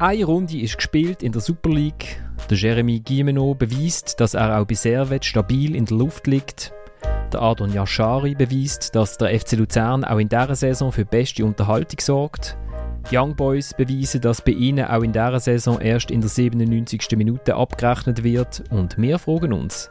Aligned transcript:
Eine 0.00 0.24
Runde 0.24 0.58
ist 0.58 0.78
gespielt 0.78 1.22
in 1.22 1.30
der 1.30 1.42
Super 1.42 1.68
League. 1.68 2.22
Der 2.48 2.56
Jeremy 2.56 3.00
Guimeno 3.00 3.54
beweist, 3.54 4.18
dass 4.18 4.32
er 4.32 4.58
auch 4.58 4.64
bei 4.64 4.74
Servet 4.74 5.26
stabil 5.26 5.76
in 5.76 5.84
der 5.84 5.98
Luft 5.98 6.26
liegt. 6.26 6.72
Der 7.30 7.42
Adon 7.42 7.70
Yashari 7.70 8.34
beweist, 8.34 8.96
dass 8.96 9.18
der 9.18 9.38
FC 9.38 9.58
Luzern 9.58 10.04
auch 10.04 10.16
in 10.16 10.30
dieser 10.30 10.54
Saison 10.54 10.90
für 10.90 11.04
beste 11.04 11.44
Unterhaltung 11.44 12.00
sorgt. 12.00 12.56
Die 13.10 13.18
Young 13.18 13.36
Boys 13.36 13.74
beweisen, 13.74 14.22
dass 14.22 14.40
bei 14.40 14.52
ihnen 14.52 14.86
auch 14.86 15.02
in 15.02 15.12
dieser 15.12 15.38
Saison 15.38 15.78
erst 15.78 16.10
in 16.10 16.22
der 16.22 16.30
97. 16.30 17.18
Minute 17.18 17.54
abgerechnet 17.54 18.24
wird. 18.24 18.64
Und 18.70 18.96
wir 18.96 19.18
fragen 19.18 19.52
uns, 19.52 19.90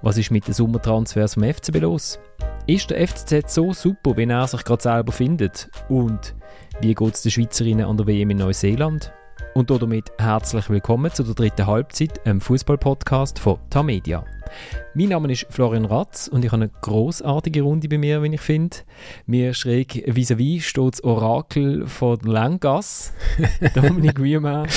was 0.00 0.16
ist 0.16 0.30
mit 0.30 0.46
den 0.46 0.54
Sommertransfers 0.54 1.34
vom 1.34 1.44
FCB 1.44 1.80
los? 1.80 2.18
Ist 2.66 2.88
der 2.88 3.06
FCZ 3.06 3.52
so 3.52 3.74
super, 3.74 4.16
wie 4.16 4.24
er 4.24 4.46
sich 4.46 4.64
gerade 4.64 4.82
selber 4.82 5.12
findet? 5.12 5.68
Und 5.90 6.34
wie 6.80 6.94
geht 6.94 7.14
es 7.14 7.20
den 7.20 7.32
Schweizerinnen 7.32 7.84
an 7.84 7.98
der 7.98 8.06
WM 8.06 8.30
in 8.30 8.38
Neuseeland? 8.38 9.12
Und 9.56 9.70
damit 9.70 10.12
herzlich 10.18 10.68
willkommen 10.68 11.10
zu 11.10 11.22
der 11.22 11.32
dritten 11.32 11.66
Halbzeit, 11.66 12.26
einem 12.26 12.42
Fußball-Podcast 12.42 13.38
von 13.38 13.56
Tamedia. 13.70 14.22
Mein 14.92 15.08
Name 15.08 15.32
ist 15.32 15.46
Florian 15.48 15.86
Ratz 15.86 16.28
und 16.28 16.44
ich 16.44 16.52
habe 16.52 16.64
eine 16.64 16.70
großartige 16.82 17.62
Runde 17.62 17.88
bei 17.88 17.96
mir, 17.96 18.22
wie 18.22 18.34
ich 18.34 18.40
finde. 18.42 18.76
Mir 19.24 19.54
schräg 19.54 20.04
vis-à-vis 20.06 20.60
steht 20.60 20.92
das 20.92 21.04
Orakel 21.04 21.86
von 21.86 22.18
Langas, 22.20 23.14
Dominik 23.74 24.22
Wiemann, 24.22 24.68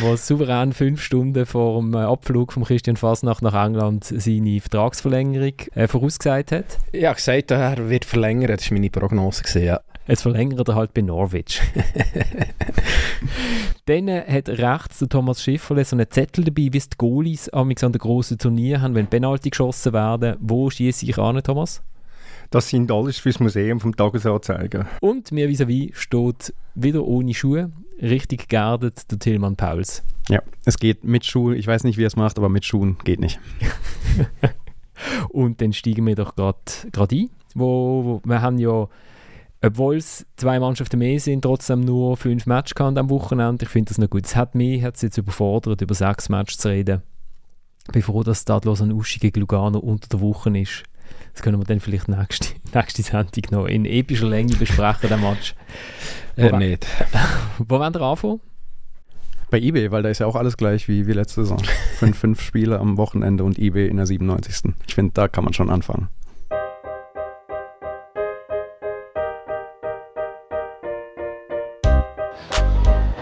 der 0.00 0.16
souverän 0.16 0.72
fünf 0.72 1.02
Stunden 1.02 1.44
vor 1.44 1.80
dem 1.80 1.92
Abflug 1.96 2.52
von 2.52 2.62
Christian 2.62 2.96
Fasnacht 2.96 3.42
nach 3.42 3.66
England 3.66 4.04
seine 4.04 4.60
Vertragsverlängerung 4.60 5.54
äh, 5.74 5.88
vorausgesagt 5.88 6.52
hat. 6.52 6.78
Ja, 6.92 7.12
gesagt, 7.14 7.50
er 7.50 7.90
wird 7.90 8.04
verlängern, 8.04 8.46
das 8.46 8.70
war 8.70 8.78
meine 8.78 8.90
Prognose. 8.90 9.42
Gewesen, 9.42 9.64
ja. 9.64 9.80
Jetzt 10.08 10.22
verlängert 10.22 10.66
er 10.68 10.74
halt 10.74 10.94
bei 10.94 11.02
Norwich. 11.02 11.60
Dann 13.84 14.08
hat 14.08 14.48
rechts 14.48 14.98
der 15.00 15.08
Thomas 15.10 15.42
Schifferle 15.42 15.84
so 15.84 15.96
einen 15.96 16.10
Zettel 16.10 16.44
dabei, 16.44 16.68
wie 16.72 16.78
es 16.78 16.88
die 16.88 16.96
Goalies 16.96 17.50
an 17.50 17.68
den 17.68 17.92
grossen 17.92 18.38
Turnier 18.38 18.80
haben, 18.80 18.94
wenn 18.94 19.06
Penalty 19.06 19.50
geschossen 19.50 19.92
werden. 19.92 20.36
Wo 20.40 20.70
schieße 20.70 21.04
ich 21.04 21.18
an, 21.18 21.42
Thomas? 21.42 21.82
Das 22.50 22.70
sind 22.70 22.90
alles 22.90 23.18
fürs 23.18 23.40
Museum 23.40 23.80
vom 23.80 23.94
Tagesanzeiger. 23.94 24.86
Und 25.00 25.30
mir 25.32 25.50
vis-à-vis 25.50 25.90
steht 25.94 26.54
wieder 26.74 27.04
ohne 27.04 27.34
Schuhe, 27.34 27.70
richtig 28.00 28.48
geerdet, 28.48 29.10
der 29.10 29.18
Tillmann 29.18 29.56
Pauls. 29.56 30.02
Ja, 30.30 30.42
es 30.64 30.78
geht 30.78 31.04
mit 31.04 31.26
Schuhen. 31.26 31.56
Ich 31.56 31.66
weiß 31.66 31.84
nicht, 31.84 31.98
wie 31.98 32.04
er 32.04 32.08
es 32.08 32.16
macht, 32.16 32.38
aber 32.38 32.48
mit 32.48 32.64
Schuhen 32.64 32.96
geht 33.04 33.20
nicht. 33.20 33.38
Und 35.28 35.60
dann 35.60 35.74
steigen 35.74 36.06
wir 36.06 36.14
doch 36.14 36.34
gerade 36.34 36.58
ein. 36.96 37.30
Wo, 37.54 38.04
wo, 38.04 38.22
wir 38.24 38.40
haben 38.40 38.58
ja 38.58 38.88
obwohl 39.62 39.96
es 39.96 40.26
zwei 40.36 40.60
Mannschaften 40.60 40.98
mehr 40.98 41.18
sind, 41.18 41.42
trotzdem 41.42 41.80
nur 41.80 42.16
fünf 42.16 42.46
Matches 42.46 42.74
gehabt 42.74 42.96
am 42.96 43.10
Wochenende. 43.10 43.64
Ich 43.64 43.70
finde 43.70 43.88
das 43.88 43.98
noch 43.98 44.08
gut. 44.08 44.24
Es 44.24 44.36
hat 44.36 44.54
mich 44.54 44.82
hat 44.82 44.96
es 44.96 45.02
jetzt 45.02 45.18
überfordert, 45.18 45.80
über 45.80 45.94
sechs 45.94 46.28
Matches 46.28 46.58
zu 46.58 46.68
reden. 46.68 47.02
Ich 47.86 47.92
bin 47.92 48.02
froh, 48.02 48.22
dass 48.22 48.42
Stadlos 48.42 48.82
an 48.82 48.92
Uschi 48.92 49.18
gegen 49.18 49.40
Lugano 49.40 49.78
unter 49.78 50.08
der 50.08 50.20
Woche 50.20 50.56
ist. 50.56 50.84
Das 51.32 51.42
können 51.42 51.58
wir 51.58 51.64
dann 51.64 51.80
vielleicht 51.80 52.08
nächste, 52.08 52.48
nächste 52.74 53.02
Sendung 53.02 53.44
noch 53.50 53.66
in 53.66 53.84
epischer 53.84 54.28
Länge 54.28 54.54
besprechen, 54.56 55.08
den 55.08 55.20
Match. 55.20 55.54
Äh, 56.36 56.56
nicht. 56.56 56.86
Wo 57.58 57.78
wollen 57.78 57.94
wir 57.94 58.02
anfangen? 58.02 58.40
Bei 59.50 59.58
eBay, 59.58 59.90
weil 59.90 60.02
da 60.02 60.10
ist 60.10 60.18
ja 60.18 60.26
auch 60.26 60.36
alles 60.36 60.56
gleich 60.56 60.88
wie, 60.88 61.06
wie 61.06 61.12
letzte 61.12 61.42
Saison. 61.42 61.58
fünf, 61.96 62.18
fünf 62.18 62.42
Spiele 62.42 62.78
am 62.78 62.98
Wochenende 62.98 63.44
und 63.44 63.58
eBay 63.58 63.88
in 63.88 63.96
der 63.96 64.06
97. 64.06 64.74
Ich 64.86 64.94
finde, 64.94 65.12
da 65.14 65.26
kann 65.26 65.44
man 65.44 65.54
schon 65.54 65.70
anfangen. 65.70 66.08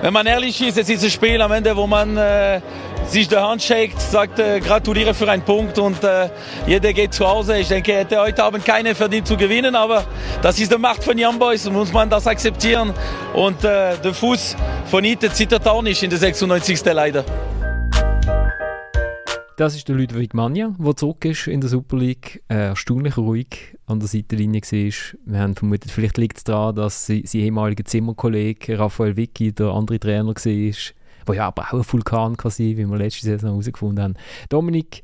Wenn 0.06 0.12
man 0.12 0.24
ehrlich 0.24 0.62
ist, 0.62 0.78
es 0.78 0.88
ist 0.88 1.02
ein 1.02 1.10
Spiel 1.10 1.42
am 1.42 1.50
Ende, 1.50 1.76
wo 1.76 1.84
man 1.84 2.16
äh, 2.16 2.60
sich 3.08 3.26
die 3.26 3.34
Hand 3.34 3.60
shakt, 3.60 4.00
sagt 4.00 4.38
äh, 4.38 4.60
gratuliere 4.60 5.12
für 5.14 5.28
einen 5.28 5.42
Punkt 5.42 5.80
und 5.80 6.04
äh, 6.04 6.28
jeder 6.64 6.92
geht 6.92 7.12
zu 7.12 7.26
Hause. 7.26 7.58
Ich 7.58 7.66
denke, 7.66 7.92
hätte 7.92 8.20
heute 8.20 8.44
Abend 8.44 8.64
keine 8.64 8.94
verdient 8.94 9.26
zu 9.26 9.36
gewinnen, 9.36 9.74
aber 9.74 10.04
das 10.42 10.60
ist 10.60 10.72
die 10.72 10.78
Macht 10.78 11.02
von 11.02 11.16
Young 11.18 11.40
Boys 11.40 11.68
muss 11.68 11.92
man 11.92 12.08
das 12.08 12.24
akzeptieren. 12.28 12.94
Und 13.34 13.64
äh, 13.64 13.96
der 13.98 14.14
Fuß 14.14 14.54
von 14.88 15.02
Ite 15.02 15.32
zittert 15.32 15.66
auch 15.66 15.82
nicht 15.82 16.00
in 16.04 16.10
der 16.10 16.20
96. 16.20 16.84
leider. 16.84 17.24
Das 19.56 19.74
ist 19.74 19.88
der 19.88 19.96
Ludwig 19.96 20.34
Manja, 20.34 20.74
der 20.78 20.96
zurück 20.96 21.24
ist 21.24 21.46
in 21.46 21.62
der 21.62 21.70
Super 21.70 21.96
League. 21.96 22.42
Äh, 22.48 22.66
erstaunlich 22.68 23.16
ruhig 23.16 23.78
an 23.86 24.00
der 24.00 24.06
Seitenlinie 24.06 24.60
war. 24.60 25.18
Wir 25.24 25.38
haben 25.38 25.56
vermutet, 25.56 25.90
vielleicht 25.90 26.18
liegt 26.18 26.36
es 26.36 26.44
daran, 26.44 26.76
dass 26.76 27.06
sein 27.06 27.22
ehemaliger 27.32 27.82
Zimmerkollege 27.82 28.78
Raphael 28.78 29.16
Vicky 29.16 29.54
der 29.54 29.68
andere 29.68 29.98
Trainer 29.98 30.26
war, 30.26 30.34
der 30.34 31.34
ja 31.34 31.46
aber 31.46 31.62
auch 31.62 31.72
ein 31.72 31.84
Vulkan 31.90 32.36
kann 32.36 32.50
sein, 32.50 32.76
wie 32.76 32.84
wir 32.84 32.98
letzte 32.98 33.24
Saison 33.24 33.52
herausgefunden 33.52 34.04
haben. 34.04 34.14
Dominik, 34.50 35.02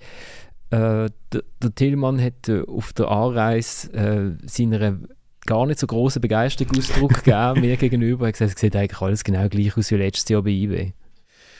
äh, 0.69 1.09
der, 1.33 1.43
der 1.63 1.75
Tillmann 1.75 2.23
hat 2.23 2.51
äh, 2.51 2.63
auf 2.67 2.93
der 2.93 3.09
Anreise 3.11 3.91
äh, 3.95 4.47
seiner 4.47 4.99
gar 5.47 5.65
nicht 5.65 5.81
so 5.81 5.87
großen 5.87 6.21
Begeisterung 6.21 6.77
Ausdruck 6.77 7.15
gegeben 7.25 7.63
mir 7.63 7.79
gegenüber. 7.79 8.27
Er 8.27 8.29
hat 8.29 8.35
gesagt, 8.35 8.57
es 8.57 8.61
sieht 8.61 8.77
eigentlich 8.77 9.01
alles 9.01 9.25
genau 9.25 9.49
gleich 9.49 9.79
aus 9.79 9.91
wie 9.91 9.97
letztes 9.97 10.29
Jahr 10.29 10.43
bei 10.43 10.51
eBay. 10.51 10.93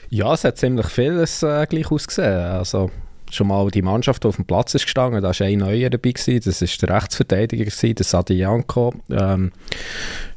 Ja, 0.09 0.33
es 0.33 0.43
hat 0.43 0.57
ziemlich 0.57 0.87
vieles 0.87 1.43
äh, 1.43 1.65
gleich 1.67 1.91
ausgesehen. 1.91 2.33
Also 2.33 2.91
schon 3.33 3.47
mal 3.47 3.69
die 3.69 3.81
Mannschaft, 3.81 4.23
die 4.23 4.27
auf 4.27 4.35
dem 4.35 4.45
Platz 4.45 4.75
ist 4.75 4.83
gestanden, 4.83 5.21
da 5.21 5.29
war 5.29 5.47
ein 5.47 5.59
neuer 5.59 5.89
dabei, 5.89 6.11
gewesen. 6.11 6.41
das 6.45 6.61
war 6.61 6.87
der 6.87 6.95
Rechtsverteidiger, 6.95 7.65
gewesen, 7.65 7.95
der 7.95 8.05
Sadi 8.05 8.33
Janko. 8.35 8.93
Ähm, 9.09 9.51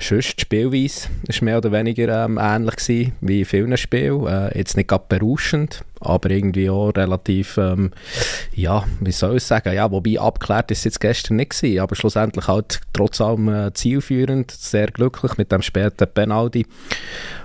sonst 0.00 0.37
die 0.38 0.41
Spielweise 0.41 1.09
war 1.28 1.44
mehr 1.44 1.59
oder 1.59 1.72
weniger 1.72 2.25
ähm, 2.25 2.38
ähnlich 2.41 3.12
wie 3.21 3.41
in 3.41 3.44
vielen 3.44 3.76
Spielen. 3.76 4.26
Äh, 4.26 4.59
jetzt 4.59 4.76
nicht 4.76 4.88
gerade 4.88 5.05
berauschend, 5.09 5.84
aber 6.00 6.30
irgendwie 6.30 6.68
auch 6.68 6.90
relativ, 6.90 7.56
ähm, 7.58 7.90
ja, 8.54 8.84
wie 9.00 9.12
soll 9.12 9.36
ich 9.36 9.44
sagen, 9.44 9.72
ja, 9.72 9.90
wobei 9.90 10.20
abgeklärt 10.20 10.70
ist 10.70 10.78
es 10.78 10.84
jetzt 10.84 11.00
gestern 11.00 11.36
nicht 11.36 11.58
gewesen, 11.58 11.80
aber 11.80 11.96
schlussendlich 11.96 12.48
halt 12.48 12.80
trotz 12.92 13.20
allem 13.20 13.48
äh, 13.48 13.72
zielführend, 13.72 14.50
sehr 14.50 14.88
glücklich 14.88 15.38
mit 15.38 15.52
dem 15.52 15.62
späten 15.62 16.06
Penalty. 16.12 16.66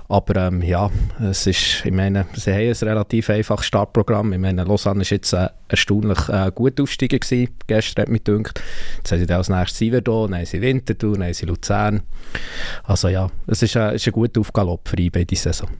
Aber 0.08 0.48
ähm, 0.48 0.60
ja, 0.60 0.90
es 1.22 1.46
ist, 1.46 1.86
ich 1.86 1.92
meine, 1.92 2.26
sie 2.34 2.52
haben 2.52 2.68
ein 2.68 2.88
relativ 2.88 3.30
einfaches 3.30 3.64
Startprogramm. 3.64 4.34
Ich 4.34 4.38
meine, 4.38 4.64
Lausanne 4.64 5.00
war 5.00 5.06
jetzt 5.10 5.32
äh, 5.32 5.48
erstaunlich 5.68 6.28
äh, 6.28 6.50
gut 6.54 6.78
aufgestiegen 6.78 7.18
gewesen. 7.18 7.56
Gestern 7.66 8.02
hat 8.02 8.08
mich 8.10 8.24
gedacht. 8.24 8.60
Jetzt 8.98 9.12
haben 9.12 9.18
sie 9.20 9.26
dann 9.26 9.38
als 9.38 9.48
nächstes 9.48 9.78
Siverdon, 9.78 10.32
dann 10.32 10.40
haben 10.40 10.46
sie 10.46 10.60
Winterthur, 10.60 11.14
dann 11.14 11.24
haben 11.24 11.32
sie 11.32 11.46
Luzern. 11.46 12.02
Also 12.84 13.08
ja, 13.08 13.30
es 13.46 13.62
ist, 13.62 13.76
äh, 13.76 13.94
ist 13.94 14.06
ein 14.06 14.12
guter 14.12 14.40
Aufgalopp 14.40 14.86
für 14.86 14.96
diese 14.96 15.42
Saison. 15.42 15.70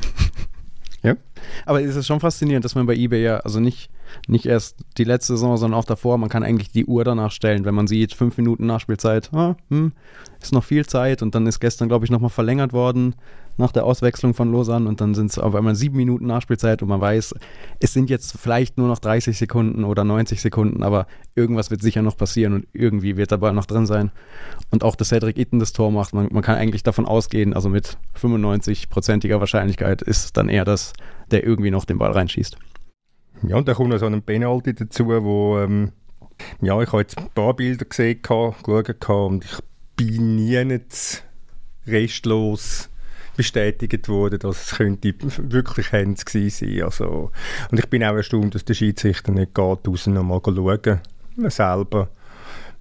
ja, 1.02 1.16
aber 1.64 1.82
es 1.82 1.96
ist 1.96 2.06
schon 2.06 2.20
faszinierend, 2.20 2.64
dass 2.64 2.74
man 2.74 2.86
bei 2.86 2.94
eBay 2.94 3.22
ja, 3.22 3.38
also 3.38 3.60
nicht, 3.60 3.90
nicht 4.26 4.46
erst 4.46 4.76
die 4.96 5.04
letzte 5.04 5.34
Saison, 5.34 5.56
sondern 5.56 5.78
auch 5.78 5.84
davor, 5.84 6.18
man 6.18 6.28
kann 6.28 6.42
eigentlich 6.42 6.70
die 6.70 6.86
Uhr 6.86 7.04
danach 7.04 7.30
stellen, 7.30 7.64
wenn 7.64 7.74
man 7.74 7.86
sieht, 7.86 8.14
fünf 8.14 8.36
Minuten 8.36 8.66
Nachspielzeit, 8.66 9.32
ah, 9.32 9.56
hm, 9.70 9.92
ist 10.40 10.52
noch 10.52 10.64
viel 10.64 10.86
Zeit 10.86 11.22
und 11.22 11.34
dann 11.34 11.46
ist 11.46 11.60
gestern, 11.60 11.88
glaube 11.88 12.04
ich, 12.04 12.10
nochmal 12.10 12.30
verlängert 12.30 12.72
worden 12.72 13.14
nach 13.58 13.72
der 13.72 13.84
Auswechslung 13.84 14.34
von 14.34 14.52
Lausanne 14.52 14.88
und 14.88 15.00
dann 15.00 15.14
sind 15.14 15.30
es 15.30 15.38
auf 15.38 15.54
einmal 15.54 15.74
sieben 15.74 15.96
Minuten 15.96 16.26
Nachspielzeit 16.26 16.80
und 16.80 16.88
man 16.88 17.00
weiß, 17.00 17.34
es 17.80 17.92
sind 17.92 18.08
jetzt 18.08 18.38
vielleicht 18.38 18.78
nur 18.78 18.88
noch 18.88 19.00
30 19.00 19.36
Sekunden 19.36 19.84
oder 19.84 20.04
90 20.04 20.40
Sekunden, 20.40 20.82
aber 20.82 21.06
irgendwas 21.34 21.70
wird 21.70 21.82
sicher 21.82 22.00
noch 22.00 22.16
passieren 22.16 22.54
und 22.54 22.66
irgendwie 22.72 23.16
wird 23.16 23.32
der 23.32 23.38
Ball 23.38 23.52
noch 23.52 23.66
drin 23.66 23.86
sein. 23.86 24.10
Und 24.70 24.84
auch, 24.84 24.94
dass 24.94 25.08
Cedric 25.08 25.38
Itten 25.38 25.58
das 25.58 25.72
Tor 25.72 25.90
macht, 25.90 26.14
man, 26.14 26.28
man 26.30 26.42
kann 26.42 26.56
eigentlich 26.56 26.84
davon 26.84 27.04
ausgehen, 27.04 27.52
also 27.52 27.68
mit 27.68 27.98
95-prozentiger 28.16 29.40
Wahrscheinlichkeit 29.40 30.02
ist 30.02 30.36
dann 30.36 30.48
eher 30.48 30.64
das, 30.64 30.92
der 31.30 31.44
irgendwie 31.44 31.70
noch 31.70 31.84
den 31.84 31.98
Ball 31.98 32.12
reinschießt. 32.12 32.56
Ja, 33.42 33.56
und 33.56 33.68
da 33.68 33.74
kommt 33.74 33.90
noch 33.90 33.98
so 33.98 34.06
ein 34.06 34.22
Penalty 34.22 34.74
dazu, 34.74 35.06
wo, 35.08 35.58
ähm, 35.58 35.92
ja, 36.60 36.80
ich 36.80 36.88
habe 36.88 37.02
jetzt 37.02 37.18
ein 37.18 37.30
paar 37.34 37.54
Bilder 37.54 37.84
gesehen, 37.84 38.20
geschaut 38.22 39.08
und 39.08 39.44
ich 39.44 39.58
bin 39.96 40.36
nie 40.36 40.64
nicht 40.64 41.24
restlos 41.86 42.88
bestätigt 43.38 44.08
worden, 44.08 44.40
dass 44.40 44.66
es 44.66 44.76
könnte 44.76 45.14
wirklich 45.20 45.92
Hands 45.92 46.22
gewesen 46.24 46.68
sein. 46.68 46.82
Also, 46.82 47.30
und 47.70 47.78
ich 47.78 47.88
bin 47.88 48.02
auch 48.02 48.16
erstaunt, 48.16 48.56
dass 48.56 48.64
der 48.64 48.74
Schiedsrichter 48.74 49.30
nicht 49.30 49.54
geht, 49.54 49.86
raus 49.86 50.06
nochmal 50.08 50.40
schauen, 50.44 51.00
selber. 51.48 52.08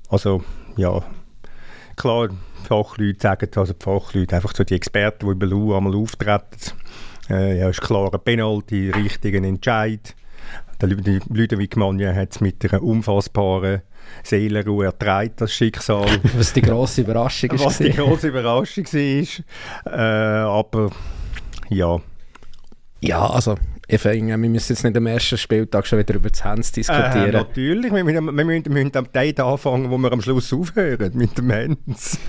Also, 0.09 0.43
ja, 0.75 1.03
klar, 1.95 2.29
Fachleute 2.63 3.21
sagen, 3.21 3.51
also 3.55 3.73
die 3.73 3.83
Fachleute, 3.83 4.35
einfach 4.35 4.55
so 4.55 4.63
die 4.63 4.73
Experten, 4.73 5.27
die 5.27 5.31
über 5.31 5.45
Lu 5.45 5.75
einmal 5.75 5.95
auftreten, 5.95 6.73
äh, 7.29 7.59
ja, 7.59 7.69
ist 7.69 7.81
klar, 7.81 8.11
ein 8.11 8.19
Penalty, 8.19 8.89
richtigen 8.89 9.43
Entscheid. 9.43 10.15
Der 10.81 10.89
Ludwig 10.89 11.77
Manja 11.77 12.13
hat 12.13 12.31
es 12.31 12.41
mit 12.41 12.65
einer 12.65 12.81
unfassbaren 12.81 13.81
Seelenruhe 14.23 14.85
erträgt, 14.85 15.41
das 15.41 15.53
Schicksal. 15.53 16.05
Was 16.35 16.53
die 16.53 16.61
grosse 16.61 17.01
Überraschung 17.01 17.51
ist. 17.51 17.65
Was 17.65 17.77
die 17.77 17.91
grosse 17.91 18.27
Überraschung 18.29 18.85
war. 18.85 19.93
Äh, 19.93 20.41
aber 20.41 20.89
ja. 21.69 21.99
Ja, 23.01 23.27
also 23.29 23.55
ich 23.89 24.01
finde, 24.01 24.27
wir 24.27 24.49
müssen 24.49 24.73
jetzt 24.73 24.83
nicht 24.83 24.97
am 24.97 25.05
ersten 25.05 25.37
Spieltag 25.37 25.87
schon 25.87 25.99
wieder 25.99 26.15
über 26.15 26.29
das 26.29 26.43
Hands 26.43 26.69
diskutieren. 26.69 27.29
Äh, 27.29 27.31
natürlich, 27.31 27.93
wir 27.93 28.03
müssen, 28.03 28.25
wir 28.25 28.45
müssen, 28.45 28.65
wir 28.65 28.71
müssen 28.71 28.97
am 28.97 29.11
Tag 29.13 29.39
anfangen, 29.39 29.89
wo 29.89 29.97
wir 29.97 30.11
am 30.11 30.21
Schluss 30.21 30.51
aufhören, 30.51 31.11
mit 31.15 31.37
dem 31.37 31.49
Hands. 31.51 32.19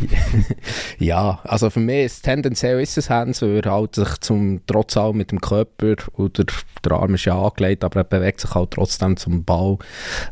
ja, 0.98 1.40
also 1.42 1.68
für 1.68 1.80
mich 1.80 2.04
ist 2.04 2.22
tendenziell 2.22 2.80
ist 2.80 2.96
es 2.96 3.10
Hands, 3.10 3.42
weil 3.42 3.60
er 3.60 3.72
halt 3.72 3.96
sich 3.96 4.08
zum, 4.20 4.60
trotz 4.68 4.96
allem 4.96 5.16
mit 5.16 5.32
dem 5.32 5.40
Körper 5.40 5.96
oder 6.12 6.44
der 6.84 6.92
Arm 6.92 7.14
ist 7.14 7.24
ja 7.24 7.36
angelegt, 7.36 7.82
aber 7.82 8.00
er 8.00 8.04
bewegt 8.04 8.40
sich 8.40 8.54
halt 8.54 8.70
trotzdem 8.70 9.16
zum 9.16 9.42
Ball. 9.42 9.78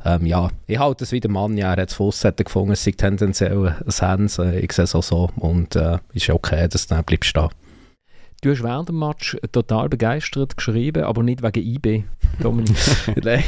Ähm, 0.05 0.27
ja, 0.27 0.49
ich 0.69 0.79
halte 0.79 1.03
es 1.03 1.11
wie 1.11 1.21
der 1.21 1.31
Mann, 1.33 1.59
ja, 1.59 1.75
er 1.75 1.83
hat 1.83 1.91
es 1.91 1.97
Fusssetten 1.97 2.45
gefunden, 2.45 2.73
es 2.73 2.85
sei 2.85 2.93
tendenziell 2.93 3.67
ein 3.85 4.01
Hands, 4.01 4.39
äh, 4.39 4.61
ich 4.61 4.71
sehe 4.71 4.85
es 4.85 4.95
auch 4.95 5.03
so 5.03 5.31
und 5.35 5.75
äh, 5.75 5.99
ist 6.13 6.31
okay, 6.31 6.69
dass 6.69 6.87
du 6.87 6.95
dann 6.95 7.05
bleibst 7.05 7.31
stehen. 7.31 7.49
Du 8.47 8.53
hast 8.53 8.63
während 8.63 8.89
dem 8.89 9.01
Match 9.01 9.37
total 9.51 9.89
begeistert 9.89 10.57
geschrieben, 10.57 11.03
aber 11.03 11.25
nicht 11.25 11.43
wegen 11.43 11.67
IB, 11.67 12.05
Dominik. 12.39 12.77
Nein. 13.25 13.43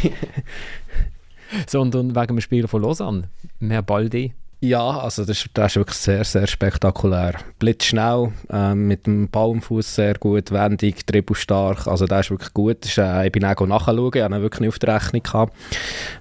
Sondern 1.69 2.17
wegen 2.17 2.27
dem 2.27 2.41
Spieler 2.41 2.67
von 2.67 2.83
Lausanne, 2.83 3.29
Herr 3.61 3.83
Baldi. 3.83 4.35
Ja, 4.61 4.91
also 4.91 5.25
das, 5.25 5.45
das 5.55 5.73
ist 5.73 5.77
wirklich 5.77 5.97
sehr, 5.97 6.25
sehr 6.25 6.49
spektakulär. 6.49 7.35
Blitzschnell, 7.61 8.33
ähm, 8.51 8.89
mit 8.89 9.07
dem 9.07 9.29
Ball 9.29 9.51
am 9.53 9.63
Fuß 9.63 9.95
sehr 9.95 10.15
gut, 10.15 10.51
wendig, 10.51 11.07
dribbelstark. 11.07 11.87
Also 11.87 12.07
das 12.07 12.27
ist 12.27 12.31
wirklich 12.33 12.53
gut. 12.55 12.85
Ist, 12.85 12.99
äh, 12.99 13.27
ich 13.27 13.33
bin 13.33 13.45
auch 13.45 13.61
nachschauen, 13.67 14.11
ich 14.13 14.21
habe 14.21 14.35
ihn 14.35 14.43
wirklich 14.43 14.61
nicht 14.61 14.71
auf 14.71 14.81
der 14.81 14.97
Rechnung 14.97 15.23
gehabt. 15.23 15.57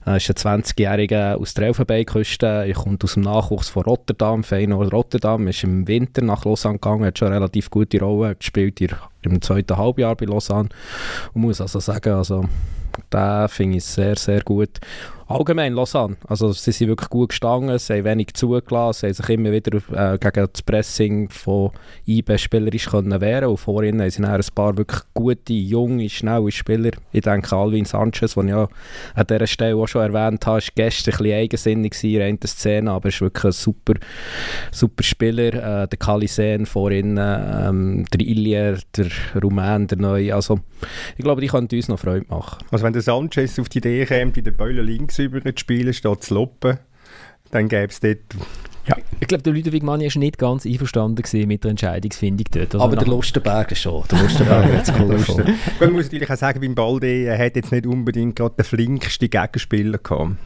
Er 0.05 0.17
ist 0.17 0.29
ein 0.29 0.61
20-Jähriger 0.61 1.33
aus 1.37 1.55
der 1.55 1.65
Elfenbeinküste. 1.65 2.45
Er 2.45 2.73
kommt 2.73 3.03
aus 3.03 3.15
dem 3.15 3.23
Nachwuchs 3.23 3.69
von 3.69 3.81
Rotterdam, 3.81 4.43
Feyenoord 4.43 4.93
Rotterdam. 4.93 5.47
ist 5.47 5.63
im 5.63 5.87
Winter 5.87 6.21
nach 6.21 6.45
Lausanne 6.45 6.75
gegangen, 6.75 7.05
hat 7.05 7.17
schon 7.17 7.33
relativ 7.33 7.71
gute 7.71 7.99
Rolle 7.99 8.35
gespielt 8.35 8.79
im 9.23 9.41
zweiten 9.41 9.77
Halbjahr 9.77 10.15
bei 10.15 10.25
Lausanne. 10.25 10.69
Und 11.33 11.41
muss 11.41 11.59
also 11.59 11.79
sagen, 11.79 12.13
also, 12.13 12.45
den 13.11 13.47
finde 13.47 13.77
ich 13.77 13.85
sehr, 13.85 14.15
sehr 14.15 14.41
gut 14.41 14.79
allgemein 15.27 15.73
Lausanne. 15.73 16.17
Also 16.27 16.51
sie 16.51 16.71
sind 16.71 16.87
wirklich 16.87 17.09
gut 17.09 17.29
gestanden, 17.29 17.77
sie 17.79 17.93
haben 17.93 18.05
wenig 18.05 18.33
zugelassen, 18.33 18.99
sie 18.99 19.07
haben 19.07 19.13
sich 19.13 19.29
immer 19.29 19.51
wieder 19.51 19.77
äh, 19.93 20.17
gegen 20.17 20.47
das 20.51 20.61
Pressing 20.61 21.29
von 21.29 21.71
IB 22.05 22.37
spielerisch 22.37 22.89
können 22.89 23.19
wehren 23.19 23.49
und 23.49 23.57
vorhin 23.57 24.01
haben 24.01 24.09
sie 24.09 24.23
ein 24.23 24.41
paar 24.55 24.77
wirklich 24.77 25.01
gute, 25.13 25.53
junge, 25.53 26.09
schnelle 26.09 26.51
Spieler. 26.51 26.91
Ich 27.11 27.21
denke 27.21 27.55
Alvin 27.55 27.85
Sanchez, 27.85 28.35
den 28.35 28.47
ich 28.47 28.53
ja 28.53 28.67
an 29.15 29.27
dieser 29.27 29.47
Stelle 29.47 29.75
auch 29.75 29.87
schon 29.87 30.01
erwähnt 30.01 30.45
habe, 30.45 30.61
war 30.61 30.69
gestern 30.75 31.13
ein 31.13 31.17
bisschen 31.17 31.33
eigensinnig 31.33 32.03
in 32.03 32.39
der 32.39 32.47
Szene, 32.49 32.91
aber 32.91 33.09
ist 33.09 33.21
wirklich 33.21 33.45
ein 33.45 33.51
super, 33.51 33.93
super 34.71 35.03
Spieler. 35.03 35.83
Äh, 35.83 35.87
der 35.87 35.99
Kalisen 35.99 36.65
vorhin, 36.65 37.19
ähm, 37.19 38.05
der 38.13 38.21
Illier, 38.21 38.79
der 38.95 39.07
Rumän, 39.41 39.87
der 39.87 39.97
Neue. 39.97 40.33
Also 40.33 40.59
ich 41.17 41.23
glaube, 41.23 41.41
die 41.41 41.47
könnten 41.47 41.75
uns 41.75 41.87
noch 41.87 41.99
Freude 41.99 42.25
machen. 42.29 42.63
Also 42.71 42.85
wenn 42.85 42.93
der 42.93 43.01
Sanchez 43.01 43.59
auf 43.59 43.69
die 43.69 43.79
Idee 43.79 44.05
kommt, 44.05 44.37
in 44.37 44.43
der 44.43 44.51
Beulen 44.51 44.85
links 44.85 45.16
über 45.19 45.43
zu 45.43 45.53
spielen, 45.57 45.93
statt 45.93 46.23
zu 46.23 46.33
loppen, 46.33 46.79
dann 47.51 47.67
gäbe 47.67 47.87
es 47.87 47.99
dort... 47.99 48.19
Ja. 48.87 48.95
Ich 49.19 49.27
glaube, 49.27 49.43
der 49.43 49.51
Ludwig 49.51 49.83
Mann 49.83 49.99
war 49.99 50.17
nicht 50.17 50.37
ganz 50.37 50.65
einverstanden 50.65 51.21
mit 51.45 51.63
der 51.63 51.71
Entscheidungsfindung 51.71 52.45
dort. 52.51 52.75
Aber 52.75 52.95
der 52.95 53.05
Lustenberger 53.05 53.75
schon. 53.75 54.05
Der 54.09 54.21
Lustenberger 54.21 54.77
hat 54.77 54.87
es 54.87 54.93
cool 54.97 55.07
gefunden. 55.09 55.55
Man 55.81 55.91
muss 55.91 56.05
natürlich 56.05 56.29
auch 56.29 56.37
sagen, 56.37 56.61
beim 56.61 56.73
Balde, 56.73 57.25
er 57.25 57.37
hat 57.37 57.57
jetzt 57.57 57.73
nicht 57.73 57.85
unbedingt 57.85 58.37
gerade 58.37 58.55
den 58.55 58.63
flinksten 58.63 59.29
Gegenspieler 59.29 59.97
gehabt. 59.97 60.37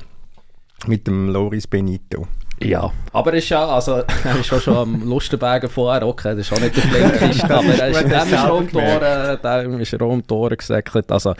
Mit 0.87 1.05
dem 1.05 1.29
Loris 1.29 1.67
Benito. 1.67 2.27
Ja, 2.63 2.91
aber 3.13 3.31
er 3.31 3.37
ist 3.37 3.49
ja, 3.49 3.65
also, 3.67 3.93
er 4.23 4.39
ist 4.39 4.53
auch 4.53 4.61
schon 4.61 4.75
am 4.75 5.09
Lustenberger 5.09 5.69
vorher, 5.69 6.07
okay, 6.07 6.35
das 6.35 6.39
ist 6.39 6.53
auch 6.53 6.59
nicht 6.59 6.75
der 6.75 6.83
Flinkiste, 6.83 7.45
aber 7.53 7.65
er 7.65 7.87
ist, 7.89 8.01
dem 8.01 8.33
ist 8.33 8.49
um 8.49 8.69
Tore, 8.69 9.39
dem 9.43 9.79
ist 9.79 9.93
er 9.93 10.01
um 10.01 10.25
Tore 10.25 10.57
gesäckelt, 10.57 11.11
also, 11.11 11.33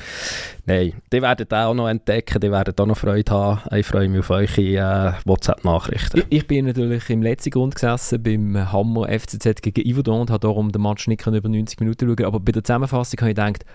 nein, 0.65 0.93
die 1.11 1.21
werden 1.21 1.47
auch 1.51 1.73
noch 1.73 1.87
entdecken, 1.87 2.39
die 2.39 2.51
werden 2.51 2.73
auch 2.77 2.85
noch 2.85 2.97
Freude 2.97 3.31
haben, 3.31 3.75
ich 3.75 3.85
freue 3.85 4.09
mich 4.09 4.19
auf 4.19 4.29
eure 4.29 4.47
äh, 4.47 5.13
WhatsApp-Nachrichten. 5.25 6.19
Ich, 6.19 6.25
ich, 6.29 6.47
bin 6.47 6.65
natürlich 6.65 7.09
im 7.09 7.21
letzten 7.21 7.51
Grund 7.51 7.75
gesessen, 7.75 8.21
beim 8.21 8.71
Hammer 8.71 9.07
FCZ 9.07 9.61
gegen 9.61 9.89
Yverdon 9.89 10.21
und 10.21 10.29
habe 10.29 10.39
darum 10.39 10.71
den 10.71 10.81
Match 10.81 11.07
nicht 11.07 11.25
über 11.25 11.49
90 11.49 11.79
Minuten 11.79 12.07
schauen, 12.07 12.25
aber 12.25 12.39
bei 12.39 12.51
der 12.51 12.63
Zusammenfassung 12.63 13.19
habe 13.21 13.29
ich 13.31 13.35
gedacht, 13.35 13.65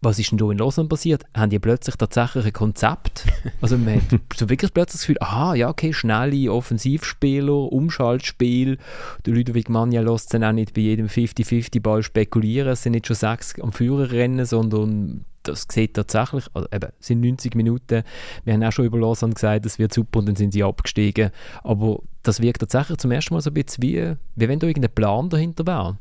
was 0.00 0.18
ist 0.18 0.30
denn 0.30 0.38
da 0.38 0.50
in 0.50 0.58
Lausanne 0.58 0.88
passiert? 0.88 1.24
Haben 1.34 1.50
die 1.50 1.58
plötzlich 1.58 1.96
tatsächlich 1.96 2.46
ein 2.46 2.52
Konzept? 2.52 3.24
Also 3.60 3.78
man 3.78 3.96
hat 3.96 4.20
so 4.36 4.48
wirklich 4.48 4.72
plötzlich 4.72 5.00
das 5.00 5.00
Gefühl, 5.02 5.16
aha, 5.20 5.54
ja, 5.54 5.68
okay, 5.68 5.92
schnelle 5.92 6.52
Offensivspieler, 6.52 7.72
Umschaltspiel. 7.72 8.78
Der 9.24 9.34
Ludwig 9.34 9.68
Manja 9.68 10.02
lässt 10.02 10.34
dann 10.34 10.44
auch 10.44 10.52
nicht 10.52 10.74
bei 10.74 10.82
jedem 10.82 11.06
50-50-Ball 11.06 12.02
spekulieren. 12.02 12.68
Es 12.68 12.82
sind 12.82 12.92
nicht 12.92 13.06
schon 13.06 13.16
sechs 13.16 13.58
am 13.60 13.72
Führerrennen, 13.72 14.44
sondern 14.44 15.24
das 15.42 15.66
sieht 15.70 15.94
tatsächlich, 15.94 16.44
also 16.54 16.68
eben, 16.72 16.90
es 17.00 17.06
sind 17.06 17.20
90 17.20 17.54
Minuten. 17.54 18.02
Wir 18.44 18.54
haben 18.54 18.62
auch 18.62 18.72
schon 18.72 18.84
über 18.84 18.98
Lausanne 18.98 19.34
gesagt, 19.34 19.64
das 19.64 19.78
wird 19.78 19.94
super 19.94 20.18
und 20.18 20.26
dann 20.26 20.36
sind 20.36 20.52
sie 20.52 20.64
abgestiegen. 20.64 21.30
Aber 21.62 22.00
das 22.22 22.40
wirkt 22.40 22.60
tatsächlich 22.60 22.98
zum 22.98 23.12
ersten 23.12 23.34
Mal 23.34 23.40
so 23.40 23.50
ein 23.50 23.54
bisschen 23.54 23.82
wie, 23.82 24.14
wie 24.34 24.48
wenn 24.48 24.58
da 24.58 24.66
irgendein 24.66 24.94
Plan 24.94 25.30
dahinter 25.30 25.66
wäre. 25.66 25.98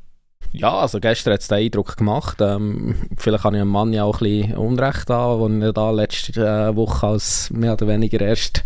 Ja, 0.58 0.74
also 0.80 1.02
gestern 1.02 1.34
hat 1.34 1.42
es 1.42 1.50
den 1.50 1.58
Eindruck 1.58 1.98
gemacht. 1.98 2.38
Ähm, 2.40 2.96
vielleicht 3.18 3.44
habe 3.44 3.58
ich 3.58 3.62
einem 3.62 3.72
Mann 3.72 3.92
ja 3.92 4.06
auch 4.06 4.22
ein 4.22 4.30
bisschen 4.30 4.58
Unrecht 4.58 5.12
an, 5.12 5.42
den 5.42 5.62
er 5.62 5.74
da 5.74 5.92
letzte 5.92 6.32
äh, 6.42 6.76
Woche 6.76 7.08
als 7.08 7.50
mehr 7.52 7.74
oder 7.74 7.88
weniger 7.90 8.22
erst 8.22 8.64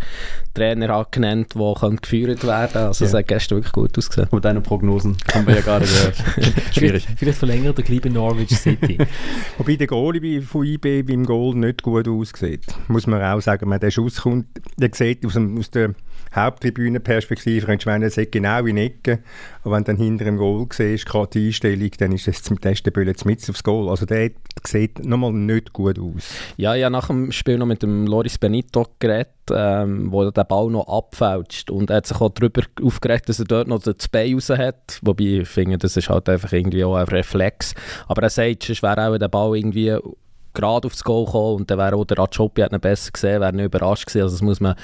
Trainer 0.54 0.88
hat 0.96 1.12
genannt, 1.12 1.54
der 1.54 1.90
geführt 2.00 2.44
werden 2.44 2.72
kann. 2.72 2.86
Also 2.86 3.04
es 3.04 3.14
hat 3.14 3.28
gestern 3.28 3.58
wirklich 3.58 3.72
gut 3.72 3.96
ausgesehen. 3.96 4.28
Und 4.30 4.44
deine 4.44 4.60
Prognosen 4.60 5.16
haben 5.32 5.46
wir 5.46 5.56
ja 5.56 5.60
gerade 5.60 5.86
gehört. 5.86 6.16
Schwierig. 6.74 7.06
Vielleicht 7.16 7.38
verlängert 7.38 7.78
der 7.78 7.84
Kleine 7.84 8.10
Norwich 8.10 8.56
City. 8.56 8.98
Wobei 9.58 9.76
der 9.76 9.86
Goalie 9.86 10.42
von 10.42 10.64
IB 10.64 11.02
beim 11.02 11.24
Goal 11.24 11.54
nicht 11.54 11.82
gut 11.82 12.08
aussieht. 12.08 12.66
Muss 12.88 13.06
man 13.06 13.22
auch 13.22 13.40
sagen, 13.40 13.70
wenn 13.70 13.80
der 13.80 13.90
Schuss 13.90 14.22
kommt, 14.22 14.46
der 14.76 14.90
sieht 14.92 15.24
aus, 15.24 15.34
dem, 15.34 15.58
aus 15.58 15.70
der 15.70 15.94
Haupttribünenperspektive, 16.34 17.66
könntest 17.66 17.86
du 17.86 17.90
meinen, 17.90 18.02
er 18.02 18.10
sieht 18.10 18.32
genau 18.32 18.64
in 18.64 18.76
Ecke. 18.76 19.20
Aber 19.62 19.76
wenn 19.76 19.84
du 19.84 19.92
dann 19.92 19.96
hinter 19.96 20.24
dem 20.24 20.36
Goal 20.36 20.66
siehst, 20.72 21.06
gerade 21.06 21.30
die 21.30 21.52
Einstellung, 21.60 21.90
dann 21.98 22.12
ist 22.12 22.26
der 22.26 22.72
ist 22.72 22.86
der 22.86 22.90
Böller 22.90 23.14
mit 23.24 23.48
aufs 23.48 23.62
Goal. 23.62 23.88
Also 23.88 24.06
der 24.06 24.30
sieht 24.66 25.04
nochmal 25.04 25.32
nicht 25.32 25.72
gut 25.72 25.98
aus. 25.98 26.34
Ja, 26.56 26.74
ja, 26.74 26.90
nach 26.90 27.08
dem 27.08 27.32
Spiel 27.32 27.58
noch 27.58 27.66
mit 27.66 27.82
dem 27.82 28.06
Loris 28.06 28.38
Benito 28.38 28.86
geredet, 28.98 29.28
ähm, 29.52 30.10
wo 30.12 30.30
der 30.30 30.44
Ball 30.44 30.70
noch 30.70 30.88
abfälscht. 30.88 31.70
Und 31.70 31.90
er 31.90 31.96
hat 31.96 32.06
sich 32.06 32.20
auch 32.20 32.30
darüber 32.30 32.62
aufgeregt, 32.82 33.28
dass 33.28 33.38
er 33.38 33.44
dort 33.44 33.68
noch 33.68 33.82
das 33.82 34.08
Bein 34.08 34.34
raus 34.34 34.50
hat. 34.50 34.98
Wobei 35.02 35.40
ich 35.40 35.48
finde, 35.48 35.78
das 35.78 35.96
ist 35.96 36.08
halt 36.08 36.28
einfach 36.28 36.52
irgendwie 36.52 36.84
auch 36.84 36.96
ein 36.96 37.08
Reflex. 37.08 37.74
Aber 38.08 38.22
er 38.22 38.30
sagt, 38.30 38.70
es 38.70 38.82
wäre 38.82 39.08
auch 39.08 39.18
der 39.18 39.28
Ball 39.28 39.56
irgendwie 39.56 39.96
gerade 40.54 40.86
aufs 40.86 41.04
Goal 41.04 41.24
gekommen 41.24 41.56
und 41.56 41.70
dann 41.70 41.78
wäre 41.78 41.96
auch 41.96 42.04
der 42.04 42.18
Rajopi 42.18 42.62
hat 42.62 42.72
ihn 42.72 42.80
besser 42.80 43.10
gesehen, 43.12 43.40
wäre 43.40 43.52
nicht 43.52 43.66
überrascht 43.66 44.06
gewesen. 44.06 44.22
Also 44.22 44.36
das 44.36 44.42
muss 44.42 44.60
man 44.60 44.74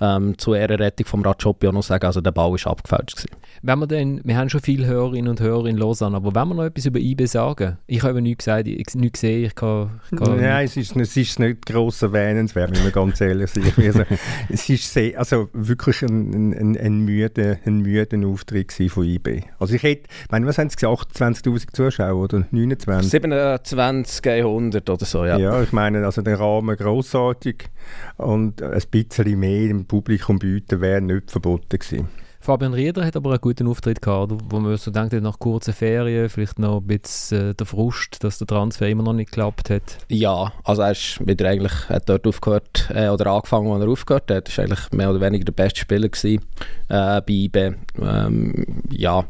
ähm, 0.00 0.38
zur 0.38 0.56
Ehrenrettung 0.56 1.06
vom 1.06 1.22
Rajopi 1.22 1.68
auch 1.68 1.72
noch 1.72 1.82
sagen, 1.82 2.06
also 2.06 2.20
der 2.20 2.32
Ball 2.32 2.50
war 2.50 2.70
abgefälscht 2.70 3.16
gewesen. 3.16 3.30
Wenn 3.62 3.78
wir 3.80 3.86
denn, 3.86 4.20
wir 4.24 4.36
haben 4.36 4.48
schon 4.48 4.60
viele 4.60 4.86
Hörerinnen 4.86 5.28
und 5.28 5.40
Hörer 5.40 5.66
in 5.66 5.76
Lausanne, 5.76 6.16
aber 6.16 6.34
wenn 6.34 6.48
wir 6.48 6.54
noch 6.54 6.64
etwas 6.64 6.86
über 6.86 6.98
IB 6.98 7.26
sagen, 7.26 7.78
ich 7.86 8.02
habe 8.02 8.22
nichts 8.22 8.44
gesagt, 8.44 8.68
ich, 8.68 8.94
nichts 8.94 9.20
gesehen, 9.20 9.44
ich 9.46 9.54
kann... 9.54 10.00
Ich 10.10 10.18
kann 10.18 10.40
Nein, 10.40 10.64
es 10.64 10.76
ist, 10.76 10.94
es 10.96 11.16
ist 11.16 11.38
nicht 11.38 11.66
gross 11.66 12.02
erwähnenswert, 12.02 12.76
wenn 12.76 12.84
wir 12.84 12.92
ganz 12.92 13.20
ehrlich 13.20 13.50
sind. 13.50 13.68
Also, 13.88 14.04
es 14.50 14.68
ist 14.68 14.92
sehr, 14.92 15.18
also 15.18 15.48
wirklich 15.54 16.02
ein, 16.02 16.52
ein, 16.52 16.76
ein, 16.76 16.98
müder, 17.00 17.56
ein 17.64 17.80
müder 17.80 18.18
Auftritt 18.28 18.72
von 18.90 19.04
IB. 19.04 19.44
Also 19.58 19.74
ich 19.74 19.82
hätte, 19.82 20.08
meine, 20.30 20.46
was 20.46 20.58
haben 20.58 20.68
sie 20.68 20.76
gesagt, 20.76 21.16
28'000 21.16 21.72
Zuschauer 21.72 22.24
oder 22.24 22.46
29? 22.50 23.10
27 23.10 24.26
100 24.26 24.90
oder 24.90 25.04
so, 25.10 25.24
ja. 25.24 25.38
Ja, 25.38 25.62
ich 25.62 25.72
meine, 25.72 26.04
also 26.04 26.22
der 26.22 26.38
Rahmen 26.38 26.76
grossartig 26.76 27.70
und 28.16 28.62
ein 28.62 28.82
bisschen 28.90 29.40
mehr 29.40 29.70
im 29.70 29.86
Publikum 29.86 30.38
bieten 30.38 30.80
wäre 30.80 31.00
nicht 31.00 31.30
verboten 31.30 31.78
gewesen. 31.78 32.08
Fabian 32.48 32.72
Rieder 32.72 33.04
hat 33.04 33.14
aber 33.14 33.32
einen 33.32 33.42
guten 33.42 33.66
Auftritt 33.66 34.00
gehabt, 34.00 34.32
wo 34.48 34.58
man 34.58 34.74
so 34.78 34.90
denkt, 34.90 35.12
nach 35.12 35.38
kurzen 35.38 35.74
Ferien 35.74 36.30
vielleicht 36.30 36.58
noch 36.58 36.80
ein 36.80 36.86
bisschen 36.86 37.50
äh, 37.50 37.54
der 37.54 37.66
Frust, 37.66 38.24
dass 38.24 38.38
der 38.38 38.46
Transfer 38.46 38.88
immer 38.88 39.02
noch 39.02 39.12
nicht 39.12 39.32
geklappt 39.32 39.68
hat. 39.68 39.98
Ja, 40.08 40.50
also 40.64 40.80
er 40.80 40.92
ist 40.92 41.20
wieder 41.26 41.46
eigentlich, 41.46 41.90
hat 41.90 42.08
dort 42.08 42.26
aufgehört, 42.26 42.88
äh, 42.88 43.08
oder 43.08 43.32
angefangen, 43.32 43.66
wo 43.66 43.76
er 43.76 43.86
aufgehört 43.86 44.30
hat. 44.30 44.48
Er 44.48 44.56
war 44.56 44.64
eigentlich 44.64 44.92
mehr 44.92 45.10
oder 45.10 45.20
weniger 45.20 45.44
der 45.44 45.52
beste 45.52 45.80
Spieler 45.80 46.08
gewesen, 46.08 46.40
äh, 46.88 47.20
bei 47.20 47.22
IB. 47.28 47.72
Ähm, 48.00 48.82
ja, 48.92 49.24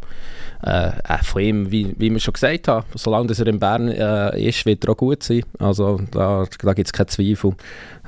äh, 0.63 0.91
äh, 1.03 1.25
von 1.25 1.43
ihm, 1.43 1.73
wie, 1.73 1.97
wie 1.99 2.13
wir 2.13 2.21
schon 2.21 2.35
gesagt 2.35 2.69
haben, 2.69 2.87
solange 2.95 3.33
er 3.37 3.47
in 3.49 3.59
Bern 3.59 3.89
äh, 3.89 4.41
ist, 4.41 4.65
wird 4.65 4.85
er 4.85 4.93
auch 4.93 4.97
gut 4.97 5.25
sein. 5.25 5.43
Also 5.59 6.01
da, 6.13 6.45
da 6.63 6.73
gibt 6.73 6.87
es 6.87 6.93
keinen 6.93 7.09
Zweifel. 7.09 7.57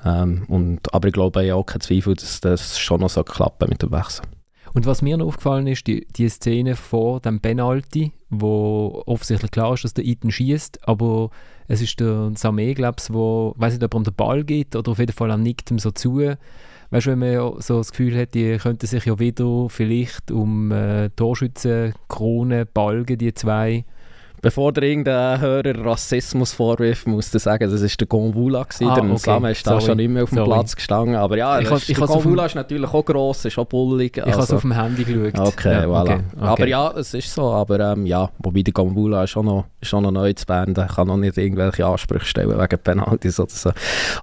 Ähm, 0.05 0.45
und, 0.47 0.95
aber 0.95 1.09
ich 1.09 1.15
glaube 1.15 1.53
auch 1.53 1.67
keinen 1.67 1.81
Zweifel, 1.81 2.15
dass 2.15 2.41
das 2.41 2.79
schon 2.79 3.01
noch 3.01 3.11
so 3.11 3.25
klappen 3.25 3.69
mit 3.71 3.83
dem 3.83 3.91
Wechsel. 3.91 4.25
Und 4.73 4.87
was 4.87 5.03
mir 5.03 5.17
noch 5.17 5.27
aufgefallen 5.27 5.67
ist, 5.67 5.87
die, 5.87 6.07
die 6.17 6.29
Szene 6.29 6.77
vor 6.77 7.21
dem 7.21 7.41
Penalty, 7.41 8.13
wo 8.29 9.03
offensichtlich 9.07 9.51
klar 9.51 9.75
ist, 9.75 9.85
dass 9.85 9.95
der 9.95 10.05
Iten 10.05 10.31
schießt, 10.31 10.87
aber 10.89 11.31
es 11.67 11.83
ist 11.83 11.99
der 11.99 12.33
Samé, 12.35 12.75
glaube 12.75 12.97
ich, 13.01 13.13
wo, 13.13 13.55
weiß 13.57 13.75
nicht, 13.75 13.85
ob 13.85 13.95
er 13.95 13.97
um 13.97 14.05
den 14.05 14.15
Ball 14.15 14.45
geht 14.45 14.77
oder 14.77 14.93
auf 14.93 14.99
jeden 14.99 15.13
Fall 15.13 15.31
er 15.31 15.37
nickt 15.37 15.71
ihm 15.71 15.79
so 15.79 15.91
zu. 15.91 16.21
Weißt 16.91 17.07
du, 17.07 17.11
wenn 17.11 17.19
man 17.19 17.61
so 17.61 17.79
das 17.79 17.91
Gefühl 17.91 18.17
hat, 18.19 18.35
die 18.35 18.57
könnten 18.59 18.87
sich 18.87 19.05
ja 19.05 19.19
wieder 19.19 19.69
vielleicht 19.69 20.31
um 20.31 20.73
äh, 20.73 21.11
Torschützen, 21.11 21.95
Krone, 22.09 22.67
Balgen, 22.67 23.19
die 23.19 23.33
zwei, 23.35 23.85
Bevor 24.43 24.73
der 24.73 24.85
irgendein 24.85 25.41
Hörer 25.41 25.85
Rassismus 25.85 26.53
vorwirft, 26.55 27.07
muss 27.07 27.35
ich 27.35 27.43
sagen, 27.43 27.71
das 27.71 27.83
war 27.83 27.89
der 27.89 28.07
Gonvula. 28.07 28.61
Ah, 28.63 28.95
der 28.95 29.05
okay. 29.05 29.17
Same 29.19 29.51
ist 29.51 29.67
da 29.67 29.73
Sorry. 29.73 29.85
schon 29.85 29.97
nicht 29.99 30.09
mehr 30.11 30.23
auf 30.23 30.31
dem 30.31 30.37
Sorry. 30.39 30.49
Platz 30.51 30.77
gestanden. 30.77 31.15
Aber 31.17 31.37
ja, 31.37 31.61
Ich 31.61 31.69
das 31.69 31.89
ich 31.89 31.99
der 31.99 32.07
Gonvula 32.07 32.47
ist 32.47 32.55
natürlich 32.55 32.89
auch 32.93 33.05
gross, 33.05 33.45
ist 33.45 33.59
auch 33.59 33.67
bullig. 33.67 34.17
Ich 34.17 34.23
habe 34.23 34.31
es 34.31 34.37
also- 34.39 34.57
auf 34.57 34.63
dem 34.63 34.73
Handy 34.73 35.05
geschaut. 35.05 35.49
Okay, 35.49 35.73
Ja, 35.73 35.85
voilà. 35.85 36.01
okay, 36.03 36.13
okay. 36.37 36.41
Aber 36.47 36.67
ja, 36.67 36.91
es 36.93 37.13
ist 37.15 37.35
so. 37.35 37.51
Aber 37.51 37.81
ähm, 37.81 38.07
ja, 38.07 38.31
wobei 38.39 38.63
der 38.63 38.73
Gambula 38.73 39.25
ist 39.25 39.31
schon 39.31 39.45
noch, 39.47 39.67
ist 39.81 39.93
noch 39.93 40.11
neu 40.11 40.33
zu 40.33 40.47
Bern. 40.47 40.73
Der 40.73 40.87
kann 40.87 41.09
noch 41.09 41.17
nicht 41.19 41.37
irgendwelche 41.37 41.85
Ansprüche 41.85 42.25
stellen 42.25 42.59
wegen 42.59 42.79
Penalties 42.83 43.39
oder 43.41 43.51
so. 43.51 43.71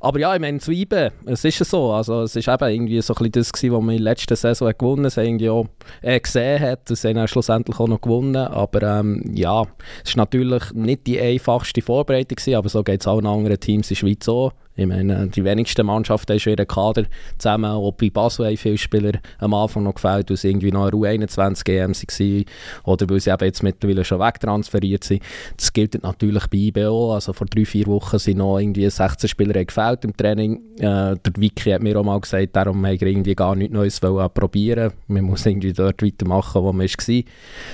Aber 0.01 0.19
ja, 0.19 0.33
ich 0.33 0.41
meine, 0.41 0.57
zu 0.59 0.71
IBE, 0.71 1.11
es 1.25 1.45
ist 1.45 1.59
ja 1.59 1.65
so. 1.65 1.91
Also, 1.91 2.23
es 2.23 2.35
ist 2.35 2.47
eben 2.47 2.69
irgendwie 2.69 3.01
so 3.01 3.13
ein 3.13 3.17
bisschen 3.17 3.31
das 3.33 3.53
gewesen, 3.53 3.73
was 3.75 3.81
man 3.81 3.95
in 3.95 4.03
der 4.03 4.11
letzten 4.13 4.35
Saison 4.35 4.71
gewonnen 4.77 5.05
hat, 5.05 5.17
irgendwie 5.17 5.49
auch 5.49 5.67
äh, 6.01 6.19
gesehen 6.19 6.59
hat. 6.59 6.89
Das 6.89 7.03
haben 7.03 7.17
auch 7.19 7.27
schlussendlich 7.27 7.79
auch 7.79 7.87
noch 7.87 8.01
gewonnen. 8.01 8.35
Aber 8.35 8.81
ähm, 8.81 9.23
ja, 9.35 9.63
es 10.07 10.11
ist 10.11 10.17
natürlich 10.17 10.71
nicht 10.71 11.05
die 11.05 11.19
einfachste 11.19 11.81
Vorbereitung 11.81 12.37
gewesen, 12.37 12.55
aber 12.55 12.69
so 12.69 12.81
geht 12.81 13.01
es 13.01 13.07
allen 13.07 13.25
anderen 13.25 13.59
Teams 13.59 13.91
in 13.91 13.95
der 13.95 13.99
Schweiz 13.99 14.29
auch. 14.29 14.53
Ich 14.77 14.85
meine, 14.85 15.27
die 15.27 15.43
wenigsten 15.43 15.87
Mannschaften 15.87 16.33
haben 16.33 16.39
schon 16.39 16.53
ihren 16.53 16.67
Kader 16.67 17.05
zusammen. 17.39 17.65
Auch 17.65 17.91
bei 17.93 18.11
Basel 18.11 18.45
haben 18.45 18.57
viele 18.57 18.77
Spieler 18.77 19.13
am 19.39 19.55
Anfang 19.55 19.83
noch 19.83 19.95
gefällt, 19.95 20.29
weil 20.29 20.37
sie 20.37 20.49
irgendwie 20.49 20.71
noch 20.71 20.83
eine 20.83 20.91
U21-GM 20.91 21.93
waren 21.93 22.45
oder 22.83 23.09
weil 23.09 23.19
sie 23.19 23.31
eben 23.31 23.45
jetzt 23.45 23.63
mittlerweile 23.63 24.05
schon 24.05 24.19
wegtransferiert 24.19 25.03
sind. 25.03 25.23
Das 25.57 25.73
gilt 25.73 26.01
natürlich 26.03 26.45
bei 26.45 26.57
IBO. 26.57 27.15
Also 27.15 27.33
vor 27.33 27.47
drei, 27.47 27.65
vier 27.65 27.87
Wochen 27.87 28.19
sind 28.19 28.37
noch 28.37 28.59
irgendwie 28.59 28.87
16 28.87 29.27
Spieler 29.27 29.65
gefällt 29.65 30.05
im 30.05 30.15
Training. 30.15 30.61
Äh, 30.77 31.15
der 31.15 31.33
Vicky 31.35 31.71
hat 31.71 31.81
mir 31.81 31.99
auch 31.99 32.03
mal 32.03 32.19
gesagt, 32.19 32.55
darum 32.55 32.85
haben 32.85 32.99
wir 32.99 33.07
irgendwie 33.07 33.33
gar 33.33 33.55
nichts 33.55 33.73
Neues 33.73 34.03
wollen 34.03 34.29
probieren. 34.31 34.93
Man 35.07 35.23
muss 35.23 35.47
irgendwie 35.47 35.73
dort 35.73 36.03
weitermachen, 36.03 36.61
wo 36.61 36.71
man 36.71 36.87
war. 36.87 37.23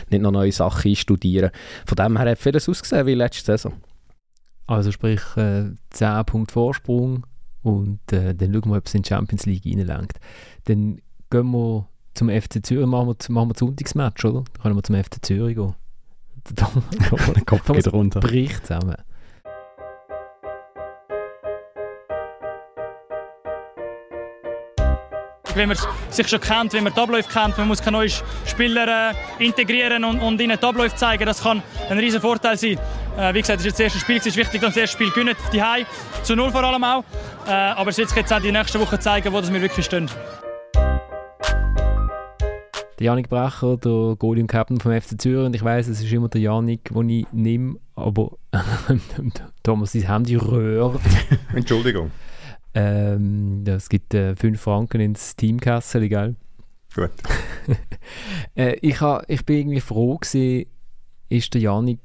Nicht 0.09 0.21
noch 0.21 0.31
neue 0.31 0.51
Sachen 0.53 0.89
einstudieren. 0.89 1.51
Von 1.85 1.97
dem 1.97 2.17
her 2.17 2.31
hat 2.31 2.39
vieles 2.39 2.69
ausgesehen 2.69 3.05
wie 3.05 3.15
letzte 3.15 3.43
Saison. 3.43 3.73
Also 4.67 4.91
sprich 4.91 5.21
äh, 5.35 5.71
10 5.91 6.25
Punkte 6.25 6.53
Vorsprung 6.53 7.25
und 7.63 7.99
äh, 8.11 8.33
dann 8.33 8.53
schauen 8.53 8.71
wir, 8.71 8.77
ob 8.77 8.87
es 8.87 8.93
in 8.93 9.01
die 9.03 9.09
Champions 9.09 9.45
League 9.45 9.65
reinlenkt. 9.65 10.19
Dann 10.65 11.01
gehen 11.29 11.51
wir 11.51 11.87
zum 12.13 12.29
FC 12.29 12.65
Zürich, 12.65 12.85
machen 12.87 13.07
wir, 13.07 13.15
machen 13.33 13.49
wir 13.49 13.53
das 13.53 13.59
Sonntagsmatch, 13.59 14.23
oder? 14.25 14.43
Dann 14.53 14.61
können 14.63 14.75
wir 14.75 14.83
zum 14.83 14.95
FC 14.95 15.23
Zürich 15.25 15.55
gehen. 15.55 15.73
Der 16.49 16.55
Tom- 16.67 16.83
Der 17.35 17.43
Kopf 17.45 17.65
geht 17.71 17.91
runter. 17.91 18.19
bricht 18.19 18.65
zusammen. 18.67 18.95
wenn 25.55 25.67
man 25.67 25.77
sich 26.09 26.27
schon 26.27 26.39
kennt, 26.41 26.73
wenn 26.73 26.83
man 26.83 26.93
die 26.93 26.99
Abläufe 26.99 27.29
kennt, 27.31 27.55
man 27.59 27.67
muss 27.67 27.79
keine 27.79 27.97
neuen 27.97 28.11
Spieler 28.45 29.11
äh, 29.11 29.13
integrieren 29.45 30.03
und, 30.03 30.19
und 30.19 30.41
ihnen 30.41 30.57
die 30.59 30.65
Abläufe 30.65 30.95
zeigen, 30.95 31.27
das 31.27 31.43
kann 31.43 31.61
ein 31.89 31.99
riesen 31.99 32.21
Vorteil 32.21 32.57
sein. 32.57 32.79
Äh, 33.15 33.33
wie 33.35 33.41
gesagt, 33.41 33.59
das 33.59 33.67
ist 33.67 33.73
das 33.73 33.79
erste 33.79 33.99
Spiel, 33.99 34.17
es 34.17 34.25
ist 34.25 34.37
wichtig, 34.37 34.59
dass 34.59 34.75
wir 34.75 34.81
das 34.81 34.89
erste 34.89 34.97
Spiel 34.97 35.11
gewinnen, 35.11 35.35
die 35.51 35.61
Hause, 35.61 35.85
zu 36.23 36.35
null 36.35 36.51
vor 36.51 36.63
allem 36.63 36.83
auch. 36.83 37.03
Äh, 37.45 37.51
aber 37.51 37.91
es 37.91 37.97
wird 37.97 38.09
sich 38.09 38.17
jetzt 38.17 38.33
auch 38.33 38.41
die 38.41 38.51
nächsten 38.51 38.79
Wochen 38.79 38.99
zeigen, 38.99 39.31
wo 39.31 39.39
das 39.39 39.53
wir 39.53 39.61
wirklich 39.61 39.85
stehen. 39.85 40.09
Der 42.97 43.05
Janik 43.05 43.29
Brecher, 43.29 43.77
der 43.77 44.15
Goalie 44.17 44.41
und 44.41 44.47
Captain 44.47 44.79
vom 44.79 44.99
FC 44.99 45.21
Zürich. 45.21 45.45
Und 45.45 45.55
ich 45.55 45.63
weiß, 45.63 45.87
es 45.89 46.01
ist 46.01 46.11
immer 46.11 46.27
der 46.27 46.41
Janik, 46.41 46.91
den 46.91 47.09
ich 47.09 47.27
nehme, 47.31 47.75
aber 47.95 48.31
Thomas, 49.63 49.91
sein 49.91 50.07
Handy 50.07 50.35
röhrt. 50.35 50.99
Entschuldigung. 51.53 52.09
Ähm, 52.73 53.63
es 53.67 53.89
gibt 53.89 54.15
äh, 54.15 54.35
5 54.35 54.59
Franken 54.59 55.01
ins 55.01 55.35
Teamkassel, 55.35 56.09
gell? 56.09 56.35
Gut. 56.95 57.11
Äh, 58.55 58.75
ich, 58.81 58.99
ha, 59.01 59.23
ich 59.27 59.45
bin 59.45 59.57
irgendwie 59.57 59.79
froh 59.79 60.17
gewesen, 60.17 60.67
ist 61.29 61.53
der 61.55 61.61
Janik 61.61 62.01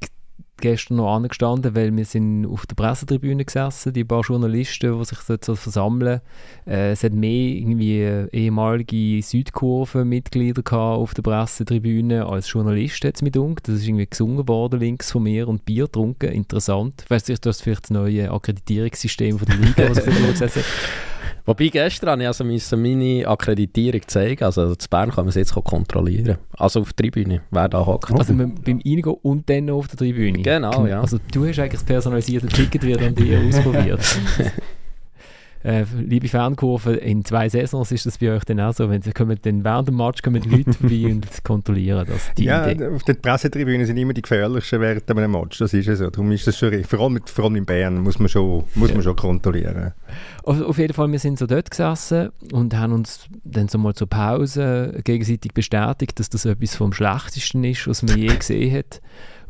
gestern 0.61 0.97
noch 0.97 1.15
angestanden, 1.15 1.75
weil 1.75 1.97
wir 1.97 2.05
sind 2.05 2.47
auf 2.47 2.67
der 2.67 2.75
Pressetribüne 2.75 3.45
gesessen, 3.45 3.93
die 3.93 4.05
paar 4.05 4.23
Journalisten, 4.23 4.99
die 4.99 5.05
sich 5.05 5.19
dort 5.27 5.45
so 5.45 5.55
versammeln. 5.55 6.21
Äh, 6.67 6.93
es 6.93 7.05
hat 7.05 7.13
mehr 7.13 7.57
irgendwie 7.57 8.03
äh, 8.03 8.29
ehemalige 8.33 9.23
Südkurven-Mitglieder 9.23 10.63
gehabt 10.63 10.99
auf 10.99 11.15
der 11.15 11.23
Pressetribüne 11.23 12.27
als 12.27 12.51
Journalisten, 12.51 13.13
mir 13.23 13.31
gedacht. 13.31 13.69
Das 13.69 13.77
ist 13.77 13.87
irgendwie 13.87 14.07
gesungen 14.07 14.47
worden 14.49 14.81
links 14.81 15.13
von 15.13 15.23
mir 15.23 15.49
und 15.49 15.65
Bier 15.65 15.85
getrunken. 15.85 16.33
Interessant. 16.33 17.05
Nicht, 17.09 17.45
du 17.45 17.49
hast 17.49 17.63
vielleicht 17.63 17.85
das 17.85 17.91
neue 17.91 18.31
Akkreditierungssystem 18.31 19.39
von 19.39 19.47
der 19.49 19.57
Liga, 19.57 19.91
was 19.91 20.07
ich 20.07 20.15
da 20.15 20.31
gesessen 20.31 20.65
Wobei 21.49 21.69
gestern 21.69 22.11
habe 22.11 22.21
ich 22.21 22.27
also 22.27 22.77
meine 22.77 23.27
Akkreditierung 23.27 24.03
zeigen. 24.07 24.45
Also 24.45 24.75
zu 24.75 24.87
Bern 24.91 25.09
kann 25.09 25.25
man 25.25 25.31
es 25.31 25.35
jetzt 25.35 25.55
kontrollieren. 25.55 26.37
Also 26.59 26.81
auf 26.83 26.93
der 26.93 27.05
Tribüne, 27.05 27.41
wer 27.51 27.71
da 27.71 27.87
hockt. 27.87 28.13
Also 28.13 28.35
beim 28.35 28.55
Eingehen 28.67 29.17
und 29.23 29.49
dann 29.49 29.65
noch 29.65 29.79
auf 29.79 29.89
der 29.89 29.97
Tribüne. 29.97 30.43
Genau, 30.43 30.87
ja. 30.87 31.01
Also 31.01 31.17
du 31.33 31.47
hast 31.47 31.59
eigentlich 31.59 31.73
das 31.73 31.85
personalisierte 31.85 32.49
Ticket 32.49 32.85
wieder 32.85 33.01
an 33.07 33.15
dir 33.15 33.41
ausprobiert. 33.49 34.01
Äh, 35.65 35.85
liebe 35.99 36.29
Fernkurve, 36.29 36.95
in 36.95 37.25
zwei 37.25 37.49
Saisons 37.49 37.91
ist 37.93 38.07
das 38.07 38.19
bei 38.19 38.33
euch 38.33 38.45
dann 38.45 38.61
auch 38.61 38.73
so, 38.73 38.89
wenn 38.91 39.03
sie 39.03 39.13
kommen 39.13 39.39
dann 39.43 39.65
während 39.65 39.89
dem 39.89 39.97
Match 39.97 40.23
kommen 40.23 40.41
die 40.43 40.49
Leute 40.49 40.73
vorbei 40.73 41.07
und 41.11 41.45
kontrollieren 41.45 42.07
das. 42.09 42.31
Die 42.37 42.45
Ja, 42.45 42.69
Idee. 42.69 42.87
auf 42.89 43.03
der 43.03 43.15
Pressetribüne 43.15 43.85
sind 43.87 43.97
immer 43.97 44.13
die 44.15 44.23
gefährlichsten 44.23 44.81
während 44.81 45.11
einem 45.11 45.33
Match. 45.33 45.59
Das 45.59 45.75
ist 45.75 45.87
ja 45.87 45.97
so. 45.97 46.11
Darum 46.11 46.31
ist 46.33 46.47
das 46.47 46.57
schon 46.59 46.69
richtig. 46.71 46.87
Vor 46.89 47.01
allem, 47.01 47.21
vor 47.25 47.45
allem 47.47 47.57
in 47.57 47.67
Bern 47.67 48.01
muss 48.01 48.19
man 48.19 48.29
schon, 48.29 48.65
muss 48.75 48.93
man 48.95 49.03
schon 49.03 49.17
kontrollieren. 49.17 49.93
Auf, 50.45 50.61
auf 50.63 50.79
jeden 50.79 50.95
Fall, 50.95 51.11
wir 51.11 51.19
sind 51.19 51.39
so 51.39 51.47
dort 51.47 51.71
gesessen 51.71 52.31
und 52.53 52.75
haben 52.77 52.93
uns 52.93 53.27
dann 53.45 53.69
so 53.69 53.79
mal 53.79 53.95
zur 53.95 54.09
Pause 54.09 55.01
gegenseitig 55.05 55.53
bestätigt, 55.55 56.19
dass 56.19 56.31
das 56.31 56.45
etwas 56.45 56.77
vom 56.77 56.93
Schlechtesten 56.93 57.65
ist, 57.65 57.87
was 57.87 58.03
man 58.03 58.17
je 58.17 58.27
gesehen 58.39 58.75
hat 58.77 59.01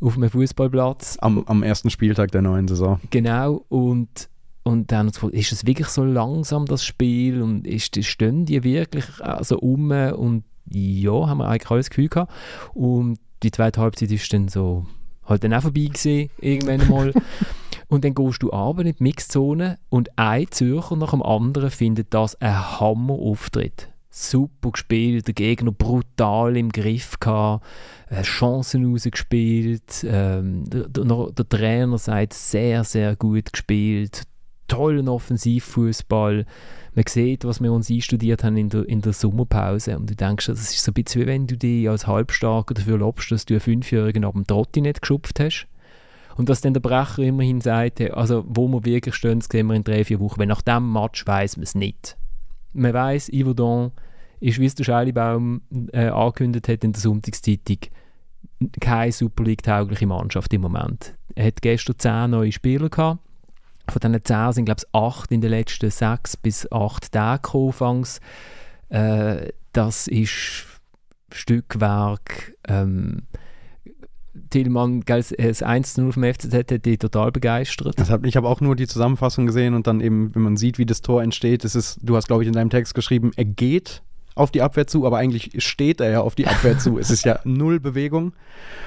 auf 0.01 0.17
einem 0.17 0.31
Fußballplatz. 0.31 1.19
Am, 1.21 1.45
am 1.47 1.63
ersten 1.63 1.91
Spieltag 1.91 2.31
der 2.31 2.43
neuen 2.43 2.69
Saison. 2.69 3.01
Genau, 3.11 3.65
und, 3.69 4.29
und 4.63 4.93
dann 4.93 4.99
haben 4.99 5.07
wir 5.07 5.09
uns 5.09 5.17
gefragt, 5.17 5.35
ist 5.35 5.53
es 5.53 5.67
wirklich 5.67 5.89
so 5.89 6.05
langsam, 6.05 6.67
das 6.67 6.85
Spiel? 6.85 7.43
Und 7.43 7.67
ist, 7.67 8.03
stehen 8.05 8.45
die 8.45 8.63
wirklich 8.63 9.07
also 9.21 9.59
um? 9.59 9.91
Und 9.91 10.45
ja, 10.71 11.27
haben 11.27 11.39
wir 11.39 11.49
eigentlich 11.49 11.71
alles 11.71 11.91
Gefühl 11.91 12.09
gehabt. 12.09 12.33
Und 12.75 13.19
die 13.43 13.51
zweite 13.51 13.81
Halbzeit 13.81 14.11
ist 14.11 14.33
dann 14.33 14.49
so 14.49 14.87
halt 15.29 15.45
dann 15.45 15.55
auch 15.55 15.63
vorbei 15.63 15.89
gewesen, 15.93 16.31
irgendwann 16.41 16.89
mal. 16.89 17.13
und 17.89 18.05
dann 18.05 18.15
gehst 18.15 18.43
du 18.43 18.49
runter 18.49 18.85
in 18.85 18.95
die 18.97 19.03
Mixzone 19.03 19.79
und 19.89 20.19
ein 20.19 20.47
Zürcher 20.51 20.97
nach 20.97 21.11
dem 21.11 21.23
anderen 21.23 21.71
findet 21.71 22.13
das 22.15 22.35
ein 22.41 22.81
Hammer-Auftritt. 22.81 23.89
Super 24.11 24.73
gespielt, 24.73 25.27
der 25.27 25.35
Gegner 25.35 25.71
brutal 25.71 26.57
im 26.57 26.71
Griff 26.71 27.21
gehabt, 27.21 27.65
äh, 28.09 28.23
Chancen 28.23 28.91
rausgespielt, 28.91 30.05
ähm, 30.09 30.65
der, 30.69 30.89
der, 30.89 31.27
der 31.31 31.49
Trainer 31.49 31.99
sagt, 31.99 32.33
sehr, 32.33 32.85
sehr 32.85 33.15
gut 33.17 33.53
gespielt, 33.53 34.23
tollen 34.69 35.09
Offensivfußball. 35.09 36.47
Man 36.95 37.05
sieht, 37.07 37.45
was 37.45 37.61
wir 37.61 37.73
uns 37.73 37.91
einstudiert 37.91 38.45
haben 38.45 38.57
in 38.57 38.69
der, 38.69 38.89
in 38.89 39.01
der 39.01 39.13
Sommerpause 39.13 39.97
und 39.97 40.11
du 40.11 40.15
denkst, 40.15 40.47
das 40.47 40.61
ist 40.61 40.83
so 40.83 40.91
ein 40.91 40.95
bisschen 40.95 41.23
wie 41.23 41.27
wenn 41.27 41.47
du 41.47 41.57
dich 41.57 41.89
als 41.89 42.07
Halbstarker 42.07 42.75
dafür 42.75 42.99
lobst, 42.99 43.31
dass 43.31 43.47
du 43.47 43.55
einen 43.55 43.61
Fünfjährigen 43.61 44.25
ab 44.25 44.35
dem 44.35 44.47
Trotti 44.47 44.81
nicht 44.81 45.03
geschupft 45.03 45.41
hast. 45.41 45.67
Und 46.37 46.49
dass 46.49 46.61
dann 46.61 46.73
der 46.73 46.81
Brecher 46.81 47.25
immerhin 47.25 47.61
sagt, 47.61 47.99
hey, 47.99 48.13
also 48.13 48.45
wo 48.47 48.69
wir 48.69 48.85
wirklich 48.85 49.17
stehen, 49.17 49.41
das 49.41 49.49
sehen 49.51 49.67
wir 49.67 49.75
in 49.75 49.83
drei, 49.83 50.05
vier 50.05 50.21
Wochen. 50.21 50.39
Weil 50.39 50.47
nach 50.47 50.63
dem 50.63 50.93
Match 50.93 51.27
weiß 51.27 51.57
man 51.57 51.65
es 51.65 51.75
nicht. 51.75 52.17
Man 52.73 52.95
weiß, 52.95 53.31
Yverdon 53.35 53.91
ist, 54.39 54.61
wie 54.61 54.67
es 54.67 54.77
der 54.77 54.85
Scheilibaum 54.85 55.63
äh, 55.93 56.07
angekündigt 56.07 56.69
hat 56.69 56.85
in 56.85 56.93
der 56.93 57.01
Sonntagszeitung, 57.01 57.79
keine 58.81 59.11
Super 59.11 59.43
League-taugliche 59.45 60.07
Mannschaft 60.07 60.53
im 60.53 60.61
Moment. 60.61 61.17
Er 61.35 61.47
hat 61.47 61.61
gestern 61.61 61.99
zehn 61.99 62.31
neue 62.31 62.53
Spieler 62.53 62.89
gehabt. 62.89 63.21
Von 63.91 64.01
diesen 64.01 64.25
zehn 64.25 64.53
sind, 64.53 64.65
glaube 64.67 64.83
ich, 64.85 64.95
acht 64.95 65.33
in 65.33 65.41
den 65.41 65.51
letzten 65.51 65.91
sechs 65.91 66.37
bis 66.37 66.71
acht 66.71 67.13
Tagen 67.13 67.49
anfangs. 67.53 68.21
Äh, 68.89 69.53
das 69.73 70.09
ist 70.09 70.67
Stückwerk. 71.33 72.55
Ähm, 72.67 73.23
Tillmann, 74.51 75.03
gell, 75.03 75.19
das 75.19 75.63
1-0 75.63 76.13
vom 76.13 76.23
FCZ 76.23 76.55
hat 76.55 76.87
dich 76.87 76.99
total 76.99 77.33
begeistert. 77.33 77.97
Ich 78.25 78.37
habe 78.37 78.49
auch 78.49 78.61
nur 78.61 78.77
die 78.77 78.87
Zusammenfassung 78.87 79.47
gesehen 79.47 79.75
und 79.75 79.87
dann 79.87 80.01
eben, 80.01 80.35
wenn 80.35 80.43
man 80.43 80.57
sieht, 80.57 80.79
wie 80.79 80.87
das 80.87 81.03
Tor 81.03 81.23
entsteht, 81.23 81.65
ist 81.65 81.75
es, 81.75 81.99
du 82.03 82.17
hast, 82.17 82.29
glaube 82.29 82.43
ich, 82.43 82.49
in 82.49 82.55
deinem 82.55 82.71
Text 82.71 82.95
geschrieben, 82.95 83.33
er 83.37 83.45
geht 83.45 84.03
auf 84.39 84.51
die 84.51 84.63
Abwehr 84.63 84.87
zu, 84.87 85.07
aber 85.07 85.19
eigentlich 85.19 85.51
steht 85.63 86.01
er 86.01 86.11
ja 86.11 86.21
auf 86.21 86.35
die 86.35 86.47
Abwehr 86.47 86.79
zu. 86.79 86.99
Es 86.99 87.11
ist 87.11 87.25
ja 87.25 87.41
null 87.45 87.81
Bewegung 87.81 88.33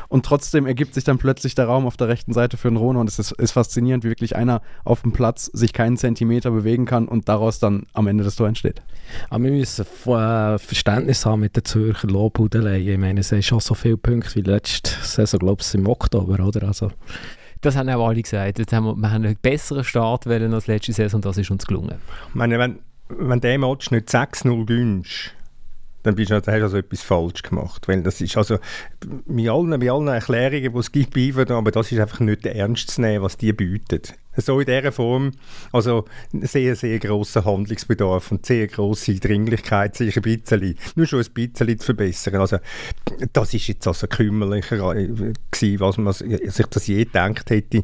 und 0.08 0.25
trotzdem 0.25 0.65
ergibt 0.65 0.93
sich 0.93 1.03
dann 1.03 1.17
plötzlich 1.17 1.55
der 1.55 1.65
Raum 1.65 1.86
auf 1.86 1.98
der 1.98 2.08
rechten 2.08 2.34
Seite 2.34 2.58
für 2.58 2.70
den 2.70 2.77
Rona 2.77 3.01
und 3.01 3.08
es 3.08 3.20
ist, 3.20 3.31
ist 3.34 3.51
faszinierend, 3.51 4.03
wie 4.03 4.10
wirklich 4.10 4.36
einer 4.36 4.62
auf 4.86 5.01
dem 5.01 5.12
Platz 5.12 5.46
sich 5.46 5.74
keinen 5.74 5.98
Zentimeter 5.98 6.51
bewegen 6.51 6.86
kann 6.86 7.08
und 7.08 7.27
daraus 7.27 7.60
dann 7.60 7.86
am 7.93 8.08
Ende 8.08 8.24
das 8.24 8.36
Tor 8.36 8.48
entsteht. 8.48 8.81
Aber 9.29 9.43
wir 9.43 9.51
müssen 9.51 9.81
äh, 9.81 10.58
Verständnis 10.58 11.25
haben 11.25 11.41
mit 11.41 11.55
den 11.55 11.65
Zürcher 11.65 12.08
Lobhudeleien. 12.08 12.88
Ich 12.88 12.98
meine, 12.98 13.20
es 13.20 13.29
sind 13.29 13.43
schon 13.43 13.60
so 13.60 13.74
viele 13.74 13.98
Punkte 13.98 14.36
wie 14.36 14.41
letzte 14.41 14.91
Saison, 15.03 15.39
glaube 15.39 15.62
ich, 15.62 15.74
im 15.74 15.88
Oktober, 15.88 16.46
oder? 16.46 16.67
Also, 16.67 16.91
Das 17.62 17.75
haben 17.75 17.89
auch 17.89 18.08
alle 18.08 18.22
gesagt. 18.22 18.60
Jetzt 18.60 18.74
haben 18.74 18.86
wir, 18.86 18.96
wir 18.96 19.12
haben 19.12 19.25
einen 19.25 19.38
besseren 19.41 19.84
Start 19.84 20.25
wollen 20.25 20.53
als 20.53 20.67
letzte 20.67 20.93
Saison 20.93 21.17
und 21.17 21.25
das 21.25 21.38
ist 21.38 21.51
uns 21.51 21.65
gelungen. 21.65 21.96
Ich 22.29 22.36
meine, 22.36 22.58
wenn, 22.58 22.79
wenn 23.10 23.39
der 23.39 23.58
Match 23.60 23.91
nicht 23.91 24.10
6-0 24.10 24.65
gönnst, 24.65 25.36
dann, 26.03 26.15
bist 26.15 26.31
du, 26.31 26.36
hast 26.36 26.48
du 26.48 26.51
also 26.51 26.77
etwas 26.77 27.01
falsch 27.01 27.43
gemacht. 27.43 27.88
Weil 27.88 28.03
das 28.03 28.22
ist 28.22 28.38
also, 28.38 28.58
mit 29.25 29.50
allen, 29.50 29.70
mit 29.70 29.89
allen 29.89 30.08
Erklärungen, 30.08 30.74
die 30.74 30.79
es 30.79 30.91
gibt 30.91 31.13
bei 31.13 31.53
aber 31.53 31.72
das 31.72 31.91
ist 31.91 32.00
einfach 32.00 32.20
nicht 32.20 32.46
ernst 32.46 32.91
zu 32.91 33.01
nehmen, 33.01 33.24
was 33.24 33.38
die 33.38 33.53
bieten. 33.53 34.01
So 34.38 34.59
in 34.59 34.65
dieser 34.65 34.91
Form, 34.91 35.31
also 35.71 36.05
sehr, 36.31 36.75
sehr 36.75 37.00
grosser 37.00 37.43
Handlungsbedarf 37.43 38.31
und 38.31 38.45
sehr 38.45 38.67
grosse 38.67 39.15
Dringlichkeit, 39.15 39.95
sich 39.95 40.15
ein 40.15 40.21
bisschen, 40.21 40.77
nur 40.95 41.05
schon 41.05 41.19
ein 41.21 41.33
bisschen 41.33 41.79
zu 41.79 41.85
verbessern. 41.85 42.35
Also 42.35 42.57
das 43.33 43.53
ist 43.53 43.67
jetzt 43.67 43.88
also 43.88 44.07
kümmerlicher 44.07 44.95
äh, 44.95 45.33
gewesen, 45.51 45.79
was 45.79 45.97
man 45.97 46.13
sich 46.13 46.65
das 46.67 46.88
je 46.88 47.03
gedacht 47.03 47.50
hätte. 47.50 47.83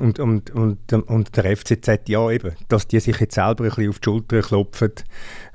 Und, 0.00 0.18
und, 0.18 0.50
und, 0.50 0.92
und 0.92 1.36
der 1.36 1.56
FCZ, 1.56 2.08
ja 2.08 2.30
eben, 2.30 2.52
dass 2.68 2.88
die 2.88 3.00
sich 3.00 3.18
jetzt 3.20 3.34
selber 3.34 3.64
ein 3.64 3.68
bisschen 3.68 3.90
auf 3.90 3.98
die 3.98 4.04
Schulter 4.04 4.40
klopfen, 4.40 4.92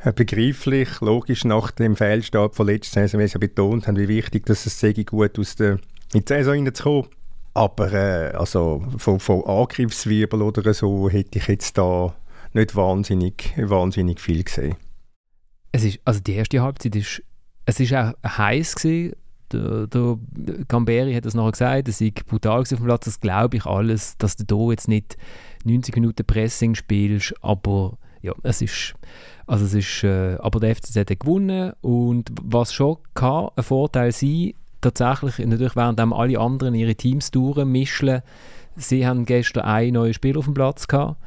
äh, 0.03 0.13
begreiflich, 0.13 1.01
logisch 1.01 1.43
nach 1.43 1.71
dem 1.71 1.95
Fehlstart 1.95 2.55
von 2.55 2.67
letzter 2.67 3.01
Saison, 3.01 3.19
wie 3.19 3.27
sie 3.27 3.39
betont 3.39 3.87
haben, 3.87 3.97
wie 3.97 4.07
wichtig 4.07 4.45
dass 4.45 4.65
es 4.65 4.79
sei, 4.79 4.93
gut 4.93 5.39
aus 5.39 5.55
der 5.55 5.79
Saison 6.13 6.53
hineinzukommen. 6.53 7.18
Aber 7.53 7.91
äh, 7.93 8.31
also 8.35 8.83
von, 8.97 9.19
von 9.19 9.43
Angriffswirbel 9.43 10.41
oder 10.41 10.73
so 10.73 11.09
hätte 11.09 11.39
ich 11.39 11.47
jetzt 11.47 11.77
da 11.77 12.13
nicht 12.53 12.75
wahnsinnig, 12.75 13.53
wahnsinnig 13.57 14.19
viel 14.19 14.43
gesehen. 14.43 14.75
Es 15.71 15.83
ist, 15.83 15.99
also 16.05 16.19
die 16.19 16.33
erste 16.33 16.61
Halbzeit 16.61 16.95
ist, 16.95 17.21
es 17.65 17.79
ist 17.79 17.93
auch 17.93 18.13
heiß 18.25 18.75
gewesen. 18.75 19.15
Der, 19.51 19.87
der 19.87 20.17
Gamberi 20.67 21.13
hat 21.13 21.25
das 21.25 21.33
nachher 21.33 21.51
gesagt, 21.51 21.87
es 21.87 21.97
sei 21.97 22.11
brutal 22.11 22.61
auf 22.61 22.69
dem 22.69 22.83
Platz. 22.83 23.05
Das 23.05 23.19
glaube 23.19 23.57
ich 23.57 23.65
alles, 23.65 24.15
dass 24.17 24.35
du 24.35 24.65
hier 24.65 24.71
jetzt 24.71 24.87
nicht 24.87 25.17
90 25.65 25.95
Minuten 25.95 26.25
Pressing 26.25 26.75
spielst, 26.75 27.33
aber 27.41 27.97
ja, 28.21 28.33
es 28.43 28.61
ist, 28.61 28.93
also 29.47 29.65
es 29.65 29.73
ist, 29.73 30.03
äh, 30.03 30.37
aber 30.39 30.59
der 30.59 30.75
FCZ 30.75 30.97
hat 30.97 31.19
gewonnen 31.19 31.73
und 31.81 32.29
was 32.41 32.73
schon 32.73 32.97
kann 33.13 33.49
ein 33.55 33.63
Vorteil 33.63 34.11
sein, 34.11 34.53
tatsächlich, 34.81 35.45
natürlich 35.45 35.75
während 35.75 35.99
alle 35.99 36.39
anderen 36.39 36.75
ihre 36.75 36.95
Teams 36.95 37.31
durchmischen, 37.31 38.21
sie 38.75 39.05
haben 39.05 39.25
gestern 39.25 39.63
ein 39.63 39.93
neues 39.93 40.15
Spiel 40.15 40.37
auf 40.37 40.45
dem 40.45 40.53
Platz 40.53 40.87
gehabt, 40.87 41.17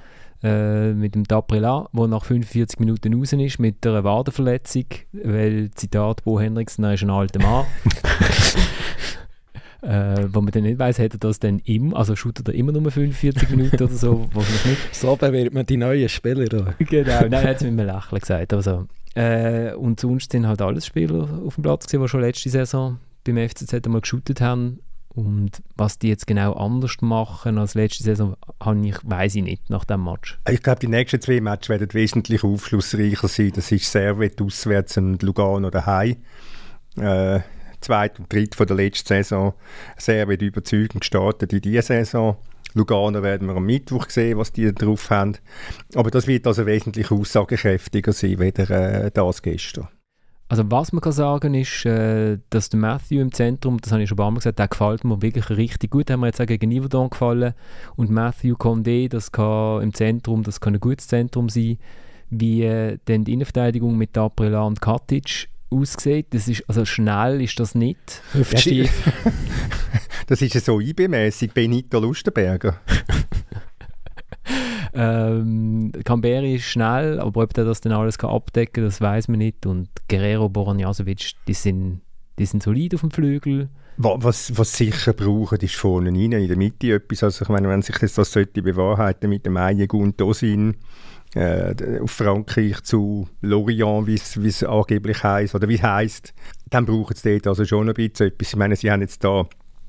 äh, 0.43 0.93
mit 0.93 1.15
dem 1.15 1.25
Daprela, 1.25 1.89
der 1.93 2.09
nach 2.09 2.25
45 2.25 2.81
Minuten 2.81 3.15
raus 3.15 3.33
ist 3.33 3.59
mit 3.59 3.87
einer 3.87 4.03
Wadenverletzung, 4.05 4.87
weil, 5.13 5.71
Zitat 5.75 6.25
Bo 6.25 6.41
Henriksen, 6.41 6.85
er 6.85 6.95
ist 6.95 7.03
ein 7.03 7.11
alter 7.11 7.41
Mann. 7.41 7.67
äh, 9.83 10.27
wo 10.33 10.41
man 10.41 10.51
dann 10.51 10.65
nicht 10.65 10.79
weiss, 10.79 10.99
hätte 10.99 11.17
er 11.17 11.21
das 11.21 11.39
dann 11.39 11.61
immer, 11.61 11.97
also 11.97 12.17
shootet 12.17 12.49
er 12.49 12.55
immer 12.55 12.73
nur 12.73 12.91
45 12.91 13.51
Minuten 13.51 13.83
oder 13.83 13.93
so, 13.93 14.29
wahrscheinlich 14.33 14.65
nicht. 14.65 14.95
So 14.95 15.15
bewertet 15.17 15.55
man 15.55 15.67
die 15.67 15.77
neuen 15.77 16.09
Spieler. 16.09 16.75
genau, 16.79 17.29
nein, 17.29 17.45
hat 17.45 17.57
es 17.57 17.63
mit 17.63 17.79
einem 17.79 17.87
Lächeln 17.87 18.21
gesagt. 18.21 18.53
Also, 18.53 18.87
äh, 19.15 19.75
und 19.75 20.01
sonst 20.01 20.33
sind 20.33 20.47
halt 20.47 20.63
alles 20.63 20.87
Spieler 20.87 21.29
auf 21.47 21.57
dem 21.57 21.63
Platz 21.63 21.87
gewesen, 21.87 22.03
die 22.03 22.09
schon 22.09 22.21
letzte 22.21 22.49
Saison 22.49 22.99
beim 23.25 23.37
FCZ 23.37 23.75
einmal 23.85 24.01
geshootet 24.01 24.41
haben. 24.41 24.81
Und 25.15 25.63
was 25.77 25.99
die 25.99 26.09
jetzt 26.09 26.27
genau 26.27 26.55
anders 26.55 26.97
machen 27.03 27.59
als 27.59 27.75
letzte 27.75 28.03
Saison, 28.03 28.35
ich, 28.83 28.97
weiß 29.03 29.35
ich 29.35 29.43
nicht 29.43 29.69
nach 29.69 29.85
dem 29.85 30.05
Match. 30.05 30.39
Ich 30.49 30.63
glaube, 30.63 30.81
die 30.81 30.89
nächsten 30.89 31.21
zwei 31.21 31.41
Matches 31.41 31.69
werden 31.69 31.93
wesentlich 31.93 32.43
aufschlussreicher 32.45 33.29
sein. 33.29 33.53
Das 33.55 33.71
ist 33.71 33.93
Servet 33.93 34.41
auswärts 34.41 34.97
und 34.97 35.23
Lugano 35.23 35.69
daheim. 35.69 36.17
Äh, 36.97 37.41
zweit 37.83 38.19
und 38.19 38.33
dritt 38.33 38.55
von 38.55 38.67
der 38.67 38.77
letzten 38.77 39.09
Saison. 39.09 39.53
Servet 39.99 40.41
überzeugend 40.41 41.01
gestartet 41.01 41.53
in 41.53 41.61
dieser 41.61 41.83
Saison. 41.83 42.39
Lugano 42.75 43.23
werden 43.23 43.49
wir 43.49 43.57
am 43.57 43.67
Mittwoch 43.67 44.09
sehen, 44.09 44.39
was 44.39 44.53
die 44.53 44.73
drauf 44.73 45.11
haben. 45.11 45.37
Aber 45.95 46.11
das 46.11 46.27
wird 46.27 46.47
also 46.47 46.65
wesentlich 46.65 47.11
aussagekräftiger 47.11 48.13
sein, 48.13 48.39
weder 48.39 48.71
äh, 48.71 49.11
das 49.11 49.43
gestern. 49.43 49.89
Also 50.53 50.71
was 50.71 50.93
man 50.93 51.01
kann 51.01 51.13
sagen 51.13 51.55
ist, 51.55 51.87
äh, 51.87 52.37
dass 52.51 52.69
der 52.69 52.79
Matthew 52.79 53.21
im 53.21 53.33
Zentrum, 53.33 53.81
das 53.81 53.91
habe 53.91 54.03
ich 54.03 54.09
schon 54.11 54.17
ein 54.17 54.19
paar 54.19 54.31
Mal 54.31 54.37
gesagt, 54.37 54.59
der 54.59 54.69
gefällt 54.69 55.03
mir 55.03 55.23
wirklich 55.23 55.49
richtig 55.49 55.91
gut. 55.91 56.11
Hat 56.11 56.19
mir 56.19 56.27
jetzt 56.27 56.43
auch 56.43 56.47
gegen 56.47 56.71
Yverdon 56.71 57.09
gefallen. 57.09 57.55
Und 57.97 58.11
Matthew 58.11 58.57
Condé, 58.57 59.09
das 59.09 59.33
kann 59.33 59.81
im 59.81 59.95
Zentrum, 59.95 60.43
das 60.43 60.61
kann 60.61 60.75
ein 60.75 60.81
gutes 60.81 61.09
Zentrum 61.09 61.49
sein. 61.49 61.79
Wie 62.29 62.65
äh, 62.65 62.99
denn 63.09 63.25
die 63.25 63.33
Innenverteidigung 63.33 63.97
mit 63.97 64.19
Aprila 64.19 64.65
und 64.65 64.83
Katic 64.83 65.49
aussieht, 65.71 66.27
das 66.35 66.49
ist, 66.49 66.69
also 66.69 66.85
schnell 66.85 67.41
ist 67.41 67.59
das 67.59 67.75
nicht. 67.75 68.21
Hüftstief. 68.35 68.93
das 70.27 70.43
ist 70.43 70.53
ja 70.53 70.61
so 70.61 70.81
IB-mäßig, 70.81 71.55
Benito 71.55 71.99
Lustenberger. 71.99 72.79
Ähm, 74.95 75.93
Camberi 76.05 76.57
ist 76.57 76.65
schnell, 76.65 77.19
aber 77.19 77.43
ob 77.43 77.55
der 77.55 77.65
das 77.65 77.81
dann 77.81 77.93
alles 77.93 78.19
kann 78.19 78.31
abdecken 78.31 78.75
kann, 78.75 78.85
das 78.85 79.01
weiß 79.01 79.29
man 79.29 79.39
nicht. 79.39 79.67
Und 79.67 79.89
Guerrero, 80.09 80.49
Boranjasovic, 80.49 81.33
die 81.47 81.55
sind, 81.55 82.03
die 82.39 82.47
sind 82.47 82.63
solid 82.63 82.95
auf 82.95 83.01
dem 83.01 83.11
Flügel. 83.11 83.69
Was, 83.99 84.57
was 84.57 84.77
sicher 84.77 85.13
brauchen, 85.13 85.59
ist 85.61 85.77
vorne 85.77 86.11
rein, 86.11 86.33
in 86.33 86.49
der 86.49 86.57
Mitte 86.57 86.95
etwas. 86.95 87.23
Also 87.23 87.45
ich 87.45 87.49
meine, 87.49 87.69
wenn 87.69 87.83
sich 87.83 87.97
das, 87.99 88.15
das 88.15 88.33
sollte 88.33 88.63
bewahrheiten 88.63 89.29
mit 89.29 89.47
dem 89.47 89.57
Einigung 89.57 90.17
Dosin, 90.17 90.77
äh, 91.35 92.01
auf 92.01 92.11
Frankreich 92.11 92.83
zu 92.83 93.29
Lorient, 93.41 94.07
wie 94.07 94.49
es 94.49 94.65
angeblich 94.65 95.23
heisst, 95.23 95.55
oder 95.55 95.69
wie 95.69 95.77
es 95.77 95.83
heisst, 95.83 96.35
dann 96.71 96.87
brauchen 96.87 97.17
sie 97.17 97.33
dort 97.33 97.47
also 97.47 97.65
schon 97.65 97.89
ein 97.89 97.95
bisschen 97.95 98.29
etwas. 98.29 98.49
Ich 98.49 98.57
meine, 98.57 98.77
sie 98.77 98.91
haben 98.91 99.03
jetzt 99.03 99.25
da 99.25 99.47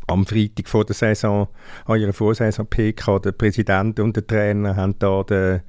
am 0.07 0.25
Freitag 0.25 0.67
vor 0.67 0.85
der 0.85 0.95
Saison, 0.95 1.47
an 1.85 1.99
ihrer 1.99 2.13
Vorsaison 2.13 2.67
PK, 2.67 3.19
der 3.19 3.31
Präsident 3.31 3.99
und 3.99 4.15
der 4.15 4.27
Trainer 4.27 4.75
haben 4.75 4.95
da 4.99 5.23
den 5.23 5.61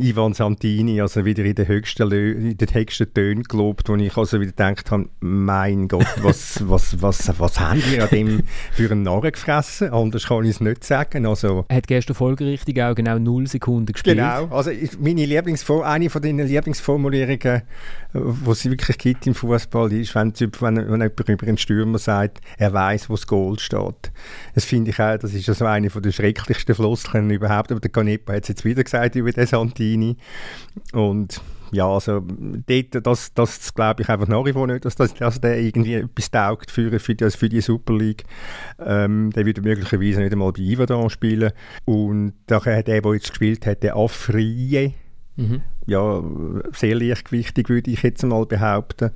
Ivan 0.00 0.32
Santini 0.32 1.00
also 1.00 1.24
wieder 1.24 1.44
in 1.44 1.54
den 1.54 1.68
höchsten, 1.68 2.10
in 2.10 2.56
den 2.56 2.74
höchsten 2.74 3.12
Tönen 3.12 3.42
gelobt, 3.42 3.88
wo 3.88 3.96
ich 3.96 4.16
also 4.16 4.40
wieder 4.40 4.52
gedacht 4.52 4.90
habe, 4.90 5.08
mein 5.20 5.88
Gott, 5.88 6.06
was, 6.22 6.62
was, 6.68 7.02
was, 7.02 7.38
was 7.38 7.60
haben 7.60 7.82
wir 7.90 8.04
an 8.04 8.08
dem 8.10 8.42
für 8.72 8.90
einen 8.90 9.02
Narren 9.02 9.32
gefressen? 9.32 9.90
Anders 9.90 10.26
kann 10.26 10.44
ich 10.44 10.52
es 10.52 10.60
nicht 10.60 10.84
sagen. 10.84 11.26
Also, 11.26 11.66
er 11.68 11.76
hat 11.76 11.86
gestern 11.86 12.14
folgerichtig 12.14 12.80
auch 12.82 12.94
genau 12.94 13.18
0 13.18 13.46
Sekunden 13.46 13.92
gespielt. 13.92 14.16
Genau, 14.16 14.46
also 14.46 14.70
meine 14.98 15.26
Lieblingsform, 15.26 15.82
eine 15.82 16.08
von 16.08 16.22
deinen 16.22 16.46
Lieblingsformulierungen, 16.46 17.62
die 18.14 18.50
es 18.50 18.64
wirklich 18.64 18.96
gibt 18.96 19.26
im 19.26 19.34
Fußball, 19.34 19.92
ist, 19.92 20.14
wenn, 20.14 20.32
wenn, 20.38 20.76
wenn 20.76 21.00
jemand 21.00 21.28
über 21.28 21.46
einen 21.46 21.58
Stürmer 21.58 21.98
sagt, 21.98 22.40
er 22.56 22.72
weiß, 22.72 23.10
wo 23.10 23.14
das 23.14 23.26
Goal 23.26 23.58
steht. 23.58 24.12
Das 24.54 24.64
finde 24.64 24.90
ich 24.90 25.00
auch, 25.00 25.18
das 25.18 25.34
ist 25.34 25.48
also 25.48 25.66
eine 25.66 25.88
der 25.88 26.12
schrecklichsten 26.12 26.74
Floskeln 26.74 27.28
überhaupt, 27.30 27.70
aber 27.70 27.80
der 27.80 27.90
Canepa 27.90 28.32
hat 28.32 28.44
es 28.44 28.48
jetzt 28.48 28.64
wieder 28.64 28.82
gesagt 28.82 29.14
über 29.14 29.30
den 29.30 29.46
Santini 29.46 29.89
Lamborghini. 29.90 30.16
Und 30.92 31.40
ja, 31.72 31.88
also 31.88 32.20
dort, 32.20 33.06
das, 33.06 33.32
das 33.32 33.74
glaube 33.74 34.02
ich 34.02 34.08
einfach 34.08 34.26
nach 34.26 34.44
wie 34.44 34.52
vor 34.52 34.66
nicht, 34.66 34.84
dass, 34.84 34.96
das, 34.96 35.14
dass 35.14 35.40
der 35.40 35.60
irgendwie 35.60 35.94
etwas 35.94 36.30
taugt 36.30 36.70
für, 36.70 36.98
für, 36.98 37.14
die, 37.14 37.30
für 37.30 37.48
die 37.48 37.60
Super 37.60 37.96
League. 37.96 38.24
Ähm, 38.84 39.30
der 39.30 39.46
würde 39.46 39.62
möglicherweise 39.62 40.20
nicht 40.20 40.32
einmal 40.32 40.52
bei 40.52 40.62
Iverdon 40.62 41.10
spielen. 41.10 41.52
Und 41.84 42.34
daher 42.46 42.82
der, 42.82 43.00
der 43.00 43.14
jetzt 43.14 43.30
gespielt 43.30 43.66
hat, 43.66 43.84
der 43.84 43.96
Afrie, 43.96 44.94
mhm. 45.36 45.62
ja, 45.86 46.22
sehr 46.72 46.96
leichtgewichtig 46.96 47.68
würde 47.68 47.90
ich 47.90 48.02
jetzt 48.02 48.24
mal 48.24 48.46
behaupten. 48.46 49.10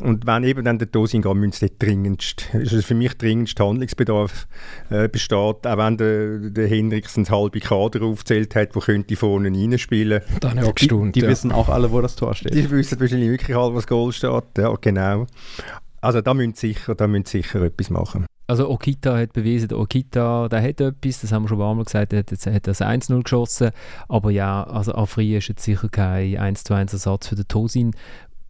Und 0.00 0.26
wenn 0.26 0.44
eben 0.44 0.64
dann 0.64 0.78
der 0.78 0.88
Dosing 0.88 1.22
geht, 1.22 1.34
müsste 1.34 1.70
dringendst, 1.70 2.54
ist 2.54 2.72
es 2.72 2.84
für 2.86 2.94
mich 2.94 3.16
dringendst 3.16 3.58
Handlungsbedarf 3.58 4.46
äh, 4.90 5.08
besteht, 5.08 5.66
auch 5.66 5.78
wenn 5.78 5.96
der, 5.96 6.38
der 6.50 6.68
Henriksen 6.68 7.24
das 7.24 7.30
halbe 7.30 7.60
Kader 7.60 8.02
aufzählt 8.02 8.54
hat, 8.54 8.76
wo 8.76 8.80
könnte 8.80 9.16
vorne 9.16 9.48
reinspielen. 9.48 10.20
Dann 10.40 10.58
auch 10.58 10.74
gestaunt, 10.74 11.16
die, 11.16 11.20
die 11.20 11.24
ja. 11.24 11.30
wissen 11.30 11.50
auch 11.50 11.68
alle, 11.68 11.90
wo 11.92 12.00
das 12.00 12.14
Tor 12.16 12.34
steht. 12.34 12.54
Die 12.54 12.70
wissen 12.70 13.00
wahrscheinlich 13.00 13.30
wirklich 13.30 13.56
alle, 13.56 13.74
was 13.74 13.86
Goal 13.86 14.12
steht, 14.12 14.44
ja 14.58 14.74
genau. 14.80 15.26
Also 16.02 16.20
da 16.20 16.34
müssen 16.34 16.54
sicher, 16.54 16.94
da 16.94 17.06
müssen 17.06 17.24
sicher 17.24 17.62
etwas 17.62 17.90
machen. 17.90 18.26
Also 18.48 18.70
Okita 18.70 19.18
hat 19.18 19.32
bewiesen, 19.32 19.68
der 19.68 19.78
Okita, 19.78 20.48
der 20.48 20.62
hat 20.62 20.80
etwas, 20.80 21.20
das 21.20 21.32
haben 21.32 21.44
wir 21.44 21.48
schon 21.48 21.58
ein 21.58 21.62
paar 21.62 21.74
Mal 21.74 21.84
gesagt, 21.84 22.12
er 22.12 22.20
hat, 22.20 22.30
jetzt, 22.30 22.46
hat 22.46 22.68
das 22.68 22.80
1-0 22.80 23.24
geschossen, 23.24 23.72
aber 24.08 24.30
ja, 24.30 24.62
also 24.62 24.94
Afri 24.94 25.36
ist 25.36 25.48
jetzt 25.48 25.64
sicher 25.64 25.88
kein 25.88 26.36
1-2-1 26.36 26.92
Ersatz 26.92 27.26
für 27.26 27.34
den 27.34 27.48
Tosin 27.48 27.90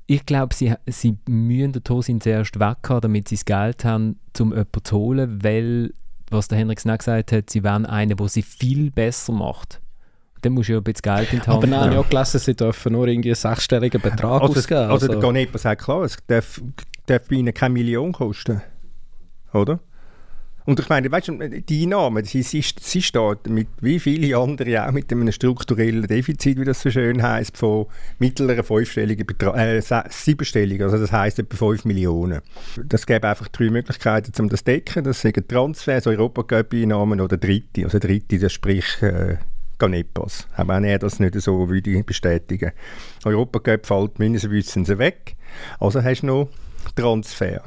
ich 0.07 0.25
glaube, 0.25 0.55
sie, 0.55 0.75
sie 0.87 1.17
müssen 1.29 1.73
den 1.73 1.85
Tosin 1.85 2.21
zuerst 2.21 2.59
weghaben, 2.61 3.01
damit 3.01 3.29
sie 3.29 3.37
das 3.37 3.45
Geld 3.45 3.85
haben, 3.85 4.19
um 4.39 4.51
jemanden 4.51 4.85
zu 4.85 4.97
holen, 4.97 5.43
weil, 5.43 5.93
was 6.31 6.49
der 6.49 6.59
Henrik 6.59 6.79
auch 6.87 6.99
gesagt 6.99 7.33
hat, 7.33 7.51
sie 7.51 7.65
wollen 7.65 7.87
einen, 7.87 8.17
der 8.17 8.29
sie 8.29 8.43
viel 8.43 8.91
besser 8.91 9.33
macht. 9.33 9.81
Dann 10.43 10.53
musst 10.53 10.69
du 10.69 10.75
ja 10.75 10.79
ein 10.79 10.85
bisschen 10.85 11.03
Geld 11.03 11.33
in 11.33 11.41
die 11.41 11.47
Hand 11.47 11.57
Aber 11.57 11.67
nein, 11.67 11.91
ich 11.91 11.99
habe 11.99 12.09
gelesen, 12.09 12.39
sie 12.39 12.55
dürfen 12.55 12.93
nur 12.93 13.09
irgendwie 13.09 13.31
einen 13.31 13.37
sechsstelligen 13.37 14.01
Betrag 14.01 14.43
also, 14.43 14.55
ausgeben. 14.55 14.81
Also, 14.83 14.93
also 14.93 15.09
der 15.09 15.19
Ganepa 15.19 15.59
sagt 15.59 15.83
klar, 15.83 16.03
es 16.03 16.17
darf, 16.27 16.61
darf 17.07 17.29
bei 17.29 17.37
ihnen 17.37 17.53
keine 17.53 17.75
Million 17.75 18.13
kosten. 18.13 18.63
Oder? 19.53 19.81
Und 20.67 20.81
ich 20.81 20.89
meine, 20.89 21.11
weißt 21.11 21.29
du, 21.29 21.39
die 21.49 21.85
Einnahmen, 21.85 22.25
sie, 22.25 22.43
sie, 22.43 22.61
sie 22.63 23.01
steht 23.01 23.49
mit 23.49 23.69
wie 23.81 24.01
viele 24.01 24.37
andere 24.37 24.87
auch 24.87 24.91
mit 24.91 25.11
einem 25.13 25.31
strukturellen 25.31 26.07
Defizit, 26.07 26.59
wie 26.59 26.65
das 26.65 26.83
so 26.83 26.91
schön 26.91 27.23
heißt, 27.23 27.57
von 27.57 27.87
mittleren 28.19 28.65
fünfstelligen 28.65 29.25
Betrag, 29.25 29.57
äh, 29.57 29.81
siebenstelligen, 30.11 30.85
also 30.85 30.99
das 30.99 31.13
heißt 31.13 31.39
etwa 31.39 31.57
5 31.57 31.85
Millionen. 31.85 32.41
Das 32.85 33.07
gäbe 33.07 33.29
einfach 33.29 33.47
drei 33.49 33.71
Möglichkeiten, 33.71 34.33
um 34.41 34.49
das 34.49 34.61
zu 34.61 34.65
decken. 34.65 35.05
Das 35.05 35.21
sind 35.21 35.49
Transfers, 35.49 36.09
Europacup-Einnahmen 36.09 37.21
oder 37.21 37.37
Dritte. 37.37 37.85
Also 37.85 38.01
Dritte, 38.01 38.39
das 38.41 38.53
sprich 38.53 39.01
äh, 39.03 39.37
Canepas. 39.79 40.49
Auch 40.57 40.67
wenn 40.67 40.83
er 40.83 40.99
das 40.99 41.21
nicht 41.21 41.41
so 41.41 41.69
würde 41.69 42.03
bestätigen. 42.03 42.73
Europacup 43.25 43.87
fällt 43.87 44.19
meines 44.19 44.51
Wissens 44.51 44.89
weg. 44.89 45.37
Also 45.79 46.03
hast 46.03 46.23
du 46.23 46.27
noch 46.27 46.49
Transfer. 46.97 47.63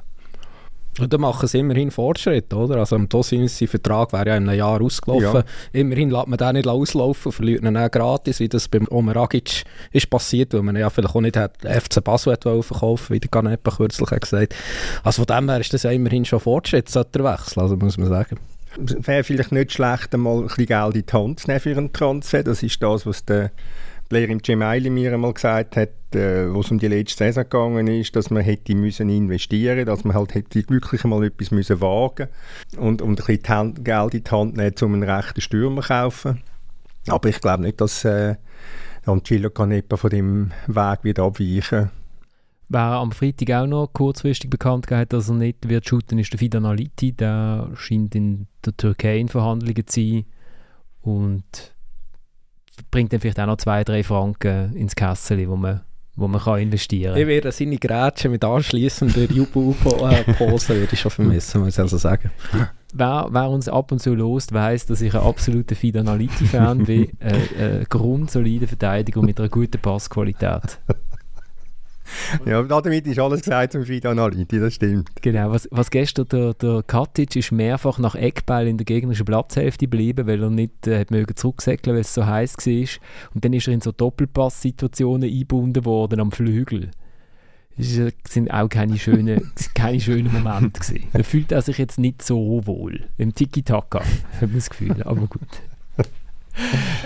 Und 0.99 1.13
dann 1.13 1.21
machen 1.21 1.47
sie 1.47 1.59
immerhin 1.59 1.91
Fortschritt, 1.91 2.53
oder? 2.53 2.77
Also 2.77 2.95
im 2.95 3.07
Dosis, 3.07 3.57
sein 3.57 3.67
Vertrag 3.67 4.11
wäre 4.13 4.29
ja 4.29 4.37
in 4.37 4.49
einem 4.49 4.57
Jahr 4.57 4.81
ausgelaufen. 4.81 5.43
Ja. 5.43 5.79
Immerhin 5.79 6.09
lässt 6.09 6.27
man 6.27 6.37
den 6.37 6.53
nicht 6.53 6.67
auslaufen, 6.67 7.31
verliert 7.31 7.63
ihn 7.63 7.77
auch 7.77 7.91
gratis, 7.91 8.39
wie 8.39 8.49
das 8.49 8.67
beim 8.67 8.87
Omeragic 8.89 9.63
ist 9.91 10.09
passiert, 10.09 10.53
weil 10.53 10.63
man 10.63 10.75
ja 10.75 10.89
vielleicht 10.89 11.15
auch 11.15 11.21
nicht 11.21 11.37
hat, 11.37 11.57
FC 11.61 12.03
Basel 12.03 12.37
verkaufen 12.37 13.13
wie 13.13 13.19
der 13.19 13.29
Ganepa 13.29 13.71
kürzlich 13.71 14.11
hat 14.11 14.21
gesagt. 14.21 14.55
Also 15.03 15.23
von 15.25 15.37
dem 15.37 15.49
her 15.49 15.59
ist 15.59 15.73
das 15.73 15.83
ja 15.83 15.91
immerhin 15.91 16.25
schon 16.25 16.39
Fortschritt, 16.39 16.89
sollte 16.89 17.19
er 17.19 17.33
wechseln, 17.33 17.61
also 17.61 17.75
muss 17.75 17.97
man 17.97 18.09
sagen. 18.09 18.37
Wäre 18.77 19.23
vielleicht 19.23 19.51
nicht 19.51 19.73
schlecht, 19.73 20.13
einmal 20.13 20.37
ein 20.37 20.47
bisschen 20.47 20.65
Geld 20.67 20.95
in 20.95 21.05
die 21.05 21.13
Hand 21.13 21.39
zu 21.39 21.47
nehmen 21.47 21.59
für 21.59 21.75
einen 21.75 21.93
Transfer. 21.93 22.43
Das 22.43 22.61
ist 22.61 22.81
das, 22.81 23.05
was 23.05 23.25
der 23.25 23.51
Player 24.09 24.29
im 24.29 24.39
Gemaili 24.39 24.89
mir 24.89 25.13
einmal 25.13 25.33
gesagt 25.33 25.77
hat, 25.77 25.89
äh, 26.15 26.51
wo 26.51 26.61
es 26.61 26.71
um 26.71 26.79
die 26.79 26.87
letzte 26.87 27.25
Saison 27.25 27.43
gegangen 27.43 27.87
ist, 27.87 28.15
dass 28.15 28.31
man 28.31 28.43
hätte 28.43 28.75
müssen 28.75 29.09
investieren, 29.09 29.85
dass 29.85 30.03
man 30.03 30.15
halt 30.15 30.33
hätte 30.33 30.63
wirklich 30.67 31.03
mal 31.03 31.23
etwas 31.23 31.51
müssen 31.51 31.79
wagen 31.79 32.27
und, 32.77 33.01
und 33.01 33.21
ein 33.21 33.25
bisschen 33.25 33.47
Hand, 33.47 33.85
Geld 33.85 34.15
in 34.15 34.23
die 34.23 34.31
Hand 34.31 34.57
nehmen, 34.57 34.75
um 34.81 34.93
einen 34.95 35.03
rechten 35.03 35.41
Stürmer 35.41 35.81
zu 35.81 35.89
kaufen. 35.89 36.41
Aber 37.07 37.29
ich 37.29 37.39
glaube 37.39 37.63
nicht, 37.63 37.79
dass 37.79 38.03
äh, 38.03 38.35
Angelo 39.05 39.51
Canepa 39.51 39.95
von 39.95 40.09
dem 40.09 40.51
Weg 40.67 41.03
wird 41.03 41.19
abweichen 41.19 41.91
Wer 42.71 42.81
am 42.81 43.11
Freitag 43.11 43.49
auch 43.51 43.65
noch 43.65 43.93
kurzfristig 43.93 44.49
bekannt 44.49 44.91
hat, 44.91 45.11
dass 45.11 45.27
er 45.27 45.35
nicht 45.35 45.69
wird 45.69 45.87
shooten, 45.87 46.19
ist 46.19 46.31
der 46.31 46.37
Fidan 46.37 46.65
Aliti. 46.65 47.13
Der 47.13 47.71
scheint 47.73 48.13
in 48.13 48.45
der 48.63 48.77
Türkei 48.77 49.17
in 49.17 49.27
Verhandlungen 49.27 49.87
zu 49.87 49.99
sein. 49.99 50.25
Und 51.01 51.73
bringt 52.91 53.13
dann 53.13 53.19
vielleicht 53.19 53.39
auch 53.39 53.45
noch 53.45 53.57
zwei, 53.57 53.83
drei 53.83 54.03
Franken 54.03 54.75
ins 54.75 54.95
Kessel, 54.95 55.47
wo 55.49 55.55
man, 55.55 55.81
wo 56.15 56.27
man 56.27 56.41
kann 56.41 56.59
investieren 56.59 57.13
kann. 57.13 57.21
Ich 57.21 57.27
werde 57.27 57.51
seine 57.51 57.77
Grätsche 57.77 58.29
mit 58.29 58.43
anschliessender 58.43 59.25
Jubel-Pose 59.25 60.75
würde 60.75 60.93
ich 60.93 60.99
schon 60.99 61.11
vermissen, 61.11 61.61
muss 61.61 61.75
ich 61.75 61.79
also 61.79 61.97
sagen. 61.97 62.31
Wer, 62.93 63.27
wer, 63.29 63.49
uns 63.49 63.69
ab 63.69 63.91
und 63.91 63.99
zu 63.99 64.15
lost, 64.15 64.51
weiß, 64.51 64.87
dass 64.87 65.01
ich 65.01 65.13
ein 65.13 65.21
absoluter 65.21 65.75
Fidanaliti-Fan 65.75 66.85
bin. 66.85 67.09
Eine 67.19 67.81
äh, 67.81 67.85
grundsolide 67.87 68.67
Verteidigung 68.67 69.25
mit 69.25 69.39
einer 69.39 69.49
guten 69.49 69.79
Passqualität 69.79 70.79
ja, 72.45 72.61
damit 72.63 73.07
ist 73.07 73.19
alles 73.19 73.41
gesagt 73.41 73.73
zum 73.73 73.85
Frida 73.85 74.11
Analiti, 74.11 74.59
das 74.59 74.75
stimmt. 74.75 75.09
Genau, 75.21 75.51
was, 75.51 75.67
was 75.71 75.89
gestern 75.89 76.27
der, 76.29 76.53
der 76.53 76.83
Katic 76.83 77.35
ist 77.35 77.51
mehrfach 77.51 77.99
nach 77.99 78.15
Eckball 78.15 78.67
in 78.67 78.77
der 78.77 78.85
gegnerischen 78.85 79.25
Platzhälfte 79.25 79.85
geblieben, 79.85 80.27
weil 80.27 80.41
er 80.41 80.49
nicht 80.49 80.87
äh, 80.87 81.05
mögen 81.09 81.35
zurücksäckeln, 81.35 81.95
weil 81.95 82.01
es 82.01 82.13
so 82.13 82.25
heiß 82.25 82.57
war. 82.57 82.87
Und 83.33 83.45
dann 83.45 83.53
ist 83.53 83.67
er 83.67 83.73
in 83.73 83.81
so 83.81 83.91
Doppelpass-Situationen 83.91 85.29
eingebunden 85.29 85.85
worden 85.85 86.19
am 86.19 86.31
Flügel. 86.31 86.91
Das 87.77 88.13
sind 88.27 88.51
auch 88.51 88.67
keine 88.67 88.97
schönen, 88.97 89.51
keine 89.73 90.01
schönen 90.01 90.31
Momente 90.31 90.79
gewesen. 90.81 91.07
Da 91.13 91.23
fühlt 91.23 91.51
er 91.51 91.61
sich 91.61 91.77
jetzt 91.77 91.97
nicht 91.97 92.21
so 92.21 92.65
wohl. 92.65 93.05
Im 93.17 93.33
Tiki-Taka, 93.33 93.99
hat 93.99 94.41
man 94.41 94.55
das 94.55 94.69
Gefühl, 94.69 95.01
aber 95.03 95.27
gut 95.27 95.47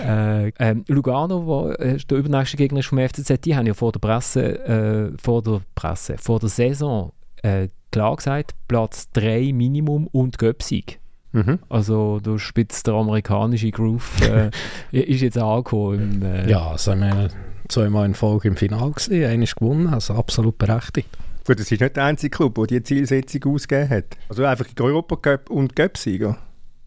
äh, 0.06 0.48
ähm, 0.58 0.84
Lugano, 0.88 1.46
wo, 1.46 1.68
äh, 1.70 1.96
der 1.98 2.18
übernächste 2.18 2.56
Gegner 2.56 2.80
ist 2.80 2.86
vom 2.86 2.98
FCZ, 2.98 3.40
die 3.44 3.56
haben 3.56 3.66
ja 3.66 3.74
vor 3.74 3.92
der 3.92 4.00
Presse, 4.00 4.58
äh, 4.66 5.18
vor 5.22 5.42
der 5.42 5.60
Presse, 5.74 6.16
vor 6.18 6.40
der 6.40 6.48
Saison 6.48 7.12
äh, 7.42 7.68
klar 7.90 8.16
gesagt, 8.16 8.54
Platz 8.68 9.10
3 9.12 9.52
Minimum 9.52 10.08
und 10.08 10.38
Göpsig. 10.38 10.98
Mhm. 11.32 11.58
Also 11.68 12.20
du 12.20 12.38
spitzt 12.38 12.86
der 12.86 12.94
amerikanische 12.94 13.70
Groove 13.70 14.20
äh, 14.22 14.50
ist 14.92 15.20
jetzt 15.20 15.38
angekommen. 15.38 16.22
Im, 16.22 16.22
äh, 16.22 16.50
ja, 16.50 16.70
also 16.70 16.92
ich 16.92 16.98
meine, 16.98 17.28
zweimal 17.68 18.06
in 18.06 18.14
Folge 18.14 18.48
im 18.48 18.56
Finale 18.56 18.92
gesehen, 18.92 19.28
einer 19.28 19.42
ist 19.42 19.56
gewonnen, 19.56 19.88
also 19.92 20.14
absolut 20.14 20.58
berechtigt. 20.58 21.08
Gut, 21.46 21.58
das 21.58 21.70
ist 21.70 21.80
nicht 21.80 21.96
der 21.96 22.04
einzige 22.04 22.36
Club, 22.36 22.54
der 22.54 22.66
diese 22.66 22.82
Zielsetzung 22.82 23.54
ausgegeben 23.54 23.90
hat. 23.90 24.04
Also 24.28 24.44
einfach 24.44 24.66
Europa-Cup 24.80 25.50
und 25.50 25.76
Göpsig. 25.76 26.24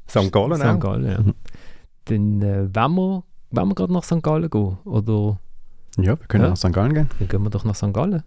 St. 0.10 0.32
Gallen 0.32 0.62
auch. 0.62 0.74
St. 0.76 0.82
Gallen, 0.82 1.06
ja. 1.06 1.20
Dann 2.08 2.42
äh, 2.42 2.76
wollen 2.76 2.96
wir, 2.96 3.24
wollen 3.52 3.68
wir 3.70 3.76
gerade 3.76 3.94
nach 3.94 4.04
St. 4.04 4.24
Gallen 4.24 4.50
gehen? 4.50 4.78
Oder? 4.86 5.40
Ja, 5.98 6.20
wir 6.20 6.28
können 6.28 6.44
ja. 6.44 6.50
nach 6.52 6.58
St. 6.58 6.74
Gallen 6.74 6.94
gehen. 6.94 7.10
Dann 7.20 7.28
gehen 7.28 7.44
wir 7.44 7.50
doch 7.50 7.66
nach 7.66 7.76
St. 7.76 7.94
Gallen. 7.94 8.24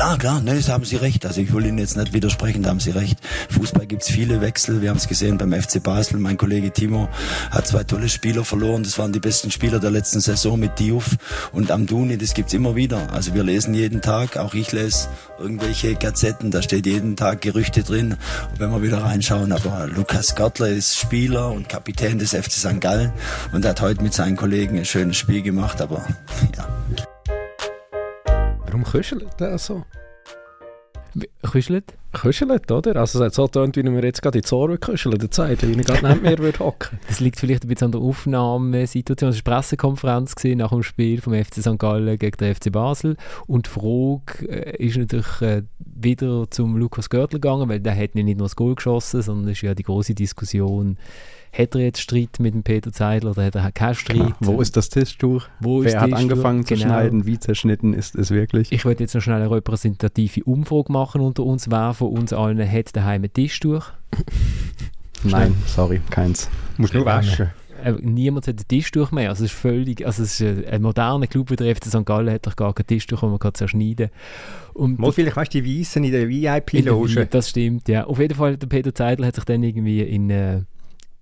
Klar, 0.00 0.16
klar, 0.16 0.40
ne, 0.40 0.54
das 0.54 0.70
haben 0.70 0.86
Sie 0.86 0.96
recht. 0.96 1.26
Also 1.26 1.42
ich 1.42 1.52
will 1.52 1.66
Ihnen 1.66 1.76
jetzt 1.76 1.94
nicht 1.94 2.14
widersprechen, 2.14 2.62
da 2.62 2.70
haben 2.70 2.80
Sie 2.80 2.90
recht. 2.90 3.18
Fußball 3.50 3.84
gibt's 3.84 4.08
viele 4.08 4.40
Wechsel. 4.40 4.80
Wir 4.80 4.88
haben 4.88 4.96
es 4.96 5.06
gesehen 5.06 5.36
beim 5.36 5.52
FC 5.52 5.82
Basel. 5.82 6.18
Mein 6.18 6.38
Kollege 6.38 6.70
Timo 6.70 7.10
hat 7.50 7.66
zwei 7.66 7.84
tolle 7.84 8.08
Spieler 8.08 8.42
verloren. 8.42 8.82
Das 8.82 8.98
waren 8.98 9.12
die 9.12 9.20
besten 9.20 9.50
Spieler 9.50 9.78
der 9.78 9.90
letzten 9.90 10.20
Saison 10.20 10.58
mit 10.58 10.78
Diouf 10.78 11.18
und 11.52 11.70
Amduni. 11.70 12.16
Das 12.16 12.32
gibt's 12.32 12.54
immer 12.54 12.76
wieder. 12.76 13.12
Also 13.12 13.34
wir 13.34 13.44
lesen 13.44 13.74
jeden 13.74 14.00
Tag, 14.00 14.38
auch 14.38 14.54
ich 14.54 14.72
lese 14.72 15.08
irgendwelche 15.38 15.94
Gazetten. 15.96 16.50
Da 16.50 16.62
steht 16.62 16.86
jeden 16.86 17.16
Tag 17.16 17.42
Gerüchte 17.42 17.82
drin. 17.82 18.16
Wenn 18.56 18.70
wir 18.70 18.80
wieder 18.80 19.04
reinschauen, 19.04 19.52
aber 19.52 19.86
Lukas 19.86 20.34
Gottler 20.34 20.68
ist 20.68 20.96
Spieler 20.96 21.52
und 21.52 21.68
Kapitän 21.68 22.18
des 22.18 22.30
FC 22.30 22.52
St. 22.52 22.80
Gallen 22.80 23.12
und 23.52 23.66
hat 23.66 23.82
heute 23.82 24.02
mit 24.02 24.14
seinen 24.14 24.36
Kollegen 24.36 24.78
ein 24.78 24.86
schönes 24.86 25.18
Spiel 25.18 25.42
gemacht. 25.42 25.82
Aber 25.82 26.06
ja. 26.56 26.66
Warum 28.70 28.84
kuschelt 28.84 29.26
der 29.40 29.58
so? 29.58 29.82
Kuschelt? 31.42 31.92
Kuschelt, 32.12 32.70
oder? 32.70 32.94
Also 32.94 33.18
es 33.18 33.24
hat 33.24 33.34
so 33.34 33.46
getönt, 33.46 33.76
wie 33.76 33.82
wir 33.82 34.04
jetzt 34.04 34.22
gerade 34.22 34.38
in 34.38 34.44
die 34.48 34.54
Ohren 34.54 34.78
kuscheln, 34.78 35.18
der 35.18 35.28
Zeit, 35.28 35.66
wie 35.66 35.72
ich 35.72 35.84
gerade 35.84 36.06
nicht 36.06 36.22
mehr 36.22 36.38
würde 36.38 36.60
hocken. 36.60 37.00
Das 37.08 37.18
liegt 37.18 37.40
vielleicht 37.40 37.64
ein 37.64 37.68
bisschen 37.68 37.86
an 37.86 37.92
der 37.92 38.00
Aufnahmesituation. 38.00 39.30
Es 39.30 39.44
war 39.44 39.54
eine 39.54 39.56
Pressekonferenz 39.56 40.36
nach 40.44 40.70
dem 40.70 40.84
Spiel 40.84 41.20
vom 41.20 41.34
FC 41.34 41.54
St. 41.56 41.80
Gallen 41.80 42.16
gegen 42.16 42.36
den 42.36 42.54
FC 42.54 42.70
Basel 42.70 43.16
und 43.48 43.66
die 43.66 43.70
Frage 43.70 44.48
äh, 44.48 44.86
ist 44.86 44.98
natürlich 44.98 45.42
äh, 45.42 45.62
wieder 45.80 46.48
zum 46.48 46.76
Lukas 46.76 47.10
Görtler 47.10 47.40
gegangen, 47.40 47.68
weil 47.68 47.80
der 47.80 47.96
hat 47.96 48.14
nicht 48.14 48.38
nur 48.38 48.46
das 48.46 48.54
Goal 48.54 48.76
geschossen, 48.76 49.22
sondern 49.22 49.48
es 49.48 49.58
ist 49.58 49.62
ja 49.62 49.74
die 49.74 49.82
große 49.82 50.14
Diskussion, 50.14 50.96
hat 51.52 51.74
er 51.74 51.80
jetzt 51.80 52.00
Streit 52.00 52.38
mit 52.38 52.54
dem 52.54 52.62
Peter 52.62 52.92
Zeidler 52.92 53.32
oder 53.32 53.44
hat 53.44 53.54
er 53.54 53.72
keinen 53.72 53.94
Streit? 53.94 54.16
Genau. 54.16 54.34
Wo 54.40 54.60
ist 54.60 54.76
das 54.76 54.88
Tischtuch? 54.88 55.48
Wo 55.60 55.82
Wer 55.82 56.00
hat 56.00 56.12
angefangen 56.12 56.64
zu 56.64 56.74
genau. 56.74 56.86
schneiden? 56.86 57.26
Wie 57.26 57.38
zerschnitten 57.38 57.92
ist 57.92 58.14
es 58.14 58.30
wirklich? 58.30 58.70
Ich 58.72 58.84
wollte 58.84 59.02
jetzt 59.02 59.14
noch 59.14 59.22
schnell 59.22 59.40
eine 59.40 59.50
repräsentative 59.50 60.44
Umfrage 60.44 60.92
machen 60.92 61.20
unter 61.20 61.44
uns. 61.44 61.70
Wer 61.70 61.94
von 61.94 62.08
uns 62.08 62.32
allen 62.32 62.60
hat 62.70 62.94
daheim 62.94 63.24
ein 63.24 63.32
Tischtuch? 63.32 63.86
Nein, 65.24 65.54
sorry, 65.66 66.00
keins. 66.10 66.48
Muss 66.78 66.92
nur 66.92 67.04
waschen. 67.04 67.50
Äh, 67.82 67.92
niemand 68.00 68.46
hat 68.46 68.58
ein 68.58 68.68
Tischtuch 68.68 69.10
mehr. 69.10 69.30
Also 69.30 69.44
es 69.44 69.52
ist 69.52 69.58
völlig, 69.58 70.06
also 70.06 70.22
es 70.22 70.40
ist 70.40 70.66
ein 70.66 70.82
moderner 70.82 71.26
Club 71.26 71.50
wie 71.50 71.56
der 71.56 71.74
FC 71.74 71.86
St. 71.86 72.04
Gallen 72.04 72.32
hat 72.32 72.46
doch 72.46 72.56
gar 72.56 72.74
kein 72.74 72.86
Tischtuch, 72.86 73.20
das 73.20 73.30
man 73.30 73.38
kann 73.38 73.54
zerschneiden 73.54 74.10
kann. 74.74 74.96
Mal 74.96 75.12
vielleicht 75.12 75.36
weißt 75.36 75.54
du 75.54 75.62
die 75.62 75.80
Weißen 75.80 76.04
in 76.04 76.12
der 76.12 76.28
VIP-Loge. 76.28 77.26
Das 77.26 77.50
stimmt, 77.50 77.88
ja. 77.88 78.04
Auf 78.04 78.18
jeden 78.18 78.34
Fall, 78.34 78.56
der 78.56 78.66
Peter 78.66 78.94
Zeidler 78.94 79.26
hat 79.26 79.34
sich 79.34 79.44
dann 79.44 79.62
irgendwie 79.62 80.00
in... 80.00 80.30
Äh, 80.30 80.62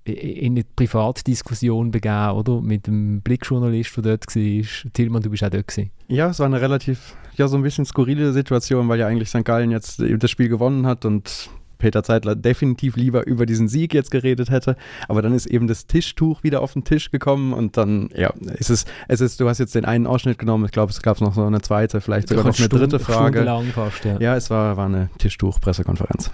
in 0.04 0.52
eine 0.52 0.64
Privatdiskussion 0.64 1.90
begeben, 1.90 2.30
oder? 2.30 2.60
Mit 2.60 2.86
dem 2.86 3.20
Blickjournalist, 3.20 3.96
der 3.96 4.02
dort 4.02 4.26
war. 4.34 4.92
Tillmann, 4.92 5.22
du 5.22 5.30
bist 5.30 5.44
auch 5.44 5.50
dort 5.50 5.68
gewesen. 5.68 5.90
Ja, 6.08 6.30
es 6.30 6.38
war 6.38 6.46
eine 6.46 6.60
relativ, 6.60 7.16
ja, 7.36 7.48
so 7.48 7.56
ein 7.56 7.62
bisschen 7.62 7.84
skurrile 7.84 8.32
Situation, 8.32 8.88
weil 8.88 8.98
ja 8.98 9.06
eigentlich 9.06 9.28
St. 9.28 9.44
Gallen 9.44 9.70
jetzt 9.70 10.00
das 10.00 10.30
Spiel 10.30 10.48
gewonnen 10.48 10.86
hat 10.86 11.04
und 11.04 11.50
Peter 11.78 12.02
Zeitler 12.02 12.34
definitiv 12.34 12.96
lieber 12.96 13.26
über 13.26 13.46
diesen 13.46 13.68
Sieg 13.68 13.94
jetzt 13.94 14.10
geredet 14.10 14.50
hätte. 14.50 14.76
Aber 15.08 15.22
dann 15.22 15.32
ist 15.32 15.46
eben 15.46 15.66
das 15.66 15.86
Tischtuch 15.86 16.42
wieder 16.42 16.60
auf 16.60 16.72
den 16.72 16.84
Tisch 16.84 17.10
gekommen 17.10 17.52
und 17.52 17.76
dann, 17.76 18.10
ja, 18.14 18.30
ist 18.58 18.70
es, 18.70 18.84
es 19.06 19.20
ist, 19.20 19.40
du 19.40 19.48
hast 19.48 19.58
jetzt 19.58 19.74
den 19.74 19.84
einen 19.84 20.06
Ausschnitt 20.06 20.38
genommen. 20.38 20.64
Ich 20.66 20.72
glaube, 20.72 20.90
es 20.90 21.00
gab 21.00 21.20
noch 21.20 21.34
so 21.34 21.44
eine 21.44 21.62
zweite, 21.62 22.00
vielleicht 22.00 22.28
sogar 22.28 22.44
noch 22.44 22.58
eine 22.58 22.66
Stunde, 22.66 22.88
dritte 22.88 22.98
Frage. 22.98 23.46
Fast, 23.74 24.04
ja. 24.04 24.18
ja, 24.20 24.36
es 24.36 24.50
war, 24.50 24.76
war 24.76 24.86
eine 24.86 25.08
Tischtuch-Pressekonferenz. 25.18 26.30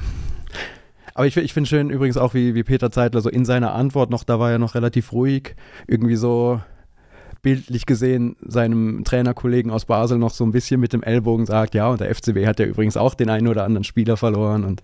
Aber 1.14 1.26
ich, 1.26 1.36
ich 1.36 1.52
finde 1.52 1.68
schön 1.68 1.90
übrigens 1.90 2.16
auch, 2.16 2.34
wie, 2.34 2.54
wie 2.54 2.64
Peter 2.64 2.90
Zeitler 2.90 3.20
so 3.20 3.30
in 3.30 3.44
seiner 3.44 3.72
Antwort 3.72 4.10
noch, 4.10 4.24
da 4.24 4.40
war 4.40 4.50
er 4.50 4.58
noch 4.58 4.74
relativ 4.74 5.12
ruhig, 5.12 5.54
irgendwie 5.86 6.16
so 6.16 6.60
bildlich 7.44 7.84
gesehen 7.84 8.36
seinem 8.40 9.04
Trainerkollegen 9.04 9.70
aus 9.70 9.84
Basel 9.84 10.18
noch 10.18 10.30
so 10.30 10.44
ein 10.44 10.50
bisschen 10.50 10.80
mit 10.80 10.94
dem 10.94 11.02
Ellbogen 11.02 11.44
sagt, 11.46 11.74
ja, 11.74 11.88
und 11.88 12.00
der 12.00 12.12
FCB 12.12 12.46
hat 12.46 12.58
ja 12.58 12.64
übrigens 12.66 12.96
auch 12.96 13.14
den 13.14 13.28
einen 13.28 13.46
oder 13.46 13.64
anderen 13.64 13.84
Spieler 13.84 14.16
verloren 14.16 14.64
und 14.64 14.82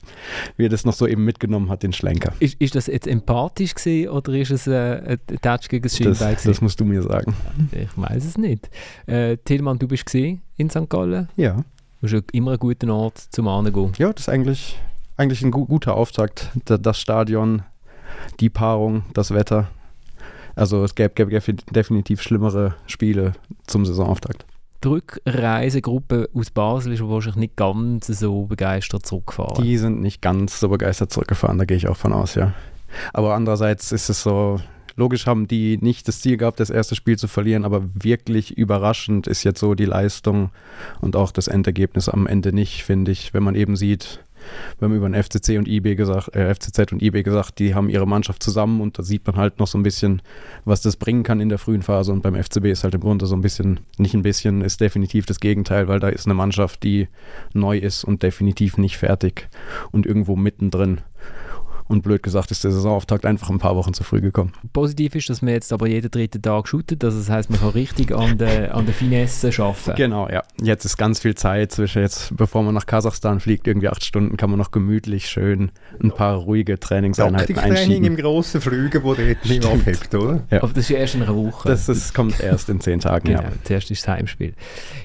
wie 0.57 0.66
er 0.66 0.69
das 0.69 0.85
noch 0.85 0.93
so 0.93 1.07
eben 1.07 1.25
mitgenommen 1.25 1.71
hat, 1.71 1.83
den 1.83 1.95
Schlenker. 1.95 2.35
Ist, 2.38 2.61
ist 2.61 2.75
das 2.75 2.87
jetzt 2.87 3.07
empathisch 3.07 3.75
gesehen 3.75 4.11
oder 4.11 4.33
ist 4.35 4.51
es 4.51 4.66
äh, 4.66 5.16
ein 5.27 5.40
Touch 5.40 5.69
gegen 5.69 5.85
das 5.85 5.97
Schienbein 5.97 6.35
das, 6.35 6.43
das 6.45 6.61
musst 6.61 6.79
du 6.79 6.85
mir 6.85 7.03
sagen. 7.03 7.35
Ich 7.73 7.97
weiß 7.97 8.25
es 8.27 8.37
nicht. 8.37 8.69
Äh, 9.07 9.38
Tillmann, 9.38 9.79
du 9.79 9.88
bist 9.88 10.05
gesehen 10.05 10.43
in 10.59 10.69
St. 10.69 10.88
Gallen? 10.90 11.29
Ja. 11.37 11.64
Du 12.03 12.09
bist 12.09 12.25
immer 12.33 12.53
ein 12.53 12.59
guter 12.59 12.93
Ort 12.93 13.19
zum 13.19 13.49
Ahnen 13.49 13.73
Ja, 13.97 14.12
das 14.12 14.25
ist 14.25 14.29
eigentlich 14.29 14.79
eigentlich 15.20 15.42
ein 15.42 15.50
gu 15.50 15.66
guter 15.66 15.94
Auftakt. 15.94 16.50
Das 16.64 16.98
Stadion, 16.98 17.62
die 18.40 18.48
Paarung, 18.48 19.02
das 19.12 19.33
Wetter. 19.33 19.68
Also 20.56 20.83
es 20.83 20.94
gäbe, 20.94 21.11
gäbe 21.14 21.54
definitiv 21.70 22.22
schlimmere 22.22 22.74
Spiele 22.87 23.35
zum 23.66 23.85
Saisonauftakt. 23.87 24.46
die 24.83 24.88
Rückreisegruppe 24.88 26.30
aus 26.35 26.50
Basel 26.50 26.94
ist 26.94 27.02
wahrscheinlich 27.02 27.37
nicht 27.37 27.56
ganz 27.56 28.06
so 28.06 28.46
begeistert 28.46 29.06
zurückgefahren. 29.06 29.62
Die 29.62 29.76
sind 29.76 30.00
nicht 30.00 30.22
ganz 30.22 30.59
so 30.59 30.68
begeistert 30.70 31.12
zurückgefahren, 31.12 31.59
da 31.59 31.66
gehe 31.66 31.76
ich 31.76 31.87
auch 31.87 31.96
von 31.96 32.12
aus, 32.12 32.35
ja. 32.35 32.54
Aber 33.12 33.35
andererseits 33.35 33.92
ist 33.92 34.09
es 34.09 34.22
so, 34.22 34.59
logisch 34.96 35.26
haben 35.26 35.46
die 35.46 35.78
nicht 35.80 36.09
das 36.09 36.20
Ziel 36.20 36.37
gehabt, 36.38 36.61
das 36.61 36.70
erste 36.70 36.94
Spiel 36.96 37.16
zu 37.18 37.28
verlieren, 37.28 37.64
aber 37.64 37.83
wirklich 37.94 38.56
überraschend 38.56 39.26
ist 39.26 39.44
jetzt 39.44 39.61
so 39.61 39.74
die 39.74 39.85
Leistung 39.85 40.50
und 41.00 41.14
auch 41.14 41.30
das 41.30 41.46
Endergebnis 41.46 42.09
am 42.09 42.26
Ende 42.26 42.52
nicht, 42.52 42.83
finde 42.83 43.12
ich, 43.12 43.33
wenn 43.33 43.42
man 43.42 43.54
eben 43.54 43.76
sieht, 43.76 44.24
wir 44.79 44.87
haben 44.87 44.94
über 44.94 45.09
den 45.09 45.20
FCC 45.22 45.59
und 45.59 45.68
IB 45.68 45.94
gesagt, 45.94 46.35
äh, 46.35 46.55
FCZ 46.55 46.92
und 46.92 47.03
IB 47.03 47.22
gesagt, 47.22 47.59
die 47.59 47.74
haben 47.74 47.88
ihre 47.88 48.07
Mannschaft 48.07 48.42
zusammen 48.42 48.81
und 48.81 48.98
da 48.98 49.03
sieht 49.03 49.26
man 49.26 49.37
halt 49.37 49.59
noch 49.59 49.66
so 49.66 49.79
ein 49.79 49.83
bisschen, 49.83 50.22
was 50.64 50.83
das 50.83 50.96
bringen 50.96 51.22
kann 51.22 51.40
in 51.40 51.48
der 51.48 51.59
frühen 51.59 51.83
Phase 51.83 52.12
und 52.12 52.22
beim 52.22 52.35
FCB 52.35 52.66
ist 52.66 52.85
halt 52.85 52.94
im 52.94 53.00
Grunde 53.00 53.26
so 53.26 53.35
ein 53.35 53.40
bisschen, 53.40 53.81
nicht 53.98 54.14
ein 54.14 54.22
bisschen, 54.22 54.62
ist 54.62 54.81
definitiv 54.81 55.26
das 55.26 55.40
Gegenteil, 55.40 55.88
weil 55.88 56.00
da 56.00 56.09
ist 56.09 56.26
eine 56.26 56.35
Mannschaft, 56.35 56.83
die 56.83 57.09
neu 57.53 57.79
ist 57.79 58.05
und 58.05 58.22
definitiv 58.22 58.79
nicht 58.79 58.96
fertig 58.96 59.48
und 59.90 60.07
irgendwo 60.07 60.37
mittendrin. 60.37 61.00
Und 61.90 62.03
blöd 62.03 62.22
gesagt 62.22 62.53
ist 62.53 62.62
der 62.62 62.70
Saisonauftakt 62.70 63.26
einfach 63.26 63.50
ein 63.50 63.59
paar 63.59 63.74
Wochen 63.74 63.92
zu 63.92 64.05
früh 64.05 64.20
gekommen. 64.20 64.53
Positiv 64.72 65.16
ist, 65.16 65.29
dass 65.29 65.42
man 65.42 65.55
jetzt 65.55 65.72
aber 65.72 65.88
jeden 65.88 66.09
dritten 66.09 66.40
Tag 66.40 66.68
shootet. 66.68 67.03
Also 67.03 67.18
das 67.18 67.29
heißt, 67.29 67.50
man 67.50 67.59
kann 67.59 67.70
richtig 67.70 68.14
an 68.14 68.38
der, 68.38 68.76
an 68.76 68.87
der 68.87 68.94
Finesse 68.94 69.48
arbeiten. 69.59 69.96
Genau, 69.96 70.29
ja. 70.29 70.44
Jetzt 70.62 70.85
ist 70.85 70.96
ganz 70.96 71.18
viel 71.18 71.35
Zeit 71.35 71.72
zwischen 71.72 72.00
jetzt, 72.00 72.37
bevor 72.37 72.62
man 72.62 72.76
nach 72.76 72.87
Kasachstan 72.87 73.40
fliegt, 73.40 73.66
irgendwie 73.66 73.88
acht 73.88 74.05
Stunden, 74.05 74.37
kann 74.37 74.50
man 74.50 74.59
noch 74.61 74.70
gemütlich 74.70 75.26
schön 75.26 75.72
ein 76.00 76.12
paar 76.12 76.37
ruhige 76.37 76.79
Trainingseinheiten 76.79 77.57
Training 77.57 77.72
einschieben. 77.76 78.05
im 78.05 78.16
grossen 78.16 78.61
Flügen, 78.61 79.03
wo 79.03 79.14
der 79.14 79.35
nicht 79.42 79.66
abhebt, 79.66 80.14
oder? 80.14 80.44
Ja. 80.48 80.62
Aber 80.62 80.68
das 80.68 80.85
ist 80.85 80.90
ja 80.90 80.98
erst 80.98 81.16
in 81.16 81.24
einer 81.24 81.35
Woche. 81.35 81.68
Das 81.68 81.88
ist, 81.88 82.14
kommt 82.14 82.38
erst 82.38 82.68
in 82.68 82.81
zehn 82.81 83.00
Tagen, 83.00 83.26
Genau, 83.26 83.42
ja. 83.42 83.50
zuerst 83.64 83.90
ist 83.90 84.07
das 84.07 84.14
Heimspiel. 84.14 84.55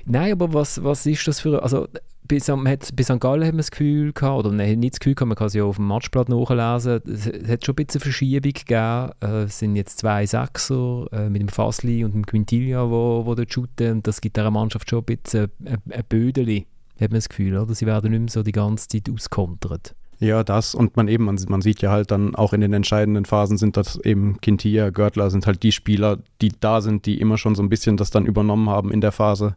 Nein, 0.06 0.34
aber 0.34 0.54
was, 0.54 0.84
was 0.84 1.04
ist 1.08 1.28
das 1.28 1.40
für... 1.40 1.64
Also, 1.64 1.88
bis, 2.28 2.50
am, 2.50 2.68
hat, 2.68 2.84
St. 2.86 3.20
Gallen 3.20 3.44
hat 3.44 3.54
man 3.54 3.58
das 3.58 3.72
Gefühl 3.72 4.14
gehabt, 4.14 4.40
oder 4.46 4.52
nein, 4.52 4.80
nicht 4.80 4.94
das 4.94 5.00
Gefühl 5.00 5.16
gehabt, 5.16 5.30
man 5.30 5.38
kann 5.38 5.48
es 5.48 5.54
ja 5.54 5.64
auf 5.64 5.78
dem 5.78 5.88
Matchblatt 5.88 6.30
nachlesen, 6.30 7.02
es, 7.06 7.26
hat 7.50 7.66
schon 7.66 7.74
ein 7.74 7.86
bisschen 7.86 8.02
Verschiebung 8.02 8.54
gegeben. 8.54 9.12
Äh, 9.22 9.44
es 9.44 9.60
sind 9.60 9.76
jetzt 9.76 10.00
zwei 10.00 10.26
Sechser 10.26 11.08
äh, 11.12 11.30
mit 11.30 11.42
dem 11.42 11.50
Fasli 11.50 12.04
und 12.04 12.14
dem 12.14 12.26
Quintilia, 12.26 12.90
wo, 12.90 13.26
wo 13.26 13.36
dort 13.36 13.52
shooten 13.52 13.92
und 13.94 14.08
das 14.08 14.22
gibt 14.22 14.38
dieser 14.38 14.52
Mannschaft 14.52 14.90
schon 14.90 15.00
ein 15.00 15.18
bisschen 15.18 15.52
ein, 15.66 15.82
ein 15.90 16.04
Bödeli, 16.08 16.68
hat 17.00 17.12
man 17.12 17.18
das 17.18 17.30
Gefühl, 17.30 17.58
oder? 17.58 17.74
Sie 17.74 17.86
werden 17.86 18.12
nicht 18.12 18.20
mehr 18.20 18.30
so 18.30 18.44
die 18.44 18.52
ganze 18.52 18.88
Zeit 18.88 19.10
auskontert. 19.10 19.96
Ja, 20.20 20.44
das 20.44 20.76
und 20.76 20.96
man 20.96 21.08
eben, 21.08 21.26
man, 21.26 21.38
man 21.50 21.62
sieht 21.62 21.82
ja 21.82 21.92
halt 21.92 22.10
dann 22.12 22.36
auch 22.36 22.54
in 22.54 22.62
den 22.62 22.74
entscheidenden 22.74 23.26
Phasen 23.26 23.58
sind 23.58 23.76
das 23.76 24.00
eben 24.00 24.40
Kintia, 24.40 24.90
Görtler 24.90 25.30
sind 25.30 25.46
halt 25.46 25.62
die 25.62 25.74
Spieler, 25.74 26.20
die 26.42 26.52
da 26.58 26.80
sind, 26.80 27.06
die 27.06 27.20
immer 27.20 27.38
schon 27.38 27.56
so 27.56 27.62
ein 27.62 27.70
bisschen 27.70 27.98
das 27.98 28.12
dann 28.12 28.26
übernommen 28.26 28.70
haben 28.70 28.92
in 28.92 29.02
der 29.02 29.12
Phase, 29.12 29.56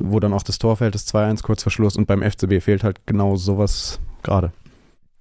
wo 0.00 0.20
dann 0.20 0.32
auch 0.32 0.42
das 0.42 0.58
Tor 0.58 0.76
fällt, 0.76 0.94
das 0.94 1.06
2-1 1.12 1.42
kurz 1.42 1.62
vor 1.62 1.72
Schluss 1.72 1.96
und 1.96 2.06
beim 2.06 2.22
FCB 2.22 2.60
fehlt 2.60 2.84
halt 2.84 3.06
genau 3.06 3.36
sowas 3.36 4.00
gerade. 4.22 4.52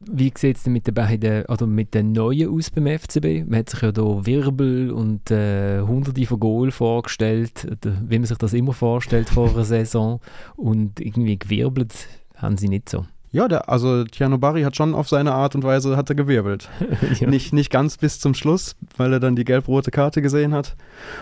Wie 0.02 0.32
sieht 0.36 0.56
es 0.56 0.64
denn 0.64 0.74
mit 0.74 0.88
den 0.88 0.94
beiden, 0.94 1.46
oder 1.46 1.68
mit 1.68 1.94
den 1.94 2.14
Neuen 2.14 2.50
aus 2.50 2.70
beim 2.70 2.88
FCB? 2.88 3.46
Man 3.46 3.60
hat 3.60 3.70
sich 3.70 3.82
ja 3.82 3.92
da 3.92 4.02
Wirbel 4.02 4.92
und 4.92 5.30
äh, 5.30 5.82
hunderte 5.82 6.26
von 6.26 6.40
Goal 6.40 6.72
vorgestellt, 6.72 7.68
wie 7.84 8.18
man 8.18 8.26
sich 8.26 8.38
das 8.38 8.54
immer 8.54 8.72
vorstellt 8.72 9.28
vor 9.28 9.50
einer 9.50 9.64
Saison. 9.66 10.22
Und 10.56 11.02
irgendwie 11.02 11.38
gewirbelt 11.38 11.94
haben 12.38 12.58
sie 12.58 12.70
nicht 12.70 12.88
so. 12.88 13.06
Ja, 13.32 13.50
der, 13.50 13.70
also 13.70 14.06
Tiano 14.06 14.38
Barry 14.38 14.64
hat 14.64 14.78
schon 14.78 14.96
auf 14.96 15.10
seine 15.10 15.34
Art 15.34 15.54
und 15.54 15.64
Weise 15.64 15.98
hat 15.98 16.10
er 16.10 16.16
gewirbelt. 16.16 16.70
ja. 17.20 17.30
Nicht, 17.30 17.52
nicht 17.52 17.70
ganz 17.70 17.98
bis 17.98 18.20
zum 18.22 18.34
Schluss, 18.34 18.78
weil 18.96 19.12
er 19.12 19.20
dann 19.20 19.36
die 19.36 19.44
gelb-rote 19.44 19.92
Karte 19.92 20.22
gesehen 20.22 20.54
hat. 20.54 20.78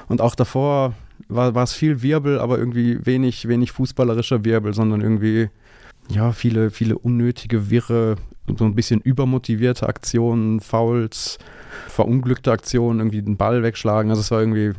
Und 0.07 0.21
auch 0.21 0.35
davor 0.35 0.93
war, 1.27 1.55
war 1.55 1.63
es 1.63 1.73
viel 1.73 2.01
Wirbel, 2.01 2.39
aber 2.39 2.57
irgendwie 2.57 3.05
wenig, 3.05 3.47
wenig 3.47 3.71
fußballerischer 3.71 4.45
Wirbel, 4.45 4.73
sondern 4.73 5.01
irgendwie, 5.01 5.49
ja, 6.09 6.31
viele, 6.31 6.71
viele 6.71 6.97
unnötige, 6.97 7.69
wirre, 7.69 8.15
so 8.57 8.65
ein 8.65 8.75
bisschen 8.75 9.01
übermotivierte 9.01 9.87
Aktionen, 9.87 10.59
Fouls, 10.59 11.37
verunglückte 11.87 12.51
Aktionen, 12.51 12.99
irgendwie 12.99 13.21
den 13.21 13.37
Ball 13.37 13.63
wegschlagen. 13.63 14.09
Also 14.09 14.21
es 14.21 14.31
war 14.31 14.39
irgendwie 14.39 14.73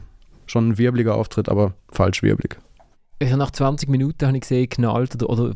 schon 0.47 0.71
ein 0.71 0.79
wirbliger 0.79 1.15
Auftritt, 1.15 1.49
aber 1.49 1.75
falsch 1.91 2.23
wirblig. 2.23 2.59
Ja, 3.23 3.37
nach 3.37 3.51
20 3.51 3.89
Minuten 3.89 4.27
habe 4.27 4.37
ich 4.37 4.43
gesehen, 4.43 4.69
knallt 4.69 5.15
oder, 5.17 5.29
oder 5.29 5.55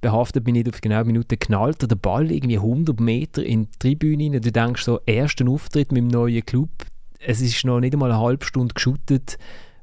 behaftet 0.00 0.44
bin 0.44 0.54
ich 0.54 0.68
auf 0.68 0.82
genau 0.82 1.02
Minute, 1.04 1.36
knallt 1.38 1.88
der 1.88 1.96
Ball 1.96 2.30
irgendwie 2.30 2.58
100 2.58 3.00
Meter 3.00 3.42
in 3.42 3.70
die 3.70 3.78
Tribüne 3.78 4.24
rein. 4.24 4.42
Du 4.42 4.52
denkst 4.52 4.82
so, 4.82 5.00
ersten 5.06 5.48
Auftritt 5.48 5.92
mit 5.92 6.02
dem 6.02 6.08
neuen 6.08 6.44
Club, 6.44 6.68
es 7.20 7.40
ist 7.40 7.64
noch 7.64 7.80
nicht 7.80 7.94
einmal 7.94 8.12
eine 8.12 8.20
halbe 8.20 8.44
Stunde 8.44 8.74
geschuttet. 8.74 9.38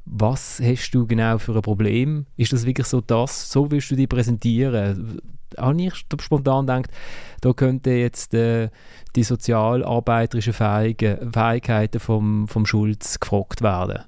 Was 0.05 0.59
hast 0.63 0.91
du 0.91 1.05
genau 1.05 1.37
für 1.37 1.55
ein 1.55 1.61
Problem? 1.61 2.25
Ist 2.37 2.53
das 2.53 2.65
wirklich 2.65 2.87
so 2.87 3.01
das? 3.01 3.51
So 3.51 3.69
willst 3.71 3.91
du 3.91 3.95
dich 3.95 4.09
präsentieren? 4.09 5.21
Habe 5.57 5.81
ich 5.81 5.93
spontan 5.95 6.65
gedacht, 6.65 6.89
da 7.41 7.53
könnte 7.53 7.91
jetzt 7.91 8.33
äh, 8.33 8.69
die 9.15 9.23
sozialarbeiterischen 9.23 10.53
Fähigkeiten 10.53 11.99
vom, 11.99 12.47
vom 12.47 12.65
Schulz 12.65 13.19
gefragt 13.19 13.61
werden. 13.61 14.05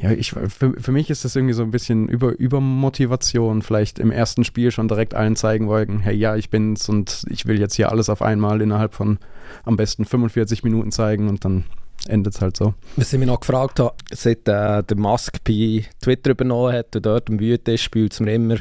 Ja, 0.00 0.10
ich, 0.10 0.32
für, 0.32 0.48
für 0.48 0.92
mich 0.92 1.10
ist 1.10 1.24
das 1.24 1.36
irgendwie 1.36 1.54
so 1.54 1.62
ein 1.62 1.70
bisschen 1.70 2.08
über, 2.08 2.36
Übermotivation. 2.36 3.62
Vielleicht 3.62 4.00
im 4.00 4.10
ersten 4.10 4.42
Spiel 4.42 4.72
schon 4.72 4.88
direkt 4.88 5.14
allen 5.14 5.36
zeigen 5.36 5.68
wollen, 5.68 6.00
hey, 6.00 6.16
ja, 6.16 6.34
ich 6.34 6.50
bin's 6.50 6.88
und 6.88 7.24
ich 7.30 7.46
will 7.46 7.60
jetzt 7.60 7.74
hier 7.76 7.90
alles 7.90 8.10
auf 8.10 8.20
einmal 8.20 8.60
innerhalb 8.60 8.94
von 8.94 9.18
am 9.64 9.76
besten 9.76 10.04
45 10.04 10.64
Minuten 10.64 10.90
zeigen 10.90 11.28
und 11.28 11.44
dann 11.44 11.64
endet 12.08 12.34
es 12.34 12.40
halt 12.40 12.56
so. 12.56 12.74
Was 12.96 13.12
ich 13.12 13.18
mich 13.18 13.28
noch 13.28 13.40
gefragt 13.40 13.78
habe, 13.80 13.94
seit 14.10 14.48
äh, 14.48 14.82
der 14.82 14.96
Musk 14.96 15.42
bei 15.44 15.84
Twitter 16.02 16.30
übernommen 16.30 16.72
hat 16.72 16.94
und 16.96 17.06
dort 17.06 17.28
im 17.28 17.38
Wüten 17.40 17.74
ist, 17.74 17.82
spielt 17.82 18.12
es 18.12 18.20
mir 18.20 18.34
immer 18.34 18.56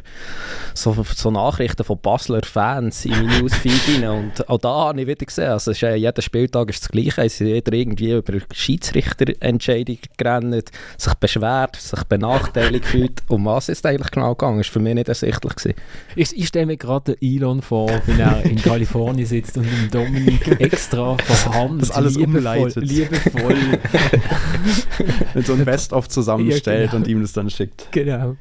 so, 0.74 1.06
so 1.16 1.32
Nachrichten 1.32 1.84
von 1.84 2.00
Basler 2.00 2.42
Fans 2.44 3.06
in 3.06 3.12
meine 3.12 3.28
Newsfeed 3.42 4.04
rein. 4.04 4.10
Und 4.10 4.50
auch 4.50 4.58
da 4.60 4.70
habe 4.88 5.02
ich 5.02 5.08
wieder 5.08 5.26
gesehen, 5.26 5.50
also 5.50 5.72
ist, 5.72 5.84
äh, 5.84 5.96
jeder 5.96 6.22
Spieltag 6.22 6.70
ist 6.70 6.84
das 6.84 6.90
Gleiche. 6.90 7.22
Es 7.24 7.34
ist 7.34 7.40
jeder 7.42 7.74
irgendwie 7.74 8.12
über 8.12 8.34
Schiedsrichterentscheidung 8.54 9.98
gerannt, 10.18 10.72
sich 10.98 11.14
beschwert, 11.16 11.76
sich 11.76 12.04
benachteiligt 12.06 12.86
fühlt. 12.86 13.12
Um 13.28 13.46
was 13.46 13.70
ist 13.70 13.86
eigentlich 13.86 14.12
genau 14.12 14.36
gegangen? 14.36 14.58
Das 14.58 14.68
war 14.68 14.74
für 14.74 14.80
mich 14.80 14.94
nicht 14.96 15.08
ersichtlich. 15.08 15.56
Gewesen. 15.56 15.74
Ich, 16.16 16.38
ich 16.38 16.48
stelle 16.48 16.66
mir 16.66 16.78
gerade 16.78 17.16
Elon 17.22 17.62
vor, 17.62 17.90
wenn 18.06 18.20
er 18.20 18.44
in 18.44 18.56
Kalifornien 18.62 19.26
sitzt 19.26 19.58
und 19.58 19.68
Dominik 19.92 20.60
extra 20.60 21.18
von 21.18 21.54
Hand 21.54 21.82
Das 21.82 21.92
alles 21.92 22.18
umleitet. 22.18 22.84
liebevoll 22.84 23.31
Wenn 25.34 25.44
so 25.44 25.54
ein 25.54 25.66
Best-of 25.66 26.08
zusammenstellt 26.10 26.86
Ja, 26.86 26.92
genau. 26.92 27.04
und 27.04 27.08
ihm 27.08 27.22
das 27.22 27.34
dann 27.34 27.50
schickt. 27.50 27.88
genau. 27.92 28.36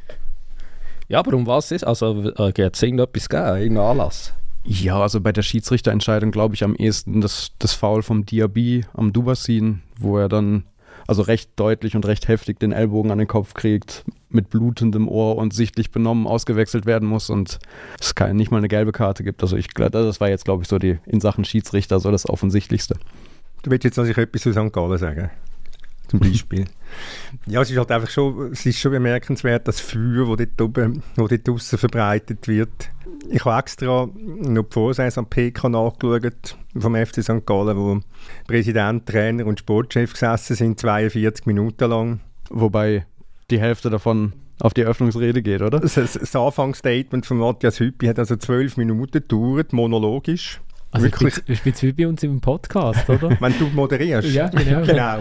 Ja, 1.08 1.18
aber 1.18 1.34
um 1.34 1.46
was 1.46 1.72
ist? 1.72 1.84
Also 1.84 2.30
äh, 2.36 2.52
hat 2.64 2.76
es 2.76 2.82
irgendetwas 2.82 3.28
gegeben, 3.28 3.56
irgendeinen 3.58 3.90
Anlass? 3.90 4.32
Ja, 4.64 5.00
also 5.00 5.20
bei 5.20 5.32
der 5.32 5.42
Schiedsrichterentscheidung 5.42 6.30
glaube 6.30 6.54
ich 6.54 6.62
am 6.62 6.76
ehesten 6.76 7.20
das, 7.20 7.50
das 7.58 7.72
Foul 7.72 8.02
vom 8.02 8.26
Diaby 8.26 8.84
am 8.94 9.12
Dubasin, 9.12 9.82
wo 9.98 10.18
er 10.18 10.28
dann 10.28 10.64
also 11.08 11.22
recht 11.22 11.50
deutlich 11.56 11.96
und 11.96 12.06
recht 12.06 12.28
heftig 12.28 12.60
den 12.60 12.70
Ellbogen 12.70 13.10
an 13.10 13.18
den 13.18 13.26
Kopf 13.26 13.54
kriegt, 13.54 14.04
mit 14.28 14.50
blutendem 14.50 15.08
Ohr 15.08 15.36
und 15.36 15.52
sichtlich 15.52 15.90
benommen 15.90 16.28
ausgewechselt 16.28 16.86
werden 16.86 17.08
muss 17.08 17.30
und 17.30 17.58
es 17.98 18.14
keine, 18.14 18.34
nicht 18.34 18.52
mal 18.52 18.58
eine 18.58 18.68
gelbe 18.68 18.92
Karte 18.92 19.24
gibt. 19.24 19.42
Also 19.42 19.56
ich 19.56 19.68
glaube, 19.68 19.90
das 19.90 20.20
war 20.20 20.28
jetzt 20.28 20.44
glaube 20.44 20.62
ich 20.62 20.68
so 20.68 20.78
die 20.78 20.98
in 21.06 21.20
Sachen 21.20 21.44
Schiedsrichter 21.44 21.98
so 21.98 22.12
das 22.12 22.28
Offensichtlichste. 22.28 22.96
Du 23.62 23.70
willst 23.70 23.84
jetzt, 23.84 23.98
dass 23.98 24.08
ich 24.08 24.16
etwas 24.16 24.42
zu 24.42 24.52
St. 24.52 24.72
Gallen 24.72 24.98
sagen? 24.98 25.30
Zum 26.08 26.18
Beispiel. 26.20 26.64
ja, 27.46 27.60
es 27.60 27.70
ist 27.70 27.76
halt 27.76 27.90
einfach 27.92 28.10
schon, 28.10 28.52
es 28.52 28.66
ist 28.66 28.78
schon 28.78 28.92
bemerkenswert, 28.92 29.68
das 29.68 29.80
Feuer, 29.80 30.36
das 30.36 30.48
dort 30.56 30.60
oben, 30.60 31.02
wo 31.16 31.28
dort 31.28 31.46
draussen 31.46 31.78
verbreitet 31.78 32.48
wird. 32.48 32.90
Ich 33.28 33.44
habe 33.44 33.60
extra 33.60 34.08
noch 34.16 34.62
die 34.64 34.72
Vorsaison 34.72 35.24
am 35.24 35.30
PK 35.30 35.68
nachgeschaut 35.68 36.56
vom 36.76 36.96
FC 36.96 37.22
St. 37.22 37.46
Gallen, 37.46 37.76
wo 37.76 38.00
Präsident, 38.46 39.06
Trainer 39.06 39.46
und 39.46 39.60
Sportchef 39.60 40.12
gesessen 40.12 40.56
sind, 40.56 40.80
42 40.80 41.46
Minuten 41.46 41.88
lang. 41.88 42.20
Wobei 42.48 43.06
die 43.50 43.60
Hälfte 43.60 43.90
davon 43.90 44.32
auf 44.60 44.74
die 44.74 44.82
Eröffnungsrede 44.82 45.42
geht, 45.42 45.62
oder? 45.62 45.80
Das, 45.80 45.94
das 45.94 46.36
Anfangsstatement 46.36 47.24
von 47.24 47.38
Matthias 47.38 47.80
Hüppi 47.80 48.06
hat 48.06 48.18
also 48.18 48.36
zwölf 48.36 48.76
Minuten 48.76 49.12
gedauert, 49.12 49.72
monologisch. 49.72 50.60
Also 50.92 51.06
ich 51.06 51.12
bin, 51.12 51.26
Wirklich. 51.26 51.48
ich 51.48 51.62
bin 51.62 51.74
wie 51.80 51.92
bei 51.92 52.08
uns 52.08 52.22
im 52.22 52.40
Podcast, 52.40 53.08
oder? 53.08 53.36
Wenn 53.40 53.58
du 53.58 53.66
moderierst. 53.68 54.28
ja, 54.28 54.48
genau. 54.48 54.82
genau, 54.86 55.18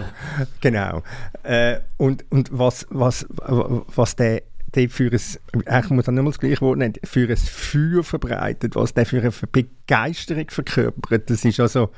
genau. 0.60 1.02
Äh, 1.44 1.78
und, 1.96 2.24
und 2.30 2.48
was, 2.52 2.86
was, 2.90 3.24
was 3.38 4.16
der, 4.16 4.42
der 4.74 4.88
für 4.88 5.10
ein, 5.12 5.82
ich 5.84 5.90
muss 5.90 6.04
dann 6.06 6.16
nochmal 6.16 6.32
das 6.32 6.40
gleiche 6.40 6.60
Wort 6.60 6.78
nennen, 6.78 6.94
für 7.04 7.28
ein 7.28 7.36
Feuer 7.36 8.02
verbreitet, 8.02 8.74
was 8.74 8.94
der 8.94 9.06
für 9.06 9.20
eine 9.20 9.32
Begeisterung 9.52 10.50
verkörpert, 10.50 11.30
das 11.30 11.44
ist 11.44 11.60
also, 11.60 11.90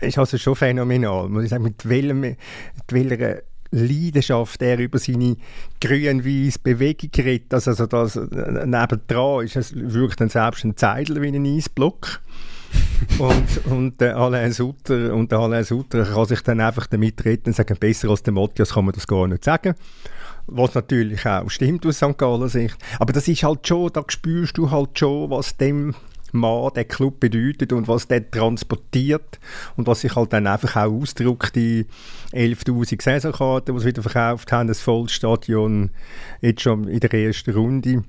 ist 0.00 0.18
also 0.18 0.38
schon 0.38 0.56
phänomenal. 0.56 1.28
Muss 1.28 1.44
ich 1.44 1.50
sagen, 1.50 1.64
mit 1.64 1.86
welchem, 1.86 2.20
mit 2.20 2.38
welcher 2.88 3.42
Leidenschaft 3.70 4.62
er 4.62 4.78
über 4.78 4.98
seine 4.98 5.36
grün-weiß 5.80 6.58
Bewegung 6.58 7.10
redet. 7.18 7.52
Also, 7.52 7.72
also 7.72 7.86
das, 7.86 8.16
äh, 8.16 8.66
nebendran 8.66 9.44
ist 9.44 9.56
es 9.56 9.74
wirklich 9.74 10.16
dann 10.16 10.28
selbst 10.28 10.64
ein 10.64 10.76
Zeidler 10.76 11.20
wie 11.20 11.28
ein 11.28 11.44
Eisblock. 11.44 12.20
Und, 13.18 13.66
und 13.66 14.00
der 14.00 14.16
Alain 14.16 14.52
Sutter 14.52 15.14
und 15.14 15.30
der 15.30 15.38
Alain 15.38 15.64
Sutter 15.64 16.04
kann 16.04 16.26
sich 16.26 16.40
dann 16.42 16.60
einfach 16.60 16.86
damit 16.86 17.24
retten 17.24 17.50
und 17.50 17.56
sagen, 17.56 17.76
besser 17.78 18.10
als 18.10 18.22
der 18.22 18.32
Matthias 18.32 18.74
kann 18.74 18.84
man 18.84 18.94
das 18.94 19.06
gar 19.06 19.26
nicht 19.28 19.44
sagen. 19.44 19.74
Was 20.46 20.74
natürlich 20.74 21.24
auch 21.26 21.48
stimmt 21.48 21.86
aus 21.86 21.96
St. 21.96 22.18
Gallen 22.18 22.48
Sicht. 22.48 22.76
Aber 22.98 23.12
das 23.12 23.28
ist 23.28 23.42
halt 23.42 23.66
schon, 23.66 23.90
da 23.92 24.04
spürst 24.08 24.58
du 24.58 24.70
halt 24.70 24.98
schon, 24.98 25.30
was 25.30 25.56
dem 25.56 25.94
Mann 26.34 26.72
der 26.74 26.84
Club 26.84 27.20
bedeutet 27.20 27.72
und 27.72 27.88
was 27.88 28.08
der 28.08 28.28
transportiert 28.28 29.38
und 29.76 29.86
was 29.86 30.00
sich 30.00 30.16
halt 30.16 30.32
dann 30.32 30.46
einfach 30.46 30.76
auch 30.76 30.92
ausdrückt 30.92 31.56
in 31.56 31.86
11'000 32.32 33.00
Saisonkarten, 33.00 33.74
die 33.74 33.80
sie 33.80 33.86
wieder 33.86 34.02
verkauft 34.02 34.52
haben, 34.52 34.68
das 34.68 34.80
Vollstadion 34.80 35.90
jetzt 36.40 36.62
schon 36.62 36.88
in 36.88 37.00
der 37.00 37.14
ersten 37.14 37.52
Runde. 37.52 38.02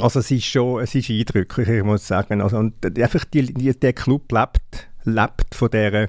Also 0.00 0.20
es 0.20 0.30
ist 0.30 0.44
schon, 0.44 0.82
es 0.82 0.94
ist 0.94 1.10
eindrücklich, 1.10 1.68
ich 1.68 1.82
muss 1.82 2.06
sagen. 2.06 2.40
Also, 2.40 2.58
und 2.58 2.74
einfach 2.98 3.24
die, 3.24 3.52
die, 3.52 3.78
der 3.78 3.92
Club 3.92 4.30
lebt, 4.32 4.88
lebt 5.04 5.54
von 5.54 5.70
dieser 5.70 6.08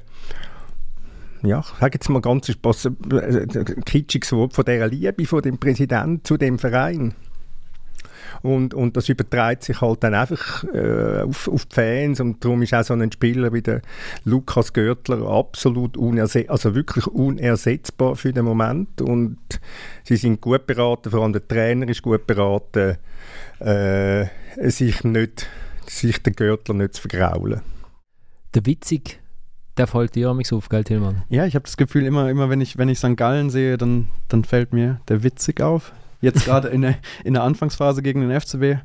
ja, 1.42 1.60
ich 1.62 1.80
sage 1.80 1.96
jetzt 1.96 2.10
mal 2.10 2.22
ganz 2.22 2.52
Spaß, 2.52 2.90
äh, 3.12 3.48
kitschiges 3.86 4.34
Wort 4.34 4.54
von 4.54 4.66
dieser 4.66 4.88
Liebe 4.88 5.26
von 5.26 5.42
dem 5.42 5.58
Präsidenten 5.58 6.24
zu 6.24 6.38
dem 6.38 6.60
Verein. 6.60 7.14
Und, 8.42 8.74
und 8.74 8.96
das 8.96 9.10
überträgt 9.10 9.64
sich 9.64 9.82
halt 9.82 10.04
dann 10.04 10.14
einfach 10.14 10.64
äh, 10.74 11.22
auf, 11.22 11.48
auf 11.48 11.66
die 11.66 11.76
Fans 11.76 12.20
und 12.20 12.44
darum 12.44 12.62
ist 12.62 12.74
auch 12.74 12.84
so 12.84 12.94
ein 12.94 13.12
Spieler 13.12 13.52
wie 13.54 13.62
der 13.62 13.82
Lukas 14.24 14.74
Görtler 14.74 15.28
absolut 15.28 15.98
unersetzbar, 15.98 16.54
also 16.54 16.76
wirklich 16.76 17.08
unersetzbar 17.08 18.16
für 18.16 18.32
den 18.32 18.46
Moment 18.46 19.02
und 19.02 19.38
sie 20.04 20.16
sind 20.16 20.42
gut 20.42 20.68
beraten, 20.68 21.12
vor 21.12 21.24
allem 21.24 21.34
der 21.34 21.48
Trainer 21.48 21.88
ist 21.88 22.02
gut 22.02 22.26
beraten, 22.28 22.98
äh, 23.60 24.26
sich 24.70 25.04
nicht, 25.04 25.48
sich 25.86 26.22
den 26.24 26.34
Görtler 26.34 26.76
nicht 26.76 26.94
zu 26.94 27.02
vergraulen. 27.02 27.62
Der 28.56 28.66
Witzig 28.66 29.20
der 29.80 29.88
fällt 29.88 30.14
dir 30.14 30.34
mich 30.34 30.52
auf, 30.52 30.68
gell, 30.68 30.84
Tillmann? 30.84 31.24
Ja, 31.30 31.46
ich 31.46 31.56
habe 31.56 31.64
das 31.64 31.78
Gefühl, 31.78 32.06
immer, 32.06 32.30
immer 32.30 32.50
wenn 32.50 32.60
ich, 32.60 32.78
wenn 32.78 32.90
ich 32.90 33.00
St. 33.00 33.16
Gallen 33.16 33.50
sehe, 33.50 33.78
dann, 33.78 34.10
dann 34.28 34.44
fällt 34.44 34.74
mir 34.74 35.00
der 35.08 35.24
Witzig 35.24 35.62
auf. 35.62 35.94
Jetzt 36.22 36.46
gerade 36.46 36.68
in 36.68 36.82
der, 36.82 36.98
in 37.24 37.34
der 37.34 37.44
Anfangsphase 37.44 38.02
gegen 38.02 38.22
den 38.22 38.40
FCB. 38.40 38.82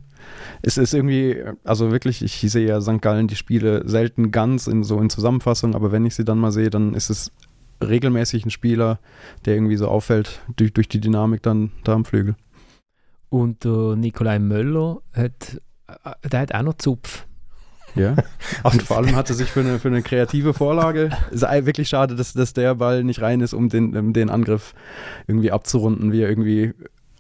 Es 0.63 0.79
ist 0.79 0.95
irgendwie, 0.95 1.43
also 1.65 1.91
wirklich, 1.91 2.23
ich 2.23 2.41
sehe 2.41 2.67
ja 2.67 2.81
St. 2.81 3.03
Gallen 3.03 3.29
die 3.29 3.37
Spiele 3.37 3.87
selten 3.87 4.31
ganz 4.31 4.67
in 4.67 4.83
so 4.83 5.01
in 5.01 5.11
Zusammenfassung, 5.11 5.75
aber 5.75 5.93
wenn 5.93 6.07
ich 6.07 6.15
sie 6.15 6.25
dann 6.25 6.39
mal 6.39 6.53
sehe, 6.53 6.71
dann 6.71 6.95
ist 6.95 7.11
es 7.11 7.31
regelmäßig 7.83 8.47
ein 8.47 8.51
Spieler, 8.51 8.99
der 9.45 9.55
irgendwie 9.55 9.77
so 9.77 9.89
auffällt 9.89 10.41
durch, 10.57 10.73
durch 10.73 10.89
die 10.89 11.01
Dynamik 11.01 11.43
dann 11.43 11.73
da 11.83 11.93
am 11.93 12.05
Flügel. 12.05 12.37
Und 13.29 13.65
äh, 13.65 13.97
Nikolai 13.97 14.39
Möller 14.39 15.01
hat, 15.13 15.61
äh, 15.89 16.29
der 16.29 16.41
hat 16.41 16.55
auch 16.55 16.63
noch 16.63 16.75
Zupf. 16.75 17.27
Ja. 17.95 18.17
Und 18.63 18.83
vor 18.83 18.97
allem 18.97 19.15
hat 19.15 19.29
er 19.29 19.37
sich 19.37 19.49
für 19.51 19.61
eine, 19.61 19.79
für 19.79 19.89
eine 19.89 20.03
kreative 20.03 20.55
Vorlage. 20.55 21.11
Es 21.31 21.43
ist 21.43 21.67
wirklich 21.67 21.89
schade, 21.89 22.17
dass, 22.17 22.33
dass 22.33 22.53
der 22.53 22.75
Ball 22.77 23.05
nicht 23.05 23.21
rein 23.23 23.41
ist, 23.41 23.53
um 23.53 23.69
den, 23.69 23.97
um 23.97 24.13
den 24.13 24.31
Angriff 24.31 24.75
irgendwie 25.27 25.53
abzurunden, 25.53 26.13
wie 26.13 26.23
er 26.23 26.29
irgendwie 26.29 26.75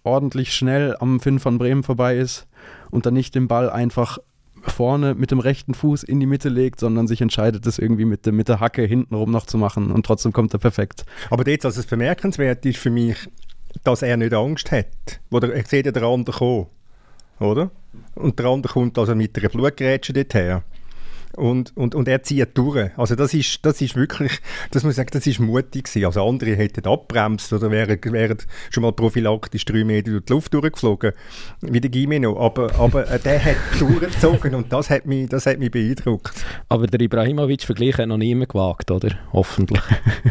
ordentlich 0.05 0.55
schnell 0.55 0.97
am 1.01 1.19
Finn 1.19 1.40
von 1.40 1.59
Bremen 1.59 1.83
vorbei 1.83 2.17
ist 2.17 2.47
und 2.90 3.07
dann 3.07 3.14
nicht 3.14 3.35
den 3.35 3.49
Ball 3.49 3.69
einfach 3.71 4.19
vorne 4.62 5.14
mit 5.14 5.31
dem 5.31 5.40
rechten 5.40 5.75
Fuß 5.75 6.05
in 6.05 6.21
die 6.21 6.27
Mitte 6.27 6.49
legt, 6.49 6.81
sondern 6.81 7.07
sich 7.07 7.21
entscheidet, 7.21 7.67
das 7.67 7.79
irgendwie 7.79 8.05
mit, 8.05 8.25
der, 8.25 8.33
mit 8.33 8.49
der 8.49 8.61
Hacke 8.61 8.83
hintenrum 8.83 9.31
noch 9.31 9.47
zu 9.47 9.59
machen 9.59 9.90
und 9.90 10.07
trotzdem 10.07 10.33
kommt 10.33 10.55
er 10.55 10.59
perfekt. 10.59 11.05
Aber 11.31 11.47
jetzt, 11.49 11.67
also 11.67 11.81
das 11.81 11.87
bemerkenswert 11.87 12.64
ist 12.64 12.79
für 12.79 12.90
mich, 12.90 13.17
dass 13.83 14.03
er 14.03 14.17
nicht 14.17 14.33
Angst 14.33 14.71
hat. 14.71 14.87
Wo 15.31 15.40
der, 15.40 15.53
er 15.55 15.64
sieht 15.67 15.87
ja 15.87 15.93
den 15.93 16.05
anderen 16.05 16.38
kommen, 16.38 16.67
oder? 17.40 17.71
Und 18.14 18.38
der 18.38 18.47
andere 18.47 18.73
kommt 18.73 18.99
also 18.99 19.14
mit 19.14 19.37
einer 19.37 19.49
Blutgrätsche 19.49 20.12
dorthin 20.12 20.62
und, 21.37 21.77
und, 21.77 21.94
und 21.94 22.09
er 22.09 22.23
zieht 22.23 22.57
durch. 22.57 22.90
Also 22.97 23.14
das 23.14 23.35
ist, 23.35 23.64
das 23.64 23.81
ist 23.81 23.97
wirklich, 23.97 24.33
das 24.70 24.83
muss 24.83 24.92
ich 24.92 24.97
sagen, 24.97 25.11
das 25.12 25.27
ist 25.27 25.38
mutig 25.38 25.85
gewesen. 25.85 26.07
Also 26.07 26.27
andere 26.27 26.57
hätten 26.57 26.87
abbremst 26.87 27.53
oder 27.53 27.70
wären, 27.70 27.99
wären 28.03 28.38
schon 28.70 28.83
mal 28.83 28.92
prophylaktisch 28.92 29.64
drei 29.64 29.85
Meter 29.85 30.11
durch 30.11 30.25
die 30.25 30.33
Luft 30.33 30.55
durchgeflogen, 30.55 31.12
wie 31.61 31.81
der 31.81 31.90
Gimeno. 31.90 32.38
Aber, 32.38 32.75
aber 32.77 33.11
äh, 33.11 33.18
der 33.18 33.44
hat 33.44 33.57
durchgezogen 33.79 34.55
und 34.55 34.73
das 34.73 34.90
hat, 34.90 35.07
mich, 35.07 35.29
das 35.29 35.47
hat 35.47 35.59
mich 35.59 35.70
beeindruckt. 35.70 36.44
Aber 36.68 36.87
der 36.87 37.01
Ibrahimovic-Vergleich 37.01 37.99
hat 37.99 38.09
noch 38.09 38.18
niemand 38.18 38.51
gewagt, 38.51 38.90
oder? 38.90 39.11
Hoffentlich. 39.33 39.83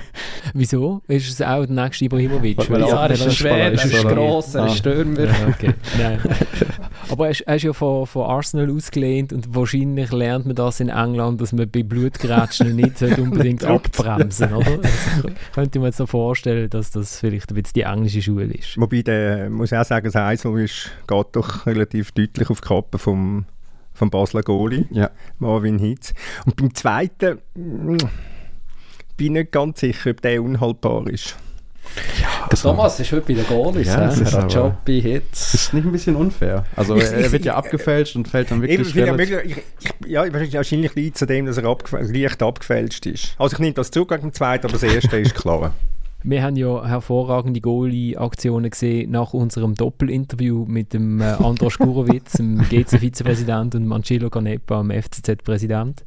Wieso? 0.54 1.02
Ist 1.08 1.30
es 1.30 1.42
auch 1.42 1.66
der 1.66 1.84
nächste 1.84 2.06
Ibrahimovic? 2.06 2.70
Weil 2.70 2.82
ja, 2.82 3.06
er 3.06 3.12
ist 3.12 3.24
ein 3.24 3.32
Schwede, 3.32 3.60
er 3.60 3.74
ist 3.74 4.04
gross, 4.04 4.56
er 4.56 4.68
ist 4.68 4.78
Stürmer. 4.78 5.26
Ja, 5.26 5.48
okay. 5.48 5.74
Nein. 5.98 6.20
Aber 7.10 7.26
er 7.26 7.32
ist, 7.32 7.42
er 7.42 7.56
ist 7.56 7.64
ja 7.64 7.74
von, 7.74 8.06
von 8.06 8.24
Arsenal 8.24 8.72
ausgelehnt 8.72 9.34
und 9.34 9.54
wahrscheinlich 9.56 10.12
lernt 10.12 10.46
man 10.46 10.56
das 10.56 10.80
in 10.80 10.90
England, 10.90 11.42
dass 11.42 11.54
man 11.54 11.70
bei 11.70 11.84
Blutgrätschen 11.84 12.76
nicht 12.76 13.02
unbedingt 13.02 13.64
abbremsen 13.64 14.54
oder? 14.54 14.80
Also, 14.84 15.30
könnte 15.54 15.80
man 15.80 15.88
jetzt 15.88 16.00
noch 16.00 16.10
vorstellen, 16.10 16.70
dass 16.70 16.92
das 16.92 17.20
vielleicht 17.20 17.52
ein 17.52 17.56
bisschen 17.56 17.74
die 17.76 17.82
englische 17.82 18.22
Schule 18.22 18.54
ist. 18.54 18.78
Wobei, 18.78 19.02
der, 19.02 19.50
muss 19.50 19.72
ich 19.72 19.78
auch 19.78 19.86
sagen, 19.86 20.06
das 20.06 20.16
Eisel 20.16 20.60
ist, 20.60 20.92
geht 21.08 21.28
doch 21.34 21.66
relativ 21.66 22.12
deutlich 22.12 22.50
auf 22.50 22.62
die 22.62 22.68
Kappe 22.68 22.98
vom, 22.98 23.46
vom 23.94 24.10
Basler 24.10 24.44
Goalie, 24.44 24.86
ja. 24.92 25.10
Marvin 25.40 25.80
Hitz. 25.80 26.14
Und 26.46 26.56
beim 26.56 26.74
zweiten 26.74 27.40
mm, 27.56 27.98
bin 29.18 29.28
ich 29.28 29.30
nicht 29.32 29.52
ganz 29.52 29.80
sicher, 29.80 30.12
ob 30.12 30.22
der 30.22 30.42
unhaltbar 30.42 31.08
ist. 31.08 31.38
Ja, 32.22 32.48
der 32.50 32.58
Thomas 32.58 33.00
ist 33.00 33.12
heute 33.12 33.26
bei 33.26 33.34
den 33.34 33.46
Goalies. 33.46 33.88
Ja, 33.88 34.08
das 34.08 34.20
ist 34.20 34.54
Jobi 34.54 35.02
Hits. 35.02 35.54
Ist 35.54 35.74
nicht 35.74 35.86
ein 35.86 35.92
bisschen 35.92 36.16
unfair. 36.16 36.66
Also 36.76 36.96
er 36.96 37.32
wird 37.32 37.46
ja 37.46 37.56
abgefälscht 37.56 38.16
und 38.16 38.28
fällt 38.28 38.52
dann 38.52 38.62
wirklich 38.62 38.96
Eben, 38.96 39.20
ja, 39.20 39.40
ich, 39.40 39.58
ich, 39.58 40.08
ja, 40.08 40.34
wahrscheinlich 40.34 40.96
liegt 40.96 41.18
zu 41.18 41.26
dem, 41.26 41.46
dass 41.46 41.58
er 41.58 41.66
abgef 41.66 41.94
leicht 42.02 42.42
abgefälscht 42.42 43.06
ist. 43.06 43.36
Also 43.38 43.56
ich 43.56 43.60
nehme 43.60 43.74
das 43.74 43.92
gegen 43.92 44.08
den 44.08 44.34
zweiten, 44.34 44.66
aber 44.66 44.74
das 44.74 44.84
erste 44.84 45.18
ist 45.18 45.36
klar. 45.36 45.74
Wir 46.26 46.42
haben 46.42 46.56
ja 46.56 46.86
hervorragende 46.86 47.60
Goalie-Aktionen 47.60 48.70
gesehen 48.70 49.12
nach 49.12 49.34
unserem 49.34 49.76
Doppelinterview 49.76 50.64
mit 50.66 50.94
dem 50.94 51.20
äh, 51.20 51.26
Andros 51.26 51.78
Gurowitz, 51.78 52.34
dem 52.34 52.60
GC-Vizepräsident 52.70 53.76
und 53.76 53.86
Mancillo 53.86 54.30
Canepa, 54.30 54.82
dem 54.82 54.92
FCZ-Präsident 54.92 56.06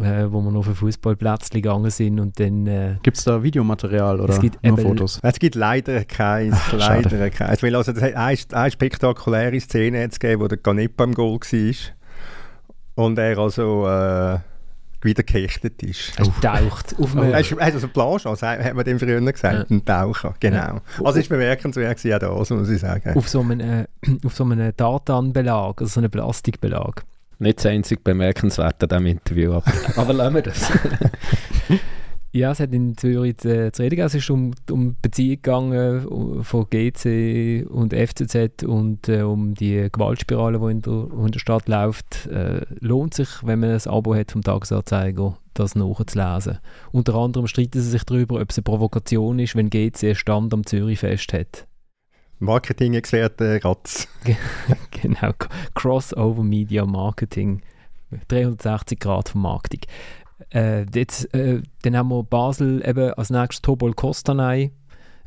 äh, 0.00 0.30
wo 0.30 0.40
wir 0.40 0.50
noch 0.50 0.60
auf 0.60 0.68
ein 0.68 0.74
Fußballplatz 0.74 1.50
gegangen 1.50 1.90
sind 1.90 2.20
und 2.20 2.38
dann... 2.38 2.66
Äh, 2.66 2.96
gibt 3.02 3.16
es 3.16 3.24
da 3.24 3.42
Videomaterial 3.42 4.20
oder 4.20 4.34
es 4.34 4.40
gibt 4.40 4.62
nur 4.62 4.78
Fotos? 4.78 5.20
Es 5.22 5.38
gibt 5.38 5.54
leider 5.54 6.04
keins, 6.04 6.54
Ach, 6.56 6.72
leider 6.72 7.30
keins. 7.30 7.62
Weil 7.62 7.74
also, 7.74 7.92
das 7.92 8.02
hat 8.02 8.14
eine, 8.14 8.38
eine 8.52 8.70
spektakuläre 8.70 9.60
Szene 9.60 10.00
jetzt 10.00 10.20
gegeben, 10.20 10.42
wo 10.42 10.48
der 10.48 10.58
Canepa 10.58 11.04
im 11.04 11.14
Goal 11.14 11.38
war 11.40 13.04
und 13.04 13.18
er 13.18 13.38
also... 13.38 13.86
Äh, 13.88 14.38
wieder 15.02 15.22
gehechtet 15.22 15.82
ist. 15.82 16.18
Er 16.18 16.24
taucht 16.40 16.94
auf 16.98 17.12
dem... 17.12 17.22
Er 17.22 17.40
ist 17.40 17.58
also 17.58 17.88
Planche, 17.88 18.28
also, 18.28 18.46
hat 18.46 18.74
man 18.74 18.84
dem 18.84 18.98
früher 18.98 19.20
gesagt, 19.20 19.70
ja. 19.70 19.76
ein 19.76 19.84
Taucher, 19.84 20.34
genau. 20.40 20.56
Ja. 20.56 20.82
Also 21.04 21.20
ist 21.20 21.28
bemerkenswert 21.28 22.24
auch 22.24 22.38
das, 22.40 22.50
muss 22.50 22.68
ich 22.68 22.80
sagen. 22.80 23.16
Auf 23.16 23.28
so 23.28 23.40
einem, 23.40 23.60
äh, 23.60 23.86
auf 24.24 24.34
so 24.34 24.44
einem 24.44 24.76
Tartanbelag, 24.76 25.80
also 25.80 25.86
so 25.86 26.00
einem 26.00 26.10
Plastikbelag. 26.10 27.04
Nicht 27.38 27.58
das 27.58 27.66
einzig 27.66 28.02
bemerkenswert 28.02 28.82
an 28.82 28.88
diesem 28.88 29.06
Interview, 29.06 29.52
aber, 29.54 29.72
aber 29.96 30.12
lassen 30.12 30.34
wir 30.34 30.42
das. 30.42 30.72
ja, 32.32 32.50
es 32.50 32.60
hat 32.60 32.72
in 32.72 32.96
Zürich 32.96 33.36
zu, 33.38 33.70
zu 33.72 33.82
reden. 33.82 34.00
Es 34.00 34.14
ist 34.14 34.30
um, 34.30 34.52
um 34.70 34.96
Beziehung 35.02 35.36
gegangen 35.36 36.42
von 36.42 36.66
GC 36.70 37.66
und 37.68 37.92
FCZ 37.92 38.64
und 38.64 39.08
äh, 39.08 39.22
um 39.22 39.54
die 39.54 39.88
Gewaltspirale, 39.92 40.58
die 40.58 40.70
in 40.70 40.82
der, 40.82 41.08
in 41.24 41.30
der 41.30 41.38
Stadt 41.38 41.68
läuft. 41.68 42.26
Äh, 42.26 42.62
lohnt 42.80 43.14
sich, 43.14 43.28
wenn 43.42 43.60
man 43.60 43.70
ein 43.70 43.86
Abo 43.86 44.14
hat 44.14 44.32
vom 44.32 44.42
Tagesanzeiger, 44.42 45.36
das 45.52 45.74
nachzulesen. 45.74 46.58
Unter 46.90 47.16
anderem 47.16 47.46
streiten 47.48 47.80
sie 47.80 47.90
sich 47.90 48.04
darüber, 48.04 48.40
ob 48.40 48.50
es 48.50 48.56
eine 48.56 48.64
Provokation 48.64 49.38
ist, 49.38 49.56
wenn 49.56 49.68
GC 49.68 50.04
einen 50.04 50.14
Stand 50.14 50.54
am 50.54 50.64
Zürich-Fest 50.64 51.34
hat. 51.34 51.66
Marketing-Experte 52.38 53.60
Ratz. 53.64 54.08
genau, 54.90 55.32
Crossover 55.74 56.42
Media 56.42 56.84
Marketing. 56.84 57.62
360 58.28 59.00
Grad 59.00 59.28
Vermarktung. 59.30 59.80
Äh, 60.52 60.84
jetzt, 60.94 61.32
äh, 61.34 61.62
dann 61.82 61.96
haben 61.96 62.08
wir 62.08 62.22
Basel 62.22 62.86
eben 62.86 63.12
als 63.14 63.30
nächstes 63.30 63.62
Tobol 63.62 63.94
Kostanei 63.94 64.70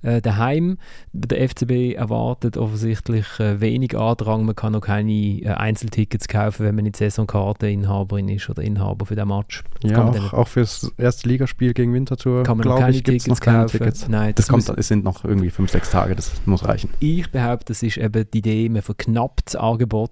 äh, 0.01 0.21
daheim. 0.21 0.77
Der 1.13 1.47
FCB 1.47 1.95
erwartet 1.95 2.57
offensichtlich 2.57 3.39
äh, 3.39 3.59
wenig 3.61 3.97
Andrang. 3.97 4.45
Man 4.45 4.55
kann 4.55 4.73
noch 4.73 4.81
keine 4.81 5.11
äh, 5.11 5.47
Einzeltickets 5.47 6.27
kaufen, 6.27 6.65
wenn 6.65 6.75
man 6.75 6.83
nicht 6.83 6.97
Saisonkarteninhaberin 6.97 8.29
ist 8.29 8.49
oder 8.49 8.63
Inhaber 8.63 9.05
für 9.05 9.15
den 9.15 9.27
Match. 9.27 9.63
Ja, 9.83 10.09
auch, 10.09 10.33
auch 10.33 10.47
für 10.47 10.61
das 10.61 10.91
erste 10.97 11.27
Ligaspiel 11.29 11.73
gegen 11.73 11.93
Winterthur 11.93 12.43
kann 12.43 12.57
man 12.57 12.67
noch 12.67 12.79
keine 12.79 12.95
ich, 12.95 13.03
Tickets 13.03 13.27
noch 13.27 13.39
keine 13.39 13.63
kaufen. 13.63 13.77
Tickets. 13.77 14.07
Nein, 14.07 14.33
das, 14.35 14.47
das 14.47 14.65
kommt, 14.65 14.77
es 14.77 14.87
sind 14.87 15.03
noch 15.03 15.23
irgendwie 15.23 15.49
fünf, 15.49 15.71
sechs 15.71 15.89
Tage, 15.89 16.15
das 16.15 16.31
muss 16.45 16.65
reichen. 16.65 16.89
Ich 16.99 17.31
behaupte, 17.31 17.65
das 17.67 17.83
ist 17.83 17.97
eben 17.97 18.25
die 18.33 18.39
Idee, 18.39 18.69
man 18.69 18.81
verknappt 18.81 19.47
das 19.47 19.55
Angebot. 19.55 20.11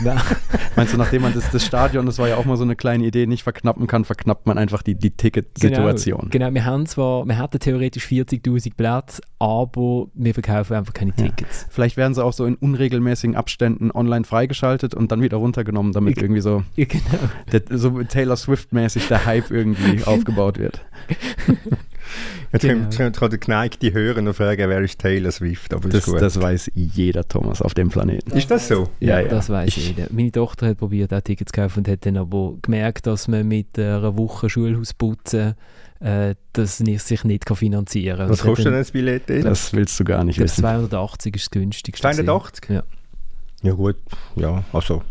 Meinst 0.76 0.92
du, 0.92 0.96
nachdem 0.96 1.22
man 1.22 1.34
das, 1.34 1.50
das 1.50 1.64
Stadion, 1.64 2.06
das 2.06 2.18
war 2.18 2.28
ja 2.28 2.36
auch 2.36 2.44
mal 2.44 2.56
so 2.56 2.64
eine 2.64 2.76
kleine 2.76 3.04
Idee, 3.04 3.26
nicht 3.26 3.42
verknappen 3.42 3.86
kann, 3.86 4.04
verknappt 4.04 4.46
man 4.46 4.58
einfach 4.58 4.82
die, 4.82 4.94
die 4.94 5.10
Ticketsituation? 5.10 6.28
Genau, 6.30 6.46
genau, 6.46 6.54
wir 6.54 6.64
haben 6.64 6.86
zwar, 6.86 7.26
wir 7.26 7.38
hatten 7.38 7.58
theoretisch 7.58 8.06
40'000 8.06 8.74
Plätze, 8.76 9.19
aber 9.38 10.06
wir 10.14 10.34
verkaufen 10.34 10.74
einfach 10.76 10.92
keine 10.92 11.12
Tickets. 11.12 11.62
Ja. 11.62 11.68
Vielleicht 11.70 11.96
werden 11.96 12.14
sie 12.14 12.24
auch 12.24 12.32
so 12.32 12.44
in 12.46 12.56
unregelmäßigen 12.56 13.36
Abständen 13.36 13.90
online 13.90 14.24
freigeschaltet 14.24 14.94
und 14.94 15.10
dann 15.12 15.22
wieder 15.22 15.38
runtergenommen, 15.38 15.92
damit 15.92 16.16
ich, 16.18 16.22
irgendwie 16.22 16.40
so, 16.42 16.62
genau. 16.76 17.00
der, 17.52 17.62
so 17.78 18.02
Taylor 18.02 18.36
Swift-mäßig 18.36 19.08
der 19.08 19.24
Hype 19.26 19.50
irgendwie 19.50 20.02
aufgebaut 20.06 20.58
wird. 20.58 20.80
Jetzt 22.52 22.62
Genau. 22.62 22.88
kann 23.12 23.30
der 23.30 23.38
geneigte 23.38 23.92
Hörer 23.92 24.20
noch 24.22 24.34
fragen, 24.34 24.68
wer 24.68 24.80
ist 24.80 24.98
Taylor 24.98 25.30
Swift, 25.30 25.72
aber 25.72 25.88
Das, 25.88 26.00
ist 26.06 26.12
gut. 26.12 26.20
das 26.20 26.40
weiß 26.40 26.72
jeder 26.74 27.26
Thomas 27.28 27.62
auf 27.62 27.74
dem 27.74 27.88
Planeten. 27.90 28.32
ist 28.36 28.50
das 28.50 28.66
so? 28.66 28.88
Ja, 28.98 29.18
Ja, 29.18 29.20
ja. 29.20 29.28
das 29.28 29.48
weiß 29.48 29.68
Ich- 29.68 29.88
jeder. 29.90 30.08
Meine 30.10 30.32
Tochter 30.32 30.66
hat 30.66 30.78
probiert, 30.78 31.14
auch 31.14 31.20
Tickets 31.20 31.52
zu 31.52 31.60
kaufen 31.60 31.80
und 31.80 31.88
hat 31.88 32.04
dann 32.04 32.16
aber 32.16 32.54
gemerkt, 32.62 33.06
dass 33.06 33.28
man 33.28 33.46
mit 33.46 33.78
einer 33.78 34.16
Woche 34.16 34.50
Schulhaus 34.50 34.92
putzen 34.94 35.54
äh, 36.00 36.34
das 36.52 36.80
nicht, 36.80 37.02
sich 37.02 37.24
nicht 37.24 37.46
kann 37.46 37.56
finanzieren 37.56 38.18
kann. 38.18 38.28
Was 38.30 38.42
kostet 38.42 38.66
denn 38.66 38.74
das 38.74 38.90
Billett? 38.90 39.28
Das 39.28 39.72
willst 39.72 39.98
du 40.00 40.04
gar 40.04 40.24
nicht 40.24 40.38
wissen. 40.38 40.60
280 40.60 41.36
ist 41.36 41.44
das 41.44 41.50
günstigste. 41.50 42.08
gewesen. 42.08 42.24
280? 42.24 42.70
Ja. 42.70 42.82
Ja 43.62 43.72
gut, 43.72 43.96
ja, 44.36 44.64
also... 44.72 45.02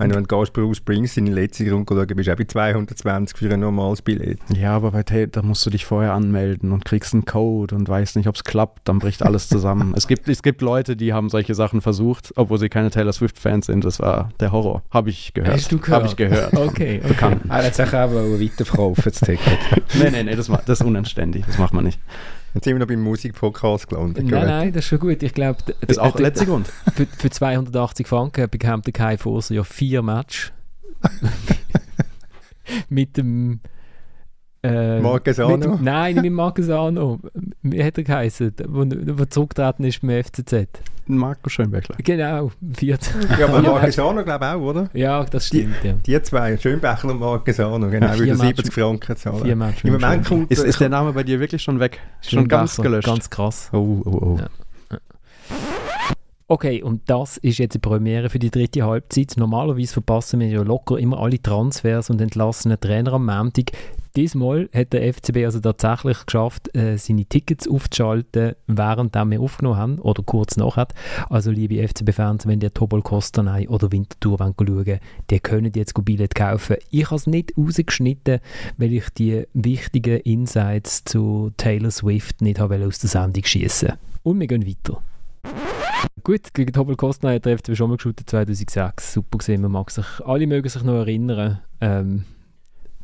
Wenn 0.00 0.08
du 0.08 0.22
gehst 0.22 0.54
Bruce 0.54 0.78
Springsteen 0.78 1.26
in 1.26 1.34
die 1.34 1.40
letzte 1.40 1.70
Runde 1.70 1.94
schauen, 1.94 2.06
bist 2.06 2.26
du 2.26 2.32
auch 2.32 2.36
bei 2.36 2.44
220 2.44 3.36
für 3.36 3.52
ein 3.52 3.60
normales 3.60 4.00
Billett. 4.00 4.38
Ja, 4.48 4.74
aber 4.74 4.92
bei 4.92 5.02
Taylor, 5.02 5.26
da 5.26 5.42
musst 5.42 5.66
du 5.66 5.68
dich 5.68 5.84
vorher 5.84 6.14
anmelden 6.14 6.72
und 6.72 6.86
kriegst 6.86 7.12
einen 7.12 7.26
Code 7.26 7.74
und 7.74 7.86
weißt 7.86 8.16
nicht, 8.16 8.26
ob 8.26 8.34
es 8.34 8.42
klappt, 8.42 8.88
dann 8.88 8.98
bricht 8.98 9.22
alles 9.22 9.50
zusammen. 9.50 9.92
es, 9.96 10.08
gibt, 10.08 10.26
es 10.26 10.42
gibt 10.42 10.62
Leute, 10.62 10.96
die 10.96 11.12
haben 11.12 11.28
solche 11.28 11.54
Sachen 11.54 11.82
versucht, 11.82 12.32
obwohl 12.36 12.58
sie 12.58 12.70
keine 12.70 12.90
Taylor 12.90 13.12
Swift-Fans 13.12 13.66
sind. 13.66 13.84
Das 13.84 14.00
war 14.00 14.30
der 14.40 14.52
Horror. 14.52 14.82
Habe 14.90 15.10
ich 15.10 15.34
gehört. 15.34 15.52
Hast 15.52 15.70
du 15.70 15.78
gehört? 15.78 16.02
Habe 16.02 16.06
ich 16.06 16.16
gehört. 16.16 16.52
Okay, 16.60 17.00
okay. 17.02 17.08
Bekannt. 17.08 17.50
Hat 17.50 17.74
sich 17.74 17.86
auch 17.86 17.92
weiterverkaufen, 17.92 19.02
das 19.04 19.20
Ticket. 19.20 19.58
nee, 19.94 20.10
nee, 20.10 20.22
nee, 20.22 20.36
das, 20.36 20.46
das 20.46 20.80
ist 20.80 20.86
unanständig. 20.86 21.44
Das 21.46 21.58
macht 21.58 21.74
man 21.74 21.84
nicht. 21.84 21.98
Jetzt 22.54 22.64
sind 22.64 22.74
wir 22.74 22.80
noch 22.80 22.86
beim 22.88 23.00
Musikpodcast 23.02 23.88
gelandet. 23.88 24.24
Nein, 24.26 24.46
nein, 24.46 24.72
das 24.72 24.84
ist 24.84 24.88
schon 24.88 24.98
gut. 24.98 25.22
Ich 25.22 25.34
glaube, 25.34 25.58
Das 25.86 25.96
ist 25.96 26.14
der 26.14 26.20
letzte 26.20 26.46
Grund. 26.46 26.66
für, 26.94 27.06
für 27.06 27.30
280 27.30 28.06
Franken 28.08 28.48
bekommt 28.50 28.86
der 28.86 28.92
Kai 28.92 29.16
Forser 29.18 29.54
ja 29.54 29.62
vier 29.64 30.02
Match. 30.02 30.52
mit 32.88 33.16
dem. 33.16 33.60
Äh, 34.62 35.00
Marquesano? 35.00 35.56
mit 35.56 35.64
dem- 35.64 35.84
Nein, 35.84 36.14
nicht 36.14 36.22
mit 36.24 36.32
Marquesano. 36.32 37.18
Wie 37.62 37.82
hat 37.82 37.96
er 37.98 38.04
geheißen? 38.04 38.52
Wo, 38.68 38.84
wo 38.84 39.24
zurückgetreten 39.24 39.84
ist 39.84 40.02
beim 40.02 40.22
FCZ. 40.22 40.66
Marco 41.16 41.48
Schönbeckler. 41.48 41.96
Genau, 42.02 42.50
14. 42.74 43.14
Ja, 43.38 43.46
aber 43.48 43.62
Marquesano 43.62 44.24
glaube 44.24 44.44
ich 44.44 44.50
auch, 44.50 44.60
oder? 44.60 44.90
Ja, 44.92 45.24
das 45.24 45.46
stimmt, 45.46 45.82
ja. 45.82 45.94
Die 46.06 46.22
zwei, 46.22 46.56
Schönbecher 46.56 47.08
und 47.08 47.20
Marquesano, 47.20 47.88
genau, 47.88 48.08
Match- 48.08 48.18
70 48.18 48.72
Franken 48.72 49.16
zahlen. 49.16 49.44
Vier 49.44 49.56
Match 49.56 49.84
Im 49.84 49.92
Moment 49.94 50.26
kommt... 50.26 50.50
Ist, 50.50 50.64
ist 50.64 50.80
der 50.80 50.88
Name 50.88 51.12
bei 51.12 51.22
dir 51.22 51.40
wirklich 51.40 51.62
schon 51.62 51.80
weg? 51.80 52.00
Schon 52.20 52.48
ganz 52.48 52.76
gelöscht? 52.76 53.06
Ganz 53.06 53.30
krass. 53.30 53.70
oh, 53.72 54.02
oh, 54.04 54.10
oh. 54.10 54.36
Ja. 54.38 54.48
Okay, 56.48 56.82
und 56.82 57.08
das 57.08 57.36
ist 57.36 57.58
jetzt 57.58 57.74
die 57.74 57.78
Premiere 57.78 58.28
für 58.28 58.40
die 58.40 58.50
dritte 58.50 58.84
Halbzeit. 58.84 59.34
Normalerweise 59.36 59.92
verpassen 59.92 60.40
wir 60.40 60.48
ja 60.48 60.62
locker 60.62 60.98
immer 60.98 61.20
alle 61.20 61.40
Transfers 61.40 62.10
und 62.10 62.20
entlassenen 62.20 62.80
Trainer 62.80 63.12
am 63.12 63.26
Montag. 63.26 63.70
Diesmal 64.16 64.68
hat 64.74 64.92
der 64.92 65.12
FCB 65.12 65.44
also 65.44 65.60
tatsächlich 65.60 66.26
geschafft, 66.26 66.74
äh, 66.76 66.96
seine 66.96 67.24
Tickets 67.24 67.68
aufzuschalten, 67.68 68.54
während 68.66 69.14
wir 69.14 69.40
aufgenommen 69.40 69.76
haben 69.76 69.98
oder 70.00 70.22
kurz 70.22 70.56
nachher. 70.56 70.88
Also 71.28 71.50
liebe 71.50 71.86
FCB-Fans, 71.86 72.46
wenn 72.46 72.60
ihr 72.60 72.74
Tobol 72.74 73.02
Kostanay 73.02 73.68
oder 73.68 73.92
Winterthur 73.92 74.40
wollt 74.40 74.56
schauen 74.58 74.98
die 75.30 75.40
können 75.40 75.72
jetzt 75.74 75.94
Billett 76.04 76.34
kaufen. 76.34 76.76
Ich 76.90 77.06
habe 77.06 77.16
es 77.16 77.26
nicht 77.26 77.52
rausgeschnitten, 77.56 78.40
weil 78.78 78.92
ich 78.92 79.10
die 79.10 79.44
wichtigen 79.54 80.20
Insights 80.20 81.04
zu 81.04 81.52
Taylor 81.56 81.90
Swift 81.90 82.40
nicht 82.40 82.58
habe 82.58 82.84
aus 82.84 82.98
der 82.98 83.10
Sendung 83.10 83.44
schießen. 83.44 83.92
Und 84.22 84.40
wir 84.40 84.46
gehen 84.46 84.66
weiter. 84.66 85.02
Gut, 86.24 86.52
gegen 86.52 86.72
Tobel 86.72 86.96
Kostner 86.96 87.34
hat 87.34 87.46
der 87.46 87.58
FCB 87.58 87.76
schon 87.76 87.90
mal 87.90 87.96
geschaut 87.96 88.20
2006. 88.24 89.12
Super 89.12 89.38
gesehen, 89.38 89.62
man 89.62 89.72
mag 89.72 89.90
sich, 89.90 90.06
alle 90.24 90.46
mögen 90.46 90.68
sich 90.68 90.82
noch 90.82 90.94
erinnern. 90.94 91.60
Ähm, 91.80 92.24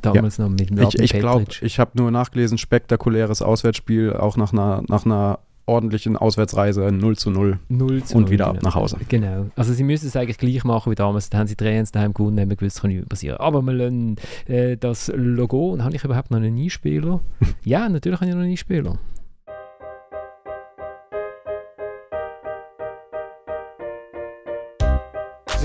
damals 0.02 0.38
noch 0.38 0.48
mit 0.48 0.70
dem 0.70 0.78
Ich, 1.00 1.12
glaube, 1.12 1.44
ich 1.60 1.78
habe 1.78 1.92
nur 1.94 2.10
nachgelesen, 2.10 2.58
spektakuläres 2.58 3.42
Auswärtsspiel, 3.42 4.12
auch 4.12 4.36
nach 4.36 4.52
einer, 4.52 4.82
nach 4.88 5.04
einer 5.04 5.38
ordentlichen 5.66 6.16
Auswärtsreise 6.16 6.92
0 6.92 7.16
zu 7.16 7.30
0 7.30 7.58
0 7.68 8.04
zu 8.04 8.16
und 8.16 8.24
0, 8.24 8.30
wieder 8.30 8.46
ab 8.46 8.54
genau. 8.54 8.68
nach 8.68 8.74
Hause. 8.76 8.98
Genau. 9.08 9.46
Also 9.56 9.72
sie 9.72 9.82
müssen 9.82 10.06
es 10.06 10.16
eigentlich 10.16 10.38
gleich 10.38 10.64
machen 10.64 10.90
wie 10.92 10.94
damals. 10.94 11.28
Da 11.28 11.38
haben 11.38 11.48
sie 11.48 11.56
3 11.56 11.82
daheim 11.92 12.14
gewonnen, 12.14 12.38
haben 12.40 12.50
wir 12.50 12.56
gewusst, 12.56 12.80
kann 12.80 12.90
nicht 12.90 13.08
passieren. 13.08 13.38
Aber 13.38 13.62
wir 13.62 13.72
lassen 13.72 14.16
äh, 14.46 14.76
das 14.76 15.12
Logo, 15.14 15.72
und 15.72 15.84
habe 15.84 15.96
ich 15.96 16.04
überhaupt 16.04 16.30
noch 16.30 16.38
einen 16.38 16.56
Einspieler? 16.56 17.20
ja, 17.64 17.88
natürlich 17.88 18.20
habe 18.20 18.30
ich 18.30 18.34
noch 18.34 18.42
einen 18.42 18.52
Einspieler. 18.52 18.98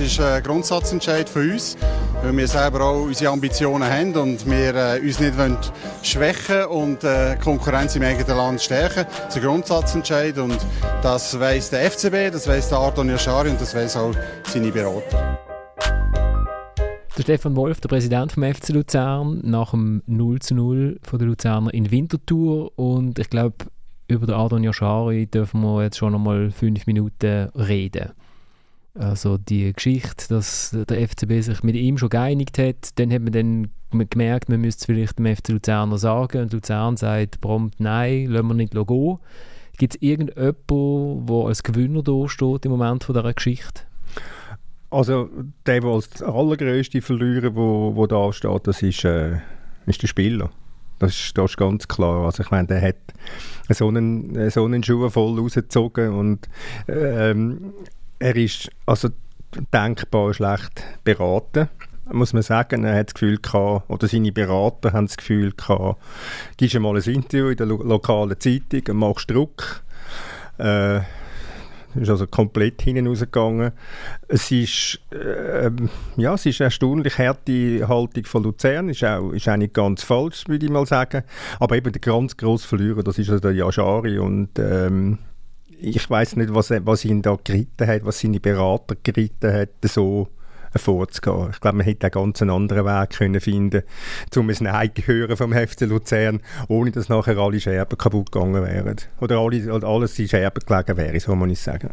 Ist 0.02 0.20
ein 0.20 0.42
Grundsatzentscheid 0.42 1.30
für 1.30 1.40
uns, 1.40 1.78
weil 2.24 2.36
wir 2.36 2.48
selber 2.48 2.82
auch 2.82 3.04
unsere 3.04 3.32
Ambitionen 3.32 3.88
haben 3.88 4.14
und 4.16 4.50
wir 4.50 4.76
äh, 4.76 5.00
uns 5.00 5.20
nicht 5.20 5.38
wollen 5.38 5.58
schwächen 6.02 6.66
und 6.66 7.04
äh, 7.04 7.38
Konkurrenz 7.42 7.96
im 7.96 8.02
eigenen 8.02 8.36
Land 8.36 8.62
stärken. 8.62 9.06
Das 9.26 9.36
ist 9.36 9.42
ein 9.42 9.48
Grundsatzentscheid 9.48 10.38
und 10.40 10.58
das 11.04 11.40
weiss 11.40 11.70
der 11.70 11.92
FCB, 11.92 12.34
das 12.34 12.48
weiss 12.48 12.70
der 12.70 12.80
Ardon 12.80 13.10
Yashari 13.10 13.50
und 13.50 13.62
das 13.62 13.76
weiss 13.76 13.96
auch 13.96 14.14
seine 14.44 14.72
Berater. 14.72 15.38
Der 17.18 17.22
Stefan 17.22 17.56
Wolf, 17.56 17.80
der 17.82 17.90
Präsident 17.90 18.32
vom 18.32 18.44
FC 18.44 18.70
Luzern, 18.70 19.42
nach 19.44 19.72
dem 19.72 20.02
0 20.08 20.40
zu 20.40 20.56
0 20.56 21.00
von 21.04 21.20
der 21.20 21.28
Luzerner 21.28 21.74
in 21.74 21.92
Winterthur. 21.92 22.72
Und 22.76 23.20
ich 23.20 23.30
glaube, 23.30 23.58
über 24.08 24.26
den 24.26 24.36
Adon 24.36 24.64
Yashari 24.64 25.28
dürfen 25.28 25.62
wir 25.62 25.84
jetzt 25.84 25.98
schon 25.98 26.14
nochmal 26.14 26.50
fünf 26.50 26.88
Minuten 26.88 27.50
reden. 27.56 28.14
Also 28.94 29.38
die 29.38 29.72
Geschichte, 29.72 30.28
dass 30.28 30.76
der 30.90 31.08
FCB 31.08 31.42
sich 31.42 31.64
mit 31.64 31.76
ihm 31.76 31.98
schon 31.98 32.10
geeinigt 32.10 32.58
hat, 32.58 33.00
dann 33.00 33.12
hat 33.12 33.22
man 33.22 33.32
dann 33.32 34.10
gemerkt, 34.10 34.50
man 34.50 34.62
müsste 34.62 34.82
es 34.82 34.86
vielleicht 34.86 35.18
dem 35.18 35.34
FC 35.34 35.50
Luzerner 35.50 35.98
sagen 35.98 36.42
und 36.42 36.54
Luzern 36.54 36.98
sagt 36.98 37.40
prompt 37.40 37.80
nein, 37.80 38.26
lassen 38.26 38.48
wir 38.48 38.54
nicht 38.54 38.74
gehen. 38.74 39.18
Gibt 39.78 39.96
es 39.96 40.02
irgendjemanden, 40.02 41.26
der 41.26 41.36
als 41.36 41.64
Gewinner 41.64 42.04
da 42.04 42.28
steht 42.28 42.66
im 42.66 42.72
Moment 42.72 43.04
von 43.04 43.16
dieser 43.16 43.34
Geschichte? 43.34 43.84
Also 44.90 45.30
der, 45.66 45.80
der 45.80 45.90
als 45.90 46.22
allergrößte 46.22 47.02
Verlierer, 47.02 47.56
wo, 47.56 47.96
wo 47.96 48.08
da 48.08 48.34
steht, 48.34 48.68
das 48.68 48.82
ist, 48.82 49.06
äh, 49.06 49.38
ist 49.86 50.02
der 50.02 50.08
Spieler. 50.08 50.52
Das 51.00 51.12
ist, 51.18 51.38
das 51.38 51.52
ist 51.52 51.58
ganz 51.58 51.88
klar. 51.88 52.26
Also 52.26 52.44
ich 52.44 52.52
meine, 52.52 52.68
der 52.68 52.82
hat 52.82 52.98
so 53.70 53.88
einen, 53.88 54.52
so 54.52 54.66
einen 54.66 54.84
Schuh 54.84 55.10
voll 55.10 55.40
rausgezogen 55.40 56.10
und 56.14 56.50
ähm, 56.88 57.74
er 58.22 58.36
ist 58.36 58.70
also 58.86 59.10
denkbar 59.74 60.34
schlecht 60.34 60.84
beraten, 61.04 61.70
muss 62.12 62.34
man 62.34 62.44
sagen. 62.44 62.84
Er 62.84 62.96
hat 62.96 63.08
das 63.08 63.14
Gefühl 63.16 63.38
gehabt, 63.38 63.90
oder 63.90 64.08
seine 64.08 64.32
Berater 64.32 64.94
haben 64.94 65.08
das 65.08 65.18
Gefühl 65.18 65.52
gehabt, 65.52 66.00
gibst 66.58 66.80
mal 66.80 66.96
ein 66.96 67.14
Interview 67.14 67.50
in 67.50 67.58
der 67.58 67.66
lo 67.66 67.82
lokalen 67.82 68.40
Zeitung 68.40 68.84
und 68.90 68.98
machst 68.98 69.30
Druck. 69.30 69.82
Äh, 70.58 71.00
ist 71.96 72.10
also 72.10 72.26
komplett 72.26 72.82
hinten 72.82 73.08
rausgegangen. 73.08 73.74
Es 74.30 74.50
ist, 74.50 75.02
ähm, 75.12 75.90
ja, 76.16 76.36
es 76.36 76.46
ist 76.46 76.62
eine 76.62 76.68
erstaunlich 76.68 77.18
harte 77.18 77.86
Haltung 77.86 78.24
von 78.24 78.44
Luzern, 78.44 78.88
ist 78.88 79.04
auch, 79.04 79.32
ist 79.32 79.50
auch 79.50 79.58
nicht 79.58 79.74
ganz 79.74 80.04
falsch, 80.04 80.48
würde 80.48 80.66
ich 80.66 80.72
mal 80.72 80.86
sagen. 80.86 81.24
Aber 81.60 81.76
eben 81.76 81.92
der 81.92 82.00
ganz 82.00 82.38
grosse 82.38 82.66
Verlierer, 82.66 83.04
das 83.04 83.18
ist 83.18 83.30
also 83.30 83.42
der 83.42 83.52
Yashari 83.52 84.20
und 84.20 84.58
ähm, 84.58 85.18
ich 85.82 86.10
weiß 86.10 86.36
nicht, 86.36 86.54
was, 86.54 86.70
was 86.72 87.06
ihn 87.06 87.22
da 87.22 87.38
geritten 87.44 87.88
hat, 87.88 88.06
was 88.06 88.20
seine 88.20 88.40
Berater 88.40 88.96
geritten 89.04 89.54
hat, 89.54 89.70
so 89.84 90.28
vorzugehen. 90.76 91.50
Ich 91.52 91.60
glaube, 91.60 91.78
man 91.78 91.86
hätte 91.86 92.06
einen 92.06 92.12
ganz 92.12 92.42
anderen 92.42 92.86
Weg 92.86 93.10
können 93.10 93.42
finden 93.42 93.84
um 94.36 94.50
ein 94.50 94.56
Nein 94.62 94.92
hören 95.04 95.36
vom 95.36 95.54
FC 95.54 95.82
Luzern, 95.82 96.40
ohne 96.68 96.92
dass 96.92 97.10
nachher 97.10 97.38
alle 97.38 97.60
Scherben 97.60 97.98
kaputt 97.98 98.32
gegangen 98.32 98.64
wären. 98.64 98.96
Oder 99.20 99.40
alle, 99.40 99.84
alles 99.84 100.18
in 100.20 100.30
Scherben 100.30 100.64
gelegen 100.66 100.98
wäre, 100.98 101.20
so 101.20 101.36
muss 101.36 101.52
ich 101.52 101.60
sagen. 101.60 101.92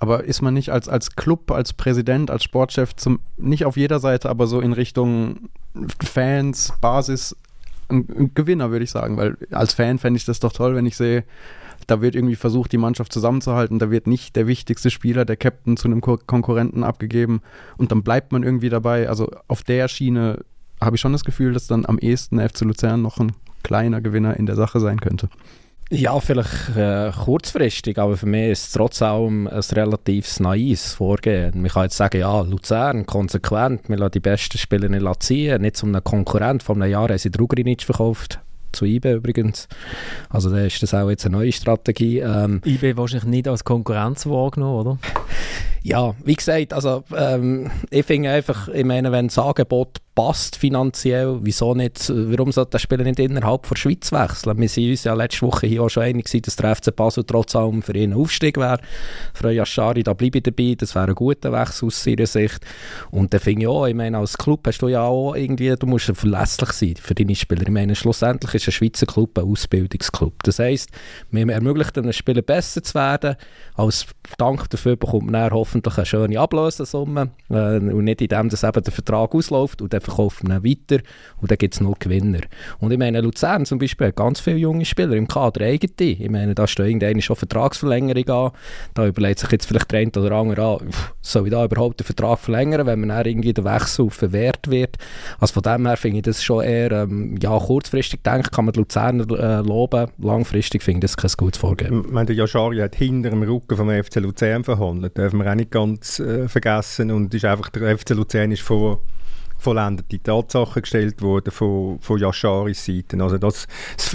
Aber 0.00 0.24
ist 0.24 0.42
man 0.42 0.54
nicht 0.54 0.70
als, 0.70 0.88
als 0.88 1.16
Club, 1.16 1.50
als 1.50 1.72
Präsident, 1.72 2.30
als 2.30 2.44
Sportchef, 2.44 2.94
zum, 2.94 3.20
nicht 3.36 3.64
auf 3.64 3.76
jeder 3.76 3.98
Seite, 3.98 4.30
aber 4.30 4.46
so 4.46 4.60
in 4.60 4.72
Richtung 4.72 5.50
Fans, 6.04 6.72
Basis, 6.80 7.36
ein, 7.88 8.06
ein 8.16 8.30
Gewinner, 8.34 8.70
würde 8.70 8.84
ich 8.84 8.90
sagen. 8.90 9.16
Weil 9.16 9.36
als 9.50 9.74
Fan 9.74 9.98
fände 9.98 10.18
ich 10.18 10.24
das 10.24 10.40
doch 10.40 10.52
toll, 10.52 10.74
wenn 10.74 10.86
ich 10.86 10.96
sehe, 10.96 11.24
da 11.88 12.00
wird 12.02 12.14
irgendwie 12.14 12.36
versucht, 12.36 12.70
die 12.70 12.78
Mannschaft 12.78 13.12
zusammenzuhalten. 13.12 13.78
Da 13.78 13.90
wird 13.90 14.06
nicht 14.06 14.36
der 14.36 14.46
wichtigste 14.46 14.90
Spieler, 14.90 15.24
der 15.24 15.36
Captain, 15.36 15.76
zu 15.76 15.88
einem 15.88 16.00
Ko 16.00 16.18
Konkurrenten 16.24 16.84
abgegeben. 16.84 17.40
Und 17.78 17.90
dann 17.90 18.02
bleibt 18.02 18.30
man 18.30 18.42
irgendwie 18.42 18.68
dabei. 18.68 19.08
Also 19.08 19.30
auf 19.48 19.64
der 19.64 19.88
Schiene 19.88 20.44
habe 20.80 20.96
ich 20.96 21.00
schon 21.00 21.12
das 21.12 21.24
Gefühl, 21.24 21.52
dass 21.52 21.66
dann 21.66 21.86
am 21.86 21.98
ehesten 21.98 22.38
FC 22.46 22.60
Luzern 22.60 23.02
noch 23.02 23.18
ein 23.18 23.32
kleiner 23.62 24.00
Gewinner 24.00 24.36
in 24.36 24.46
der 24.46 24.54
Sache 24.54 24.80
sein 24.80 25.00
könnte. 25.00 25.28
Ja, 25.90 26.20
vielleicht 26.20 26.76
äh, 26.76 27.10
kurzfristig, 27.12 27.98
aber 27.98 28.18
für 28.18 28.26
mich 28.26 28.50
ist 28.50 28.66
es 28.66 28.72
trotz 28.72 29.00
allem 29.00 29.46
ein 29.46 29.60
relativ 29.72 30.38
naives 30.38 30.92
Vorgehen. 30.92 31.62
Man 31.62 31.70
kann 31.70 31.84
jetzt 31.84 31.96
sagen, 31.96 32.20
ja, 32.20 32.42
Luzern, 32.42 33.06
konsequent, 33.06 33.88
wir 33.88 33.96
lassen 33.96 34.12
die 34.12 34.20
besten 34.20 34.58
Spieler 34.58 34.90
nicht 34.90 35.22
ziehen, 35.22 35.62
nicht 35.62 35.78
zum 35.78 35.88
einem 35.88 36.04
Konkurrent. 36.04 36.62
Vor 36.62 36.76
einem 36.76 36.90
Jahr 36.90 37.08
haben 37.08 37.16
sie 37.16 37.30
Drugrinic 37.30 37.82
verkauft, 37.82 38.40
zu 38.78 38.84
IBE 38.84 39.14
übrigens. 39.14 39.68
Also 40.28 40.50
da 40.50 40.64
ist 40.64 40.82
das 40.82 40.94
auch 40.94 41.10
jetzt 41.10 41.26
eine 41.26 41.36
neue 41.36 41.52
Strategie. 41.52 42.20
Ähm, 42.20 42.60
IB 42.64 42.96
wahrscheinlich 42.96 43.28
nicht 43.28 43.48
als 43.48 43.64
Konkurrenz 43.64 44.26
wahrgenommen, 44.26 44.86
oder? 44.86 44.98
ja, 45.88 46.14
wie 46.22 46.34
gesagt, 46.34 46.74
also 46.74 47.02
ähm, 47.16 47.70
ich 47.90 48.04
finde 48.04 48.30
einfach, 48.30 48.68
ich 48.68 48.84
meine, 48.84 49.10
wenn 49.10 49.28
das 49.28 49.38
Angebot 49.38 49.98
passt 50.14 50.56
finanziell, 50.56 51.38
wieso 51.42 51.74
nicht, 51.74 52.10
warum 52.10 52.50
sollte 52.50 52.72
der 52.72 52.78
Spieler 52.78 53.04
nicht 53.04 53.20
innerhalb 53.20 53.66
der 53.68 53.76
Schweiz 53.76 54.12
wechseln? 54.12 54.58
Wir 54.58 54.68
sind 54.68 54.90
uns 54.90 55.04
ja 55.04 55.14
letzte 55.14 55.46
Woche 55.46 55.66
hier 55.66 55.84
auch 55.84 55.88
schon 55.88 56.02
einig 56.02 56.26
gewesen, 56.26 56.42
dass 56.42 56.56
der 56.56 56.74
FC 56.74 56.94
Basel 56.94 57.24
trotz 57.24 57.54
allem 57.54 57.82
für 57.82 57.96
ihn 57.96 58.12
ein 58.12 58.18
Aufstieg 58.18 58.56
wäre. 58.58 58.80
Frau 59.32 59.48
Yashari, 59.48 60.02
da 60.02 60.12
bleibe 60.12 60.38
ich 60.38 60.42
dabei, 60.42 60.74
das 60.76 60.94
wäre 60.94 61.06
ein 61.06 61.14
guter 61.14 61.52
Wechsel 61.52 61.86
aus 61.86 62.02
seiner 62.02 62.26
Sicht. 62.26 62.66
Und 63.12 63.32
dann 63.32 63.40
finde 63.40 63.62
ich 63.62 63.68
auch, 63.68 63.86
ich 63.86 63.94
meine, 63.94 64.18
als 64.18 64.36
Club 64.36 64.66
hast 64.66 64.82
du 64.82 64.88
ja 64.88 65.04
auch 65.04 65.34
irgendwie, 65.34 65.74
du 65.74 65.86
musst 65.86 66.10
verlässlich 66.12 66.72
sein 66.72 66.94
für 67.00 67.14
deine 67.14 67.36
Spieler. 67.36 67.62
Ich 67.62 67.70
meine, 67.70 67.94
schlussendlich 67.94 68.54
ist 68.56 68.66
ein 68.66 68.72
Schweizer 68.72 69.06
Club 69.06 69.38
ein 69.38 69.44
Ausbildungsclub. 69.44 70.42
Das 70.42 70.58
heisst, 70.58 70.90
wir 71.30 71.48
ermöglichen 71.48 72.02
einem 72.02 72.12
Spieler 72.12 72.42
besser 72.42 72.82
zu 72.82 72.94
werden, 72.94 73.36
als 73.76 74.04
Dank 74.36 74.68
dafür 74.70 74.96
bekommt 74.96 75.30
man 75.30 75.50
hoffentlich 75.52 75.77
eine 75.86 76.06
schöne 76.06 76.38
Ablösesumme 76.38 77.30
äh, 77.50 77.78
und 77.78 78.04
nicht 78.04 78.20
in 78.20 78.28
dem, 78.28 78.48
dass 78.48 78.64
eben 78.64 78.82
der 78.82 78.92
Vertrag 78.92 79.34
ausläuft 79.34 79.82
und 79.82 79.92
dann 79.92 80.00
verkauft 80.00 80.44
man 80.44 80.64
ihn 80.64 80.70
weiter 80.70 81.02
und 81.40 81.50
dann 81.50 81.58
gibt 81.58 81.74
es 81.74 81.80
nur 81.80 81.96
Gewinner. 81.98 82.40
Und 82.80 82.90
ich 82.90 82.98
meine, 82.98 83.20
Luzern 83.20 83.66
zum 83.66 83.78
Beispiel 83.78 84.08
hat 84.08 84.16
ganz 84.16 84.40
viele 84.40 84.56
junge 84.56 84.84
Spieler 84.84 85.14
im 85.14 85.28
Kader, 85.28 85.64
eigene. 85.64 85.88
Ich 85.98 86.30
meine, 86.30 86.54
da 86.54 86.66
steht 86.66 86.86
irgendeine 86.86 87.22
schon 87.22 87.36
Vertragsverlängerung 87.36 88.28
an. 88.28 88.52
Da 88.94 89.06
überlegt 89.06 89.40
sich 89.40 89.50
jetzt 89.50 89.66
vielleicht 89.66 89.90
der 89.92 90.00
eine 90.00 90.10
oder 90.12 90.32
andere 90.32 90.64
an, 90.64 90.90
soll 91.20 91.46
ich 91.46 91.52
da 91.52 91.64
überhaupt 91.64 92.00
den 92.00 92.04
Vertrag 92.04 92.38
verlängern, 92.38 92.86
wenn 92.86 93.00
man 93.00 93.10
dann 93.10 93.26
irgendwie 93.26 93.52
der 93.52 93.64
Wechsel 93.64 94.10
verwehrt 94.10 94.70
wird. 94.70 94.96
Also 95.38 95.54
von 95.54 95.62
dem 95.62 95.86
her 95.86 95.96
finde 95.96 96.18
ich 96.18 96.22
das 96.24 96.42
schon 96.42 96.64
eher, 96.64 96.92
ähm, 96.92 97.36
ja, 97.40 97.58
kurzfristig 97.58 98.22
denke 98.22 98.50
kann 98.50 98.64
man 98.64 98.72
die 98.72 98.80
Luzerner 98.80 99.24
äh, 99.38 99.66
loben, 99.66 100.10
langfristig 100.18 100.82
finde 100.82 101.06
ich 101.06 101.12
das 101.12 101.16
kein 101.16 101.30
gutes 101.36 101.60
Vorgehen. 101.60 102.04
Ich 102.06 102.12
meine, 102.12 102.26
der 102.26 102.36
Yashari 102.36 102.78
hat 102.78 102.96
hinter 102.96 103.30
dem 103.30 103.42
Rücken 103.42 103.76
vom 103.76 103.90
FC 103.90 104.16
Luzern 104.16 104.64
verhandelt, 104.64 105.16
dürfen 105.16 105.38
wir 105.38 105.46
nicht 105.58 105.70
ganz 105.70 106.18
äh, 106.18 106.48
vergessen 106.48 107.10
und 107.10 107.34
ist 107.34 107.44
einfach, 107.44 107.68
der 107.68 107.98
FC 107.98 108.10
Luzern 108.10 108.50
ist 108.52 108.62
vor 108.62 109.00
vollendete 109.58 110.22
Tatsachen 110.22 110.82
gestellt 110.82 111.20
worden 111.20 111.50
von, 111.50 111.98
von 112.00 112.18
Yasharis 112.18 112.84
Seite. 112.84 113.20
Also 113.20 113.38
das, 113.38 113.66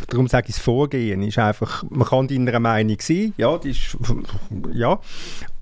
darum 0.07 0.27
sage 0.27 0.47
ich, 0.47 0.55
das 0.55 0.63
Vorgehen 0.63 1.21
ist 1.21 1.37
einfach, 1.37 1.83
man 1.89 2.07
kann 2.07 2.27
deiner 2.27 2.59
Meinung 2.59 2.97
sein, 3.01 3.33
ja, 3.37 3.57
die 3.57 3.71
ist, 3.71 3.97
ja, 4.73 4.99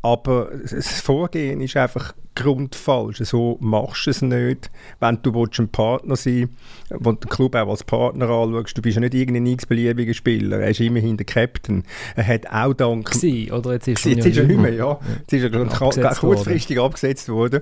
aber 0.02 0.52
das 0.64 1.02
Vorgehen 1.02 1.62
ist 1.62 1.78
einfach 1.78 2.14
grundfalsch. 2.36 3.20
So 3.20 3.58
machst 3.60 4.08
du 4.08 4.10
es 4.10 4.22
nicht, 4.22 4.72
wenn 5.00 5.22
du 5.22 5.44
ein 5.44 5.70
Partner 5.70 6.16
sein 6.16 6.50
willst, 6.90 7.06
wenn 7.06 7.16
du 7.16 7.20
den 7.20 7.30
Club 7.30 7.56
auch 7.56 7.70
als 7.70 7.84
Partner 7.84 8.30
anschaust. 8.30 8.78
Du 8.78 8.82
bist 8.82 8.96
ja 8.96 9.02
nicht 9.02 9.14
irgendein 9.14 9.46
x-beliebiger 9.48 10.14
Spieler. 10.14 10.60
Er 10.60 10.70
ist 10.70 10.80
immerhin 10.80 11.18
der 11.18 11.26
Captain. 11.26 11.84
Er 12.16 12.26
hat 12.26 12.48
auch 12.52 12.74
dank... 12.74 13.12
Gewesen, 13.12 13.52
oder 13.52 13.74
jetzt 13.74 13.88
ist, 13.88 14.06
jetzt 14.06 14.26
ist 14.26 14.38
er 14.38 14.46
nicht 14.46 14.60
mehr, 14.60 14.74
ja. 14.74 15.00
Jetzt 15.20 15.34
ist 15.34 15.54
er 15.54 15.62
abgesetzt 15.62 16.20
kurzfristig 16.20 16.78
worden. 16.78 16.86
abgesetzt 16.88 17.30
worden 17.30 17.62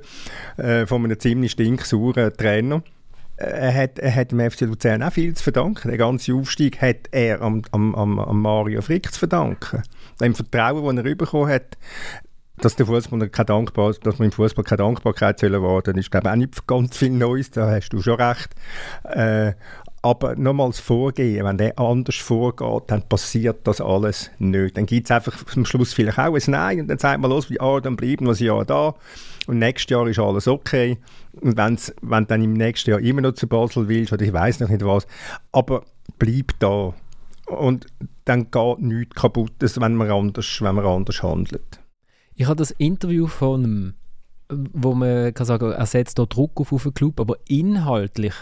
äh, 0.58 0.86
von 0.86 1.04
einem 1.04 1.20
ziemlich 1.20 1.52
stinksauren 1.52 2.32
Trainer 2.38 2.84
er 3.40 3.74
hat, 3.74 4.00
er 4.00 4.14
hat 4.14 4.32
dem 4.32 4.52
FC 4.52 4.62
Luzern 4.62 5.02
auch 5.02 5.14
viel 5.14 5.34
zu 5.34 5.44
verdanken. 5.44 5.88
Der 5.88 5.98
ganze 5.98 6.34
Aufstieg 6.34 6.82
hat 6.82 7.08
er 7.12 7.42
am, 7.42 7.62
am, 7.72 7.96
am 7.96 8.42
Mario 8.42 8.82
Frick 8.82 9.12
zu 9.14 9.20
verdanken. 9.20 9.82
Dem 10.20 10.36
Vertrauen, 10.36 10.98
das 10.98 11.06
er 11.06 11.16
bekommen 11.16 11.50
hat, 11.50 11.78
dass 12.62 12.76
der 12.76 12.86
Fußball 12.86 13.30
keine 13.30 13.45
Dankbar, 13.45 13.93
dass 14.03 14.20
man 14.20 14.28
im 14.28 14.32
Fußball 14.32 14.64
keine 14.64 14.78
Dankbarkeit 14.78 15.39
soll 15.39 15.53
erwarten, 15.53 15.97
ist 15.97 16.12
glaube 16.12 16.28
ich 16.28 16.32
auch 16.32 16.38
nicht 16.38 16.68
ganz 16.68 16.97
viel 16.97 17.12
Neues. 17.12 17.51
Da 17.51 17.70
hast 17.70 17.89
du 17.89 18.01
schon 18.01 18.20
recht. 18.20 18.49
Äh, 19.03 19.53
aber 20.01 20.36
nochmals 20.36 20.80
vorgehen, 20.80 21.45
wenn 21.45 21.57
der 21.57 21.78
anders 21.78 22.16
vorgeht, 22.16 22.84
dann 22.88 23.07
passiert 23.07 23.68
das 23.68 23.82
alles 23.82 24.32
nicht. 24.39 24.78
Dann 24.78 24.86
gibt 24.86 25.07
es 25.07 25.12
einfach 25.12 25.36
am 25.55 25.66
Schluss 25.66 25.93
vielleicht 25.93 26.18
auch 26.18 26.34
ein 26.34 26.41
Nein 26.47 26.82
und 26.82 26.88
dann 26.88 26.99
sagt 26.99 27.20
man 27.20 27.32
los, 27.32 27.49
wie 27.49 27.60
ah, 27.60 27.80
dann 27.82 27.97
bleiben 27.97 28.26
wir 28.26 28.34
ein 28.34 28.43
Jahr 28.43 28.64
da 28.64 28.95
und 29.47 29.60
nächstes 29.60 29.91
Jahr 29.91 30.07
ist 30.07 30.20
alles 30.20 30.47
okay. 30.47 30.97
Und 31.41 31.57
wenn's, 31.57 31.93
wenn 32.01 32.24
du 32.24 32.28
dann 32.28 32.43
im 32.43 32.53
nächsten 32.53 32.91
Jahr 32.91 32.99
immer 32.99 33.22
noch 33.22 33.34
zu 33.34 33.47
Basel 33.47 33.89
willst 33.89 34.14
oder 34.14 34.24
ich 34.24 34.34
weiß 34.34 34.62
noch 34.62 34.70
nicht 34.70 34.86
was, 34.86 35.05
aber 35.51 35.84
bleib 36.18 36.53
da. 36.60 36.93
Und 37.47 37.88
dann 38.26 38.51
geht 38.51 38.80
nichts 38.80 39.16
kaputt, 39.16 39.53
wenn 39.60 39.95
man 39.95 40.12
anders, 40.12 40.62
wenn 40.62 40.76
man 40.76 40.86
anders 40.86 41.24
handelt. 41.24 41.79
Ich 42.40 42.46
habe 42.46 42.56
das 42.56 42.72
Interview 42.72 43.28
von 43.28 43.96
wo 44.48 44.94
man 44.94 45.34
kann 45.34 45.46
sagen, 45.46 45.74
er 45.74 45.86
setzt 45.86 46.20
da 46.20 46.26
Druck 46.26 46.62
auf, 46.62 46.72
auf 46.72 46.84
den 46.84 46.94
Club, 46.94 47.20
aber 47.20 47.36
inhaltlich, 47.50 48.34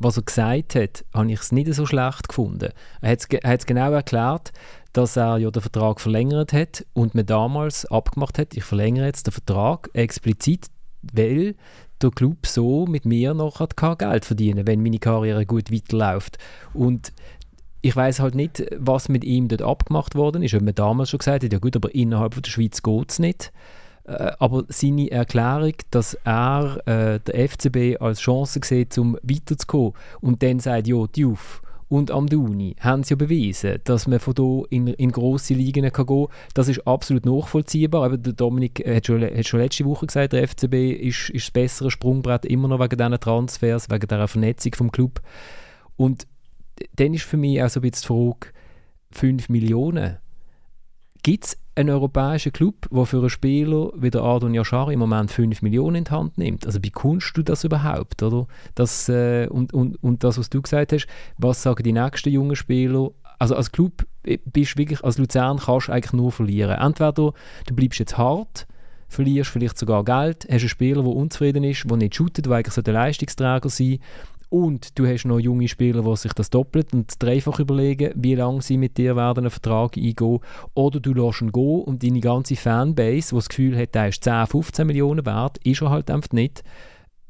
was 0.00 0.16
er 0.16 0.24
gesagt 0.24 0.74
hat, 0.74 1.04
habe 1.14 1.30
ich 1.30 1.40
es 1.40 1.52
nicht 1.52 1.72
so 1.72 1.86
schlecht 1.86 2.28
gefunden. 2.28 2.70
Er 3.00 3.10
hat 3.12 3.30
es 3.30 3.66
genau 3.66 3.92
erklärt, 3.92 4.52
dass 4.92 5.16
er 5.16 5.38
ja 5.38 5.52
den 5.52 5.62
Vertrag 5.62 6.00
verlängert 6.00 6.52
hat 6.52 6.84
und 6.94 7.14
man 7.14 7.26
damals 7.26 7.86
abgemacht 7.86 8.40
hat, 8.40 8.56
ich 8.56 8.64
verlängere 8.64 9.06
jetzt 9.06 9.28
den 9.28 9.32
Vertrag 9.32 9.88
explizit, 9.92 10.66
weil 11.12 11.54
der 12.02 12.10
Club 12.10 12.46
so 12.48 12.86
mit 12.86 13.04
mir 13.04 13.34
noch 13.34 13.64
Geld 13.98 14.24
verdienen 14.24 14.66
wenn 14.66 14.82
meine 14.82 14.98
Karriere 14.98 15.46
gut 15.46 15.72
weiterläuft. 15.72 16.38
Und 16.72 17.12
ich 17.84 17.94
weiß 17.94 18.20
halt 18.20 18.34
nicht, 18.34 18.64
was 18.78 19.10
mit 19.10 19.24
ihm 19.24 19.48
dort 19.48 19.60
abgemacht 19.60 20.14
worden 20.14 20.42
ist. 20.42 20.54
Ob 20.54 20.62
man 20.62 20.74
damals 20.74 21.10
schon 21.10 21.18
gesagt 21.18 21.44
hat, 21.44 21.52
ja 21.52 21.58
gut, 21.58 21.76
aber 21.76 21.94
innerhalb 21.94 22.42
der 22.42 22.50
Schweiz 22.50 22.82
geht 22.82 23.10
es 23.10 23.18
nicht. 23.18 23.52
Äh, 24.04 24.32
aber 24.38 24.64
seine 24.68 25.10
Erklärung, 25.10 25.74
dass 25.90 26.14
er 26.24 26.78
äh, 26.86 27.20
der 27.20 27.48
FCB 27.48 28.00
als 28.00 28.20
Chance 28.20 28.60
sieht, 28.64 28.96
um 28.96 29.18
weiterzukommen 29.22 29.92
und 30.22 30.42
dann 30.42 30.60
sagt, 30.60 30.86
ja, 30.88 31.06
die 31.06 31.26
auf 31.26 31.60
und 31.90 32.10
am 32.10 32.26
Duni 32.26 32.74
haben 32.80 33.02
sie 33.02 33.10
ja 33.10 33.16
bewiesen, 33.16 33.78
dass 33.84 34.06
man 34.06 34.18
von 34.18 34.34
hier 34.34 34.62
in, 34.70 34.86
in 34.86 35.12
grosse 35.12 35.52
Ligen 35.52 35.82
gehen 35.82 35.92
kann. 35.92 36.26
Das 36.54 36.68
ist 36.68 36.86
absolut 36.88 37.26
nachvollziehbar. 37.26 38.04
Aber 38.06 38.16
der 38.16 38.32
Dominik 38.32 38.82
hat 38.88 39.06
schon, 39.06 39.22
hat 39.22 39.46
schon 39.46 39.60
letzte 39.60 39.84
Woche 39.84 40.06
gesagt, 40.06 40.32
der 40.32 40.48
FCB 40.48 40.74
ist, 40.92 41.28
ist 41.28 41.48
das 41.48 41.50
bessere 41.50 41.90
Sprungbrett 41.90 42.46
immer 42.46 42.66
noch 42.66 42.80
wegen 42.80 42.96
diesen 42.96 43.20
Transfers, 43.20 43.90
wegen 43.90 44.08
dieser 44.08 44.26
Vernetzung 44.26 44.74
vom 44.74 44.90
Club. 44.90 45.20
Und 45.96 46.26
dann 46.96 47.14
ist 47.14 47.24
für 47.24 47.36
mich 47.36 47.62
auch 47.62 47.68
so 47.68 47.80
ein 47.80 47.90
bisschen 47.90 48.02
die 48.02 48.06
Frage, 48.06 48.52
5 49.12 49.48
Millionen. 49.48 50.18
Gibt 51.22 51.44
es 51.44 51.58
einen 51.74 51.90
europäischen 51.90 52.52
Club, 52.52 52.88
der 52.92 53.06
für 53.06 53.18
einen 53.18 53.30
Spieler 53.30 53.90
wie 53.96 54.10
der 54.10 54.22
Adon 54.22 54.54
Yashar 54.54 54.92
im 54.92 54.98
Moment 54.98 55.30
5 55.30 55.62
Millionen 55.62 55.96
in 55.96 56.04
die 56.04 56.10
Hand 56.10 56.38
nimmt? 56.38 56.66
Also 56.66 56.80
bekommst 56.80 57.36
du 57.36 57.42
das 57.42 57.64
überhaupt? 57.64 58.22
Oder? 58.22 58.46
Das, 58.74 59.08
äh, 59.08 59.46
und, 59.48 59.72
und, 59.72 59.96
und 60.02 60.22
das, 60.22 60.38
was 60.38 60.50
du 60.50 60.60
gesagt 60.60 60.92
hast, 60.92 61.06
was 61.38 61.62
sagen 61.62 61.82
die 61.82 61.92
nächsten 61.92 62.30
jungen 62.30 62.56
Spieler? 62.56 63.10
Also 63.38 63.56
als 63.56 63.72
Club 63.72 64.06
bist 64.22 64.76
wirklich, 64.76 65.02
als 65.02 65.18
Luzern 65.18 65.58
kannst 65.58 65.88
du 65.88 65.92
eigentlich 65.92 66.12
nur 66.12 66.30
verlieren. 66.30 66.78
Entweder 66.78 67.12
du 67.12 67.32
bleibst 67.74 67.98
jetzt 67.98 68.16
hart, 68.16 68.66
verlierst 69.08 69.50
vielleicht 69.50 69.78
sogar 69.78 70.04
Geld, 70.04 70.44
hast 70.44 70.60
einen 70.60 70.68
Spieler, 70.68 71.02
der 71.02 71.12
unzufrieden 71.12 71.64
ist, 71.64 71.88
der 71.88 71.96
nicht 71.96 72.14
shootet, 72.14 72.46
der 72.46 72.52
eigentlich 72.52 72.74
der 72.74 72.94
Leistungsträger 72.94 73.68
sein 73.68 73.98
und 74.54 74.96
du 74.96 75.04
hast 75.04 75.24
noch 75.24 75.40
junge 75.40 75.66
Spieler, 75.66 76.04
die 76.04 76.16
sich 76.16 76.32
das 76.32 76.48
doppelt 76.48 76.92
und 76.92 77.20
dreifach 77.20 77.58
überlegen, 77.58 78.12
wie 78.14 78.36
lange 78.36 78.62
sie 78.62 78.76
mit 78.76 78.96
dir 78.98 79.16
werden 79.16 79.40
einen 79.40 79.50
Vertrag 79.50 79.96
eingehen. 79.96 80.38
Oder 80.74 81.00
du 81.00 81.12
lässt 81.12 81.40
ihn 81.40 81.50
gehen 81.50 81.82
und 81.82 82.04
deine 82.04 82.20
ganze 82.20 82.54
Fanbase, 82.54 83.30
die 83.30 83.34
das 83.34 83.48
Gefühl 83.48 83.76
hat, 83.76 83.96
der 83.96 84.10
ist 84.10 84.22
10, 84.22 84.46
15 84.46 84.86
Millionen 84.86 85.26
wert, 85.26 85.58
ist 85.64 85.82
er 85.82 85.90
halt 85.90 86.08
einfach 86.08 86.30
nicht 86.30 86.62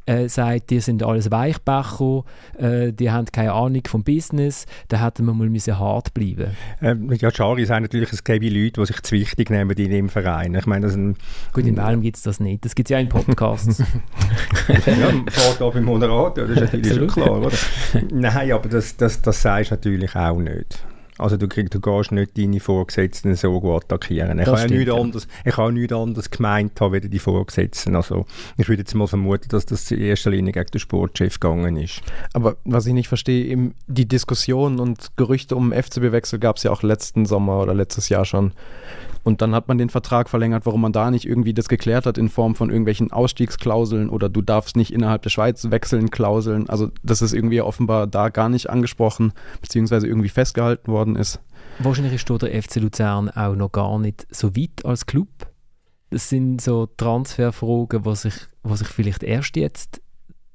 äh, 0.06 0.28
sagt, 0.28 0.70
die 0.70 0.80
sind 0.80 1.02
alles 1.02 1.30
Weichbacher, 1.30 2.24
äh, 2.58 2.92
die 2.92 3.10
haben 3.10 3.26
keine 3.26 3.52
Ahnung 3.52 3.82
vom 3.86 4.04
Business, 4.04 4.66
da 4.88 5.04
hätten 5.04 5.26
wir 5.26 5.34
mal 5.34 5.48
müssen 5.48 5.78
hart 5.78 6.14
bleiben 6.14 6.56
ähm, 6.82 7.10
Ja, 7.12 7.30
Schari 7.30 7.64
sagt 7.64 7.82
natürlich, 7.82 8.12
es 8.12 8.24
gäbe 8.24 8.48
Leute, 8.48 8.80
die 8.80 8.86
sich 8.86 9.02
zu 9.02 9.14
wichtig 9.14 9.50
nehmen 9.50 9.70
in 9.70 9.90
dem 9.90 10.08
Verein. 10.08 10.54
Ich 10.54 10.66
meine, 10.66 10.86
das 10.86 10.94
ein, 10.94 11.16
Gut, 11.52 11.66
in 11.66 11.76
Welm 11.76 12.00
gibt 12.02 12.16
es 12.16 12.22
das 12.22 12.40
nicht. 12.40 12.64
Das 12.64 12.74
gibt 12.74 12.88
es 12.88 12.90
ja 12.90 12.98
in 12.98 13.08
Podcasts. 13.08 13.78
ja, 14.68 15.10
fährt 15.30 15.60
da 15.60 15.68
beim 15.70 15.84
Moderator, 15.84 16.46
das 16.46 16.50
ist 16.50 16.60
natürlich 16.60 16.94
schon 16.94 17.06
klar, 17.08 17.38
oder? 17.38 17.50
Nein, 18.12 18.52
aber 18.52 18.68
das, 18.68 18.96
das, 18.96 19.20
das 19.22 19.42
sagst 19.42 19.70
du 19.70 19.74
natürlich 19.74 20.14
auch 20.14 20.38
nicht. 20.38 20.84
Also 21.16 21.36
du, 21.36 21.46
krieg, 21.46 21.70
du 21.70 21.80
gehst 21.80 22.10
nicht 22.10 22.36
deine 22.36 22.58
Vorgesetzten 22.58 23.36
so 23.36 23.60
gut 23.60 23.84
attackieren. 23.84 24.38
Ich 24.40 24.46
habe 24.46 24.58
ja 24.58 24.66
nichts, 24.66 24.92
anderes, 24.92 25.28
ich 25.44 25.56
habe 25.56 25.72
nichts 25.72 25.92
anderes 25.92 26.30
gemeint 26.30 26.80
haben, 26.80 26.92
wie 26.92 27.08
die 27.08 27.18
Vorgesetzten. 27.20 27.94
Also 27.94 28.26
ich 28.56 28.68
würde 28.68 28.82
jetzt 28.82 28.94
mal 28.94 29.06
vermuten, 29.06 29.48
dass 29.48 29.64
das 29.64 29.88
in 29.92 30.00
erster 30.00 30.30
Linie 30.30 30.52
gegen 30.52 30.66
den 30.66 30.80
Sportchef 30.80 31.38
gegangen 31.38 31.76
ist. 31.76 32.02
Aber 32.32 32.56
was 32.64 32.86
ich 32.86 32.94
nicht 32.94 33.08
verstehe, 33.08 33.72
die 33.86 34.06
Diskussionen 34.06 34.80
und 34.80 35.16
Gerüchte 35.16 35.54
um 35.54 35.72
FCB-Wechsel 35.72 36.40
gab 36.40 36.56
es 36.56 36.64
ja 36.64 36.72
auch 36.72 36.82
letzten 36.82 37.26
Sommer 37.26 37.60
oder 37.60 37.74
letztes 37.74 38.08
Jahr 38.08 38.24
schon. 38.24 38.52
Und 39.24 39.40
dann 39.40 39.54
hat 39.54 39.68
man 39.68 39.78
den 39.78 39.88
Vertrag 39.88 40.28
verlängert, 40.28 40.66
warum 40.66 40.82
man 40.82 40.92
da 40.92 41.10
nicht 41.10 41.26
irgendwie 41.26 41.54
das 41.54 41.68
geklärt 41.68 42.04
hat 42.04 42.18
in 42.18 42.28
Form 42.28 42.54
von 42.54 42.68
irgendwelchen 42.68 43.10
Ausstiegsklauseln 43.10 44.10
oder 44.10 44.28
du 44.28 44.42
darfst 44.42 44.76
nicht 44.76 44.92
innerhalb 44.92 45.22
der 45.22 45.30
Schweiz 45.30 45.70
wechseln, 45.70 46.10
Klauseln. 46.10 46.68
Also 46.68 46.90
das 47.02 47.22
ist 47.22 47.32
irgendwie 47.32 47.62
offenbar 47.62 48.06
da 48.06 48.28
gar 48.28 48.50
nicht 48.50 48.68
angesprochen, 48.68 49.32
beziehungsweise 49.62 50.06
irgendwie 50.06 50.28
festgehalten 50.28 50.92
worden 50.92 51.16
ist. 51.16 51.40
Wahrscheinlich 51.78 52.14
ist 52.14 52.28
der 52.28 52.62
FC 52.62 52.76
Luzern 52.76 53.30
auch 53.30 53.56
noch 53.56 53.72
gar 53.72 53.98
nicht 53.98 54.26
so 54.30 54.54
weit 54.54 54.84
als 54.84 55.06
Club. 55.06 55.28
Das 56.10 56.28
sind 56.28 56.60
so 56.60 56.86
Transferfragen, 56.86 58.02
die 58.02 58.16
sich, 58.16 58.34
die 58.62 58.76
sich 58.76 58.88
vielleicht 58.88 59.22
erst 59.22 59.56
jetzt 59.56 60.02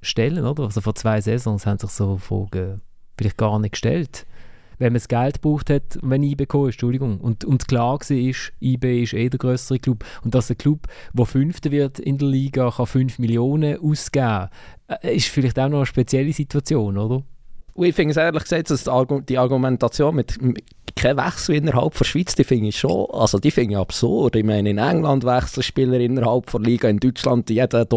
stellen, 0.02 0.46
oder? 0.46 0.64
Also 0.64 0.80
vor 0.80 0.94
zwei 0.94 1.20
Saisons 1.22 1.66
haben 1.66 1.80
sich 1.80 1.90
so 1.90 2.18
Fragen 2.18 2.82
vielleicht 3.18 3.38
gar 3.38 3.58
nicht 3.60 3.72
gestellt 3.72 4.28
wenn 4.80 4.94
man 4.94 5.00
das 5.00 5.08
Geld 5.08 5.42
gebraucht 5.42 5.70
hat, 5.70 6.00
wenn 6.02 6.24
IB 6.24 6.44
ist, 6.44 6.54
Entschuldigung. 6.54 7.20
Und, 7.20 7.46
und 7.46 7.68
klar 7.68 8.00
war, 8.00 8.36
IB 8.62 9.04
ist 9.04 9.14
eh 9.14 9.30
der 9.30 9.38
größere 9.38 9.80
Club. 9.80 10.04
Und 10.24 10.34
dass 10.34 10.50
ein 10.50 10.58
Club, 10.58 10.88
der 11.14 11.26
Fünfter 11.26 11.72
wird 11.72 12.00
in 12.00 12.18
der 12.18 12.28
Liga, 12.28 12.72
kann 12.72 12.88
5 12.88 13.20
Millionen 13.20 13.80
ausgeben, 13.80 14.50
äh, 14.88 15.16
ist 15.16 15.28
vielleicht 15.28 15.60
auch 15.60 15.70
noch 15.70 15.78
eine 15.78 15.86
spezielle 15.86 16.34
Situation, 16.34 16.98
oder? 16.98 17.24
Und 17.80 17.86
ich 17.86 17.96
finde 17.96 18.12
es 18.12 18.18
ehrlich 18.18 18.44
gesagt, 18.44 18.72
dass 18.72 18.90
die 19.26 19.38
Argumentation 19.38 20.14
mit, 20.14 20.38
kein 21.00 21.16
Wechsel 21.16 21.56
innerhalb 21.56 21.98
der 21.98 22.04
Schweiz, 22.04 22.36
die 22.36 22.44
finde 22.44 22.68
ich 22.68 22.80
schon, 22.80 23.08
also 23.12 23.40
die 23.40 23.52
finde 23.52 23.74
ich 23.74 23.78
absurd. 23.78 24.36
Ich 24.36 24.44
meine, 24.44 24.70
in 24.70 24.78
England 24.78 25.24
wechseln 25.24 25.64
Spieler 25.64 25.98
innerhalb 25.98 26.52
der 26.52 26.60
Liga, 26.60 26.90
in 26.90 27.00
Deutschland 27.00 27.50
jeder, 27.50 27.88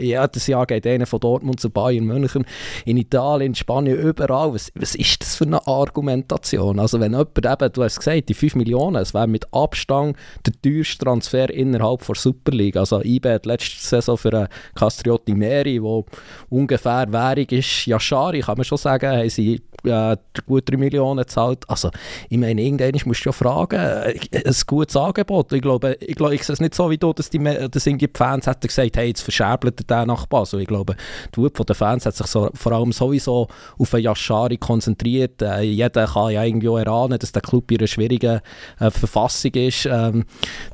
jedes 0.00 0.46
Jahr 0.46 0.66
geht 0.66 0.86
einer 0.86 1.06
von 1.06 1.18
Dortmund 1.18 1.58
zu 1.58 1.70
Bayern 1.70 2.04
München, 2.04 2.44
in 2.84 2.98
Italien, 2.98 3.50
in 3.50 3.54
Spanien, 3.56 3.98
überall. 3.98 4.54
Was, 4.54 4.70
was 4.76 4.94
ist 4.94 5.22
das 5.22 5.34
für 5.34 5.44
eine 5.44 5.66
Argumentation? 5.66 6.78
Also 6.78 7.00
wenn 7.00 7.12
jemand 7.12 7.38
eben, 7.44 7.72
du 7.72 7.82
hast 7.82 7.98
gesagt, 7.98 8.28
die 8.28 8.34
5 8.34 8.54
Millionen, 8.54 9.02
es 9.02 9.12
wäre 9.12 9.26
mit 9.26 9.52
Abstand 9.52 10.16
der 10.46 10.52
teuerste 10.62 11.04
Transfer 11.04 11.50
innerhalb 11.50 12.06
der 12.06 12.14
Superliga. 12.14 12.80
Also 12.80 13.02
IB 13.02 13.28
hat 13.28 13.46
letzte 13.46 13.82
Saison 13.84 14.16
für 14.16 14.32
einen 14.32 14.48
Castriotti 14.76 15.34
Meri, 15.34 15.82
wo 15.82 16.06
ungefähr 16.48 17.12
Währung 17.12 17.46
ist, 17.46 17.86
Yashari, 17.86 18.40
kann 18.40 18.56
man 18.56 18.64
schon 18.64 18.78
sagen, 18.78 19.24
sie 19.34 19.62
äh, 19.84 20.16
gut 20.46 20.70
3 20.70 20.76
Millionen 20.76 21.18
gezahlt. 21.18 21.68
Also 21.68 21.90
ich 22.28 22.38
meine, 22.38 22.62
irgendwann 22.62 22.92
musst 23.04 23.24
du 23.24 23.28
ja 23.28 23.32
fragen, 23.32 23.76
äh, 23.76 24.14
ein 24.44 24.54
gutes 24.66 24.96
Angebot. 24.96 25.52
Ich 25.52 25.62
glaube, 25.62 25.96
ich, 26.00 26.14
glaube, 26.14 26.34
ich 26.34 26.44
sehe 26.44 26.54
es 26.54 26.60
nicht 26.60 26.74
so 26.74 26.90
wie 26.90 26.98
du, 26.98 27.12
dass 27.12 27.30
die, 27.30 27.38
dass 27.38 27.84
die 27.84 28.10
Fans 28.14 28.46
hätten 28.46 28.66
gesagt, 28.66 28.96
hey, 28.96 29.08
jetzt 29.08 29.22
verscherbelt 29.22 29.88
der 29.88 30.06
nach 30.06 30.26
Basel. 30.26 30.60
Ich 30.60 30.68
glaube, 30.68 30.96
die 31.34 31.40
Wut 31.40 31.68
der 31.68 31.74
Fans 31.74 32.06
hat 32.06 32.14
sich 32.14 32.26
so, 32.26 32.50
vor 32.54 32.72
allem 32.72 32.92
sowieso 32.92 33.48
auf 33.78 33.94
einen 33.94 34.04
Yashari 34.04 34.56
konzentriert. 34.56 35.42
Äh, 35.42 35.62
jeder 35.62 36.06
kann 36.06 36.32
ja 36.32 36.44
irgendwie 36.44 36.68
auch 36.68 36.78
erahnen, 36.78 37.18
dass 37.18 37.32
der 37.32 37.42
Club 37.42 37.70
in 37.70 37.78
einer 37.78 37.86
schwierigen 37.86 38.40
äh, 38.78 38.90
Verfassung 38.90 39.52
ist, 39.54 39.86
ähm, 39.86 40.24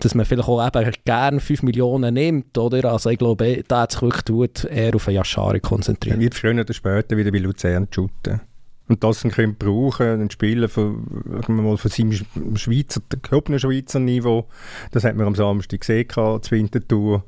dass 0.00 0.14
man 0.14 0.26
vielleicht 0.26 0.48
auch 0.48 0.66
eben 0.66 0.92
gerne 1.04 1.40
5 1.40 1.62
Millionen 1.62 2.14
nimmt, 2.14 2.56
oder? 2.58 2.92
Also 2.92 3.10
ich 3.10 3.18
glaube, 3.18 3.62
da 3.66 3.82
hat 3.82 3.92
sich 3.92 4.02
wirklich 4.02 4.22
die 4.22 4.32
Wut 4.32 4.64
eher 4.64 4.94
auf 4.94 5.08
einen 5.08 5.16
Yashari 5.16 5.60
konzentriert. 5.60 6.16
Er 6.16 6.20
wird 6.20 6.34
früher 6.34 6.52
oder 6.52 6.74
später 6.74 7.16
wieder 7.16 7.30
bei 7.30 7.38
Luzern 7.38 7.88
shooten 7.90 8.40
und 8.88 9.04
das 9.04 9.20
dann 9.20 9.30
können 9.30 9.56
brauchen, 9.56 10.06
einen 10.06 10.30
Spieler 10.30 10.68
von, 10.68 11.04
mal, 11.48 11.76
von 11.76 11.90
seinem 11.90 12.12
Schweizer, 12.56 13.00
gehobenen 13.22 13.60
Schweizer 13.60 14.00
Niveau, 14.00 14.48
das 14.92 15.04
hat 15.04 15.16
man 15.16 15.26
am 15.26 15.34
Samstag 15.34 15.80
gesehen, 15.80 16.08
zur 16.08 16.42
Wintertour, 16.50 17.24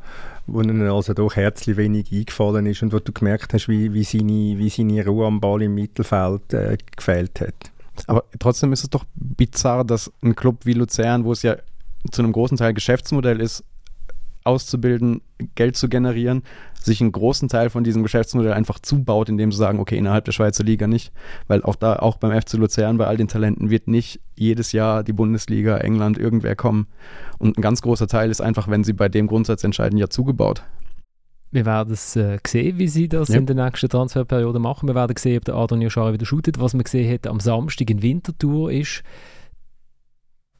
wo 0.46 0.62
ihnen 0.62 0.82
also 0.88 1.12
doch 1.12 1.36
herzlich 1.36 1.76
wenig 1.76 2.10
eingefallen 2.12 2.66
ist 2.66 2.82
und 2.82 2.92
wo 2.92 2.98
du 2.98 3.12
gemerkt 3.12 3.52
hast, 3.52 3.68
wie, 3.68 3.92
wie, 3.92 4.04
seine, 4.04 4.58
wie 4.58 4.68
seine 4.68 5.04
Ruhe 5.06 5.26
am 5.26 5.40
Ball 5.40 5.62
im 5.62 5.74
Mittelfeld 5.74 6.52
äh, 6.54 6.78
gefehlt 6.96 7.40
hat. 7.40 7.54
Aber 8.06 8.24
trotzdem 8.38 8.72
ist 8.72 8.82
es 8.82 8.90
doch 8.90 9.04
bizarr, 9.14 9.84
dass 9.84 10.10
ein 10.22 10.34
Club 10.34 10.64
wie 10.64 10.72
Luzern, 10.72 11.24
wo 11.24 11.32
es 11.32 11.42
ja 11.42 11.56
zu 12.10 12.22
einem 12.22 12.32
großen 12.32 12.56
Teil 12.56 12.72
Geschäftsmodell 12.72 13.40
ist, 13.40 13.62
auszubilden, 14.44 15.20
Geld 15.54 15.76
zu 15.76 15.88
generieren, 15.88 16.42
sich 16.82 17.00
einen 17.00 17.12
großen 17.12 17.48
Teil 17.48 17.70
von 17.70 17.84
diesem 17.84 18.02
Geschäftsmodell 18.02 18.52
einfach 18.52 18.78
zubaut, 18.78 19.28
indem 19.28 19.52
sie 19.52 19.58
sagen, 19.58 19.78
okay, 19.80 19.96
innerhalb 19.96 20.24
der 20.24 20.32
Schweizer 20.32 20.64
Liga 20.64 20.86
nicht, 20.86 21.12
weil 21.48 21.62
auch 21.62 21.76
da, 21.76 21.96
auch 21.96 22.16
beim 22.16 22.38
FC 22.38 22.54
Luzern, 22.54 22.98
bei 22.98 23.06
all 23.06 23.16
den 23.16 23.28
Talenten 23.28 23.70
wird 23.70 23.88
nicht 23.88 24.20
jedes 24.36 24.72
Jahr 24.72 25.02
die 25.02 25.12
Bundesliga, 25.12 25.78
England, 25.78 26.18
irgendwer 26.18 26.56
kommen. 26.56 26.86
Und 27.38 27.58
ein 27.58 27.62
ganz 27.62 27.82
großer 27.82 28.06
Teil 28.06 28.30
ist 28.30 28.40
einfach, 28.40 28.68
wenn 28.68 28.84
sie 28.84 28.92
bei 28.92 29.08
dem 29.08 29.26
Grundsatz 29.26 29.64
entscheiden, 29.64 29.98
ja 29.98 30.08
zugebaut. 30.08 30.62
Wir 31.52 31.66
werden 31.66 31.92
es 31.92 32.14
äh, 32.14 32.38
sehen, 32.46 32.78
wie 32.78 32.86
sie 32.86 33.08
das 33.08 33.28
ja. 33.28 33.38
in 33.38 33.46
der 33.46 33.56
nächsten 33.56 33.88
Transferperiode 33.88 34.60
machen. 34.60 34.88
Wir 34.88 34.94
werden 34.94 35.16
sehen, 35.16 35.38
ob 35.38 35.44
der 35.44 35.56
Adon 35.56 35.82
Yoshari 35.82 36.12
wieder 36.12 36.26
shootet. 36.26 36.60
Was 36.60 36.74
man 36.74 36.84
gesehen 36.84 37.12
hat 37.12 37.26
am 37.26 37.40
Samstag 37.40 37.90
in 37.90 38.02
Winterthur 38.02 38.70
ist, 38.70 39.02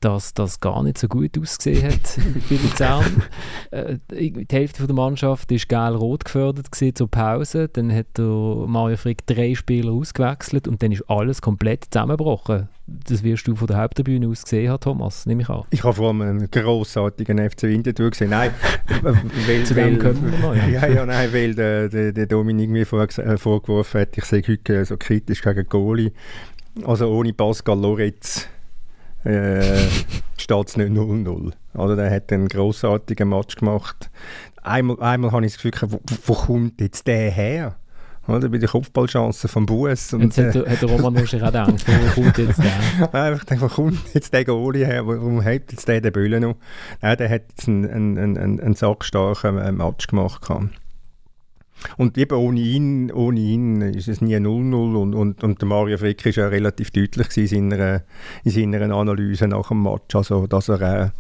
dass 0.01 0.35
das 0.35 0.61
gar 0.61 0.83
nicht 0.83 0.99
so 0.99 1.09
gut 1.09 1.39
ausgesehen 1.39 1.93
hat 1.93 2.19
bei 2.51 2.57
Luzern. 2.57 3.23
äh, 3.71 3.99
die 4.11 4.47
Hälfte 4.51 4.87
der 4.87 4.95
Mannschaft 4.95 5.51
war 5.51 5.59
gelb-rot 5.59 6.25
gefördert 6.25 6.73
gewesen, 6.73 6.95
zur 6.95 7.11
Pause. 7.11 7.69
Dann 7.69 7.93
hat 7.93 8.07
der 8.17 8.25
Mario 8.25 8.97
Frick 8.97 9.27
drei 9.27 9.55
Spieler 9.55 9.93
ausgewechselt 9.93 10.69
und 10.69 10.83
dann 10.83 10.93
ist 10.93 11.09
alles 11.09 11.43
komplett 11.43 11.87
zusammengebrochen. 11.91 12.69
Das 12.87 13.23
wirst 13.23 13.47
du 13.47 13.55
von 13.55 13.69
der 13.69 13.77
Haupttribüne 13.77 14.27
aus 14.27 14.43
gesehen 14.43 14.71
haben, 14.71 14.81
Thomas, 14.81 15.25
nehme 15.25 15.43
ich 15.43 15.49
an. 15.49 15.63
Ich 15.71 15.85
habe 15.85 15.95
vor 15.95 16.09
allem 16.09 16.23
einen 16.23 16.51
grossartigen 16.51 17.39
FC 17.39 17.65
Winterthur 17.65 18.11
gesehen. 18.11 18.31
Nein, 18.31 18.51
weil, 19.03 19.65
Zu 19.65 19.75
dem 19.75 19.99
kommen 19.99 20.33
wir 20.33 20.39
noch, 20.41 20.57
ja. 20.57 20.67
ja, 20.69 20.87
ja, 20.89 21.07
nein, 21.07 21.33
weil 21.33 21.55
der, 21.55 21.89
der, 21.89 22.13
der 22.13 22.27
Dominik 22.27 22.71
mir 22.71 22.87
vor, 22.87 23.03
äh, 23.03 23.37
vorgeworfen 23.37 24.01
hat, 24.01 24.19
ich 24.19 24.25
sehe 24.25 24.43
heute 24.47 24.85
so 24.85 24.97
kritisch 24.97 25.43
gegen 25.43 25.69
Goalie. 25.69 26.13
Also 26.85 27.09
ohne 27.09 27.33
Pascal 27.33 27.79
Loretz 27.79 28.49
äh, 29.25 29.89
steht 30.37 30.69
es 30.69 30.77
nicht 30.77 30.91
0-0. 30.91 31.53
Oder 31.75 31.97
der 31.97 32.11
hat 32.11 32.33
einen 32.33 32.49
grossartigen 32.49 33.29
Match 33.29 33.57
gemacht. 33.57 34.11
Einmal, 34.63 35.01
einmal 35.01 35.33
habe 35.33 35.47
ich 35.47 35.53
das 35.55 35.63
Gefühl, 35.63 35.91
wo, 35.91 36.01
wo 36.27 36.35
kommt 36.35 36.81
jetzt 36.81 37.07
der 37.07 37.31
her? 37.31 37.77
Oder, 38.27 38.49
bei 38.49 38.59
den 38.59 38.69
Kopfballchancen 38.69 39.49
vom 39.49 39.67
Bus. 39.67 40.13
Jetzt 40.13 40.39
hat, 40.39 40.55
der, 40.55 40.71
hat 40.71 40.83
der 40.83 40.89
Roman 40.89 41.15
wahrscheinlich 41.17 41.49
auch 41.49 41.53
gedacht, 41.53 41.87
wo 41.87 42.23
kommt 42.23 42.39
jetzt 42.39 42.61
der? 42.63 43.15
Einfach 43.15 43.45
denke, 43.45 43.65
wo 43.65 43.69
kommt 43.69 43.99
jetzt 44.15 44.33
der 44.33 44.45
Goalie 44.45 44.87
her? 44.87 45.07
Warum 45.07 45.43
hat 45.43 45.73
jetzt 45.73 45.89
der 45.89 46.01
den 46.01 46.13
Böllen 46.13 46.43
noch? 46.43 46.57
Nein, 47.01 47.17
der 47.17 47.29
hat 47.29 47.43
jetzt 47.49 47.67
einen, 47.67 47.91
einen, 47.91 48.39
einen, 48.39 48.61
einen 48.61 48.75
sackstarken 48.75 49.77
Match 49.77 50.07
gemacht. 50.07 50.43
Gehabt. 50.43 50.69
Und 51.97 52.19
eben 52.19 52.37
ohne 52.37 52.61
ihn, 52.61 53.13
ohne 53.13 53.41
ihn 53.41 53.83
ist 53.83 54.09
es 54.09 54.21
nie 54.21 54.37
0-0 54.37 54.97
und, 54.97 55.15
und, 55.15 55.43
und 55.43 55.61
der 55.61 55.69
Mario 55.69 55.99
Frick 55.99 56.25
war 56.25 56.33
ja 56.33 56.49
relativ 56.49 56.91
deutlich 56.91 57.37
in 57.37 57.71
seiner, 57.71 58.03
in 58.45 58.51
seiner 58.51 58.95
Analyse 58.95 59.49
nach 59.49 59.69
dem 59.69 59.83
Match, 59.83 60.15
also 60.15 60.47
dass 60.47 60.69
er 60.69 60.81
äh, 60.81 61.11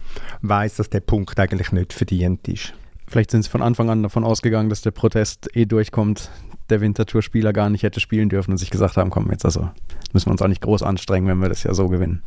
weiß, 0.42 0.76
dass 0.76 0.90
der 0.90 1.00
Punkt 1.00 1.38
eigentlich 1.38 1.72
nicht 1.72 1.92
verdient 1.92 2.46
ist. 2.48 2.74
Vielleicht 3.06 3.32
sind 3.32 3.42
sie 3.42 3.50
von 3.50 3.62
Anfang 3.62 3.90
an 3.90 4.02
davon 4.02 4.22
ausgegangen, 4.22 4.68
dass 4.68 4.82
der 4.82 4.92
Protest 4.92 5.48
eh 5.56 5.64
durchkommt, 5.64 6.30
der 6.68 6.80
Wintertour-Spieler 6.80 7.52
gar 7.52 7.68
nicht 7.68 7.82
hätte 7.82 7.98
spielen 7.98 8.28
dürfen 8.28 8.52
und 8.52 8.58
sich 8.58 8.70
gesagt 8.70 8.96
haben, 8.96 9.10
komm, 9.10 9.30
jetzt 9.30 9.44
also 9.44 9.68
müssen 10.12 10.28
wir 10.28 10.32
uns 10.32 10.42
auch 10.42 10.48
nicht 10.48 10.62
groß 10.62 10.82
anstrengen, 10.82 11.26
wenn 11.26 11.38
wir 11.38 11.48
das 11.48 11.64
ja 11.64 11.74
so 11.74 11.88
gewinnen. 11.88 12.22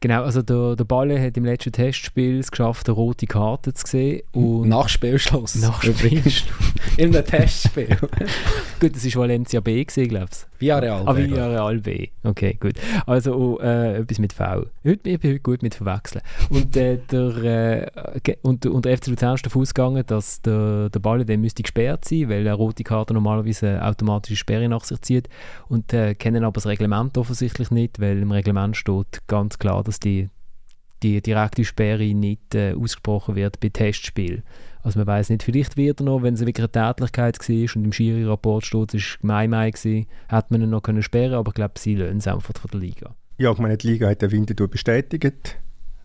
Genau, 0.00 0.22
also 0.22 0.42
der, 0.42 0.76
der 0.76 0.84
Balle 0.84 1.20
hat 1.20 1.36
im 1.36 1.44
letzten 1.44 1.72
Testspiel 1.72 2.38
es 2.38 2.52
geschafft, 2.52 2.88
eine 2.88 2.94
rote 2.94 3.26
Karte 3.26 3.74
zu 3.74 3.84
sehen. 3.84 4.22
Und 4.32 4.68
nach 4.68 4.88
Spielschluss. 4.88 5.56
Nach 5.56 5.82
Spielschluss. 5.82 6.44
In 6.96 7.14
einem 7.14 7.24
Testspiel. 7.24 7.96
gut, 8.80 8.94
das 8.94 9.04
war 9.14 9.22
Valencia 9.22 9.60
B, 9.60 9.84
glaube 9.84 10.26
ich. 10.30 10.60
Villarreal 10.60 11.04
B. 11.04 11.10
Ah, 11.10 11.16
Villarreal 11.16 11.78
B. 11.78 12.08
Okay, 12.22 12.56
gut. 12.60 12.74
Also 13.06 13.34
oh, 13.34 13.58
äh, 13.60 13.98
etwas 13.98 14.18
mit 14.20 14.32
V. 14.32 14.66
Heute, 14.84 15.10
ich 15.10 15.20
bin 15.20 15.30
heute 15.30 15.40
gut 15.40 15.62
mit 15.62 15.74
Verwechseln. 15.74 16.22
Und, 16.50 16.76
äh, 16.76 16.98
der, 17.10 17.90
äh, 18.24 18.36
und, 18.42 18.66
und 18.66 18.84
der 18.84 18.96
FC 18.96 19.08
Luzern 19.08 19.34
ist 19.34 19.46
davon 19.46 19.62
ausgegangen, 19.62 20.04
dass 20.06 20.42
der, 20.42 20.90
der 20.90 21.00
Balle 21.00 21.24
dann 21.24 21.40
müsste 21.40 21.62
gesperrt 21.62 22.04
sein, 22.04 22.28
weil 22.28 22.40
eine 22.40 22.54
rote 22.54 22.84
Karte 22.84 23.14
normalerweise 23.14 23.68
eine 23.68 23.84
automatische 23.84 24.36
Sperre 24.36 24.68
nach 24.68 24.84
sich 24.84 25.00
zieht. 25.00 25.28
Und 25.68 25.92
äh, 25.92 26.14
kennen 26.14 26.44
aber 26.44 26.54
das 26.54 26.66
Reglement 26.66 27.18
offensichtlich 27.18 27.72
nicht, 27.72 28.00
weil 28.00 28.22
im 28.22 28.30
Reglement 28.30 28.76
steht 28.76 29.26
ganz 29.26 29.58
klar, 29.58 29.82
dass 29.88 30.00
die, 30.00 30.28
die 31.02 31.20
direkte 31.22 31.64
Sperre 31.64 32.14
nicht 32.14 32.54
äh, 32.54 32.74
ausgesprochen 32.74 33.36
wird 33.36 33.58
bei 33.60 33.70
Testspielen. 33.70 34.42
Also 34.82 34.98
man 35.00 35.06
weiß 35.06 35.30
nicht, 35.30 35.42
vielleicht 35.42 35.76
wird 35.76 36.00
er 36.00 36.04
noch, 36.04 36.22
wenn 36.22 36.34
es 36.34 36.40
wirklich 36.40 36.58
eine 36.58 36.70
Tätlichkeit 36.72 37.38
war 37.38 37.76
und 37.76 37.84
im 37.84 37.92
Schiri-Rapport 37.92 38.64
steht, 38.64 38.94
es 38.94 39.18
war 39.22 39.26
Mai 39.26 39.48
Mai, 39.48 39.70
gewesen, 39.70 40.06
hätte 40.28 40.46
man 40.50 40.62
ihn 40.62 40.70
noch 40.70 40.82
können 40.82 41.02
sperren 41.02 41.34
aber 41.34 41.50
ich 41.50 41.54
glaube, 41.54 41.74
sie 41.78 41.94
lösen 41.94 42.18
es 42.18 42.28
einfach 42.28 42.54
von 42.54 42.70
der 42.70 42.80
Liga. 42.80 43.14
Ja, 43.38 43.50
ich 43.52 43.58
meine, 43.58 43.76
die 43.76 43.88
Liga 43.88 44.08
hat 44.08 44.22
der 44.22 44.30
Winterthur 44.30 44.68
bestätigt, 44.68 45.56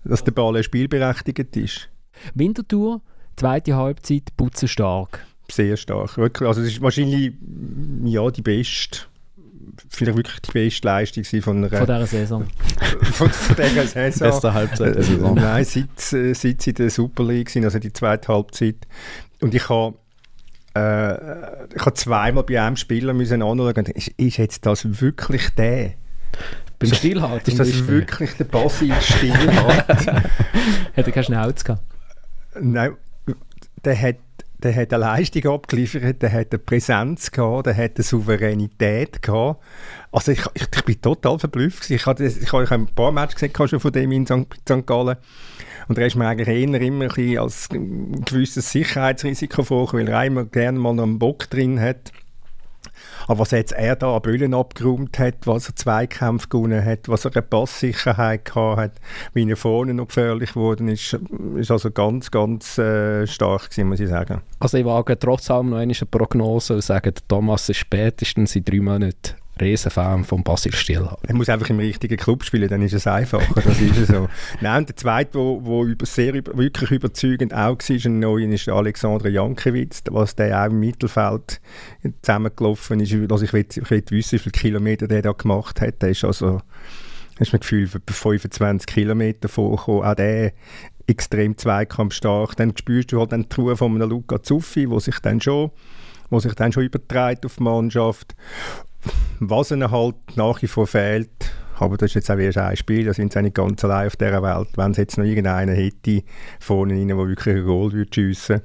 dass 0.03 0.23
der 0.23 0.31
Ball 0.31 0.61
spielberechtigt 0.63 1.55
ist. 1.57 1.89
Winterthur, 2.34 3.01
zweite 3.36 3.75
Halbzeit, 3.75 4.36
putzen 4.38 4.67
stark. 4.67 5.25
Sehr 5.49 5.77
stark. 5.77 6.17
Also 6.17 6.61
es 6.61 6.73
ist 6.73 6.81
wahrscheinlich 6.81 7.34
ja, 8.05 8.29
die 8.31 8.41
beste 8.41 9.01
vielleicht 9.89 10.18
wirklich 10.18 10.39
die 10.41 10.51
beste 10.51 10.88
Leistung 10.88 11.24
von 11.41 11.57
einer... 11.57 11.70
Von 11.70 11.86
dieser 11.86 12.05
Saison. 12.05 12.45
von, 13.01 13.30
von 13.30 13.55
dieser 13.55 13.88
Saison. 13.88 14.30
Beste 14.30 14.53
Halbzeit 14.53 14.95
der 14.95 15.03
Saison. 15.03 15.36
Nein, 15.36 15.66
seit, 15.66 16.14
äh, 16.14 16.34
seit 16.34 16.61
sie 16.61 16.70
in 16.72 16.76
der 16.76 16.89
Super 16.89 17.24
League 17.24 17.49
sind, 17.49 17.66
also 17.66 17.80
die 17.80 17.93
zweite 17.93 18.28
Halbzeit. 18.28 18.76
Und 19.41 19.53
ich 19.53 19.70
habe 19.70 19.95
äh, 20.76 21.66
ich 21.76 21.82
habe 21.82 21.93
zweimal 21.93 22.43
bei 22.43 22.61
einem 22.61 22.76
Spieler 22.78 23.14
müssen 23.14 23.41
anschauen, 23.41 23.86
ist, 23.88 24.07
ist 24.18 24.38
jetzt 24.38 24.66
das 24.66 25.01
wirklich 25.01 25.49
der? 25.51 25.93
Beim 26.80 26.93
Stillhalten? 26.93 27.51
Ist 27.51 27.59
das 27.59 27.88
wirklich 27.88 28.34
der 28.34 28.45
Basil 28.45 28.93
Stillhalt? 28.99 29.88
hat 29.88 30.26
er 30.95 31.11
keinen 31.11 31.24
Schnauz 31.24 31.64
gehabt? 31.64 31.84
Nein, 32.59 32.95
der 33.86 34.01
hat 34.01 34.16
der 34.64 34.76
hat 34.76 34.93
eine 34.93 35.01
Leistung 35.01 35.45
abgeliefert, 35.51 36.22
der 36.22 36.32
hat 36.32 36.51
eine 36.51 36.59
Präsenz 36.59 37.32
gehabt, 37.32 37.68
der 37.68 37.76
hat 37.76 37.95
eine 37.95 38.03
Souveränität 38.03 39.22
gehabt. 39.22 39.61
Also 40.11 40.32
ich, 40.32 40.43
ich, 40.53 40.68
ich 40.74 40.86
bin 40.86 41.01
total 41.01 41.38
verblüfft. 41.38 41.89
Ich 41.89 42.05
habe 42.05 42.26
ich 42.26 42.72
ein 42.72 42.88
paar 42.88 43.11
Matches 43.11 43.51
gesehen 43.51 43.68
schon 43.68 43.80
von 43.80 43.91
dem 43.91 44.11
in 44.11 44.26
St. 44.26 44.86
Gallen. 44.86 45.18
Und 45.88 45.97
er 45.97 46.07
ist 46.07 46.16
mir 46.16 46.28
eigentlich 46.28 46.47
eher 46.47 46.82
immer 46.82 47.18
ein 47.18 47.38
als 47.38 47.70
ein 47.72 48.24
gewisses 48.24 48.72
Sicherheitsrisiko 48.72 49.64
vor, 49.64 49.91
weil 49.93 50.07
er 50.07 50.26
immer 50.26 50.45
gerne 50.45 50.80
mal 50.80 50.91
einen 50.91 51.20
Bock 51.20 51.49
drin 51.49 51.80
hat. 51.80 52.11
Aber 53.28 53.39
was 53.39 53.51
jetzt 53.51 53.71
er 53.74 53.95
da 53.95 54.15
an 54.15 54.21
Böllen 54.21 54.53
abgeräumt 54.53 55.17
hat, 55.19 55.45
was 55.45 55.69
er 55.69 55.76
Zweikämpfe 55.76 56.47
gewonnen 56.49 56.84
hat, 56.84 57.07
was 57.07 57.26
er 57.26 57.32
eine 57.34 57.41
Passsicherheit 57.41 58.45
gehabt 58.45 58.78
hat, 58.80 58.91
wie 59.34 59.49
er 59.49 59.57
vorne 59.57 59.93
noch 59.93 60.07
gefährlich 60.07 60.53
geworden 60.53 60.88
ist, 60.88 61.17
ist 61.55 61.71
also 61.71 61.91
ganz, 61.91 62.32
ganz 62.32 62.78
äh, 62.78 63.28
stark 63.28 63.69
gewesen, 63.69 63.89
muss 63.89 63.99
ich 63.99 64.09
sagen. 64.09 64.41
Also 64.59 64.78
ich 64.78 64.86
wage 64.86 65.17
trotz 65.17 65.49
allem 65.51 65.69
noch 65.69 65.78
eine 65.78 65.93
Prognose 65.93 66.76
und 66.76 66.84
sage, 66.84 67.13
Thomas 67.28 67.69
ist 67.69 67.78
spätestens 67.78 68.55
in 68.55 68.65
drei 68.65 68.80
Monaten 68.80 69.42
Riesenfan 69.59 70.23
von 70.23 70.43
Basil 70.43 70.73
Stillhardt. 70.73 71.19
Er 71.27 71.35
muss 71.35 71.49
einfach 71.49 71.69
im 71.69 71.79
richtigen 71.79 72.17
Club 72.17 72.43
spielen, 72.43 72.69
dann 72.69 72.81
ist 72.81 72.93
es 72.93 73.05
einfacher. 73.05 73.61
Das 73.61 73.79
ist 73.79 74.07
so. 74.07 74.27
Nein, 74.61 74.85
der 74.85 74.95
zweite, 74.95 75.31
der 75.33 75.81
über, 75.83 76.05
sehr 76.05 76.33
wirklich 76.33 76.91
überzeugend 76.91 77.53
auch 77.53 77.77
war, 77.77 78.05
ein 78.05 78.19
neuer, 78.19 78.49
ist 78.49 78.67
Alexander 78.67 79.29
Jankiewicz, 79.29 80.03
was 80.09 80.35
der 80.35 80.59
auch 80.59 80.65
im 80.65 80.79
Mittelfeld 80.79 81.61
zusammengelaufen 82.21 82.99
ist. 82.99 83.13
Also 83.31 83.45
ich 83.45 83.53
will, 83.53 83.65
ich 83.69 83.89
will 83.89 84.03
wissen, 84.09 84.33
wie 84.33 84.39
viele 84.39 84.51
Kilometer 84.51 85.07
der 85.07 85.21
da 85.21 85.31
gemacht 85.33 85.81
hat. 85.81 86.01
Der 86.01 86.09
ist 86.09 86.23
also, 86.23 86.61
hast 87.39 87.53
du 87.53 87.59
Gefühl, 87.59 87.87
25 87.87 88.87
Kilometer 88.87 89.49
vorgekommen. 89.49 90.03
Auch 90.03 90.15
der 90.15 90.53
extrem 91.05 91.57
zweikampfstark. 91.57 92.55
Dann 92.55 92.75
spürst 92.75 93.11
du 93.11 93.19
halt 93.19 93.31
den 93.31 93.47
die 93.47 93.55
Ruhe 93.55 93.77
von 93.77 93.93
einem 93.93 94.09
Luca 94.09 94.41
Zuffi, 94.41 94.89
wo 94.89 94.99
sich 94.99 95.19
dann 95.19 95.41
schon 95.41 95.71
wo 96.29 96.39
sich 96.39 96.53
dann 96.55 96.71
schon 96.71 96.83
überträgt 96.83 97.45
auf 97.45 97.57
die 97.57 97.63
Mannschaft. 97.63 98.35
Was 99.39 99.71
ihnen 99.71 99.91
halt 99.91 100.15
nach 100.35 100.61
wie 100.61 100.67
vor 100.67 100.87
fehlt, 100.87 101.29
aber 101.79 101.97
das 101.97 102.11
ist 102.11 102.15
jetzt 102.15 102.31
auch 102.31 102.37
erst 102.37 102.57
ein 102.57 102.77
Spiel, 102.77 103.05
da 103.05 103.13
sind 103.13 103.33
sie 103.33 103.41
nicht 103.41 103.55
ganz 103.55 103.83
allein 103.83 104.07
auf 104.07 104.15
dieser 104.15 104.41
Welt. 104.41 104.69
Wenn 104.75 104.91
es 104.91 104.97
jetzt 104.97 105.17
noch 105.17 105.25
irgendeinen 105.25 105.75
hätte 105.75 106.23
vorne 106.59 106.93
rein, 106.93 107.07
der 107.07 107.17
wirklich 107.17 107.55
ein 107.55 107.65
Goal 107.65 107.91
würde 107.91 108.13
schiessen 108.13 108.61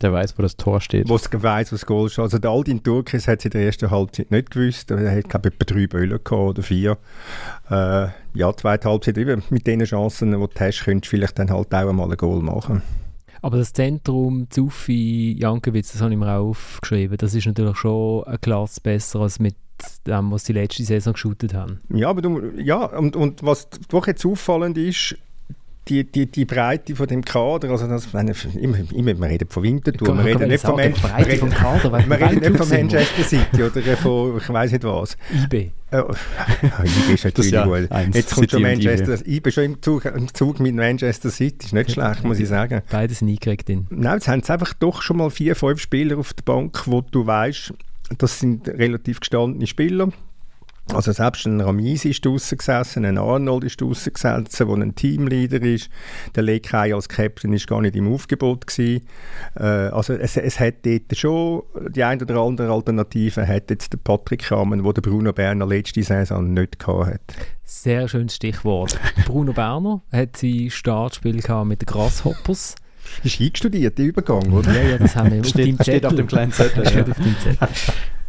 der 0.00 0.12
weiß, 0.12 0.38
wo 0.38 0.42
das 0.42 0.56
Tor 0.56 0.80
steht. 0.80 1.08
Der 1.08 1.42
weiß, 1.42 1.72
wo 1.72 1.74
das 1.74 1.86
Goal 1.86 2.08
steht. 2.08 2.22
Also 2.22 2.38
der 2.38 2.50
Aldin 2.50 2.82
Turkis 2.82 3.28
hat 3.28 3.40
es 3.40 3.44
in 3.44 3.50
der 3.50 3.62
ersten 3.62 3.90
Halbzeit 3.90 4.30
nicht 4.30 4.50
gewusst. 4.50 4.90
Er 4.90 5.16
hat, 5.16 5.28
glaube 5.28 5.48
ich, 5.48 5.54
etwa 5.54 5.74
drei 5.74 5.86
Böller 5.86 6.18
gehabt 6.18 6.32
oder 6.32 6.62
vier. 6.62 6.96
Äh, 7.70 8.08
ja, 8.34 8.56
zweite 8.56 8.88
Halbzeit 8.88 9.18
eben 9.18 9.42
mit 9.50 9.66
den 9.66 9.84
Chancen, 9.84 10.32
die 10.32 10.36
du 10.36 10.48
hast, 10.58 10.84
könntest 10.84 11.12
du 11.12 11.16
vielleicht 11.16 11.38
dann 11.38 11.50
halt 11.50 11.74
auch 11.74 11.88
einmal 11.88 12.10
ein 12.10 12.16
Goal 12.16 12.42
machen. 12.42 12.82
Aber 13.42 13.58
das 13.58 13.72
Zentrum 13.72 14.48
Zuffi 14.50 15.36
Jankiewicz, 15.38 15.92
das 15.92 16.02
habe 16.02 16.12
ich 16.12 16.18
mir 16.18 16.30
auch 16.30 16.50
aufgeschrieben, 16.50 17.16
das 17.16 17.34
ist 17.34 17.46
natürlich 17.46 17.76
schon 17.76 18.24
eine 18.24 18.38
Klasse 18.38 18.80
besser 18.82 19.20
als 19.20 19.38
mit 19.38 19.56
dem, 20.06 20.30
was 20.30 20.44
sie 20.44 20.52
letzte 20.52 20.84
Saison 20.84 21.14
geshootet 21.14 21.54
haben. 21.54 21.80
Ja, 21.88 22.10
aber 22.10 22.22
du, 22.22 22.50
ja, 22.56 22.84
und, 22.84 23.16
und 23.16 23.42
was 23.42 23.68
doch 23.88 24.06
jetzt 24.06 24.26
auffallend 24.26 24.76
ist, 24.76 25.16
die, 25.88 26.04
die, 26.04 26.26
die 26.26 26.44
Breite 26.44 26.94
von 26.94 27.06
dem 27.06 27.24
Kader, 27.24 27.70
also 27.70 27.86
das, 27.86 28.12
wenn, 28.14 28.28
immer, 28.60 28.78
immer, 28.92 29.18
wir 29.18 29.28
reden 29.28 29.48
von 29.48 29.62
Winterthur, 29.62 30.16
wir 30.16 30.24
reden 30.24 30.48
nicht 30.48 30.62
vom, 30.62 30.76
Man 30.76 30.92
Breite 30.92 31.36
vom 31.36 31.50
Kader, 31.50 31.92
wir 31.92 32.20
reden 32.20 32.40
nicht 32.40 32.56
von 32.56 32.68
Manchester 32.68 33.22
City 33.24 33.62
oder 33.62 33.96
von, 33.96 34.36
ich 34.36 34.48
weiß 34.48 34.72
nicht 34.72 34.84
was. 34.84 35.16
IB. 35.32 35.70
Oh, 35.92 36.12
IB 36.84 37.14
ist 37.14 37.24
natürlich 37.24 37.50
ja 37.50 37.64
gut. 37.64 37.88
Jetzt 38.12 38.34
kommt 38.34 38.50
schon 38.50 38.62
Manchester, 38.62 39.14
IB. 39.26 39.36
IB 39.36 39.50
schon 39.50 39.64
im 39.64 39.82
Zug, 39.82 40.04
im 40.04 40.32
Zug 40.32 40.60
mit 40.60 40.74
Manchester 40.74 41.30
City, 41.30 41.66
ist 41.66 41.72
nicht 41.72 41.92
schlecht, 41.92 42.24
muss 42.24 42.38
ich 42.38 42.48
sagen. 42.48 42.82
Beides 42.90 43.18
sind 43.18 43.28
eingekriegt. 43.28 43.68
Nein, 43.68 44.14
jetzt 44.14 44.28
haben 44.28 44.42
sie 44.42 44.52
einfach 44.52 44.74
doch 44.74 45.02
schon 45.02 45.16
mal 45.16 45.30
vier, 45.30 45.56
fünf 45.56 45.80
Spieler 45.80 46.18
auf 46.18 46.34
der 46.34 46.42
Bank, 46.42 46.82
wo 46.86 47.00
du 47.00 47.26
weißt, 47.26 47.72
das 48.18 48.38
sind 48.38 48.68
relativ 48.68 49.20
gestandene 49.20 49.66
Spieler. 49.66 50.10
Also 50.92 51.12
selbst 51.12 51.46
ein 51.46 51.60
Ramisi 51.60 52.10
ist 52.10 52.26
draußen 52.26 52.58
gesessen, 52.58 53.04
ein 53.04 53.16
Arnold 53.16 53.64
ist 53.64 53.80
draußen 53.80 54.12
gesessen, 54.12 54.46
der 54.68 54.76
ein 54.76 54.94
Teamleader 54.94 55.62
ist. 55.62 55.88
Der 56.34 56.42
Lekai 56.42 56.92
als 56.94 57.08
Captain 57.08 57.52
ist 57.52 57.68
gar 57.68 57.80
nicht 57.80 57.94
im 57.94 58.12
Aufgebot 58.12 58.66
gewesen. 58.66 59.06
Äh, 59.56 59.62
also 59.62 60.14
es, 60.14 60.36
es 60.36 60.58
hat 60.58 60.84
dort 60.84 61.16
schon 61.16 61.62
die 61.90 62.02
eine 62.02 62.22
oder 62.22 62.40
andere 62.40 62.72
Alternative 62.72 63.46
hat 63.46 63.70
jetzt 63.70 63.92
der 63.92 63.98
Patrick 63.98 64.50
Rahmen, 64.50 64.84
wo 64.84 64.92
der 64.92 65.02
Bruno 65.02 65.32
Berner 65.32 65.66
letzte 65.66 66.02
Saison 66.02 66.52
nicht 66.52 66.78
gehabt 66.78 67.06
hat. 67.06 67.20
Sehr 67.64 68.08
schönes 68.08 68.34
Stichwort. 68.34 68.98
Bruno 69.26 69.52
Berner 69.52 70.02
hat 70.12 70.36
sein 70.36 70.70
Startspiel 70.70 71.40
mit 71.64 71.82
den 71.82 71.86
Grasshoppers. 71.86 72.74
Ist 73.22 73.40
eingestudiert, 73.40 73.96
der 73.96 74.06
Übergang, 74.06 74.52
oder? 74.52 74.72
Ja, 74.72 74.90
ja, 74.90 74.98
das 74.98 75.16
haben 75.16 75.32
wir 75.32 75.40
auf 75.40 75.46
steht, 75.82 76.04
auf 76.04 76.14
dem 76.14 76.26
kleinen 76.26 76.52
Zettel. 76.52 76.86
Steht 76.86 77.10
auf 77.10 77.16
dem 77.16 77.36
Zettel. 77.38 77.68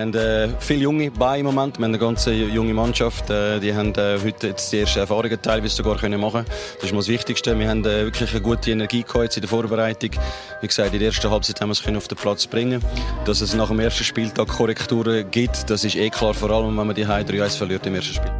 Wir 0.00 0.06
haben 0.06 0.14
äh, 0.14 0.48
viele 0.60 0.80
Junge 0.84 1.10
bei 1.10 1.40
im 1.40 1.44
Moment. 1.44 1.78
Wir 1.78 1.84
haben 1.84 1.90
eine 1.90 1.98
ganze 1.98 2.32
junge 2.32 2.72
Mannschaft. 2.72 3.28
Äh, 3.28 3.60
die 3.60 3.74
haben 3.74 3.92
äh, 3.96 4.18
heute 4.24 4.46
jetzt 4.46 4.72
die 4.72 4.78
ersten 4.78 5.00
Erfahrungen 5.00 5.36
teilweise 5.42 5.76
sogar 5.76 5.98
können 5.98 6.18
machen. 6.18 6.46
Das 6.76 6.84
ist 6.84 6.92
mal 6.92 7.00
das 7.00 7.08
Wichtigste. 7.08 7.58
Wir 7.58 7.68
haben 7.68 7.84
äh, 7.84 8.06
wirklich 8.06 8.30
eine 8.30 8.40
gute 8.40 8.70
Energie 8.70 9.02
gehabt 9.02 9.36
in 9.36 9.42
der 9.42 9.50
Vorbereitung. 9.50 10.12
Wie 10.62 10.66
gesagt, 10.66 10.94
in 10.94 11.00
der 11.00 11.08
ersten 11.08 11.30
Halbzeit 11.30 11.60
haben 11.60 11.68
wir 11.68 11.72
es 11.72 11.96
auf 11.96 12.08
den 12.08 12.16
Platz 12.16 12.46
bringen. 12.46 12.82
Dass 13.26 13.42
es 13.42 13.54
nach 13.54 13.68
dem 13.68 13.78
ersten 13.78 14.02
Spieltag 14.02 14.48
Korrekturen 14.48 15.30
gibt, 15.30 15.68
das 15.68 15.84
ist 15.84 15.96
eh 15.96 16.08
klar. 16.08 16.32
Vor 16.32 16.50
allem, 16.50 16.78
wenn 16.78 16.86
man 16.86 16.96
die 16.96 17.06
Heim 17.06 17.26
3-1 17.26 17.58
verliert 17.58 17.86
im 17.86 17.96
ersten 17.96 18.14
Spiel. 18.14 18.32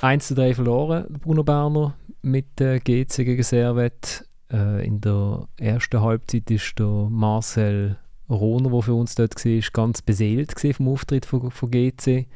1 0.00 0.28
zu 0.28 0.34
3 0.36 0.54
verloren, 0.54 1.06
Bruno 1.20 1.42
Berner 1.42 1.94
mit 2.22 2.60
äh, 2.60 2.78
GC 2.78 3.24
gegen 3.24 3.42
Servet. 3.42 4.28
Äh, 4.52 4.86
in 4.86 5.00
der 5.00 5.48
ersten 5.58 6.00
Halbzeit 6.00 6.48
ist 6.52 6.78
der 6.78 6.86
Marcel 6.86 7.96
Roner, 8.34 8.70
der 8.70 8.82
für 8.82 8.94
uns 8.94 9.14
dort 9.14 9.44
war, 9.44 9.62
ganz 9.72 10.02
beseelt 10.02 10.54
vom 10.76 10.88
Auftritt 10.88 11.26
von, 11.26 11.50
von 11.50 11.70
GC. 11.70 12.26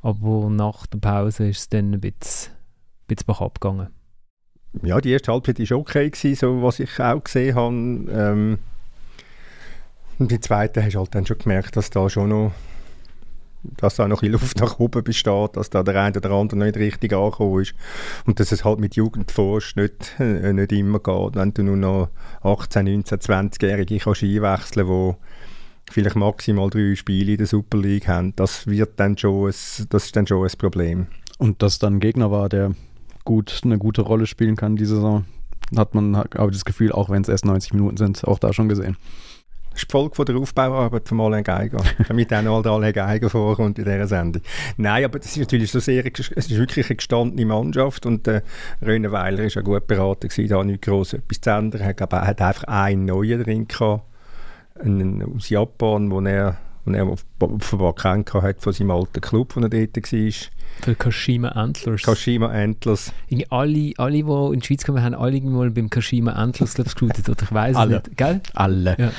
Aber 0.00 0.48
nach 0.48 0.86
der 0.86 0.98
Pause 0.98 1.48
ist 1.48 1.58
es 1.58 1.68
dann 1.68 1.92
ein 1.92 2.00
bisschen, 2.00 2.52
ein 3.08 3.16
bisschen 3.16 3.34
abgegangen. 3.34 3.88
Ja, 4.82 5.00
die 5.00 5.10
erste 5.10 5.32
Halbzeit 5.32 5.58
war 5.58 5.78
okay, 5.78 6.10
gewesen, 6.10 6.34
so 6.34 6.62
was 6.62 6.78
ich 6.78 7.00
auch 7.00 7.22
gesehen 7.24 7.54
habe. 7.54 7.74
Ähm, 7.74 8.58
und 10.18 10.30
die 10.30 10.40
zweite 10.40 10.84
hast 10.84 10.94
du 10.94 10.98
halt 10.98 11.14
dann 11.14 11.26
schon 11.26 11.38
gemerkt, 11.38 11.76
dass 11.76 11.90
da 11.90 12.08
schon 12.08 12.28
noch 12.28 12.52
dass 13.62 13.96
da 13.96 14.06
noch 14.08 14.22
ein 14.22 14.32
Luft 14.32 14.60
nach 14.60 14.78
oben 14.78 15.02
besteht, 15.02 15.56
dass 15.56 15.70
da 15.70 15.82
der 15.82 16.00
eine 16.00 16.16
oder 16.16 16.30
andere 16.30 16.60
nicht 16.60 16.76
richtig 16.76 17.12
angekommen 17.12 17.62
ist 17.62 17.74
und 18.24 18.40
dass 18.40 18.52
es 18.52 18.64
halt 18.64 18.78
mit 18.78 18.94
Jugendforsch 18.94 19.76
nicht, 19.76 20.14
äh, 20.20 20.52
nicht 20.52 20.72
immer 20.72 21.00
geht, 21.00 21.34
wenn 21.34 21.52
du 21.54 21.62
nur 21.62 21.76
noch 21.76 22.08
18, 22.42 22.84
19, 22.84 23.18
20-Jährige 23.18 23.98
kannst 23.98 24.22
einwechseln 24.22 24.86
kannst, 24.86 25.18
vielleicht 25.92 26.16
maximal 26.16 26.70
drei 26.70 26.94
Spiele 26.94 27.32
in 27.32 27.38
der 27.38 27.46
Super 27.46 27.78
League 27.78 28.08
haben, 28.08 28.34
das, 28.36 28.66
wird 28.66 28.98
dann 29.00 29.16
schon 29.16 29.48
ein, 29.48 29.54
das 29.90 30.04
ist 30.04 30.16
dann 30.16 30.26
schon 30.26 30.44
ein 30.44 30.58
Problem. 30.58 31.06
Und 31.38 31.62
dass 31.62 31.78
dann 31.78 31.94
ein 31.94 32.00
Gegner 32.00 32.30
war, 32.30 32.48
der 32.48 32.74
gut, 33.24 33.60
eine 33.64 33.78
gute 33.78 34.02
Rolle 34.02 34.26
spielen 34.26 34.56
kann 34.56 34.76
diese 34.76 34.96
Saison, 34.96 35.24
hat 35.76 35.94
man 35.94 36.14
aber 36.14 36.50
das 36.50 36.64
Gefühl, 36.64 36.92
auch 36.92 37.10
wenn 37.10 37.22
es 37.22 37.28
erst 37.28 37.44
90 37.44 37.74
Minuten 37.74 37.96
sind, 37.96 38.24
auch 38.24 38.38
da 38.38 38.52
schon 38.52 38.68
gesehen. 38.68 38.96
Das 39.70 39.82
ist 39.82 39.90
die 39.90 39.92
Folge 39.92 40.16
von 40.16 40.26
der 40.26 40.36
Aufbauarbeit 40.36 41.08
von 41.08 41.20
Alain 41.20 41.44
Geiger, 41.44 41.78
damit 42.08 42.32
auch 42.32 42.42
noch 42.42 42.66
Alain 42.66 42.92
Geiger 42.92 43.30
vorkommt 43.30 43.78
in 43.78 43.84
dieser 43.84 44.08
Sendung. 44.08 44.42
Nein, 44.76 45.04
aber 45.04 45.18
das 45.18 45.32
ist 45.32 45.36
natürlich 45.36 45.70
so 45.70 45.78
sehr, 45.78 46.04
es 46.04 46.30
ist 46.30 46.50
wirklich 46.50 46.88
eine 46.88 46.96
gestandene 46.96 47.46
Mannschaft 47.46 48.06
und 48.06 48.26
äh, 48.26 48.40
Röne 48.82 49.12
Weiler 49.12 49.44
war 49.44 49.46
ja 49.46 49.60
gut 49.60 49.86
beraten 49.86 50.28
gewesen, 50.28 50.48
da 50.48 50.64
nicht 50.64 50.82
gross 50.82 51.12
etwas 51.12 51.40
zu 51.40 51.50
ändern. 51.50 51.82
Er 51.82 51.88
hat, 51.88 52.00
hat 52.00 52.40
einfach 52.40 52.64
einen 52.64 53.04
neuen 53.04 53.42
drin 53.44 53.68
gehabt, 53.68 54.02
einen 54.80 55.22
aus 55.34 55.48
Japan, 55.48 56.10
den 56.10 56.26
er, 56.26 56.56
er 56.86 57.08
offenbar 57.40 57.94
kennt 57.94 58.32
hat 58.32 58.60
von 58.60 58.72
seinem 58.72 58.90
alten 58.90 59.20
Club, 59.20 59.56
wo 59.56 59.60
er 59.60 59.68
dort 59.68 59.96
war. 59.96 60.32
Für 60.82 60.94
Kashima 60.94 61.48
Antlers. 61.48 62.02
Kashima 62.02 62.46
Antlers. 62.48 63.12
alle, 63.50 63.92
alle, 63.96 64.22
die 64.22 64.54
in 64.54 64.60
die 64.60 64.66
Schweiz 64.66 64.84
kommen, 64.84 65.02
haben 65.02 65.14
alle 65.14 65.40
mal 65.40 65.70
beim 65.70 65.90
Kashima 65.90 66.32
Antlers 66.32 66.74
glaub, 66.74 66.86
geschaut. 66.86 67.28
Oder 67.28 67.42
ich 67.42 67.52
weiß 67.52 67.76
es 67.76 67.88
nicht. 67.88 68.16
Gell? 68.16 68.40
Alle. 68.54 68.96
Ja. 68.98 69.10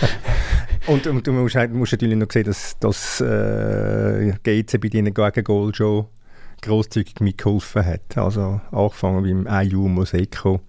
und, 0.88 1.06
und, 1.08 1.28
du 1.28 1.34
musst, 1.34 1.56
musst, 1.72 1.92
natürlich 1.92 2.18
noch 2.18 2.32
sehen, 2.32 2.46
dass 2.46 2.78
das 2.80 3.22
äh, 3.22 4.34
GC 4.44 4.80
bei 4.80 4.88
deinen 4.88 5.14
Goal 5.14 5.76
schon 5.76 6.06
großzügig 6.62 7.20
mitgeholfen 7.20 7.86
hat. 7.86 8.18
Also 8.18 8.62
angefangen 8.72 9.46
beim 9.46 9.68
IU 9.68 9.88
Moseko 9.88 10.62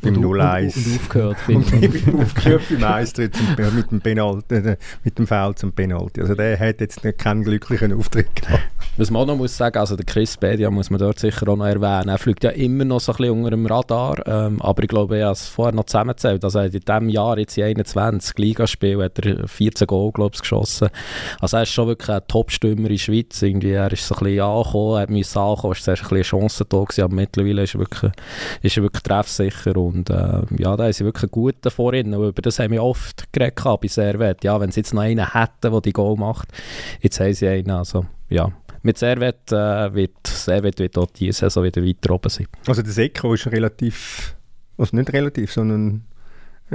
beim 0.00 0.14
0-1. 0.14 0.76
Und, 0.76 0.86
und 0.86 0.96
aufgehört. 0.96 1.36
und 1.48 2.20
aufgehört 2.20 2.62
beim 2.70 2.84
1 2.84 3.16
mit 3.16 3.90
dem, 3.90 4.00
Penalty, 4.00 4.54
äh, 4.54 4.76
mit 5.04 5.18
dem 5.18 5.26
Foul 5.26 5.54
zum 5.54 5.72
Penalty. 5.72 6.20
Also 6.20 6.34
der 6.34 6.58
hat 6.58 6.80
jetzt 6.80 7.00
keinen 7.18 7.44
glücklichen 7.44 7.92
Auftritt 7.92 8.34
gehabt. 8.34 8.62
Was 8.96 9.10
man 9.10 9.22
auch 9.22 9.26
noch 9.26 9.36
muss 9.36 9.56
sagen, 9.56 9.76
also 9.78 9.96
der 9.96 10.06
Chris 10.06 10.36
Bedia 10.36 10.70
muss 10.70 10.88
man 10.88 11.00
dort 11.00 11.18
sicher 11.18 11.48
auch 11.48 11.56
noch 11.56 11.66
erwähnen. 11.66 12.10
Er 12.10 12.18
fliegt 12.18 12.44
ja 12.44 12.50
immer 12.50 12.84
noch 12.84 13.00
so 13.00 13.10
ein 13.10 13.16
bisschen 13.16 13.32
unter 13.38 13.50
dem 13.50 13.66
Radar, 13.66 14.24
ähm, 14.26 14.62
aber 14.62 14.84
ich 14.84 14.88
glaube, 14.88 15.18
er 15.18 15.30
hat 15.30 15.36
es 15.36 15.48
vorher 15.48 15.74
noch 15.74 15.86
zusammengezählt. 15.86 16.44
Also 16.44 16.60
in 16.60 16.70
diesem 16.70 17.08
Jahr, 17.08 17.36
jetzt 17.38 17.58
in 17.58 17.64
21 17.64 18.38
Ligaspiel, 18.38 19.02
hat 19.02 19.18
er 19.18 19.48
14 19.48 19.88
Goal, 19.88 20.12
glaube 20.12 20.34
ich, 20.34 20.42
geschossen. 20.42 20.90
Also 21.40 21.56
er 21.56 21.64
ist 21.64 21.70
schon 21.70 21.88
wirklich 21.88 22.08
ein 22.08 22.22
Top-Stürmer 22.28 22.86
in 22.86 22.94
der 22.94 22.98
Schweiz. 22.98 23.42
Irgendwie, 23.42 23.72
er 23.72 23.92
ist 23.92 24.06
so 24.06 24.14
ein 24.14 24.24
bisschen 24.24 24.40
angekommen, 24.42 25.00
er 25.00 25.10
musste 25.10 25.40
ankommen, 25.40 25.72
es 25.72 25.78
war 25.78 25.96
zuerst 25.96 26.02
ein 26.02 26.08
bisschen 26.16 26.38
eine 26.38 26.48
Chance 26.48 26.64
da 26.68 26.84
gewesen, 26.84 27.02
aber 27.02 27.14
mittlerweile 27.14 27.62
ist 27.62 27.74
er 27.74 27.80
wirklich, 27.80 28.12
ist 28.62 28.76
er 28.76 28.82
wirklich 28.84 29.02
treffsicher 29.02 29.76
und 29.86 30.10
äh, 30.10 30.42
ja, 30.58 30.76
da 30.76 30.88
ist 30.88 31.00
er 31.00 31.06
wirklich 31.06 31.30
guter 31.30 31.70
Vorhin. 31.70 32.12
Über 32.12 32.32
das 32.32 32.58
haben 32.58 32.72
wir 32.72 32.82
oft 32.82 33.32
geredet 33.32 33.62
bei 33.62 33.88
Servet. 33.88 34.44
Ja, 34.44 34.60
wenn 34.60 34.70
sie 34.70 34.80
jetzt 34.80 34.94
noch 34.94 35.02
einen 35.02 35.32
hätten, 35.32 35.70
der 35.72 35.80
die 35.80 35.92
Goal 35.92 36.16
macht, 36.16 36.48
jetzt 37.00 37.20
haben 37.20 37.34
sie 37.34 37.48
einen, 37.48 37.70
also 37.70 38.06
ja 38.28 38.50
mit 38.82 38.98
Servet 38.98 39.50
äh, 39.50 39.94
wird 39.94 40.26
Servet 40.26 40.78
wird 40.78 40.98
auch 40.98 41.06
diese 41.06 41.32
Saison 41.40 41.64
wieder 41.64 41.82
weiter 41.82 42.12
oben 42.12 42.28
sein. 42.28 42.46
Also 42.66 42.82
der 42.82 42.92
Seko 42.92 43.32
ist 43.32 43.46
relativ 43.46 44.36
Also 44.76 44.96
nicht 44.96 45.12
relativ, 45.12 45.52
sondern 45.52 46.04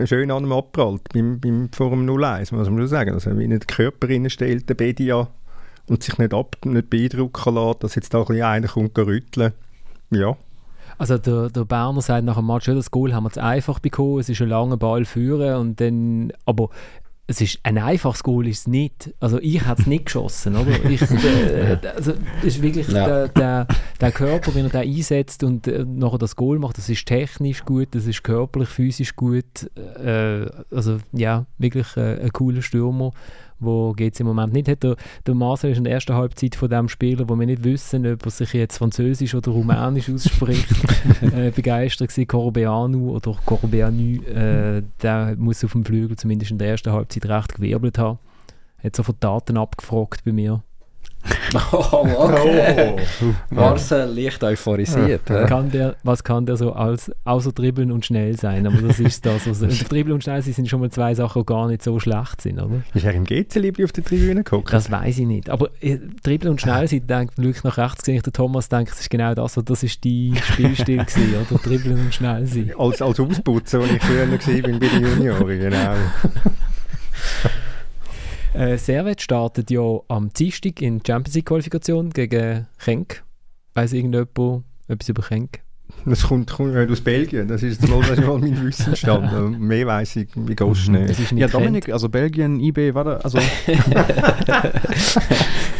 schön 0.06 0.32
an 0.32 0.44
ihm 0.44 0.52
abprallt 0.52 1.02
beim, 1.14 1.40
beim, 1.40 1.70
vor 1.72 1.92
dem 1.92 2.10
0-1, 2.10 2.56
muss 2.56 2.70
man 2.70 2.88
sagen. 2.88 3.14
Also 3.14 3.38
wie 3.38 3.48
nicht 3.48 3.70
der 3.70 3.76
Körper 3.76 4.30
stellt, 4.30 4.70
der 4.70 4.74
Bedia, 4.76 5.28
und 5.88 6.04
sich 6.04 6.18
nicht, 6.18 6.34
ab, 6.34 6.56
nicht 6.66 6.90
beeindrucken 6.90 7.56
lässt, 7.56 7.84
dass 7.84 7.96
jetzt 7.96 8.14
da 8.14 8.20
ein 8.20 8.26
bisschen 8.26 8.44
einer 8.44 8.68
kommt 8.68 8.98
rütteln. 8.98 9.54
Ja. 10.12 10.38
Also 11.00 11.18
der, 11.18 11.50
der 11.50 11.66
Berner 11.66 12.02
sagt 12.02 12.26
nach 12.26 12.36
dem 12.36 12.48
Match, 12.48 12.68
ja, 12.68 12.76
das 12.76 12.92
Goal 12.92 13.14
haben 13.14 13.24
wir 13.24 13.32
zu 13.32 13.42
einfach 13.42 13.80
bekommen, 13.80 14.20
es 14.20 14.30
ist 14.30 14.42
ein 14.42 14.50
langer 14.50 14.78
Ball 14.78 15.06
führen 15.06 15.56
und 15.56 15.82
dann, 15.82 16.34
aber 16.46 16.70
es 17.26 17.42
ist 17.42 17.60
ein 17.62 17.78
einfaches 17.78 18.24
Goal 18.24 18.48
ist 18.48 18.62
es 18.62 18.68
nicht. 18.68 19.14
Also 19.20 19.40
ich 19.40 19.66
hätte 19.66 19.82
es 19.82 19.88
nicht 19.88 20.08
geschossen, 20.08 20.56
oder? 20.56 20.84
Ich, 20.90 21.02
äh, 21.12 21.78
also 21.96 22.14
es 22.40 22.56
ist 22.56 22.62
wirklich 22.62 22.88
ja. 22.90 23.06
der, 23.06 23.28
der, 23.30 23.68
der, 24.02 24.12
Körper, 24.12 24.56
wenn 24.56 24.66
er 24.66 24.72
den 24.72 24.96
einsetzt 24.96 25.44
und 25.44 25.68
äh, 25.68 25.86
nachher 25.86 26.18
das 26.18 26.36
Goal 26.36 26.58
macht, 26.58 26.80
das 26.80 26.90
ist 26.90 27.06
technisch 27.06 27.64
gut, 27.64 27.90
das 27.92 28.08
ist 28.08 28.24
körperlich, 28.24 28.68
physisch 28.68 29.16
gut. 29.16 29.70
Äh, 30.04 30.48
also 30.72 30.98
ja, 31.14 31.46
wirklich 31.60 31.96
äh, 31.96 32.20
ein 32.20 32.34
cooler 32.34 32.64
Stürmer 32.64 33.12
wo 33.60 33.94
geht 33.94 34.14
es 34.14 34.20
im 34.20 34.28
Moment 34.28 34.54
nicht 34.54 34.68
hat. 34.68 34.84
Der, 34.84 34.96
der 35.26 35.36
Marcel 35.36 35.72
ist 35.72 35.78
in 35.78 35.84
der 35.84 35.94
ersten 35.94 36.14
Halbzeit 36.14 36.56
von 36.56 36.70
dem 36.70 36.90
Spieler, 36.90 37.28
wo 37.28 37.36
wir 37.36 37.46
nicht 37.46 37.64
wissen, 37.64 38.06
ob 38.12 38.26
er 38.26 38.32
sich 38.32 38.54
jetzt 38.54 38.78
Französisch 38.78 39.36
oder 39.36 39.52
Rumänisch 39.52 40.10
ausspricht, 40.14 40.68
äh, 41.22 41.52
begeistert 41.52 42.10
gewesen. 42.10 42.28
Corbeanu 42.28 43.16
oder 43.16 43.36
Corbeanu, 43.46 44.22
äh, 44.24 44.84
der 45.02 45.36
muss 45.38 45.64
auf 45.64 45.74
dem 45.74 45.86
Flügel 45.86 46.18
zumindest 46.18 46.52
in 46.52 46.58
der 46.58 46.70
ersten 46.70 46.92
Halbzeit 46.92 47.26
recht 47.26 47.56
gewirbelt 47.56 47.98
haben. 47.98 48.20
Hat 48.84 48.96
so 48.96 49.04
von 49.04 49.16
Daten 49.20 49.58
abgefragt 49.58 50.24
bei 50.24 50.32
mir. 50.32 50.64
Oh, 51.72 52.06
okay. 52.18 52.96
Oh. 53.22 53.34
Marcel 53.50 54.08
leicht 54.16 54.44
euphorisiert. 54.44 55.30
Ja. 55.30 55.46
Kann 55.46 55.72
der, 55.72 55.96
was 56.04 56.24
kann 56.24 56.46
der 56.46 56.58
so 56.58 56.74
als, 56.74 57.12
außer 57.26 57.52
dribbeln 57.52 57.92
und 57.92 58.06
schnell 58.06 58.38
sein? 58.38 58.68
Aber 58.68 58.78
das 58.82 59.00
ist 59.00 59.26
das. 59.26 59.48
Also, 59.48 59.68
dribbeln 59.90 60.14
und 60.14 60.24
schnell 60.24 60.42
sind 60.42 60.70
schon 60.70 60.80
mal 60.80 60.92
zwei 60.92 61.16
Sachen, 61.16 61.42
die 61.42 61.46
gar 61.46 61.68
nicht 61.68 61.82
so 61.82 62.00
schlecht 62.00 62.42
sind, 62.42 62.60
oder? 62.60 62.84
Ist 62.94 63.04
er 63.04 63.14
im 63.14 63.26
GC 63.26 63.84
auf 63.84 63.92
der 63.92 64.04
Tribüne 64.04 64.44
geguckt? 64.44 64.72
Das 64.72 64.92
weiß 64.92 65.18
ich 65.20 65.26
nicht. 65.26 65.50
Aber 65.50 65.70
äh, 65.82 65.98
dribbeln 66.24 66.52
und 66.52 66.62
schnell 66.62 66.88
sein, 66.88 67.08
denkt 67.08 67.38
wirklich 67.38 67.64
nach 67.64 67.78
rechts 67.78 68.04
gesehen, 68.04 68.22
der 68.24 68.34
Thomas 68.34 68.70
denkt, 68.70 68.92
das 68.92 69.00
ist 69.00 69.10
genau 69.10 69.34
das, 69.34 69.54
das 69.54 69.84
ist 69.84 70.04
die 70.04 70.34
Spielstil 70.42 71.04
gewesen, 71.04 71.34
oder? 71.50 71.60
Dribbeln 71.60 72.00
und 72.00 72.14
schnell 72.14 72.46
sein. 72.46 72.72
Als, 72.78 73.02
als 73.02 73.20
Ausputzer, 73.20 73.80
als 73.80 73.92
ich 73.92 74.04
früher 74.04 74.30
war 74.30 74.38
bei 74.38 74.88
den 74.88 75.02
Junioren, 75.02 75.60
genau. 75.60 75.94
Äh, 78.60 78.78
Servet 78.78 79.22
startet 79.22 79.72
ja 79.72 80.02
am 80.10 80.34
Dienstag 80.34 80.82
in 80.82 81.00
die 81.00 81.08
Champions 81.08 81.34
League 81.34 81.46
Qualifikation 81.46 82.10
gegen 82.10 82.68
Genk. 82.84 83.24
Weiß 83.74 83.94
irgendjemand 83.94 84.66
etwas 84.90 85.08
über 85.08 85.22
Genk? 85.22 85.62
Das 86.06 86.24
kommt, 86.24 86.50
kommt 86.50 86.76
aus 86.92 87.02
Belgien, 87.02 87.48
das 87.48 87.62
ist 87.62 87.84
das 87.84 87.90
ist 87.90 88.26
mal 88.26 88.38
mein 88.38 88.66
Wissensstand. 88.66 89.60
Mehr 89.60 89.86
weiß 89.86 90.16
ich, 90.18 90.30
wie 90.36 90.56
gehst 90.56 90.88
du 90.88 90.92
nicht. 90.92 91.32
Ja, 91.34 91.48
Dominik, 91.48 91.90
also 91.92 92.08
Belgien, 92.10 92.60
eBay, 92.60 92.96
war 92.96 93.04
da, 93.04 93.18
also... 93.18 93.38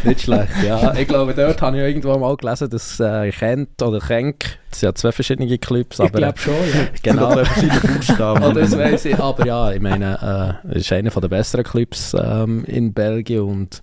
nicht 0.04 0.20
schlecht, 0.20 0.52
ja. 0.64 0.94
Ich 0.94 1.08
glaube, 1.08 1.34
dort 1.34 1.60
habe 1.62 1.78
ich 1.78 1.82
irgendwann 1.82 2.20
mal 2.20 2.36
gelesen, 2.36 2.68
dass 2.70 3.00
äh, 3.00 3.30
Kent 3.30 3.82
oder 3.82 3.98
Kenk, 3.98 4.58
das 4.70 4.80
sind 4.80 4.88
ja 4.88 4.94
zwei 4.94 5.12
verschiedene 5.12 5.58
Clubs, 5.58 5.98
ich 5.98 6.12
glaube 6.12 6.38
schon, 6.38 6.54
ja. 6.54 6.88
Genau. 7.02 7.32
zwei 7.32 7.44
verschiedene 7.44 7.80
Buchstaben. 7.80 8.44
oh, 8.44 8.52
das 8.52 8.76
weiß 8.76 9.04
ich, 9.06 9.18
aber 9.18 9.46
ja, 9.46 9.72
ich 9.72 9.80
meine, 9.80 10.58
äh, 10.64 10.68
es 10.70 10.82
ist 10.82 10.92
einer 10.92 11.10
der 11.10 11.28
besseren 11.28 11.64
Clubs 11.64 12.14
ähm, 12.20 12.64
in 12.66 12.92
Belgien 12.92 13.42
und 13.42 13.80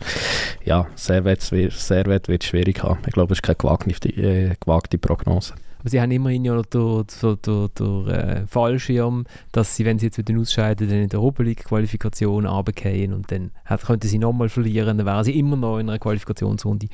ja, 0.63 0.87
Servet, 0.95 1.41
Servet 1.41 2.27
wird 2.27 2.43
es 2.43 2.49
schwierig 2.49 2.83
haben. 2.83 2.99
Ich 3.07 3.13
glaube, 3.13 3.33
es 3.33 3.39
ist 3.39 3.43
keine 3.43 3.55
gewagte, 3.55 4.09
äh, 4.09 4.53
gewagte 4.59 4.97
Prognose. 4.97 5.53
Aber 5.87 5.91
sie 5.91 6.01
haben 6.01 6.11
immerhin 6.11 6.43
ja 6.43 6.53
noch 6.53 6.65
den, 6.65 7.05
den, 7.23 7.37
den, 7.45 7.69
den 7.79 8.07
äh, 8.09 8.45
Fallschirm, 8.45 9.23
dass 9.53 9.77
sie, 9.77 9.85
wenn 9.85 9.99
sie 9.99 10.07
jetzt 10.07 10.17
wieder 10.17 10.37
ausscheiden, 10.37 10.89
dann 10.89 11.03
in 11.03 11.07
der 11.07 11.21
Europa 11.21 11.43
League-Qualifikation 11.43 12.45
runtergehen 12.45 13.13
und 13.13 13.31
dann 13.31 13.51
könnten 13.85 14.09
sie 14.09 14.17
nochmal 14.17 14.49
verlieren, 14.49 14.97
dann 14.97 15.07
wären 15.07 15.23
sie 15.23 15.39
immer 15.39 15.55
noch 15.55 15.79
in 15.79 15.87
einer 15.87 15.97
Qualifikationsrunde. 15.97 16.87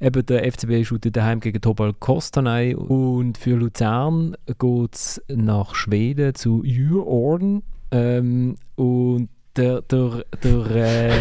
Eben 0.00 0.24
der 0.24 0.50
FCB 0.50 0.82
shootet 0.86 1.14
daheim 1.14 1.40
gegen 1.40 1.60
Tobal 1.60 1.92
Kostanay 1.92 2.74
und 2.74 3.36
für 3.36 3.54
Luzern 3.54 4.34
geht 4.46 4.94
es 4.94 5.22
nach 5.28 5.74
Schweden 5.74 6.34
zu 6.34 6.62
Djurgården 6.62 7.62
ähm, 7.90 8.56
und 8.76 9.28
der, 9.56 9.82
der, 9.82 10.24
der 10.42 10.70
äh, 10.70 11.18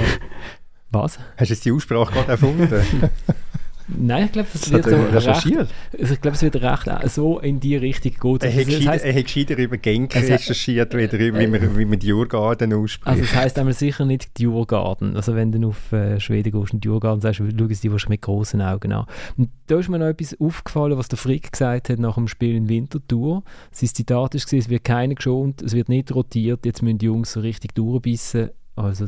was? 0.91 1.19
Hast 1.35 1.49
du 1.49 1.53
jetzt 1.53 1.65
die 1.65 1.73
Aussprache 1.73 2.13
gerade 2.13 2.31
erfunden? 2.31 2.69
Nein, 3.87 4.25
ich 4.25 4.31
glaube, 4.33 4.47
es 4.53 4.69
wird 4.69 4.83
so 4.83 4.95
recherchiert. 4.95 5.69
Recht, 5.93 6.11
ich 6.11 6.21
glaube, 6.21 6.35
es 6.35 6.41
wird 6.41 6.55
recht 6.57 6.87
äh, 6.87 7.07
so 7.07 7.39
in 7.39 7.59
die 7.59 7.77
Richtung 7.77 8.11
gehen. 8.11 8.39
Er 8.41 8.53
hat, 8.53 9.03
das 9.03 9.03
gescheiter 9.03 9.57
über 9.57 9.77
Genk 9.77 10.13
recherchiert, 10.15 10.93
wieder, 10.93 11.17
wie, 11.17 11.27
äh, 11.27 11.47
man, 11.47 11.77
wie 11.77 11.85
man 11.85 11.99
Djurgarden 11.99 12.73
ausspricht. 12.73 13.07
Also 13.07 13.21
das 13.21 13.35
heisst 13.35 13.57
einmal 13.57 13.73
sicher 13.73 14.05
nicht 14.05 14.37
Djurgarden. 14.37 15.15
Also 15.15 15.35
wenn 15.35 15.51
du 15.51 15.69
auf 15.69 15.91
äh, 15.93 16.19
Schweden 16.19 16.51
gehst 16.51 16.73
und 16.73 16.83
Djurgarden 16.83 17.21
sagst, 17.21 17.37
schauen 17.37 17.73
sie 17.73 17.89
die 17.89 18.09
mit 18.09 18.21
großen 18.21 18.61
Augen 18.61 18.91
an. 18.91 19.05
Und 19.37 19.49
da 19.67 19.79
ist 19.79 19.89
mir 19.89 19.99
noch 19.99 20.07
etwas 20.07 20.35
aufgefallen, 20.39 20.97
was 20.97 21.07
der 21.07 21.17
Frick 21.17 21.51
gesagt 21.51 21.89
hat 21.89 21.99
nach 21.99 22.15
dem 22.15 22.27
Spiel 22.27 22.55
in 22.55 22.67
Winterthur. 22.67 23.43
Sein 23.71 23.89
Zitat 23.89 24.33
war, 24.33 24.59
es 24.59 24.69
wird 24.69 24.83
keiner 24.83 25.15
geschont, 25.15 25.61
es 25.61 25.73
wird 25.73 25.87
nicht 25.87 26.13
rotiert, 26.13 26.65
jetzt 26.65 26.81
müssen 26.81 26.97
die 26.97 27.05
Jungs 27.05 27.31
so 27.31 27.39
richtig 27.39 27.73
durchbissen. 27.73 28.49
Also 28.75 29.07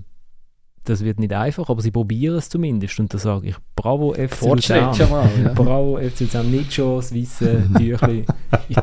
das 0.89 1.03
wird 1.03 1.19
nicht 1.19 1.33
einfach, 1.33 1.69
aber 1.69 1.81
sie 1.81 1.91
probieren 1.91 2.35
es 2.35 2.49
zumindest. 2.49 2.99
Und 2.99 3.13
da 3.13 3.19
sage 3.19 3.49
ich, 3.49 3.55
bravo 3.75 4.13
FC 4.13 4.41
Luzern. 4.41 5.09
Mal, 5.09 5.29
ja. 5.43 5.53
Bravo 5.53 5.97
FC 5.97 6.21
Luzern, 6.21 6.49
nicht 6.49 6.73
schon 6.73 6.97
das 6.97 7.13
weiße 7.13 7.63
Tüchli. 7.77 8.25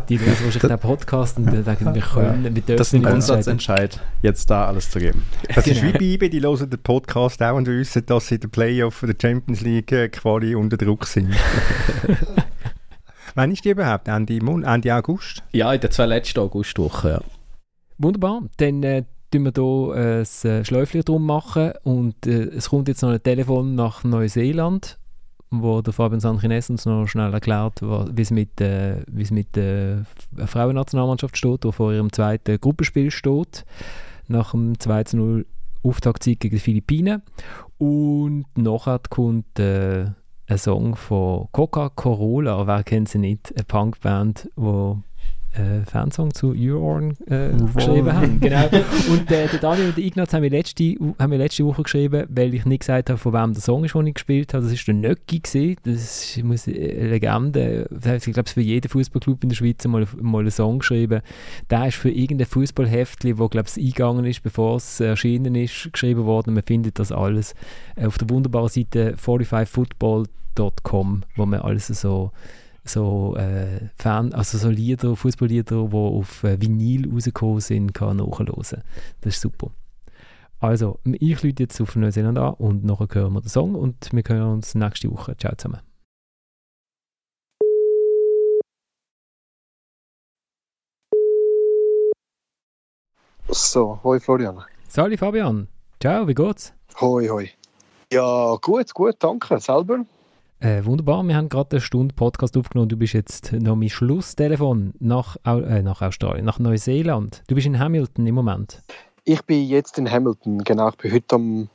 die 0.09 0.21
hören 0.21 0.29
wahrscheinlich 0.29 0.63
den 0.63 0.79
Podcast 0.79 1.39
und 1.39 1.65
sagen, 1.65 1.95
wir 1.95 2.03
können, 2.03 2.45
wir 2.45 2.51
dürfen 2.51 2.77
Das 2.77 2.87
ist 2.89 2.95
ein 2.95 3.03
Grundsatzentscheid, 3.03 4.01
jetzt 4.23 4.49
da 4.49 4.67
alles 4.67 4.91
zu 4.91 5.01
geben. 5.01 5.23
Das 5.55 5.65
genau. 5.65 5.77
ist 5.77 5.83
wie 5.83 5.93
bei 5.93 6.05
IBE, 6.05 6.31
die 6.31 6.41
hören 6.41 6.71
den 6.71 6.79
Podcast 6.79 7.43
auch 7.43 7.57
und 7.57 7.67
wissen, 7.67 8.05
dass 8.07 8.29
sie 8.29 8.37
in 8.37 8.43
der 8.43 8.49
Playoff 8.49 9.05
der 9.07 9.17
Champions 9.21 9.61
League 9.63 9.91
äh, 9.93 10.09
Quali 10.09 10.55
unter 10.55 10.77
Druck 10.77 11.07
sind. 11.07 11.35
Wann 13.35 13.51
ist 13.51 13.65
die 13.65 13.71
überhaupt? 13.71 14.09
Ende, 14.09 14.39
Ende 14.39 14.95
August? 14.95 15.43
Ja, 15.53 15.73
in 15.73 15.81
der 15.81 15.91
zwei 15.91 16.07
letzten 16.07 16.41
Augustwoche, 16.41 17.09
ja. 17.09 17.21
Wunderbar. 17.99 18.43
Dann 18.59 18.83
äh, 18.83 19.05
tun 19.45 19.93
wir 19.95 19.95
hier 19.95 20.25
äh, 20.45 20.59
ein 20.59 20.65
Schläufchen 20.65 21.03
drum 21.03 21.27
machen. 21.27 21.73
Und 21.83 22.27
äh, 22.27 22.45
es 22.45 22.71
kommt 22.71 22.89
jetzt 22.89 23.03
noch 23.03 23.11
ein 23.11 23.23
Telefon 23.23 23.75
nach 23.75 24.05
Neuseeland, 24.05 24.99
wo 25.51 25.83
der 25.83 25.93
Fabian 25.93 26.21
Sanchines 26.21 26.71
uns 26.71 26.87
noch 26.87 27.07
schnell 27.07 27.33
erklärt, 27.33 27.81
wie 27.83 28.23
es 28.23 28.31
mit, 28.31 28.61
äh, 28.61 29.05
mit 29.07 29.57
der 29.57 30.07
Frauennationalmannschaft 30.47 31.37
steht, 31.37 31.65
die 31.65 31.73
vor 31.73 31.93
ihrem 31.93 32.13
zweiten 32.13 32.61
Gruppenspiel 32.61 33.11
steht, 33.11 33.65
nach 34.29 34.53
dem 34.53 34.75
2-0 34.75 35.45
Auftaktsieg 35.83 36.41
gegen 36.41 36.57
die 36.57 36.61
Philippinen. 36.61 37.23
Und 37.79 38.47
nachher 38.57 39.01
kommt 39.09 39.59
äh, 39.59 40.07
ein 40.49 40.59
Song 40.59 40.97
von 40.97 41.49
Coca-Cola, 41.53 42.67
wer 42.67 42.85
kennt 42.85 43.09
sie 43.09 43.19
nicht, 43.19 43.53
eine 43.55 43.65
Punkband, 43.65 44.49
die 44.57 44.95
äh, 45.57 45.85
Fansong 45.85 46.35
zu 46.35 46.55
Eurorn 46.57 47.17
äh, 47.27 47.51
geschrieben 47.75 48.13
haben. 48.13 48.41
Genau. 48.47 48.69
Und 49.11 49.31
äh, 49.31 49.49
der 49.49 49.61
Daniel 49.61 49.89
und 49.89 49.97
der 49.97 50.05
Ignaz 50.05 50.33
haben 50.33 50.43
wir, 50.43 50.51
letzte, 50.51 50.95
haben 51.19 51.33
letzte 51.33 51.65
Woche 51.65 51.83
geschrieben, 51.83 52.27
weil 52.29 52.55
ich 52.55 52.65
nicht 52.65 52.81
gesagt 52.81 53.11
habe, 53.11 53.19
von 53.19 53.33
wem 53.33 53.55
der 53.55 53.63
Song 53.63 53.85
ist, 53.85 53.95
den 53.95 54.07
ich 54.07 54.15
gespielt 54.15 54.55
habe. 54.55 54.65
Das 54.65 54.73
ist 54.73 54.87
der 54.87 54.95
Nöcki 54.95 55.41
gewesen. 55.41 55.77
Das 55.85 56.37
ist 56.37 56.39
eine 56.39 57.09
Legende. 57.09 57.89
Ich 57.91 58.33
glaube, 58.33 58.49
für 58.49 58.61
jeden 58.61 58.89
Fußballclub 58.89 59.43
in 59.43 59.49
der 59.49 59.57
Schweiz 59.57 59.85
mal, 59.87 60.07
mal 60.21 60.41
einen 60.41 60.51
Song 60.51 60.81
geschrieben. 60.81 61.23
Der 61.71 61.89
ist 61.89 61.97
für 61.97 62.11
irgendein 62.11 62.47
Fußballheftli, 62.47 63.39
wo 63.39 63.49
glaube 63.49 63.69
ich 63.75 63.83
eingegangen 63.83 64.27
ist, 64.27 64.43
bevor 64.43 64.77
es 64.77 65.01
erschienen 65.01 65.55
ist, 65.55 65.91
geschrieben 65.93 66.25
worden. 66.25 66.55
Man 66.55 66.63
findet 66.63 66.99
das 66.99 67.13
alles 67.13 67.55
auf 67.97 68.19
der 68.19 68.29
wunderbaren 68.31 68.69
Seite 68.69 69.15
45football.com, 69.17 71.23
wo 71.37 71.47
man 71.47 71.61
alles 71.61 71.87
so 71.87 72.33
so 72.89 73.37
äh, 73.37 73.89
Fan, 73.97 74.33
also 74.33 74.59
so 74.59 74.69
Lieder, 74.69 75.17
Fußballlieder, 75.17 75.89
die 75.89 75.95
auf 75.95 76.45
äh, 76.45 76.61
Vinyl 76.61 77.13
rausgekommen 77.13 77.61
sind, 77.61 77.95
kann 77.95 78.17
nachhören. 78.17 78.55
Das 78.57 79.35
ist 79.35 79.41
super. 79.41 79.71
Also, 80.59 80.99
ich 81.05 81.43
lüte 81.43 81.65
jetzt 81.65 81.81
auf 81.81 81.97
Neuseeland 81.97 82.39
an 82.39 82.55
und 82.55 82.85
nachher 82.85 83.09
hören 83.13 83.35
wir 83.35 83.43
den 83.43 83.49
Song 83.49 83.75
und 83.75 84.09
wir 84.13 84.23
hören 84.27 84.55
uns 84.55 84.75
nächste 84.75 85.11
Woche. 85.11 85.37
Ciao 85.37 85.55
zusammen. 85.55 85.81
So, 93.49 94.01
hoi 94.03 94.19
Florian. 94.19 94.65
Sali 94.89 95.17
Fabian. 95.17 95.69
Ciao, 96.01 96.27
wie 96.27 96.35
geht's? 96.35 96.75
Hoi, 97.01 97.29
hoi. 97.29 97.51
Ja, 98.13 98.57
gut, 98.61 98.93
gut, 98.95 99.17
danke. 99.19 99.59
Selber? 99.61 100.05
Äh, 100.61 100.85
wunderbar, 100.85 101.23
wir 101.23 101.37
haben 101.37 101.49
gerade 101.49 101.73
eine 101.73 101.81
Stunde 101.81 102.15
Podcast 102.15 102.57
aufgenommen. 102.57 102.89
Du 102.89 102.97
bist 102.97 103.13
jetzt 103.13 103.53
noch 103.53 103.77
mein 103.77 103.91
Schlusstelefon 103.91 104.95
nach, 105.01 105.37
äh, 105.45 105.83
nach 105.83 106.01
Australien, 106.03 106.45
nach 106.45 106.59
Neuseeland. 106.59 107.43
Du 107.47 107.55
bist 107.55 107.67
in 107.67 107.79
Hamilton 107.79 108.27
im 108.27 108.35
Moment. 108.35 108.83
Ich 109.25 109.43
bin 109.43 109.67
jetzt 109.67 109.99
in 109.99 110.11
Hamilton, 110.11 110.65
genau. 110.65 110.89
Ich 110.89 110.97
bin 110.97 111.13
heute 111.13 111.35
am, 111.35 111.69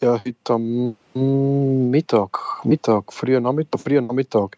ja, 0.00 0.20
heute 0.24 0.52
am 0.52 1.90
Mittag, 1.90 2.38
Mittag, 2.64 3.12
früher 3.12 3.40
Nachmittag, 3.40 3.80
früher 3.80 4.00
Nachmittag 4.00 4.56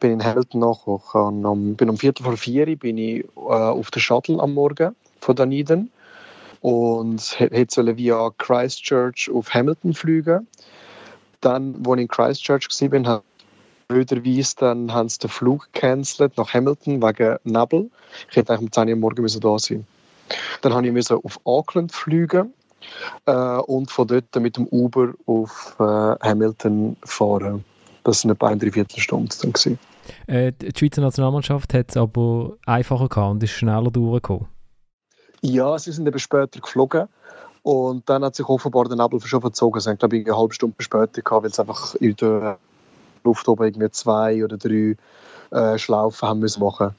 bin 0.00 0.12
in 0.12 0.24
Hamilton 0.24 0.60
nachgekommen. 0.60 1.46
Um, 1.46 1.74
bin 1.76 1.90
um 1.90 1.96
Viertel 1.96 2.24
vor 2.24 2.36
vier 2.36 2.76
bin 2.76 2.98
ich 2.98 3.24
äh, 3.36 3.38
auf 3.38 3.90
der 3.90 4.00
Shuttle 4.00 4.40
am 4.40 4.54
Morgen 4.54 4.94
von 5.20 5.36
Dunedin 5.36 5.90
und 6.60 7.38
hätte 7.38 7.96
via 7.96 8.30
Christchurch 8.38 9.30
auf 9.32 9.52
Hamilton 9.52 9.94
fliegen. 9.94 10.46
Dann, 11.44 11.74
als 11.86 11.96
ich 11.96 12.02
in 12.02 12.08
Christchurch 12.08 12.68
war, 12.68 13.04
habe 13.04 13.22
blöderweise 13.88 14.54
dann 14.58 14.92
haben 14.92 15.08
sie 15.08 15.18
den 15.18 15.30
Flug 15.30 15.68
gecancelt 15.72 16.36
nach 16.38 16.54
Hamilton 16.54 17.02
wegen 17.02 17.36
Nebel. 17.44 17.90
Ich 18.30 18.36
hätte 18.36 18.52
eigentlich 18.52 18.68
um 18.68 18.72
10 18.72 18.88
Uhr 18.88 18.96
morgen 18.96 19.40
da 19.40 19.58
sein 19.58 19.86
Dann 20.62 20.72
habe 20.72 20.88
ich 20.88 21.10
auf 21.10 21.40
Auckland 21.44 21.92
fliegen 21.92 22.54
äh, 23.26 23.32
und 23.32 23.90
von 23.90 24.08
dort 24.08 24.34
mit 24.36 24.56
dem 24.56 24.66
Uber 24.68 25.12
auf 25.26 25.76
äh, 25.78 25.82
Hamilton 25.82 26.96
fahren. 27.04 27.64
Das 28.04 28.24
waren 28.24 28.32
etwa 28.32 28.48
eine 28.48 28.58
Dreiviertelstunde 28.58 29.34
dann. 29.42 29.78
Äh, 30.26 30.52
die 30.52 30.72
Schweizer 30.78 31.02
Nationalmannschaft 31.02 31.74
hat 31.74 31.90
es 31.90 31.96
aber 31.96 32.56
einfacher 32.66 33.08
gehabt 33.08 33.32
und 33.32 33.42
ist 33.42 33.50
schneller 33.50 33.90
durchgekommen. 33.90 34.46
Ja, 35.42 35.78
sie 35.78 35.92
sind 35.92 36.06
eben 36.06 36.18
später 36.18 36.60
geflogen. 36.60 37.06
Und 37.64 38.10
dann 38.10 38.22
hat 38.22 38.36
sich 38.36 38.46
offenbar 38.46 38.84
der 38.84 38.98
Nebel 38.98 39.18
schon 39.22 39.40
verzogen. 39.40 39.80
Sie 39.80 39.88
haben, 39.88 39.96
glaube 39.96 40.18
ich, 40.18 40.26
eine 40.26 40.36
halbe 40.36 40.52
Stunde 40.52 40.76
später 40.80 41.22
gehabt, 41.22 41.44
weil 41.44 41.50
es 41.50 41.58
einfach 41.58 41.94
in 41.94 42.14
der 42.16 42.58
Luft 43.24 43.48
oben 43.48 43.64
irgendwie 43.64 43.90
zwei 43.90 44.44
oder 44.44 44.58
drei 44.58 44.96
äh, 45.50 45.78
Schlaufen 45.78 46.28
haben 46.28 46.40
müssen 46.40 46.62
machen 46.62 46.94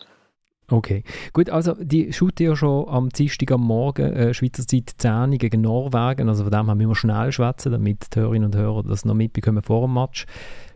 Okay, 0.71 1.03
gut, 1.33 1.51
also 1.51 1.75
die 1.79 2.11
shooten 2.11 2.47
ja 2.47 2.55
schon 2.55 2.89
am 2.89 3.09
Dienstag 3.09 3.51
am 3.51 3.61
Morgen, 3.61 4.11
äh, 4.11 4.33
Schweizer 4.33 4.65
Zeit 4.65 4.95
10 4.97 5.37
gegen 5.37 5.61
Norwegen, 5.61 6.27
also 6.27 6.41
von 6.41 6.51
dem 6.51 6.67
haben 6.67 6.79
wir 6.79 6.95
schnell 6.95 7.31
schwätzen, 7.31 7.71
damit 7.71 8.15
die 8.15 8.19
Hörerinnen 8.19 8.47
und 8.47 8.55
Hörer 8.55 8.81
das 8.81 9.05
noch 9.05 9.13
mitbekommen 9.13 9.61
vor 9.61 9.81
dem 9.81 9.93
Match. 9.93 10.25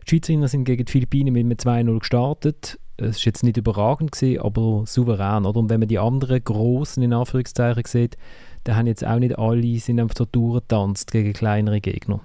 Die 0.06 0.10
Schweizerinnen 0.10 0.46
sind 0.46 0.62
gegen 0.62 0.84
die 0.84 0.92
Philippinen 0.92 1.34
mit 1.34 1.66
einem 1.66 1.88
2-0 1.88 1.98
gestartet. 1.98 2.78
Es 2.98 3.16
war 3.16 3.24
jetzt 3.24 3.42
nicht 3.42 3.56
überragend, 3.56 4.12
gewesen, 4.12 4.40
aber 4.40 4.84
souverän, 4.86 5.44
oder? 5.44 5.58
Und 5.58 5.70
wenn 5.70 5.80
man 5.80 5.88
die 5.88 5.98
anderen 5.98 6.44
grossen 6.44 7.02
in 7.02 7.12
Anführungszeichen 7.12 7.82
sieht, 7.84 8.16
dann 8.64 8.76
haben 8.76 8.86
jetzt 8.86 9.06
auch 9.06 9.18
nicht 9.18 9.38
alle 9.38 9.78
sind 9.78 10.00
einfach 10.00 10.16
so 10.16 10.24
durchgetanzt 10.24 11.10
gegen 11.10 11.32
kleinere 11.32 11.80
Gegner. 11.80 12.20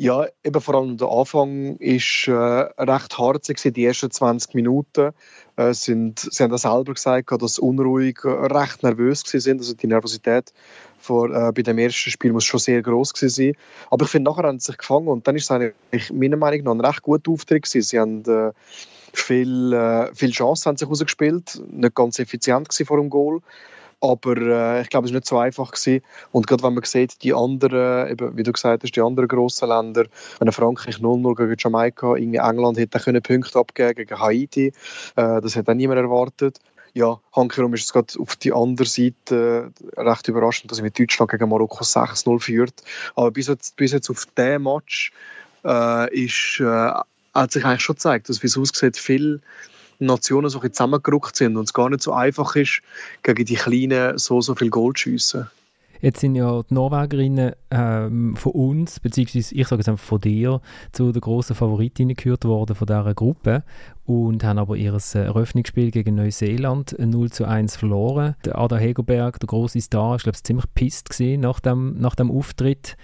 Ja, 0.00 0.26
eben 0.44 0.60
vor 0.60 0.76
allem 0.76 0.96
der 0.96 1.08
Anfang 1.08 1.74
ist 1.78 2.28
äh, 2.28 2.32
recht 2.32 3.16
gewesen, 3.16 3.72
die 3.72 3.84
ersten 3.84 4.12
20 4.12 4.54
Minuten. 4.54 5.10
Äh, 5.56 5.74
sind, 5.74 6.20
sie 6.20 6.44
haben 6.44 6.52
das 6.52 6.62
selber 6.62 6.94
gesagt, 6.94 7.32
dass 7.42 7.56
sie 7.56 7.60
unruhig, 7.60 8.20
äh, 8.22 8.28
recht 8.28 8.84
nervös 8.84 9.24
sind. 9.26 9.58
Also 9.58 9.74
die 9.74 9.88
Nervosität 9.88 10.52
vor, 11.00 11.30
äh, 11.30 11.50
bei 11.50 11.62
dem 11.62 11.78
ersten 11.78 12.10
Spiel 12.10 12.32
muss 12.32 12.44
schon 12.44 12.60
sehr 12.60 12.80
groß 12.80 13.12
sein. 13.16 13.54
Aber 13.90 14.04
ich 14.04 14.10
finde, 14.12 14.30
nachher 14.30 14.44
haben 14.44 14.60
sie 14.60 14.66
sich 14.66 14.78
gefangen 14.78 15.08
und 15.08 15.26
dann 15.26 15.34
ist 15.34 15.44
es 15.44 15.50
eigentlich 15.50 16.12
meiner 16.12 16.36
Meinung 16.36 16.62
nach 16.62 16.72
ein 16.74 16.80
recht 16.80 17.02
guter 17.02 17.32
Auftritt 17.32 17.64
gewesen. 17.64 17.82
Sie 17.82 17.98
haben 17.98 18.24
äh, 18.24 18.52
viel, 19.12 19.72
äh, 19.72 20.14
viel 20.14 20.30
Chancen 20.30 20.66
haben 20.68 20.76
sich 20.76 20.88
rausgespielt, 20.88 21.60
nicht 21.72 21.96
ganz 21.96 22.20
effizient 22.20 22.72
vor 22.86 22.98
dem 22.98 23.10
Goal. 23.10 23.40
Aber 24.00 24.36
äh, 24.36 24.82
ich 24.82 24.90
glaube, 24.90 25.06
es 25.06 25.12
war 25.12 25.18
nicht 25.18 25.26
so 25.26 25.38
einfach. 25.38 25.72
Gewesen. 25.72 26.02
Und 26.32 26.46
gerade 26.46 26.62
wenn 26.62 26.74
man 26.74 26.84
sieht, 26.84 27.22
die 27.22 27.34
anderen, 27.34 28.10
eben, 28.10 28.36
wie 28.36 28.42
du 28.42 28.52
gesagt 28.52 28.82
hast, 28.82 28.92
die 28.92 29.00
anderen 29.00 29.28
grossen 29.28 29.68
Länder, 29.68 30.04
wenn 30.38 30.52
Frankreich 30.52 30.96
0-0 30.96 31.34
gegen 31.34 31.56
Jamaika, 31.58 32.14
irgendwie 32.14 32.38
England 32.38 32.78
hätte 32.78 32.98
können 33.00 33.22
Punkte 33.22 33.58
abgeben 33.58 33.94
gegen 33.94 34.18
Haiti, 34.18 34.66
äh, 35.16 35.40
das 35.40 35.56
hätte 35.56 35.72
auch 35.72 35.76
niemand 35.76 35.98
erwartet. 35.98 36.58
Ja, 36.94 37.20
hankerum 37.32 37.74
ist 37.74 37.84
es 37.84 37.92
gerade 37.92 38.18
auf 38.18 38.36
die 38.36 38.52
andere 38.52 38.88
Seite 38.88 39.70
äh, 39.96 40.00
recht 40.00 40.28
überraschend, 40.28 40.70
dass 40.70 40.78
ich 40.78 40.84
mit 40.84 40.98
Deutschland 40.98 41.30
gegen 41.30 41.48
Marokko 41.48 41.84
6-0 41.84 42.40
führt. 42.40 42.82
Aber 43.14 43.30
bis 43.30 43.48
jetzt, 43.48 43.76
bis 43.76 43.92
jetzt 43.92 44.10
auf 44.10 44.26
diesen 44.36 44.62
Match 44.62 45.12
äh, 45.64 46.24
ist, 46.24 46.60
äh, 46.60 46.92
hat 47.34 47.52
sich 47.52 47.64
eigentlich 47.64 47.82
schon 47.82 47.96
gezeigt, 47.96 48.28
dass 48.28 48.42
wie 48.42 48.46
es 48.46 48.56
aussieht, 48.56 48.96
viel 48.96 49.40
Nationen 49.98 50.50
so 50.50 50.60
zusammengerückt 50.60 51.36
sind 51.36 51.56
und 51.56 51.64
es 51.64 51.72
gar 51.72 51.90
nicht 51.90 52.02
so 52.02 52.12
einfach 52.12 52.56
ist, 52.56 52.80
gegen 53.22 53.44
die 53.44 53.54
Kleinen 53.54 54.18
so, 54.18 54.40
so 54.40 54.54
viel 54.54 54.70
Gold 54.70 54.98
zu 54.98 55.10
schiessen. 55.10 55.48
Jetzt 56.00 56.20
sind 56.20 56.36
ja 56.36 56.62
die 56.62 56.74
Norwegerinnen 56.74 57.52
ähm, 57.72 58.36
von 58.36 58.52
uns, 58.52 59.00
beziehungsweise 59.00 59.52
ich 59.54 59.66
sage 59.66 59.82
es 59.82 59.88
einfach 59.88 60.04
von 60.04 60.20
dir, 60.20 60.60
zu 60.92 61.10
den 61.10 61.20
grossen 61.20 61.56
Favoritinnen 61.56 62.14
gehört 62.14 62.44
worden 62.44 62.76
von 62.76 62.86
dieser 62.86 63.14
Gruppe 63.14 63.64
und 64.04 64.44
haben 64.44 64.58
aber 64.58 64.76
ihr 64.76 64.94
äh, 64.94 65.18
Eröffnungsspiel 65.18 65.90
gegen 65.90 66.14
Neuseeland 66.14 66.94
0 66.98 67.30
zu 67.30 67.46
1 67.46 67.76
verloren. 67.76 68.36
Der 68.44 68.58
Ada 68.58 68.76
Hegerberg, 68.76 69.40
der 69.40 69.48
große 69.48 69.80
Star, 69.80 70.14
ist 70.14 70.22
glaube 70.22 70.36
ich 70.36 70.44
ziemlich 70.44 70.66
pisst 70.74 71.08
nach 71.18 71.58
dem, 71.58 71.98
nach 71.98 72.14
dem 72.14 72.30
Auftritt. 72.30 72.96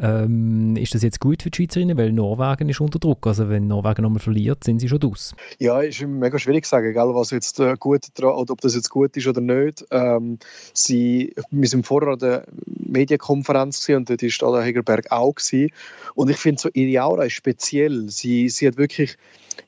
Ähm, 0.00 0.76
ist 0.76 0.94
das 0.94 1.02
jetzt 1.02 1.20
gut 1.20 1.42
für 1.42 1.50
die 1.50 1.56
Schweizerinnen? 1.56 1.96
Weil 1.96 2.12
Norwegen 2.12 2.68
ist 2.68 2.80
unter 2.80 2.98
Druck. 2.98 3.26
Also 3.26 3.48
wenn 3.48 3.66
Norwegen 3.66 4.02
nochmal 4.02 4.20
verliert, 4.20 4.64
sind 4.64 4.78
sie 4.78 4.88
schon 4.88 5.02
aus. 5.02 5.34
Ja, 5.58 5.80
ist 5.80 6.00
mega 6.02 6.38
schwierig 6.38 6.64
zu 6.64 6.70
sagen, 6.70 6.92
gell, 6.92 7.14
was 7.14 7.30
jetzt 7.30 7.58
äh, 7.60 7.76
gut 7.78 8.06
oder 8.18 8.36
ob 8.36 8.60
das 8.60 8.74
jetzt 8.74 8.90
gut 8.90 9.16
ist 9.16 9.26
oder 9.26 9.40
nicht. 9.40 9.84
Ähm, 9.90 10.38
sie, 10.72 11.34
wir 11.50 11.68
sind 11.68 11.86
vorher 11.86 12.12
an 12.12 12.18
der 12.18 12.44
Medienkonferenz 12.66 13.88
und 13.88 14.08
dort 14.08 14.22
war 14.22 14.48
Ada 14.48 14.62
Hegerberg 14.62 15.10
auch. 15.10 15.34
Gewesen. 15.34 15.72
Und 16.14 16.30
ich 16.30 16.36
finde, 16.36 16.60
so 16.60 16.68
ihre 16.72 17.04
Aura 17.04 17.24
ist 17.24 17.34
speziell. 17.34 18.08
Sie, 18.08 18.48
sie 18.48 18.66
hat 18.66 18.76
wirklich 18.76 19.16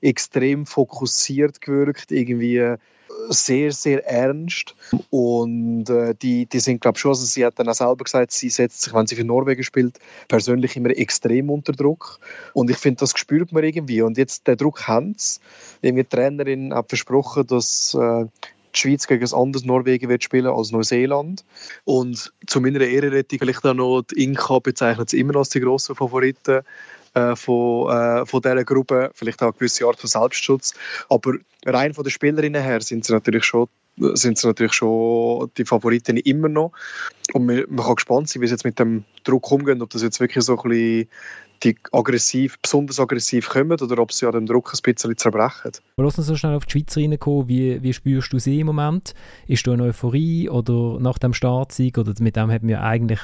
extrem 0.01 0.67
fokussiert 0.67 1.61
gewirkt, 1.61 2.13
irgendwie 2.13 2.77
sehr, 3.29 3.73
sehr 3.73 4.07
ernst. 4.07 4.75
Und 5.11 5.89
äh, 5.89 6.15
die, 6.15 6.47
die 6.47 6.61
sind, 6.61 6.81
glaube 6.81 6.97
ich, 6.97 7.01
schon, 7.01 7.11
also 7.11 7.25
sie 7.25 7.45
hat 7.45 7.59
dann 7.59 7.69
auch 7.69 7.75
selber 7.75 8.05
gesagt, 8.05 8.33
sie 8.33 8.51
setzt 8.51 8.83
sich, 8.83 8.95
wenn 8.95 9.07
sie 9.07 9.17
für 9.17 9.25
Norwegen 9.25 9.63
spielt, 9.63 9.99
persönlich 10.29 10.77
immer 10.77 10.91
extrem 10.91 11.51
unter 11.51 11.73
Druck. 11.73 12.19
Und 12.55 12.71
ich 12.71 12.77
finde, 12.77 13.01
das 13.01 13.13
spürt 13.17 13.53
man 13.53 13.65
irgendwie. 13.65 14.03
Und 14.03 14.19
jetzt, 14.19 14.47
den 14.47 14.57
Druck 14.57 14.87
haben 14.89 15.15
sie. 15.17 15.41
Die 15.83 16.05
Trainerin 16.05 16.75
hat 16.75 16.89
versprochen, 16.89 17.47
dass 17.47 17.95
äh, 17.95 18.27
die 18.75 18.79
Schweiz 18.79 19.07
gegen 19.07 19.25
ein 19.25 19.35
anderes 19.35 19.65
Norwegen 19.65 20.09
wird 20.09 20.25
spielen 20.25 20.47
als 20.47 20.71
Neuseeland. 20.71 21.45
Und 21.85 22.33
zu 22.47 22.61
meiner 22.61 22.81
Ehrenrettung 22.81 23.39
vielleicht 23.39 23.65
auch 23.65 23.75
noch 23.75 24.03
die 24.03 24.25
Inka 24.25 24.59
bezeichnet 24.59 25.11
sie 25.11 25.21
immer 25.21 25.37
als 25.37 25.51
die 25.51 25.61
grossen 25.61 25.95
Favoriten 25.95 26.63
äh, 27.15 27.37
von, 27.37 27.91
äh, 27.91 28.27
von 28.27 28.41
dieser 28.41 28.65
Gruppe, 28.65 29.11
vielleicht 29.15 29.43
auch 29.43 29.49
eine 29.49 29.53
gewisse 29.55 29.87
Art 29.87 29.99
von 29.99 30.09
Selbstschutz. 30.09 30.75
Aber 31.09 31.35
rein 31.67 31.95
von 31.95 32.05
den 32.05 32.11
Spielerinnen 32.11 32.63
her 32.63 32.81
sind 32.81 33.05
sie 33.05 33.13
natürlich 33.13 33.45
schon 33.45 33.69
sind 34.15 34.39
sie 34.39 34.47
natürlich 34.47 34.73
schon 34.73 35.51
die 35.59 35.65
Favoriten 35.65 36.17
immer 36.17 36.49
noch. 36.49 36.73
Und 37.35 37.47
man, 37.47 37.65
man 37.69 37.85
kann 37.85 37.97
gespannt 37.97 38.29
sein, 38.29 38.41
wie 38.41 38.47
sie 38.47 38.55
jetzt 38.55 38.65
mit 38.65 38.79
dem 38.79 39.05
Druck 39.25 39.51
umgehen, 39.51 39.83
ob 39.83 39.91
das 39.91 40.03
jetzt 40.03 40.21
wirklich 40.21 40.43
so 40.45 40.57
ein 40.57 40.71
bisschen 40.71 41.09
die 41.63 41.77
aggressiv, 41.93 42.59
besonders 42.63 42.99
aggressiv 42.99 43.49
kommen 43.49 43.79
oder 43.79 43.99
ob 43.99 44.13
sie 44.13 44.27
an 44.27 44.33
dem 44.33 44.47
Druck 44.47 44.73
ein 44.73 44.79
bisschen 44.83 45.17
zerbrechen. 45.17 45.73
Lass 45.97 46.17
uns 46.17 46.27
so 46.27 46.37
schnell 46.37 46.55
auf 46.55 46.65
die 46.65 46.73
Schweiz 46.73 46.97
reinkommen. 46.97 47.49
Wie, 47.49 47.83
wie 47.83 47.93
spürst 47.93 48.33
du 48.33 48.39
sie 48.39 48.61
im 48.61 48.69
Moment? 48.69 49.15
Ist 49.47 49.67
du 49.67 49.73
eine 49.73 49.85
Euphorie 49.85 50.49
oder 50.49 50.99
nach 51.01 51.19
dem 51.19 51.35
Startsieg 51.35 51.99
oder 51.99 52.15
mit 52.21 52.37
dem 52.37 52.51
hätten 52.51 52.69
wir 52.69 52.83
eigentlich 52.83 53.21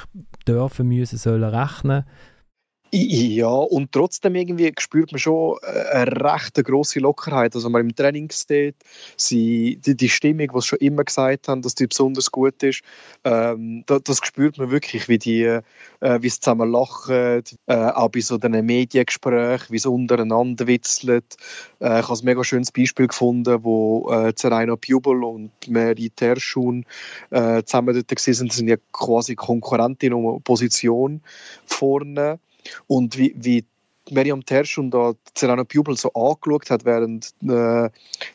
dürfen, 0.47 0.89
müssen, 0.89 1.17
sollen 1.17 1.45
rechnen? 1.45 2.05
Ja, 2.93 3.49
und 3.49 3.91
trotzdem 3.91 4.37
irgendwie 4.37 4.73
spürt 4.79 5.11
man 5.11 5.19
schon 5.19 5.59
äh, 5.63 5.97
eine 5.97 6.21
recht 6.25 6.55
grosse 6.65 7.01
Lockerheit. 7.01 7.55
Also 7.57 7.69
man 7.69 7.83
im 7.83 7.95
Training 7.95 8.31
sieht, 8.31 8.77
sie, 9.17 9.81
die, 9.85 9.97
die 9.97 10.09
Stimmung, 10.09 10.61
schon 10.63 10.79
immer 10.79 11.03
gesagt 11.03 11.49
haben, 11.49 11.63
dass 11.63 11.75
die 11.75 11.89
besonders 11.89 12.31
gut 12.31 12.63
ist, 12.63 12.83
ähm, 13.25 13.83
das, 13.87 14.03
das 14.05 14.19
spürt 14.23 14.59
man 14.59 14.71
wirklich, 14.71 15.09
wie 15.09 15.19
die, 15.19 15.43
äh, 15.43 15.63
wie 16.01 16.29
sie 16.29 16.39
zusammen 16.41 16.71
lachen, 16.71 17.43
äh, 17.67 17.75
auch 17.75 18.09
bei 18.09 18.21
so 18.21 18.39
den 18.39 18.65
Mediengesprächen, 18.65 19.67
wie 19.71 19.79
sie 19.79 19.91
untereinander 19.91 20.69
witzeln. 20.69 21.23
Äh, 21.81 22.01
ich 22.01 22.09
habe 22.09 22.15
ein 22.15 22.25
mega 22.25 22.45
schönes 22.45 22.71
Beispiel 22.71 23.09
gefunden, 23.09 23.65
wo 23.65 24.11
äh, 24.13 24.33
Zeraina 24.35 24.77
Pjubel 24.77 25.25
und 25.25 25.51
Mary 25.69 26.11
Terschun 26.15 26.85
äh, 27.31 27.65
zusammen 27.65 27.95
dort 27.95 28.11
waren. 28.11 28.51
Sind 28.51 28.69
ja 28.69 28.77
quasi 28.93 29.35
Konkurrentin 29.35 30.13
um 30.13 30.41
Position 30.43 31.21
vorne. 31.67 32.39
Und 32.87 33.17
wie, 33.19 33.35
wie 33.37 33.65
Miriam 34.11 34.45
Tersch 34.45 34.79
und 34.79 34.91
da 34.91 35.15
Serena 35.37 35.65
Pubel 35.65 35.97
so 35.97 36.13
angeschaut 36.13 36.71
hat, 36.71 36.85
während 36.85 37.35
äh, 37.43 37.91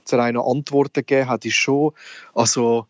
Serena 0.06 0.42
Antworten 0.42 0.94
gegeben 0.94 1.30
hat, 1.30 1.46
ist 1.46 1.56
schon, 1.56 1.94
also 2.34 2.88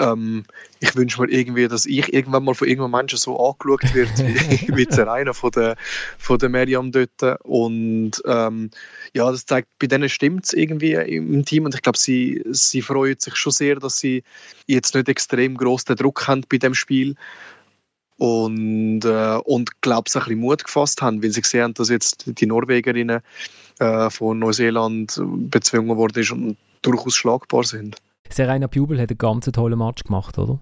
ähm, 0.00 0.44
ich 0.80 0.96
wünsche 0.96 1.20
mir 1.20 1.30
irgendwie, 1.30 1.68
dass 1.68 1.84
ich 1.84 2.12
irgendwann 2.12 2.44
mal 2.44 2.54
von 2.54 2.66
irgendeinem 2.66 2.92
Menschen 2.92 3.18
so 3.18 3.38
angeschaut 3.38 3.94
wird 3.94 4.18
wie, 4.18 4.68
wie 4.76 4.86
Serena 4.88 5.32
von 5.32 5.50
der, 5.50 5.76
von 6.18 6.38
der 6.38 6.48
Miriam 6.48 6.90
dort. 6.90 7.40
Und 7.42 8.12
ähm, 8.24 8.70
ja, 9.14 9.30
das 9.30 9.46
zeigt, 9.46 9.68
bei 9.78 9.86
denen 9.86 10.08
stimmt 10.08 10.46
es 10.46 10.52
irgendwie 10.52 10.92
im 10.92 11.44
Team 11.44 11.64
und 11.64 11.74
ich 11.74 11.82
glaube, 11.82 11.98
sie, 11.98 12.42
sie 12.50 12.82
freuen 12.82 13.18
sich 13.18 13.36
schon 13.36 13.52
sehr, 13.52 13.76
dass 13.76 13.98
sie 13.98 14.22
jetzt 14.66 14.94
nicht 14.94 15.08
extrem 15.08 15.56
groß 15.56 15.84
den 15.84 15.96
Druck 15.96 16.26
haben 16.26 16.44
bei 16.48 16.58
dem 16.58 16.74
Spiel 16.74 17.14
und, 18.20 19.00
äh, 19.06 19.38
und 19.44 19.80
glaube 19.80 20.04
ich, 20.08 20.14
ein 20.14 20.22
bisschen 20.22 20.40
Mut 20.40 20.62
gefasst 20.62 21.00
haben, 21.00 21.22
weil 21.22 21.30
sie 21.30 21.40
gesehen 21.40 21.62
haben, 21.62 21.74
dass 21.74 21.88
jetzt 21.88 22.24
die 22.26 22.44
Norwegerinnen 22.44 23.22
äh, 23.78 24.10
von 24.10 24.38
Neuseeland 24.38 25.18
bezwungen 25.24 25.96
worden 25.96 26.20
ist 26.20 26.30
und 26.30 26.58
durchaus 26.82 27.14
schlagbar 27.14 27.64
sind. 27.64 27.96
Serena 28.28 28.68
Pubel 28.68 29.00
hat 29.00 29.08
einen 29.08 29.16
ganz 29.16 29.46
tollen 29.46 29.78
Match 29.78 30.04
gemacht, 30.04 30.36
oder? 30.36 30.60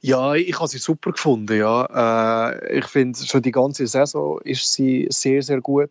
Ja, 0.00 0.34
ich 0.34 0.56
habe 0.60 0.68
sie 0.68 0.78
super 0.78 1.10
gefunden. 1.10 1.58
Ja. 1.58 2.52
Äh, 2.52 2.78
ich 2.78 2.86
finde, 2.86 3.18
schon 3.18 3.42
die 3.42 3.50
ganze 3.50 3.88
Saison 3.88 4.40
ist 4.44 4.72
sie 4.72 5.08
sehr, 5.10 5.42
sehr 5.42 5.60
gut. 5.60 5.90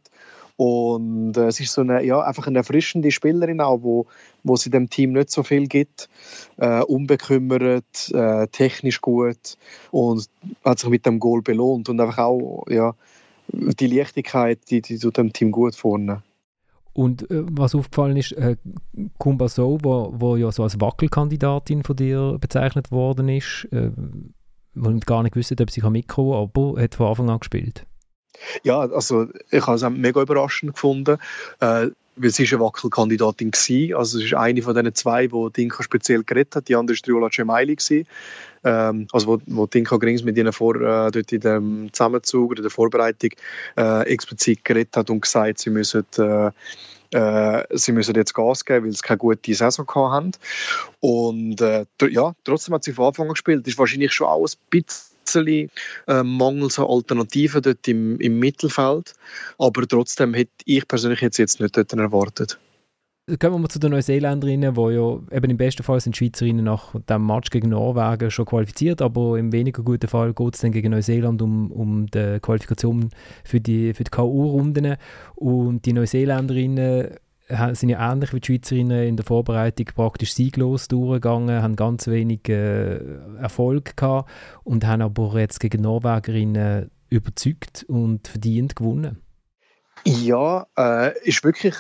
Und 0.60 1.38
äh, 1.38 1.48
es 1.48 1.62
ist 1.62 1.72
so 1.72 1.80
eine, 1.80 2.04
ja, 2.04 2.20
einfach 2.20 2.46
eine 2.46 2.58
erfrischende 2.58 3.12
Spielerin 3.12 3.62
auch, 3.62 3.82
wo, 3.82 4.08
wo 4.44 4.58
sie 4.58 4.70
dem 4.70 4.90
Team 4.90 5.14
nicht 5.14 5.32
so 5.32 5.42
viel 5.42 5.68
gibt. 5.68 6.10
Äh, 6.58 6.82
unbekümmert, 6.82 8.12
äh, 8.14 8.46
technisch 8.48 9.00
gut 9.00 9.56
und 9.92 10.28
hat 10.66 10.80
sich 10.80 10.90
mit 10.90 11.06
dem 11.06 11.22
Goal 11.22 11.42
belohnt 11.42 11.88
und 11.88 12.02
einfach 12.02 12.18
auch 12.18 12.66
ja, 12.70 12.94
die 13.54 13.88
Leichtigkeit, 13.88 14.60
die, 14.70 14.82
die 14.82 14.98
tut 14.98 15.16
dem 15.16 15.32
Team 15.32 15.52
gut 15.52 15.76
vorne. 15.76 16.24
Und 16.92 17.32
äh, 17.32 17.46
was 17.50 17.74
aufgefallen 17.74 18.18
ist, 18.18 18.34
äh, 18.34 18.58
Kumba 19.18 19.48
So, 19.48 19.78
wo, 19.82 20.14
wo 20.14 20.36
ja 20.36 20.52
so 20.52 20.64
als 20.64 20.82
Wackelkandidatin 20.82 21.84
von 21.84 21.96
dir 21.96 22.38
bezeichnet 22.38 22.92
worden 22.92 23.30
ist, 23.30 23.66
äh, 23.72 23.92
ich 24.76 25.06
gar 25.06 25.24
nicht 25.24 25.38
wusste, 25.38 25.56
ob 25.62 25.72
sie 25.72 25.82
mitkommen 25.90 26.34
kann, 26.34 26.42
aber 26.42 26.82
hat 26.82 26.96
von 26.96 27.08
Anfang 27.08 27.30
an 27.30 27.40
gespielt. 27.40 27.86
Ja, 28.64 28.80
also 28.80 29.28
ich 29.52 29.66
habe 29.66 29.76
es 29.76 29.90
mega 29.90 30.22
überraschend 30.22 30.74
gefunden, 30.74 31.18
äh, 31.60 31.88
weil 32.16 32.32
sie 32.32 32.48
eine 32.48 32.60
Wackelkandidatin 32.60 33.52
war. 33.52 34.00
Also 34.00 34.20
es 34.20 34.26
ist 34.26 34.34
eine 34.34 34.62
von 34.62 34.76
den 34.76 34.94
zwei, 34.94 35.28
die 35.28 35.54
Dinka 35.56 35.84
speziell 35.84 36.24
geredet 36.24 36.56
hat. 36.56 36.68
Die 36.68 36.76
andere 36.76 36.98
war 36.98 37.08
Riola 37.08 37.30
Cemaili. 37.30 37.78
Ähm, 38.64 39.08
also 39.14 39.28
wo, 39.28 39.42
wo 39.48 39.66
Dinka 39.68 39.96
Grings 39.98 40.24
mit 40.24 40.38
ihnen 40.38 40.52
vor, 40.52 40.76
äh, 40.76 41.12
dort 41.12 41.32
in 41.32 41.40
dem 41.40 41.94
Zusammenzug 41.94 42.52
oder 42.52 42.62
der 42.62 42.72
Vorbereitung 42.72 43.32
äh, 43.78 44.02
explizit 44.04 44.66
geredet 44.66 44.98
hat 44.98 45.10
und 45.10 45.22
gesagt, 45.22 45.60
sie 45.60 45.70
müssen 45.70 46.06
äh, 46.18 46.52
äh, 47.12 47.64
sie 47.72 47.92
müssen 47.92 48.16
jetzt 48.16 48.34
Gas 48.34 48.64
geben, 48.66 48.86
weil 48.86 48.92
sie 48.92 49.02
keine 49.02 49.18
gute 49.18 49.54
Saison 49.54 49.88
haben. 49.96 50.32
Und 51.00 51.60
äh, 51.62 51.86
ja, 52.10 52.34
trotzdem 52.44 52.76
hat 52.76 52.84
sie 52.84 52.94
von 52.94 53.08
Anfang 53.08 53.28
an 53.28 53.34
gespielt. 53.34 53.66
Das 53.66 53.74
ist 53.74 53.80
wahrscheinlich 53.80 54.14
schon 54.14 54.28
auch 54.28 54.46
ein 54.46 54.52
bisschen 54.70 55.09
bisschen 55.34 55.72
äh, 56.08 56.24
mangels 56.24 56.80
Alternativen 56.80 57.62
dort 57.62 57.88
im, 57.88 58.20
im 58.20 58.40
Mittelfeld. 58.40 59.14
Aber 59.58 59.88
trotzdem 59.88 60.34
hätte 60.34 60.52
ich 60.66 60.88
persönlich 60.88 61.22
jetzt, 61.22 61.38
jetzt 61.38 61.60
nicht 61.60 61.76
dort 61.76 61.94
erwartet. 61.94 62.60
Kommen 63.38 63.56
wir 63.56 63.60
mal 63.60 63.68
zu 63.68 63.78
den 63.78 63.92
Neuseeländerinnen, 63.92 64.74
die 64.74 64.82
ja 64.82 65.20
eben 65.32 65.52
im 65.52 65.58
besten 65.58 65.84
Fall 65.84 66.00
sind 66.00 66.18
Schweizerinnen 66.18 66.66
nach 66.66 66.96
dem 67.08 67.28
Match 67.28 67.52
gegen 67.52 67.70
Norwegen 67.70 68.32
schon 68.32 68.46
qualifiziert, 68.46 69.04
aber 69.04 69.38
im 69.38 69.52
weniger 69.52 69.84
guten 69.84 70.08
Fall 70.08 70.34
geht 70.34 70.56
es 70.56 70.62
dann 70.62 70.72
gegen 70.72 70.90
Neuseeland 70.90 71.40
um, 71.44 71.72
um 71.72 72.08
die 72.08 72.40
Qualifikation 72.42 73.12
für 73.44 73.60
die, 73.60 73.94
für 73.94 74.04
die 74.04 74.10
K.O.-Runden. 74.10 74.98
Und 75.36 75.86
die 75.86 75.94
Neuseeländerinnen 75.94 77.18
sind 77.74 77.90
ja 77.90 78.12
ähnlich 78.12 78.34
wie 78.34 78.40
die 78.40 78.48
Schweizerinnen 78.48 79.08
in 79.08 79.18
der 79.18 79.26
Vorbereitung 79.26 79.88
praktisch 79.96 80.34
sieglos 80.34 80.88
durchgegangen, 80.88 81.64
haben 81.64 81.76
ganz 81.76 82.08
wenig 82.08 82.48
äh, 82.50 83.00
Erfolg 83.40 83.98
gehabt 83.98 84.30
und 84.64 84.86
haben 84.86 85.02
aber 85.02 85.40
jetzt 85.40 85.60
gegen 85.60 85.82
Norwegerinnen 85.82 86.92
überzeugt 87.10 87.86
und 87.88 88.28
verdient 88.28 88.76
gewonnen. 88.76 89.22
Ja, 90.06 90.68
äh, 90.78 91.18
ist 91.28 91.44
wirklich 91.44 91.76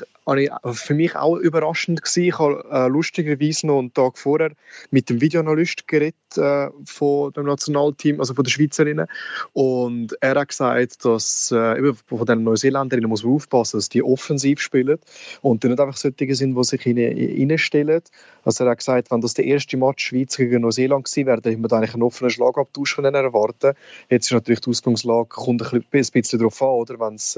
für 0.73 0.93
mich 0.93 1.15
auch 1.15 1.37
überraschend 1.37 2.01
gewesen. 2.01 2.23
Ich 2.23 2.39
habe 2.39 2.65
äh, 2.71 2.87
lustigerweise 2.87 3.67
noch 3.67 3.79
einen 3.79 3.93
Tag 3.93 4.17
vorher 4.17 4.51
mit 4.91 5.09
dem 5.09 5.21
Videoanalyst 5.21 5.87
geredet 5.87 6.15
äh, 6.37 6.69
von 6.85 7.31
dem 7.33 7.45
Nationalteam, 7.45 8.19
also 8.19 8.33
von 8.33 8.43
den 8.43 8.49
Schweizerinnen. 8.51 9.07
Und 9.53 10.15
er 10.21 10.35
hat 10.35 10.49
gesagt, 10.49 11.05
dass 11.05 11.51
äh, 11.51 11.93
von 12.07 12.25
den 12.25 12.43
Neuseeländerinnen 12.43 13.09
muss 13.09 13.23
man 13.23 13.33
aufpassen, 13.33 13.77
dass 13.77 13.89
die 13.89 14.03
offensiv 14.03 14.59
spielen 14.59 14.99
und 15.41 15.63
nicht 15.63 15.79
einfach 15.79 15.97
solche 15.97 16.35
sind, 16.35 16.55
die 16.55 16.63
sich 16.63 16.85
reinstellen. 16.85 18.01
Also 18.43 18.63
er 18.63 18.71
hat 18.71 18.79
gesagt, 18.79 19.11
wenn 19.11 19.21
das 19.21 19.33
der 19.33 19.45
erste 19.45 19.77
Match 19.77 20.05
Schweiz 20.05 20.37
gegen 20.37 20.61
Neuseeland 20.61 21.05
gewesen 21.05 21.27
wäre, 21.27 21.41
dann 21.41 21.51
hätte 21.51 21.61
man 21.61 21.71
eigentlich 21.71 21.93
einen 21.93 22.03
offenen 22.03 22.29
Schlagabtausch 22.29 22.97
erwarten. 22.97 23.73
Jetzt 24.09 24.25
ist 24.25 24.31
natürlich 24.31 24.61
die 24.61 24.69
Ausgangslage 24.69 25.29
kommt 25.29 25.73
ein 25.73 25.83
bisschen 25.91 26.39
darauf 26.39 26.61
an, 26.61 26.67
oder? 26.67 26.99
Wenn 26.99 27.15
es 27.15 27.37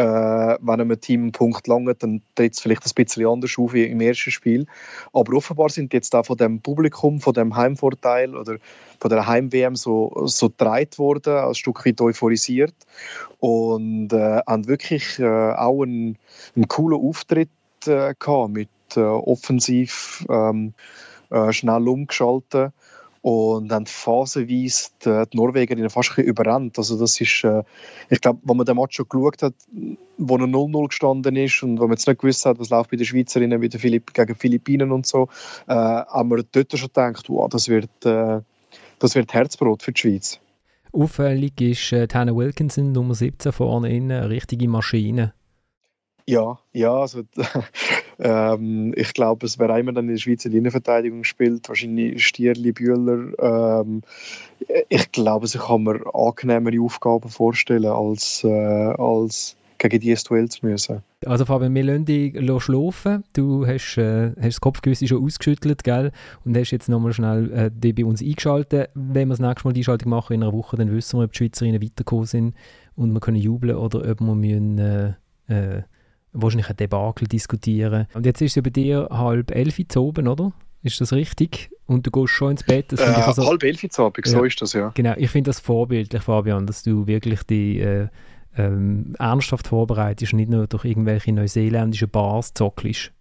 äh, 0.00 0.58
wenn 0.62 0.80
einem 0.80 0.98
Team 0.98 1.22
einen 1.22 1.32
Punkt 1.32 1.66
langt, 1.66 2.02
dann 2.02 2.22
tritt 2.34 2.54
es 2.54 2.60
vielleicht 2.60 2.86
ein 2.86 2.94
bisschen 2.94 3.26
anders 3.26 3.58
auf 3.58 3.74
wie 3.74 3.84
im 3.84 4.00
ersten 4.00 4.30
Spiel. 4.30 4.66
Aber 5.12 5.36
offenbar 5.36 5.68
sind 5.68 5.92
jetzt 5.92 6.14
auch 6.14 6.24
von 6.24 6.38
dem 6.38 6.60
Publikum, 6.60 7.20
von 7.20 7.34
dem 7.34 7.54
Heimvorteil 7.54 8.34
oder 8.34 8.56
von 8.98 9.10
der 9.10 9.26
Heim-WM 9.26 9.76
so, 9.76 10.22
so 10.24 10.48
gedreht 10.48 10.98
worden, 10.98 11.36
ein 11.36 11.54
Stück 11.54 11.84
weit 11.84 12.00
euphorisiert 12.00 12.74
und 13.40 14.12
äh, 14.12 14.40
haben 14.46 14.66
wirklich 14.68 15.18
äh, 15.18 15.26
auch 15.26 15.82
einen, 15.82 16.16
einen 16.56 16.68
coolen 16.68 16.98
Auftritt 17.00 17.50
äh, 17.86 18.14
gehabt 18.18 18.52
mit 18.52 18.68
äh, 18.96 19.00
offensiv 19.00 20.24
ähm, 20.30 20.72
äh, 21.30 21.52
schnell 21.52 21.86
umgeschaltet 21.88 22.72
und 23.22 23.70
haben 23.70 23.86
phasenweise 23.86 24.88
die, 25.04 25.24
die 25.30 25.36
Norwegerinnen 25.36 25.90
fast 25.90 26.16
ein 26.16 26.24
überrannt. 26.24 26.78
Also 26.78 26.98
das 26.98 27.20
ist, 27.20 27.44
äh, 27.44 27.62
ich 28.08 28.20
glaube, 28.20 28.40
wenn 28.44 28.56
man 28.56 28.66
den 28.66 28.76
Match 28.76 28.96
schon 28.96 29.08
geschaut 29.08 29.42
hat, 29.42 29.54
wo 30.16 30.36
er 30.36 30.44
0-0 30.44 30.88
gestanden 30.88 31.36
ist 31.36 31.62
und 31.62 31.78
wo 31.78 31.82
man 31.82 31.92
jetzt 31.92 32.06
nicht 32.06 32.20
gewusst 32.20 32.46
hat, 32.46 32.58
was 32.58 32.70
läuft 32.70 32.90
bei 32.90 32.96
den 32.96 33.06
Schweizerinnen 33.06 33.60
wieder 33.60 33.78
Philipp, 33.78 34.14
gegen 34.14 34.34
Philippinen 34.34 34.90
und 34.90 35.06
so, 35.06 35.28
äh, 35.66 35.74
haben 35.74 36.30
wir 36.30 36.42
dort 36.50 36.78
schon 36.78 36.88
gedacht, 36.88 37.28
wow, 37.28 37.48
das 37.48 37.68
wird, 37.68 37.90
äh, 38.04 38.40
das 38.98 39.14
wird 39.14 39.32
Herzbrot 39.34 39.82
für 39.82 39.92
die 39.92 40.00
Schweiz. 40.00 40.40
Auffällig 40.92 41.60
ist 41.60 41.92
äh, 41.92 42.08
Hannah 42.12 42.34
Wilkinson, 42.34 42.92
Nummer 42.92 43.14
17 43.14 43.52
vorne 43.52 43.94
innen, 43.94 44.10
eine 44.12 44.30
richtige 44.30 44.68
Maschine. 44.68 45.34
Ja, 46.26 46.58
ja, 46.72 46.94
also 46.94 47.22
ähm, 48.20 48.92
ich 48.96 49.14
glaube, 49.14 49.46
es 49.46 49.58
wäre 49.58 49.72
einmal 49.72 49.94
dann 49.94 50.08
in 50.08 50.14
der 50.14 50.20
Schweizer 50.20 50.50
Innenverteidigung 50.50 51.24
spielt, 51.24 51.68
wahrscheinlich 51.68 52.24
Stierli, 52.24 52.72
Bühler. 52.72 53.32
Ähm, 53.82 54.02
ich 54.88 55.10
glaube, 55.12 55.46
ich 55.46 55.58
kann 55.58 55.84
mir 55.84 56.00
angenehmere 56.14 56.80
Aufgaben 56.82 57.28
vorstellen, 57.28 57.86
als, 57.86 58.44
äh, 58.44 58.48
als 58.48 59.56
gegen 59.78 60.00
dieses 60.00 60.24
Duell 60.24 60.48
zu 60.48 60.66
müssen. 60.66 61.02
Also 61.24 61.44
Fabian, 61.44 61.74
wir 61.74 61.84
lassen 61.84 62.04
dich 62.04 62.36
schlafen. 62.62 63.24
Du 63.32 63.66
hast, 63.66 63.96
äh, 63.96 64.32
hast 64.36 64.44
das 64.44 64.60
Kopfgewissen 64.60 65.08
schon 65.08 65.24
ausgeschüttelt, 65.24 65.82
gell? 65.84 66.12
Und 66.44 66.56
hast 66.56 66.70
jetzt 66.70 66.88
nochmal 66.88 67.12
schnell 67.12 67.50
äh, 67.52 67.70
die 67.72 67.92
bei 67.92 68.04
uns 68.04 68.22
eingeschaltet. 68.22 68.90
Wenn 68.94 69.28
wir 69.28 69.36
das 69.36 69.40
nächste 69.40 69.66
Mal 69.66 69.72
die 69.72 69.80
Einschaltung 69.80 70.10
machen 70.10 70.34
in 70.34 70.42
einer 70.42 70.52
Woche, 70.52 70.76
dann 70.76 70.92
wissen 70.92 71.18
wir, 71.18 71.24
ob 71.24 71.32
die 71.32 71.38
Schweizerinnen 71.38 71.82
weitergekommen 71.82 72.26
sind 72.26 72.54
und 72.94 73.12
wir 73.12 73.20
können 73.20 73.38
jubeln 73.38 73.76
oder 73.76 74.10
ob 74.10 74.20
wir 74.20 74.34
müssen, 74.34 74.78
äh, 74.78 75.08
äh, 75.48 75.82
wahrscheinlich 76.32 76.70
ein 76.70 76.76
Debakel 76.76 77.26
diskutieren. 77.26 78.06
Und 78.14 78.26
jetzt 78.26 78.40
ist 78.40 78.56
es 78.56 78.62
bei 78.62 78.70
dir 78.70 79.08
halb 79.10 79.50
elf 79.50 79.80
zu 79.88 80.04
oben, 80.04 80.28
oder? 80.28 80.52
Ist 80.82 81.00
das 81.00 81.12
richtig? 81.12 81.70
Und 81.86 82.06
du 82.06 82.10
gehst 82.10 82.30
schon 82.30 82.52
ins 82.52 82.62
Bett. 82.62 82.92
Das 82.92 83.00
äh, 83.00 83.04
also, 83.04 83.46
halb 83.46 83.62
elf 83.62 83.80
zu 83.90 84.04
Abend, 84.04 84.26
ja. 84.26 84.32
so 84.32 84.44
ist 84.44 84.60
das, 84.62 84.72
ja. 84.72 84.92
Genau, 84.94 85.14
ich 85.16 85.30
finde 85.30 85.50
das 85.50 85.60
vorbildlich, 85.60 86.22
Fabian, 86.22 86.66
dass 86.66 86.82
du 86.82 87.06
wirklich 87.06 87.42
die 87.42 87.80
äh, 87.80 88.08
ähm, 88.56 89.14
ernsthaft 89.18 89.68
vorbereitest 89.68 90.32
und 90.32 90.38
nicht 90.38 90.50
nur 90.50 90.66
durch 90.66 90.84
irgendwelche 90.84 91.32
neuseeländischen 91.32 92.08
Bars 92.08 92.54
zockelst. 92.54 93.12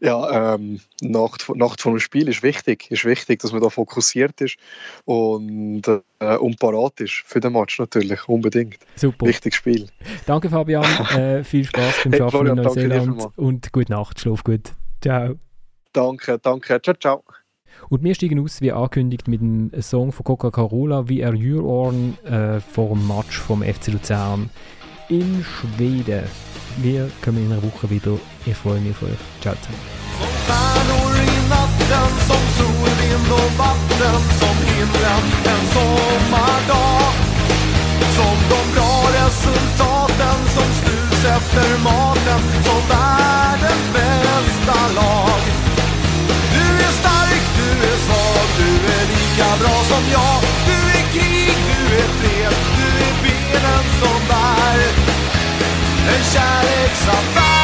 Ja, 0.00 0.54
ähm, 0.54 0.80
Nacht, 1.00 1.48
Nacht 1.54 1.80
vor 1.80 1.92
dem 1.92 2.00
Spiel 2.00 2.28
ist 2.28 2.42
wichtig. 2.42 2.90
Ist 2.90 3.04
wichtig, 3.04 3.40
dass 3.40 3.52
man 3.52 3.62
da 3.62 3.70
fokussiert 3.70 4.40
ist 4.40 4.56
und, 5.04 5.82
äh, 6.18 6.36
und 6.36 6.58
parat 6.58 7.00
ist 7.00 7.22
für 7.24 7.40
den 7.40 7.52
Match 7.52 7.78
natürlich, 7.78 8.28
unbedingt. 8.28 8.78
Super. 8.96 9.26
Wichtiges 9.26 9.56
Spiel. 9.56 9.88
Danke 10.26 10.50
Fabian, 10.50 10.84
äh, 11.16 11.44
viel 11.44 11.64
Spaß 11.64 12.04
beim 12.04 12.12
hey, 12.12 12.22
Arbeiten 12.22 12.46
in 12.46 12.54
Neuseeland 12.56 13.28
und 13.36 13.72
gute 13.72 13.92
Nacht, 13.92 14.20
schlaf 14.20 14.42
gut. 14.44 14.72
Ciao. 15.00 15.36
Danke, 15.92 16.38
danke, 16.38 16.80
ciao, 16.82 16.94
ciao. 16.94 17.24
Und 17.88 18.02
wir 18.02 18.14
steigen 18.14 18.40
aus, 18.40 18.60
wie 18.60 18.72
angekündigt, 18.72 19.28
mit 19.28 19.40
dem 19.40 19.70
Song 19.80 20.12
von 20.12 20.24
Coca-Cola, 20.24 21.08
wie 21.08 21.20
er 21.20 21.34
Your 21.34 21.64
Ohren 21.64 22.18
äh, 22.24 22.60
vor 22.60 22.90
dem 22.90 23.06
Match 23.06 23.38
vom 23.38 23.62
FC 23.62 23.88
Luzern 23.88 24.50
in 25.10 25.44
Schweden. 25.44 26.24
Wir 26.76 27.10
kommen 27.22 27.44
in 27.44 27.52
einer 27.52 27.62
Woche 27.62 27.90
wieder. 27.90 28.18
Ich 28.46 28.56
freue 28.56 28.80
mich 28.80 28.92
auf 28.92 29.02
euch. 29.02 29.18
Ciao 29.42 29.54
zusammen. 29.56 30.00
Som 30.18 30.32
stjärnor 30.46 31.14
i 31.16 31.36
natten, 31.50 32.10
som 32.28 32.42
sol, 32.56 32.90
vind 33.00 33.30
och 33.40 33.52
vatten, 33.58 34.20
som 34.40 34.56
himlen 34.70 35.24
en 35.52 35.64
sommardag. 35.74 37.12
Som 38.16 38.36
de 38.52 38.60
bra 38.74 38.94
resultaten, 39.18 40.38
som 40.54 40.68
snus 40.78 41.22
efter 41.36 41.68
maten, 41.84 42.40
som 42.66 42.80
världens 42.90 43.86
bästa 43.94 44.78
lag. 44.98 45.42
Du 46.54 46.66
är 46.86 46.92
stark, 47.02 47.44
du 47.58 47.68
är 47.92 47.98
svag, 48.06 48.46
du 48.60 48.70
är 48.96 49.04
lika 49.14 49.48
bra 49.62 49.76
som 49.90 50.02
jag. 50.16 50.38
Du 50.68 50.78
är 50.98 51.04
krig, 51.14 51.56
du 51.70 51.80
är 52.02 52.08
fred, 52.18 52.54
du 52.76 52.86
är 53.06 53.14
benen 53.22 53.84
som 54.00 54.18
bär 54.28 54.99
en 56.08 56.24
kärleksaffär. 56.24 57.59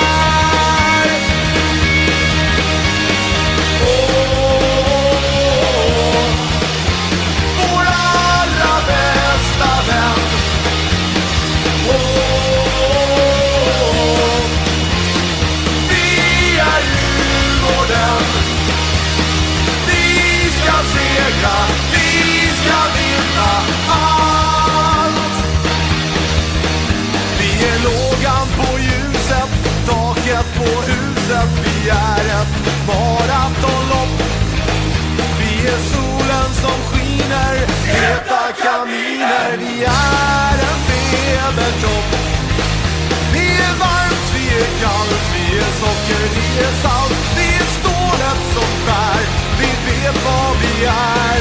tycker 46.06 46.34
det 46.34 46.64
är 46.64 46.72
sant. 46.72 47.16
Det 47.36 47.56
är 47.56 47.64
stålet 47.64 48.40
som 48.54 48.86
skär, 48.86 49.20
vi 49.58 49.66
vet 49.66 50.24
vad 50.24 50.56
vi 50.56 50.84
är. 50.84 51.40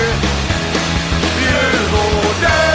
Djurgården! 1.39 2.74